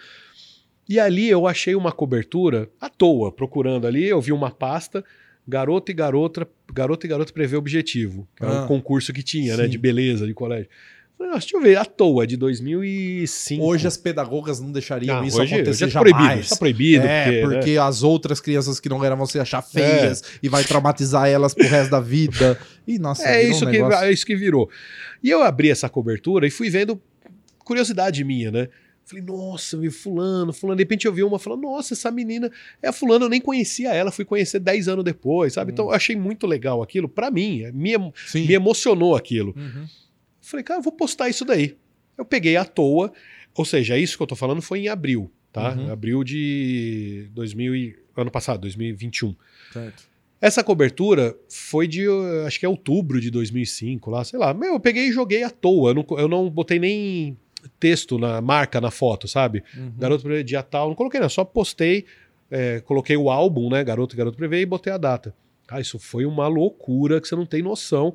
E 0.89 0.99
ali 0.99 1.27
eu 1.29 1.47
achei 1.47 1.73
uma 1.75 1.91
cobertura 1.91 2.69
à 2.81 2.89
toa, 2.89 3.31
procurando 3.31 3.87
ali, 3.87 4.05
eu 4.05 4.19
vi 4.21 4.31
uma 4.31 4.51
pasta, 4.51 5.03
garota 5.47 5.91
e 5.91 5.93
garota, 5.95 6.47
garota 6.73 7.05
e 7.05 7.09
garota 7.09 7.33
prevê 7.33 7.55
objetivo, 7.55 8.27
que 8.35 8.43
era 8.43 8.59
Ah. 8.59 8.63
um 8.63 8.67
concurso 8.67 9.11
que 9.13 9.23
tinha, 9.23 9.55
né, 9.57 9.63
Sim. 9.63 9.69
de 9.69 9.77
beleza, 9.79 10.27
de 10.27 10.33
colégio. 10.33 10.69
Falei, 11.18 11.32
nossa, 11.34 11.41
deixa 11.47 11.57
eu 11.57 11.61
ver, 11.61 11.78
à 11.78 11.86
toa, 11.86 12.28
de 12.28 12.36
2005. 12.36 13.63
Hoje 13.63 13.88
as 13.88 13.95
pedagogas 13.95 14.59
não 14.59 14.72
deixariam 14.72 15.18
Não, 15.18 15.24
isso 15.26 15.41
hoje, 15.41 15.53
acontecer 15.55 15.86
hoje 15.86 15.91
é 15.91 15.93
jamais. 15.93 16.13
proibido, 16.18 16.49
tá 16.49 16.55
proibido, 16.57 17.05
É, 17.07 17.24
porque, 17.24 17.47
né? 17.47 17.55
porque 17.55 17.78
as 17.78 18.03
outras 18.03 18.41
crianças 18.41 18.80
que 18.80 18.89
não 18.89 19.03
eram 19.03 19.16
vão 19.16 19.26
se 19.26 19.39
achar 19.39 19.61
feias 19.61 20.22
e 20.43 20.49
vai 20.49 20.63
traumatizar 20.66 21.28
elas 21.30 21.53
pro 21.53 21.66
resto 21.68 21.91
da 21.91 22.01
vida. 22.01 22.59
E 22.86 22.99
nossa, 22.99 23.24
É 23.24 23.43
virou 23.43 23.47
um 23.47 23.51
isso, 23.55 23.66
que, 23.70 23.78
é 24.05 24.11
isso 24.11 24.26
que 24.26 24.36
virou. 24.36 24.70
E 25.24 25.30
eu 25.30 25.41
abri 25.41 25.70
essa 25.70 25.88
cobertura 25.88 26.45
e 26.45 26.51
fui 26.51 26.70
vendo 26.70 27.01
curiosidade 27.59 28.24
minha, 28.24 28.51
né? 28.51 28.68
Falei, 29.05 29.24
nossa, 29.24 29.78
vi 29.78 29.91
fulano, 29.91 30.51
fulano. 30.51 30.76
De 30.78 30.82
repente 30.84 31.05
eu 31.05 31.13
vi 31.13 31.24
uma 31.24 31.38
falando, 31.38 31.61
nossa, 31.61 31.93
essa 31.93 32.09
menina 32.11 32.51
é 32.82 32.88
a 32.89 32.91
fulana, 32.91 33.26
eu 33.26 33.30
nem 33.30 33.39
conhecia 33.39 33.93
ela, 33.93 34.11
fui 34.11 34.26
conhecer 34.26 34.59
10 34.59 34.88
anos 34.88 35.03
depois, 35.05 35.53
sabe? 35.53 35.72
Então 35.72 35.86
eu 35.86 35.91
achei 35.91 36.16
muito 36.16 36.47
legal 36.47 36.82
aquilo, 36.82 37.07
pra 37.07 37.30
mim, 37.30 37.63
me, 37.72 37.95
Hum. 37.97 38.11
Sim. 38.26 38.47
me 38.47 38.53
emocionou 38.53 39.16
aquilo. 39.16 39.53
Uhum. 39.55 39.86
Falei, 40.45 40.63
cara, 40.63 40.79
eu 40.79 40.83
vou 40.83 40.93
postar 40.93 41.29
isso 41.29 41.43
daí. 41.43 41.75
Eu 42.17 42.23
peguei 42.23 42.55
à 42.55 42.63
toa, 42.63 43.11
ou 43.55 43.65
seja, 43.65 43.97
isso 43.97 44.15
que 44.15 44.23
eu 44.23 44.27
tô 44.27 44.35
falando 44.35 44.61
foi 44.61 44.79
em 44.79 44.87
abril, 44.87 45.31
tá? 45.51 45.73
Uhum. 45.73 45.91
Abril 45.91 46.23
de 46.23 47.27
2000 47.33 47.75
e, 47.75 47.95
ano 48.15 48.31
passado, 48.31 48.61
2021. 48.61 49.35
Certo. 49.73 50.03
Essa 50.39 50.63
cobertura 50.63 51.35
foi 51.49 51.87
de, 51.87 52.05
acho 52.45 52.59
que 52.59 52.65
é 52.65 52.69
outubro 52.69 53.19
de 53.19 53.31
2005, 53.31 54.11
lá, 54.11 54.23
sei 54.23 54.37
lá. 54.37 54.53
Meu, 54.53 54.73
eu 54.73 54.79
peguei 54.79 55.07
e 55.07 55.11
joguei 55.11 55.43
à 55.43 55.49
toa. 55.49 55.89
Eu 55.89 55.95
não, 55.95 56.05
eu 56.17 56.27
não 56.27 56.49
botei 56.49 56.77
nem 56.77 57.35
texto 57.79 58.19
na 58.19 58.39
marca 58.41 58.79
na 58.79 58.91
foto, 58.91 59.27
sabe? 59.27 59.63
Uhum. 59.75 59.93
Garoto 59.97 60.23
Prevê 60.23 60.43
dia 60.43 60.61
tal, 60.61 60.89
não 60.89 60.95
coloquei, 60.95 61.19
não. 61.19 61.29
Só 61.29 61.43
postei, 61.43 62.05
é, 62.51 62.81
coloquei 62.81 63.17
o 63.17 63.31
álbum, 63.31 63.69
né? 63.69 63.83
Garoto 63.83 64.15
e 64.15 64.17
Garoto 64.17 64.37
Prevê 64.37 64.61
e 64.61 64.65
botei 64.65 64.93
a 64.93 64.97
data. 64.97 65.33
Ah, 65.67 65.79
isso 65.79 65.97
foi 65.97 66.25
uma 66.25 66.47
loucura 66.47 67.19
que 67.19 67.27
você 67.27 67.35
não 67.35 67.45
tem 67.45 67.61
noção. 67.61 68.13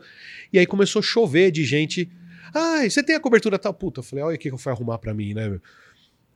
E 0.52 0.58
aí 0.58 0.66
começou 0.66 1.00
a 1.00 1.02
chover 1.02 1.50
de 1.50 1.64
gente. 1.64 2.08
Ah, 2.54 2.82
você 2.88 3.02
tem 3.02 3.14
a 3.16 3.20
cobertura 3.20 3.58
tal? 3.58 3.72
Puta, 3.74 4.00
eu 4.00 4.04
falei, 4.04 4.24
olha 4.24 4.36
o 4.36 4.38
que 4.38 4.50
eu 4.50 4.58
fui 4.58 4.72
arrumar 4.72 4.98
pra 4.98 5.14
mim, 5.14 5.34
né? 5.34 5.48
meu? 5.48 5.60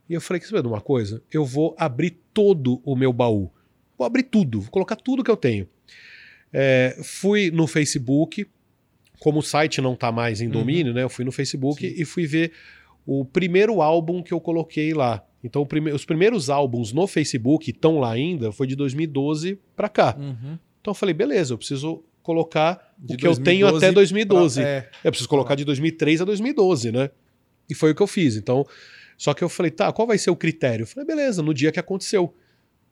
E 0.09 0.15
eu 0.15 0.21
falei, 0.21 0.41
quer 0.41 0.47
saber 0.49 0.63
de 0.63 0.69
uma 0.69 0.81
coisa? 0.81 1.23
Eu 1.33 1.45
vou 1.45 1.75
abrir 1.79 2.19
todo 2.33 2.81
o 2.85 2.95
meu 2.95 3.13
baú. 3.13 3.51
Vou 3.97 4.07
abrir 4.07 4.25
tudo, 4.25 4.61
vou 4.61 4.71
colocar 4.71 4.97
tudo 4.97 5.25
que 5.25 5.31
eu 5.31 5.37
tenho. 5.37 5.67
É, 6.53 6.99
fui 7.03 7.51
no 7.51 7.67
Facebook, 7.67 8.47
como 9.19 9.39
o 9.39 9.43
site 9.43 9.81
não 9.81 9.97
tá 9.97 10.13
mais 10.13 10.41
em 10.41 10.49
domínio, 10.49 10.93
né? 10.93 11.03
Eu 11.03 11.09
fui 11.09 11.25
no 11.25 11.33
Facebook 11.33 11.85
e 11.87 12.05
fui 12.05 12.27
ver 12.27 12.53
o 13.07 13.25
primeiro 13.25 13.81
álbum 13.83 14.23
que 14.23 14.33
eu 14.33 14.41
coloquei 14.41 14.93
lá. 14.95 15.25
Então, 15.43 15.65
prime- 15.67 15.93
os 15.93 16.05
primeiros 16.05 16.49
álbuns 16.49 16.93
no 16.93 17.07
Facebook 17.07 17.71
estão 17.71 17.99
lá 17.99 18.13
ainda, 18.13 18.51
foi 18.53 18.67
de 18.67 18.75
2012 18.77 19.59
pra 19.77 19.89
cá. 19.89 20.17
Uhum. 20.19 20.59
Então 20.81 20.91
eu 20.91 20.95
falei, 20.95 21.15
beleza, 21.15 21.55
eu 21.55 21.59
preciso 21.59 22.03
colocar 22.25 22.93
De 22.99 23.15
o 23.15 23.17
que 23.17 23.27
eu 23.27 23.37
tenho 23.37 23.67
2012 23.67 23.77
até 23.87 23.93
2012. 23.93 24.61
pra- 24.61 24.69
é. 24.69 24.91
Eu 25.05 25.13
preciso 25.13 25.29
colocar 25.29 25.55
de 25.55 25.65
2003 25.65 26.21
a 26.21 26.25
2012, 26.25 26.91
né? 26.91 27.11
E 27.71 27.75
foi 27.75 27.93
o 27.93 27.95
que 27.95 28.03
eu 28.03 28.07
fiz. 28.09 28.35
Então, 28.37 28.67
só 29.17 29.33
que 29.33 29.45
eu 29.45 29.49
falei, 29.49 29.71
tá, 29.71 29.93
qual 29.93 30.09
vai 30.09 30.19
ser 30.19 30.31
o 30.31 30.37
critério? 30.37 30.83
Eu 30.83 30.87
falei, 30.89 31.07
beleza, 31.07 31.41
no 31.43 31.55
dia 31.55 31.71
que 31.71 31.79
aconteceu. 31.79 32.35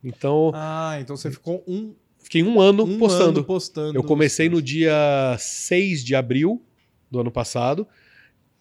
Então, 0.05 0.53
Ah, 0.55 0.99
então 1.01 1.17
você 1.17 1.31
ficou 1.31 1.65
um, 1.67 1.95
fiquei 2.23 2.43
um 2.43 2.61
ano 2.61 2.85
um 2.85 2.99
postando. 2.99 3.39
ano 3.41 3.45
postando. 3.45 3.99
Eu 3.99 4.03
comecei 4.05 4.49
no 4.49 4.61
dia 4.63 5.37
6 5.39 6.05
de 6.05 6.15
abril 6.15 6.63
do 7.11 7.21
ano 7.21 7.31
passado. 7.31 7.87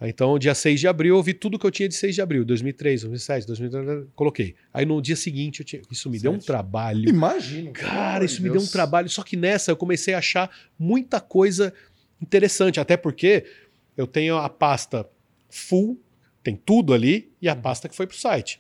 Então, 0.07 0.39
dia 0.39 0.55
6 0.55 0.79
de 0.79 0.87
abril, 0.87 1.15
eu 1.15 1.21
vi 1.21 1.33
tudo 1.33 1.59
que 1.59 1.65
eu 1.65 1.69
tinha 1.69 1.87
de 1.87 1.93
6 1.95 2.15
de 2.15 2.21
abril, 2.21 2.43
2003, 2.43 3.01
2007, 3.01 3.45
2003, 3.47 4.07
coloquei. 4.15 4.55
Aí 4.73 4.85
no 4.85 4.99
dia 5.01 5.15
seguinte, 5.15 5.59
eu 5.59 5.65
tinha... 5.65 5.81
isso 5.91 6.09
me 6.09 6.17
deu 6.19 6.31
um 6.31 6.35
Sete. 6.35 6.47
trabalho. 6.47 7.07
Imagino. 7.07 7.71
Cara, 7.71 8.25
isso 8.25 8.41
me 8.41 8.49
deu 8.49 8.61
um 8.61 8.65
trabalho. 8.67 9.07
Só 9.09 9.21
que 9.21 9.37
nessa 9.37 9.71
eu 9.71 9.75
comecei 9.77 10.13
a 10.13 10.17
achar 10.17 10.49
muita 10.77 11.19
coisa 11.19 11.71
interessante. 12.21 12.79
Até 12.79 12.97
porque 12.97 13.45
eu 13.95 14.07
tenho 14.07 14.37
a 14.37 14.49
pasta 14.49 15.07
full, 15.49 15.99
tem 16.43 16.55
tudo 16.55 16.93
ali, 16.93 17.32
e 17.41 17.47
a 17.47 17.55
pasta 17.55 17.87
que 17.87 17.95
foi 17.95 18.07
pro 18.07 18.17
site. 18.17 18.59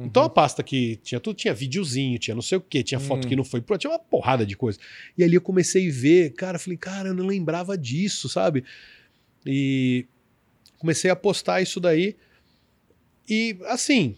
Então 0.00 0.22
a 0.22 0.30
pasta 0.30 0.62
que 0.62 0.94
tinha 1.02 1.18
tudo, 1.18 1.34
tinha 1.34 1.52
videozinho, 1.52 2.20
tinha 2.20 2.32
não 2.32 2.42
sei 2.42 2.56
o 2.56 2.60
que, 2.60 2.84
tinha 2.84 3.00
foto 3.00 3.24
Hum. 3.24 3.28
que 3.28 3.34
não 3.34 3.42
foi 3.42 3.60
pro, 3.60 3.76
tinha 3.76 3.90
uma 3.90 3.98
porrada 3.98 4.46
de 4.46 4.56
coisa. 4.56 4.78
E 5.16 5.24
ali 5.24 5.34
eu 5.34 5.40
comecei 5.40 5.88
a 5.88 5.92
ver, 5.92 6.34
cara, 6.34 6.54
eu 6.54 6.60
falei, 6.60 6.76
cara, 6.78 7.08
eu 7.08 7.14
não 7.14 7.26
lembrava 7.26 7.76
disso, 7.76 8.28
sabe? 8.28 8.62
E 9.44 10.06
comecei 10.78 11.10
a 11.10 11.16
postar 11.16 11.60
isso 11.60 11.78
daí. 11.80 12.16
E 13.28 13.56
assim, 13.66 14.16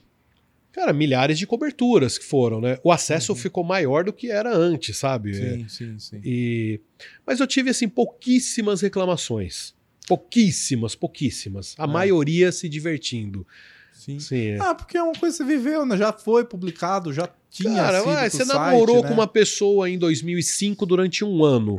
cara, 0.73 0.93
milhares 0.93 1.39
de 1.39 1.47
coberturas 1.47 2.16
que 2.19 2.24
foram, 2.24 2.61
né? 2.61 2.78
O 2.85 2.93
acesso 2.93 3.35
ficou 3.35 3.65
maior 3.65 4.05
do 4.05 4.12
que 4.12 4.31
era 4.31 4.55
antes, 4.55 4.97
sabe? 4.97 5.31
É, 5.32 5.35
Sim, 5.35 5.69
sim, 5.69 5.99
sim. 5.99 6.20
e... 6.24 6.81
Mas 7.27 7.41
eu 7.41 7.47
tive, 7.47 7.70
assim, 7.70 7.89
pouquíssimas 7.89 8.81
reclamações. 8.81 9.74
Pouquíssimas, 10.07 10.95
pouquíssimas. 10.95 11.74
A 11.78 11.85
É. 11.85 11.87
maioria 11.87 12.53
se 12.53 12.69
divertindo. 12.69 13.47
sim. 13.93 14.19
Sim, 14.19 14.47
é. 14.53 14.59
Ah, 14.61 14.74
porque 14.74 14.97
é 14.97 15.03
uma 15.03 15.12
coisa 15.15 15.37
que 15.39 15.45
você 15.45 15.57
viveu, 15.57 15.85
né? 15.85 15.97
Já 15.97 16.12
foi 16.12 16.45
publicado, 16.45 17.12
já 17.12 17.28
tinha 17.51 17.74
Cara, 17.74 18.05
ué, 18.07 18.28
você 18.31 18.45
site, 18.45 18.49
namorou 18.49 19.03
né? 19.03 19.09
com 19.09 19.15
uma 19.15 19.27
pessoa 19.27 19.91
em 19.91 19.99
2005 19.99 20.87
durante 20.87 21.24
um 21.24 21.45
ano. 21.45 21.77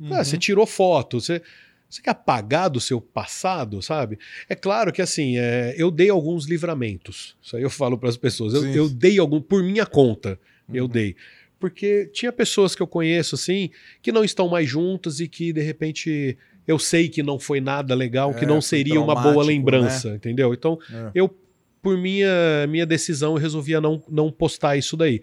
Uhum. 0.00 0.14
Ah, 0.14 0.22
você 0.24 0.36
tirou 0.36 0.66
foto, 0.66 1.20
você, 1.20 1.40
você 1.94 2.02
quer 2.02 2.10
apagar 2.10 2.70
do 2.70 2.80
seu 2.80 3.00
passado, 3.00 3.82
sabe? 3.82 4.18
É 4.48 4.54
claro 4.54 4.92
que 4.92 5.02
assim, 5.02 5.36
é, 5.36 5.74
eu 5.76 5.90
dei 5.90 6.08
alguns 6.08 6.46
livramentos. 6.46 7.36
Isso 7.42 7.56
aí 7.56 7.62
eu 7.62 7.68
falo 7.70 7.98
para 7.98 8.08
as 8.08 8.16
pessoas. 8.16 8.54
Eu, 8.54 8.64
eu 8.74 8.88
dei 8.88 9.18
algum 9.18 9.40
por 9.40 9.62
minha 9.62 9.84
conta. 9.84 10.38
Eu 10.72 10.84
Uhum. 10.84 10.90
dei. 10.90 11.14
Porque 11.60 12.06
tinha 12.12 12.32
pessoas 12.32 12.74
que 12.74 12.82
eu 12.82 12.86
conheço 12.86 13.34
assim 13.34 13.70
que 14.00 14.10
não 14.10 14.24
estão 14.24 14.48
mais 14.48 14.68
juntas 14.68 15.20
e 15.20 15.28
que 15.28 15.52
de 15.52 15.60
repente 15.60 16.36
eu 16.66 16.78
sei 16.78 17.08
que 17.08 17.22
não 17.22 17.38
foi 17.38 17.60
nada 17.60 17.94
legal, 17.94 18.32
que 18.34 18.44
É, 18.44 18.48
não 18.48 18.54
foi 18.60 18.62
seria 18.62 18.94
uma 19.00 19.14
boa 19.14 19.22
traumático, 19.22 19.46
lembrança, 19.48 20.14
entendeu? 20.14 20.54
Então 20.54 20.78
É. 20.90 21.10
eu 21.14 21.28
por 21.82 21.98
minha, 21.98 22.66
minha 22.68 22.86
decisão, 22.86 23.32
eu 23.32 23.38
resolvia 23.38 23.80
não, 23.80 24.00
não 24.08 24.30
postar 24.30 24.76
isso 24.76 24.96
daí. 24.96 25.20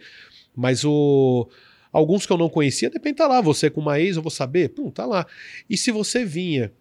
Mas 0.56 0.84
o. 0.84 1.50
Alguns 1.92 2.26
que 2.26 2.32
eu 2.32 2.38
não 2.38 2.50
conhecia, 2.50 2.90
depende 2.90 3.18
tá 3.18 3.28
lá. 3.28 3.42
Você 3.42 3.70
com 3.70 3.82
uma 3.82 4.00
ex, 4.00 4.16
eu 4.16 4.22
vou 4.22 4.32
saber? 4.32 4.70
Pum, 4.70 4.92
tá 4.92 5.06
lá. 5.06 5.26
E 5.70 5.76
se 5.76 5.92
você 5.92 6.24
vinha, 6.24 6.72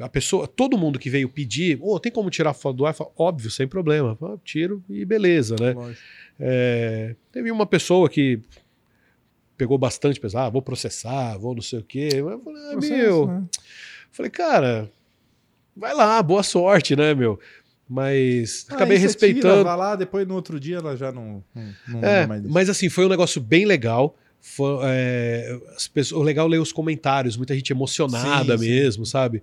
a 0.00 0.08
pessoa, 0.08 0.48
todo 0.48 0.78
mundo 0.78 0.98
que 0.98 1.10
veio 1.10 1.28
pedir, 1.28 1.78
oh, 1.80 2.00
tem 2.00 2.10
como 2.10 2.30
tirar 2.30 2.54
foto 2.54 2.76
do 2.76 2.88
iPhone? 2.88 3.10
Óbvio, 3.16 3.50
sem 3.50 3.68
problema. 3.68 4.16
Eu 4.20 4.40
tiro 4.42 4.82
e 4.88 5.04
beleza, 5.04 5.54
né? 5.60 5.74
É, 6.40 7.14
teve 7.30 7.50
uma 7.50 7.66
pessoa 7.66 8.08
que 8.08 8.40
pegou 9.56 9.78
bastante 9.78 10.18
pesado, 10.18 10.46
ah, 10.46 10.50
vou 10.50 10.62
processar, 10.62 11.38
vou 11.38 11.54
não 11.54 11.62
sei 11.62 11.78
o 11.78 11.84
quê. 11.84 12.08
Eu 12.12 12.40
falei, 12.40 12.62
ah, 12.72 12.76
meu. 12.76 13.26
Né? 13.26 13.44
Falei, 14.10 14.30
cara, 14.30 14.90
vai 15.76 15.94
lá, 15.94 16.22
boa 16.22 16.42
sorte, 16.42 16.96
né, 16.96 17.14
meu? 17.14 17.38
Mas 17.88 18.66
ah, 18.70 18.74
acabei 18.74 18.96
respeitando. 18.96 19.58
Tira, 19.58 19.64
vai 19.64 19.76
lá, 19.76 19.94
depois 19.94 20.26
no 20.26 20.34
outro 20.34 20.58
dia 20.58 20.78
ela 20.78 20.96
já 20.96 21.12
não. 21.12 21.44
não, 21.54 21.74
não 21.88 22.04
é, 22.04 22.26
mas 22.26 22.68
assim, 22.68 22.88
foi 22.88 23.06
um 23.06 23.10
negócio 23.10 23.40
bem 23.40 23.64
legal. 23.64 24.16
Foi, 24.46 24.78
é, 24.82 25.58
as 25.74 25.88
pessoas, 25.88 26.20
o 26.20 26.22
legal 26.22 26.46
é 26.46 26.50
ler 26.50 26.58
os 26.58 26.70
comentários, 26.70 27.34
muita 27.34 27.54
gente 27.54 27.72
emocionada 27.72 28.58
sim, 28.58 28.68
mesmo, 28.68 29.06
sim. 29.06 29.10
sabe? 29.10 29.42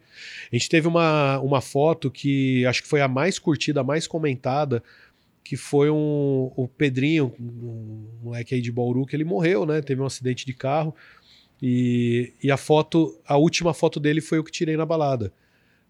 A 0.51 0.55
gente 0.55 0.69
teve 0.69 0.87
uma, 0.87 1.39
uma 1.39 1.59
foto 1.59 2.11
que 2.11 2.63
acho 2.67 2.83
que 2.83 2.87
foi 2.87 3.01
a 3.01 3.07
mais 3.07 3.39
curtida, 3.39 3.81
a 3.81 3.83
mais 3.83 4.05
comentada, 4.05 4.83
que 5.43 5.57
foi 5.57 5.89
um, 5.89 6.51
o 6.55 6.67
Pedrinho, 6.67 7.33
um 7.39 8.05
moleque 8.21 8.53
aí 8.53 8.61
de 8.61 8.71
Bauru, 8.71 9.07
que 9.07 9.15
ele 9.15 9.23
morreu, 9.23 9.65
né? 9.65 9.81
Teve 9.81 9.99
um 10.01 10.05
acidente 10.05 10.45
de 10.45 10.53
carro. 10.53 10.95
E, 11.59 12.33
e 12.41 12.51
a 12.51 12.57
foto, 12.57 13.19
a 13.25 13.37
última 13.37 13.73
foto 13.73 13.99
dele 13.99 14.21
foi 14.21 14.37
o 14.37 14.43
que 14.43 14.51
tirei 14.51 14.77
na 14.77 14.85
balada. 14.85 15.33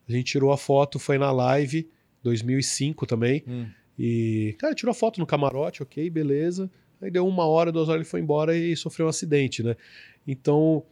A 0.07 0.11
gente 0.13 0.31
tirou 0.31 0.53
a 0.53 0.57
foto, 0.57 0.97
foi 0.97 1.17
na 1.17 1.33
live, 1.33 1.85
2005 2.23 3.05
também. 3.05 3.43
Hum. 3.45 3.67
E, 3.99 4.55
cara, 4.57 4.73
tirou 4.73 4.91
a 4.91 4.95
foto 4.95 5.19
no 5.19 5.25
camarote, 5.25 5.83
ok, 5.83 6.09
beleza. 6.09 6.71
Aí 7.01 7.09
deu 7.09 7.27
uma 7.27 7.45
hora, 7.45 7.71
duas 7.71 7.89
horas, 7.89 8.01
ele 8.01 8.09
foi 8.09 8.19
embora 8.19 8.55
e 8.55 8.75
sofreu 8.75 9.07
um 9.07 9.09
acidente, 9.09 9.63
né? 9.63 9.75
Então, 10.27 10.83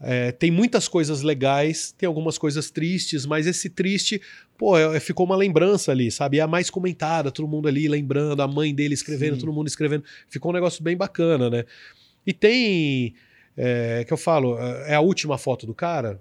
é, 0.00 0.32
tem 0.32 0.50
muitas 0.50 0.88
coisas 0.88 1.22
legais, 1.22 1.92
tem 1.92 2.06
algumas 2.06 2.36
coisas 2.36 2.70
tristes, 2.70 3.24
mas 3.24 3.46
esse 3.46 3.70
triste, 3.70 4.20
pô, 4.58 4.76
é, 4.76 4.96
é 4.96 5.00
ficou 5.00 5.24
uma 5.24 5.36
lembrança 5.36 5.92
ali, 5.92 6.10
sabe? 6.10 6.38
É 6.38 6.40
a 6.40 6.46
mais 6.48 6.68
comentada, 6.68 7.30
todo 7.30 7.46
mundo 7.46 7.68
ali 7.68 7.86
lembrando, 7.86 8.42
a 8.42 8.48
mãe 8.48 8.74
dele 8.74 8.94
escrevendo, 8.94 9.34
Sim. 9.34 9.40
todo 9.40 9.52
mundo 9.52 9.68
escrevendo. 9.68 10.04
Ficou 10.28 10.50
um 10.50 10.54
negócio 10.54 10.82
bem 10.82 10.96
bacana, 10.96 11.48
né? 11.48 11.64
E 12.26 12.32
tem, 12.32 13.14
é, 13.56 14.04
que 14.04 14.12
eu 14.12 14.16
falo, 14.16 14.58
é, 14.58 14.92
é 14.92 14.94
a 14.94 15.00
última 15.00 15.38
foto 15.38 15.66
do 15.66 15.74
cara, 15.74 16.20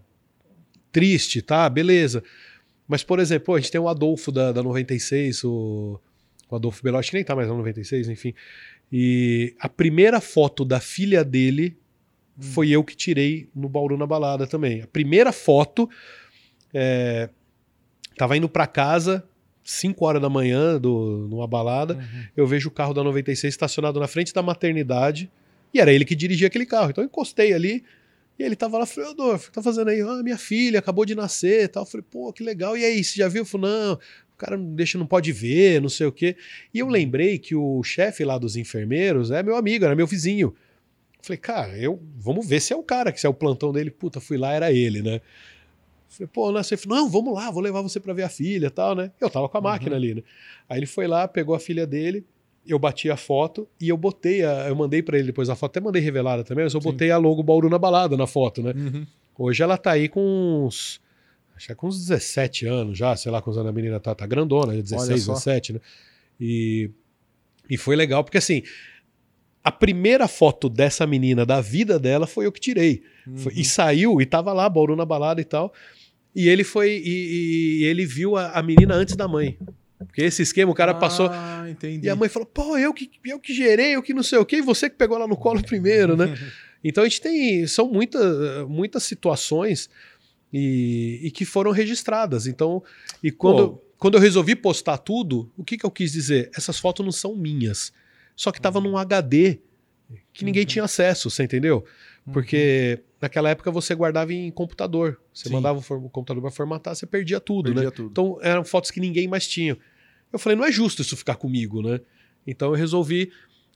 triste, 0.91 1.41
tá? 1.41 1.68
Beleza. 1.68 2.23
Mas, 2.88 3.03
por 3.03 3.19
exemplo, 3.19 3.45
pô, 3.45 3.55
a 3.55 3.59
gente 3.59 3.72
tem 3.72 3.81
o 3.81 3.88
Adolfo 3.88 4.31
da, 4.31 4.51
da 4.51 4.61
96, 4.61 5.43
o, 5.43 5.99
o 6.49 6.55
Adolfo 6.55 6.84
Belotti, 6.84 7.09
que 7.09 7.15
nem 7.15 7.23
tá 7.23 7.35
mais 7.35 7.47
na 7.47 7.55
96, 7.55 8.09
enfim. 8.09 8.34
E 8.91 9.55
a 9.59 9.69
primeira 9.69 10.19
foto 10.19 10.65
da 10.65 10.80
filha 10.80 11.23
dele 11.23 11.77
hum. 12.38 12.41
foi 12.41 12.69
eu 12.69 12.84
que 12.84 12.95
tirei 12.95 13.49
no 13.55 13.69
Bauru 13.69 13.97
na 13.97 14.05
balada 14.05 14.45
também. 14.45 14.81
A 14.81 14.88
primeira 14.88 15.31
foto, 15.31 15.89
é, 16.73 17.30
tava 18.18 18.35
indo 18.35 18.49
para 18.49 18.68
casa, 18.68 19.23
5 19.63 20.05
horas 20.05 20.22
da 20.22 20.30
manhã, 20.30 20.80
do, 20.80 21.27
numa 21.30 21.47
balada, 21.47 21.93
uhum. 21.93 22.23
eu 22.35 22.47
vejo 22.47 22.69
o 22.69 22.72
carro 22.72 22.93
da 22.93 23.03
96 23.03 23.53
estacionado 23.53 23.99
na 23.99 24.07
frente 24.07 24.34
da 24.34 24.41
maternidade, 24.41 25.31
e 25.73 25.80
era 25.80 25.93
ele 25.93 26.03
que 26.03 26.15
dirigia 26.15 26.47
aquele 26.47 26.65
carro. 26.65 26.89
Então 26.89 27.03
eu 27.03 27.05
encostei 27.05 27.53
ali, 27.53 27.84
e 28.41 28.43
ele 28.43 28.55
tava 28.55 28.77
lá, 28.80 28.88
falei, 28.88 29.11
Adolfo, 29.11 29.45
o 29.45 29.47
que 29.49 29.55
tá 29.55 29.61
fazendo 29.61 29.89
aí? 29.89 30.01
Ah, 30.01 30.23
minha 30.23 30.38
filha 30.38 30.80
acabou 30.80 31.05
de 31.05 31.13
nascer 31.13 31.65
e 31.65 31.68
tal. 31.68 31.84
Eu 31.84 31.88
falei, 31.88 32.05
pô, 32.09 32.34
que 32.34 32.43
legal. 32.43 32.76
E 32.76 32.84
aí, 32.84 33.03
você 33.03 33.18
já 33.18 33.27
viu? 33.27 33.43
Eu 33.43 33.45
falei, 33.45 33.69
não, 33.69 33.99
cara 34.41 34.57
deixa, 34.57 34.97
não 34.97 35.05
pode 35.05 35.31
ver, 35.31 35.80
não 35.80 35.89
sei 35.89 36.07
o 36.07 36.11
quê. 36.11 36.35
E 36.73 36.80
eu 36.80 36.88
lembrei 36.88 37.38
que 37.38 37.55
o 37.55 37.84
chefe 37.84 38.26
lá 38.26 38.38
dos 38.38 38.55
enfermeiros 38.55 39.30
é 39.30 39.43
meu 39.43 39.55
amigo, 39.55 39.85
era 39.85 39.95
meu 39.95 40.07
vizinho. 40.07 40.55
Falei, 41.22 41.38
cara, 41.38 41.77
eu 41.77 42.01
vamos 42.18 42.47
ver 42.47 42.59
se 42.59 42.73
é 42.73 42.76
o 42.76 42.81
cara, 42.81 43.11
que 43.11 43.19
se 43.19 43.27
é 43.27 43.30
o 43.30 43.34
plantão 43.34 43.72
dele, 43.72 43.91
puta, 43.91 44.19
fui 44.19 44.38
lá, 44.38 44.53
era 44.53 44.72
ele, 44.72 45.03
né? 45.03 45.22
Falei, 46.09 46.30
pô, 46.34 46.51
né? 46.51 46.63
Você 46.63 46.76
falou, 46.76 46.97
não, 46.97 47.09
vamos 47.09 47.34
lá, 47.34 47.51
vou 47.51 47.61
levar 47.61 47.81
você 47.81 47.99
para 47.99 48.13
ver 48.13 48.23
a 48.23 48.30
filha 48.30 48.68
e 48.68 48.72
tal, 48.72 48.95
né? 48.95 49.11
Eu 49.22 49.30
tava 49.30 49.47
com 49.47 49.57
a 49.57 49.61
máquina 49.61 49.91
uhum. 49.91 49.97
ali, 49.97 50.15
né? 50.15 50.23
Aí 50.68 50.80
ele 50.80 50.88
foi 50.88 51.07
lá, 51.07 51.27
pegou 51.27 51.53
a 51.53 51.59
filha 51.59 51.85
dele, 51.85 52.26
eu 52.65 52.80
bati 52.80 53.09
a 53.11 53.18
foto 53.18 53.68
e 53.80 53.89
eu 53.89 53.97
botei, 53.97 54.43
a, 54.43 54.68
eu 54.68 54.76
mandei 54.76 55.03
para 55.03 55.18
ele 55.18 55.27
depois 55.27 55.49
a 55.49 55.55
foto, 55.55 55.72
até 55.72 55.80
mandei 55.80 56.01
revelada 56.01 56.43
também, 56.43 56.63
mas 56.65 56.73
eu 56.73 56.81
Sim. 56.81 56.91
botei 56.91 57.11
a 57.11 57.18
logo 57.18 57.43
Bauru 57.43 57.69
na 57.69 57.77
balada 57.77 58.18
na 58.18 58.26
foto, 58.26 58.63
né? 58.63 58.73
Uhum. 58.76 59.05
Hoje 59.38 59.61
ela 59.61 59.77
tá 59.77 59.91
aí 59.91 60.09
com 60.09 60.65
uns 60.65 60.99
acho 61.61 61.67
que 61.67 61.71
é 61.71 61.75
com 61.75 61.88
uns 61.88 62.07
17 62.07 62.65
anos 62.65 62.97
já, 62.97 63.15
sei 63.15 63.31
lá 63.31 63.39
quando 63.39 63.59
a 63.59 63.71
menina 63.71 63.99
tá, 63.99 64.15
tá 64.15 64.25
grandona, 64.25 64.73
16, 64.73 65.27
17, 65.27 65.73
né? 65.73 65.79
E, 66.39 66.89
e 67.69 67.77
foi 67.77 67.95
legal, 67.95 68.23
porque 68.23 68.39
assim, 68.39 68.63
a 69.63 69.71
primeira 69.71 70.27
foto 70.27 70.67
dessa 70.67 71.05
menina, 71.05 71.45
da 71.45 71.61
vida 71.61 71.99
dela, 71.99 72.25
foi 72.25 72.47
eu 72.47 72.51
que 72.51 72.59
tirei. 72.59 73.03
Uhum. 73.27 73.38
Foi, 73.38 73.53
e 73.55 73.63
saiu, 73.63 74.19
e 74.19 74.25
tava 74.25 74.51
lá, 74.53 74.67
Bauru 74.67 74.95
na 74.95 75.05
balada 75.05 75.39
e 75.39 75.43
tal. 75.43 75.71
E 76.35 76.49
ele 76.49 76.63
foi, 76.63 76.99
e, 77.05 77.81
e 77.81 77.83
ele 77.83 78.07
viu 78.07 78.38
a, 78.38 78.53
a, 78.53 78.63
menina 78.63 78.95
antes 78.95 79.15
da 79.15 79.27
mãe. 79.27 79.55
Porque 79.99 80.23
esse 80.23 80.41
esquema, 80.41 80.71
o 80.71 80.75
cara 80.75 80.93
ah, 80.93 80.95
passou. 80.95 81.29
Entendi. 81.69 82.07
E 82.07 82.09
a 82.09 82.15
mãe 82.15 82.27
falou: 82.27 82.47
pô, 82.47 82.75
eu 82.75 82.91
que, 82.91 83.07
eu 83.23 83.39
que 83.39 83.53
gerei, 83.53 83.95
eu 83.95 84.01
que 84.01 84.15
não 84.15 84.23
sei 84.23 84.39
o 84.39 84.45
quê, 84.45 84.57
e 84.57 84.61
você 84.61 84.89
que 84.89 84.95
pegou 84.95 85.15
lá 85.15 85.27
no 85.27 85.38
colo 85.38 85.61
primeiro, 85.61 86.17
né? 86.17 86.35
então 86.83 87.03
a 87.03 87.07
gente 87.07 87.21
tem. 87.21 87.67
São 87.67 87.88
muita, 87.88 88.65
muitas 88.65 89.03
situações 89.03 89.89
e, 90.52 91.19
e 91.23 91.32
que 91.32 91.45
foram 91.45 91.72
registradas. 91.72 92.48
Então, 92.48 92.84
e 93.23 93.32
quando, 93.32 93.82
quando 93.98 94.15
eu 94.15 94.22
resolvi 94.22 94.56
postar 94.56 94.98
tudo, 94.98 95.52
o 95.57 95.64
que, 95.64 95.78
que 95.78 95.86
eu 95.86 95.91
quis 95.91 96.11
dizer? 96.11 96.49
Essas 96.56 96.80
fotos 96.80 97.06
não 97.06 97.11
são 97.11 97.36
minhas. 97.36 97.94
Só 98.36 98.52
que 98.52 98.60
estava 98.60 98.80
uhum. 98.80 98.91
num 98.91 98.98
HD 98.98 99.60
que 100.34 100.44
ninguém 100.44 100.64
uhum. 100.64 100.68
tinha 100.68 100.84
acesso, 100.84 101.30
você 101.30 101.44
entendeu? 101.44 101.86
Porque 102.34 102.98
uhum. 102.98 103.06
naquela 103.22 103.49
época 103.49 103.72
você 103.72 103.95
guardava 103.95 104.34
em 104.34 104.52
computador. 104.52 105.19
Você 105.34 105.48
Sim. 105.48 105.53
mandava 105.56 105.80
o 105.80 106.10
computador 106.10 106.41
para 106.41 106.52
formatar, 106.52 106.95
você 106.95 107.06
perdia 107.06 107.40
tudo, 107.40 107.65
perdia 107.65 107.86
né? 107.86 107.91
Tudo. 107.91 108.10
Então 108.11 108.38
eram 108.41 108.64
fotos 108.64 108.91
que 108.91 108.99
ninguém 108.99 109.28
mais 109.28 109.48
tinha. 109.48 109.78
Eu 110.32 110.40
falei, 110.40 110.57
não 110.57 110.65
é 110.65 110.72
justo 110.72 111.02
isso 111.02 111.15
ficar 111.18 111.36
comigo, 111.36 111.82
né? 111.82 111.99
Então 112.45 112.69
eu 112.69 112.76
resolvi 112.76 113.32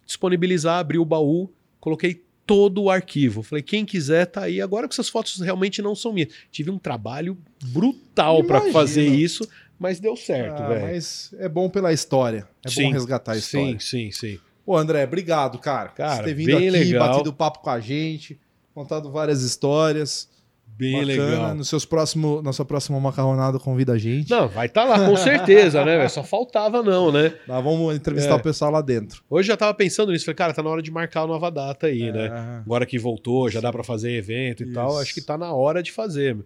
disponibilizar, 0.06 0.80
abrir 0.80 1.00
o 1.00 1.06
baú, 1.06 1.52
coloquei 1.80 2.25
todo 2.46 2.84
o 2.84 2.90
arquivo. 2.90 3.42
Falei, 3.42 3.64
quem 3.64 3.86
quiser 3.86 4.26
tá 4.26 4.44
aí. 4.44 4.62
Agora 4.62 4.88
que 4.88 4.94
essas 4.94 5.10
fotos 5.10 5.40
realmente 5.40 5.82
não 5.82 5.96
são 5.96 6.14
minhas. 6.14 6.30
Tive 6.52 6.70
um 6.72 6.78
trabalho 6.78 7.38
brutal 7.66 8.44
para 8.44 8.62
fazer 8.72 9.08
isso, 9.08 9.48
mas 9.80 10.00
deu 10.00 10.16
certo, 10.16 10.62
ah, 10.62 10.68
velho. 10.68 10.86
Mas 10.88 11.34
é 11.38 11.50
bom 11.50 11.70
pela 11.70 11.92
história. 11.92 12.48
É 12.66 12.70
sim, 12.70 12.84
bom 12.84 12.92
resgatar 12.92 13.34
a 13.34 13.38
história. 13.38 13.80
Sim, 13.80 13.80
sim, 13.80 14.12
sim. 14.12 14.40
Ô, 14.66 14.76
André, 14.76 15.04
obrigado, 15.04 15.60
cara. 15.60 15.90
Cara, 15.90 16.18
Você 16.18 16.24
ter 16.24 16.34
vindo 16.34 16.58
aqui, 16.58 16.70
legal. 16.70 17.10
batido 17.10 17.34
papo 17.34 17.60
com 17.60 17.70
a 17.70 17.80
gente, 17.80 18.40
contado 18.74 19.12
várias 19.12 19.42
histórias. 19.42 20.30
Bem 20.78 21.06
Bacana. 21.06 21.30
legal. 21.30 21.56
No 21.56 21.64
seus 21.64 21.86
próximo, 21.86 22.42
na 22.42 22.52
sua 22.52 22.66
próxima 22.66 23.00
macarronada, 23.00 23.58
convida 23.58 23.94
a 23.94 23.98
gente. 23.98 24.30
Não, 24.30 24.50
vai 24.50 24.68
estar 24.68 24.86
tá 24.86 24.90
lá, 24.90 25.10
com 25.10 25.16
certeza, 25.16 25.86
né? 25.86 26.08
Só 26.10 26.22
faltava 26.22 26.84
não, 26.84 27.12
né? 27.12 27.34
Nós 27.48 27.64
vamos 27.64 27.96
entrevistar 27.96 28.34
é. 28.34 28.36
o 28.36 28.42
pessoal 28.42 28.72
lá 28.72 28.82
dentro. 28.82 29.24
Hoje 29.30 29.48
já 29.48 29.56
tava 29.56 29.74
pensando 29.74 30.12
nisso. 30.12 30.26
Falei, 30.26 30.36
cara, 30.36 30.54
tá 30.54 30.62
na 30.62 30.70
hora 30.70 30.82
de 30.82 30.92
marcar 30.92 31.22
a 31.22 31.28
nova 31.28 31.50
data 31.50 31.88
aí, 31.88 32.12
né? 32.12 32.26
é. 32.26 32.30
né? 32.30 32.62
Agora 32.66 32.86
que 32.86 33.00
voltou, 33.00 33.50
já 33.50 33.62
dá 33.62 33.72
para 33.72 33.84
fazer 33.84 34.12
evento 34.12 34.64
e 34.64 34.66
isso. 34.66 34.74
tal. 34.74 35.00
Acho 35.00 35.14
que 35.14 35.22
tá 35.22 35.38
na 35.38 35.54
hora 35.54 35.82
de 35.82 35.94
fazer. 35.94 36.38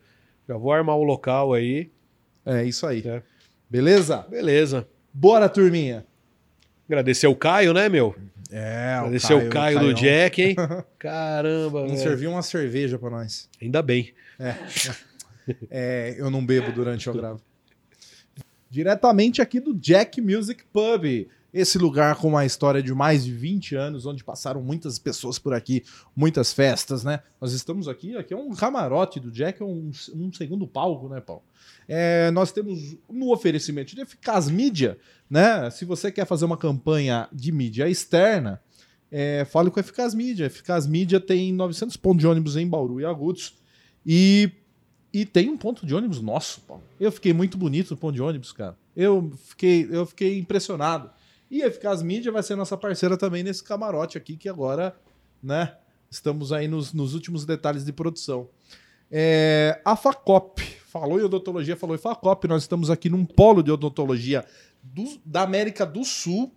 Já 0.47 0.55
vou 0.57 0.71
armar 0.71 0.95
o 0.95 1.03
local 1.03 1.53
aí. 1.53 1.89
É, 2.45 2.63
isso 2.63 2.85
aí. 2.85 3.03
É. 3.05 3.23
Beleza? 3.67 4.25
Beleza. 4.29 4.87
Bora, 5.11 5.49
turminha. 5.49 6.05
Agradecer 6.87 7.27
o 7.27 7.35
Caio, 7.35 7.73
né, 7.73 7.89
meu? 7.89 8.15
É, 8.51 8.95
Agradecer 8.95 9.33
o 9.33 9.37
Caio, 9.37 9.47
o 9.47 9.51
Caio 9.51 9.79
do 9.79 9.93
Jack, 9.93 10.41
hein? 10.41 10.55
Caramba, 10.97 11.85
Não 11.87 11.95
serviu 11.95 12.31
uma 12.31 12.41
cerveja 12.41 12.97
para 12.97 13.11
nós. 13.11 13.47
Ainda 13.61 13.81
bem. 13.81 14.13
É. 14.39 14.55
é. 15.69 16.15
Eu 16.17 16.31
não 16.31 16.43
bebo 16.43 16.71
durante 16.71 17.09
o 17.09 17.13
gravo. 17.13 17.41
Diretamente 18.69 19.41
aqui 19.41 19.59
do 19.59 19.73
Jack 19.73 20.19
Music 20.21 20.63
Pub. 20.71 21.27
Esse 21.53 21.77
lugar 21.77 22.15
com 22.15 22.27
uma 22.27 22.45
história 22.45 22.81
de 22.81 22.93
mais 22.93 23.25
de 23.25 23.33
20 23.33 23.75
anos, 23.75 24.05
onde 24.05 24.23
passaram 24.23 24.61
muitas 24.61 24.99
pessoas 24.99 25.39
por 25.39 25.53
aqui, 25.53 25.83
muitas 26.15 26.53
festas, 26.53 27.03
né? 27.03 27.21
Nós 27.41 27.53
estamos 27.53 27.87
aqui, 27.87 28.15
aqui 28.15 28.33
é 28.33 28.37
um 28.37 28.53
camarote 28.53 29.19
do 29.19 29.31
Jack, 29.31 29.61
é 29.61 29.65
um, 29.65 29.91
um 30.13 30.31
segundo 30.31 30.67
palco, 30.67 31.09
né, 31.09 31.19
Paulo? 31.19 31.41
É, 31.87 32.29
nós 32.31 32.51
temos 32.51 32.95
no 33.09 33.33
oferecimento 33.33 33.95
de 33.95 34.01
Eficaz 34.01 34.47
Mídia, 34.47 34.97
né? 35.27 35.69
Se 35.71 35.85
você 35.85 36.11
quer 36.11 36.25
fazer 36.25 36.45
uma 36.45 36.57
campanha 36.57 37.27
de 37.33 37.51
mídia 37.51 37.89
externa, 37.89 38.61
é, 39.11 39.43
fale 39.45 39.71
com 39.71 39.79
a 39.79 39.81
Eficaz 39.81 40.13
Mídia. 40.13 40.45
Eficaz 40.45 40.85
Mídia 40.85 41.19
tem 41.19 41.51
900 41.53 41.97
pontos 41.97 42.19
de 42.19 42.27
ônibus 42.27 42.55
em 42.55 42.67
Bauru 42.67 43.01
e 43.01 43.05
Agudos 43.05 43.55
e, 44.05 44.51
e 45.11 45.25
tem 45.25 45.49
um 45.49 45.57
ponto 45.57 45.85
de 45.85 45.95
ônibus 45.95 46.21
nosso, 46.21 46.61
Paulo. 46.61 46.83
Eu 46.99 47.11
fiquei 47.11 47.33
muito 47.33 47.57
bonito 47.57 47.91
no 47.91 47.97
ponto 47.97 48.13
de 48.13 48.21
ônibus, 48.21 48.51
cara. 48.51 48.77
Eu 48.95 49.31
fiquei, 49.45 49.87
eu 49.89 50.05
fiquei 50.05 50.37
impressionado. 50.37 51.09
E 51.49 51.61
Eficaz 51.61 52.01
Mídia 52.03 52.31
vai 52.31 52.43
ser 52.43 52.55
nossa 52.55 52.77
parceira 52.77 53.17
também 53.17 53.43
nesse 53.43 53.63
camarote 53.63 54.17
aqui, 54.17 54.37
que 54.37 54.47
agora, 54.47 54.95
né, 55.41 55.75
estamos 56.09 56.51
aí 56.53 56.67
nos, 56.67 56.93
nos 56.93 57.13
últimos 57.13 57.45
detalhes 57.45 57.83
de 57.83 57.91
produção. 57.91 58.47
É, 59.11 59.81
a 59.83 59.95
Facop. 59.95 60.61
Falou 60.89 61.19
em 61.19 61.23
odontologia, 61.23 61.75
falou 61.77 61.95
em 61.95 61.99
FACOP. 61.99 62.47
Nós 62.47 62.63
estamos 62.63 62.89
aqui 62.89 63.09
num 63.09 63.23
polo 63.23 63.61
de 63.61 63.71
odontologia 63.71 64.43
do- 64.81 65.19
da 65.23 65.43
América 65.43 65.85
do 65.85 66.03
Sul. 66.03 66.51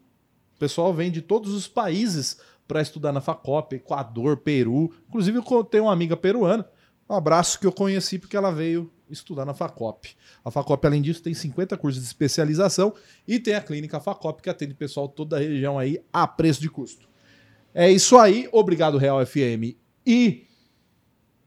O 0.57 0.59
pessoal 0.59 0.93
vem 0.95 1.11
de 1.11 1.21
todos 1.21 1.53
os 1.53 1.69
países 1.69 2.39
para 2.67 2.81
estudar 2.81 3.13
na 3.13 3.21
FACOP, 3.21 3.77
Equador, 3.77 4.39
Peru. 4.39 4.91
Inclusive, 5.09 5.39
eu 5.39 5.65
tenho 5.65 5.85
uma 5.85 5.93
amiga 5.93 6.17
peruana. 6.17 6.67
Um 7.09 7.15
abraço 7.15 7.59
que 7.61 7.67
eu 7.67 7.73
conheci 7.73 8.19
porque 8.19 8.37
ela 8.37 8.51
veio 8.51 8.91
estudar 9.13 9.45
na 9.45 9.55
FACOP. 9.55 10.17
A 10.45 10.51
FACOP, 10.51 10.87
além 10.87 11.03
disso, 11.03 11.23
tem 11.23 11.35
50 11.35 11.77
cursos 11.77 12.03
de 12.03 12.07
especialização 12.07 12.95
e 13.27 13.39
tem 13.39 13.55
a 13.55 13.61
clínica 13.61 14.01
FACOP, 14.01 14.43
que 14.43 14.51
atende 14.51 14.75
pessoal 14.75 15.09
toda 15.09 15.37
a 15.37 15.39
região 15.39 15.79
aí 15.79 16.03
a 16.13 16.27
preço 16.27 16.61
de 16.61 16.69
custo. 16.69 17.09
É 17.75 17.91
isso 17.91 18.19
aí. 18.19 18.49
Obrigado, 18.53 18.99
Real 18.99 19.25
FM 19.25 19.77
e 20.07 20.47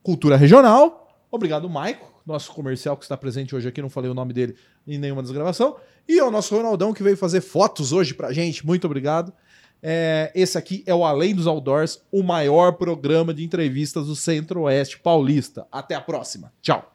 Cultura 0.01 0.37
Regional. 0.37 1.25
Obrigado, 1.31 1.69
Maico, 1.69 2.21
nosso 2.25 2.51
comercial 2.53 2.95
que 2.95 3.03
está 3.03 3.17
presente 3.17 3.55
hoje 3.55 3.67
aqui. 3.67 3.81
Não 3.81 3.89
falei 3.89 4.09
o 4.09 4.13
nome 4.13 4.33
dele 4.33 4.55
em 4.87 4.97
nenhuma 4.97 5.21
das 5.21 5.31
gravações. 5.31 5.75
E 6.07 6.19
ao 6.19 6.31
nosso 6.31 6.55
Ronaldão 6.55 6.93
que 6.93 7.03
veio 7.03 7.17
fazer 7.17 7.41
fotos 7.41 7.91
hoje 7.91 8.13
pra 8.13 8.31
gente. 8.31 8.65
Muito 8.65 8.85
obrigado. 8.85 9.33
É, 9.81 10.31
esse 10.33 10.57
aqui 10.57 10.83
é 10.87 10.95
o 10.95 11.05
Além 11.05 11.35
dos 11.35 11.45
Outdoors, 11.45 12.01
o 12.11 12.23
maior 12.23 12.73
programa 12.73 13.33
de 13.33 13.43
entrevistas 13.43 14.07
do 14.07 14.15
Centro-Oeste 14.15 14.99
Paulista. 14.99 15.67
Até 15.71 15.93
a 15.93 16.01
próxima. 16.01 16.51
Tchau. 16.61 16.94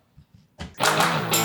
Thank 0.60 1.34
you. 1.34 1.39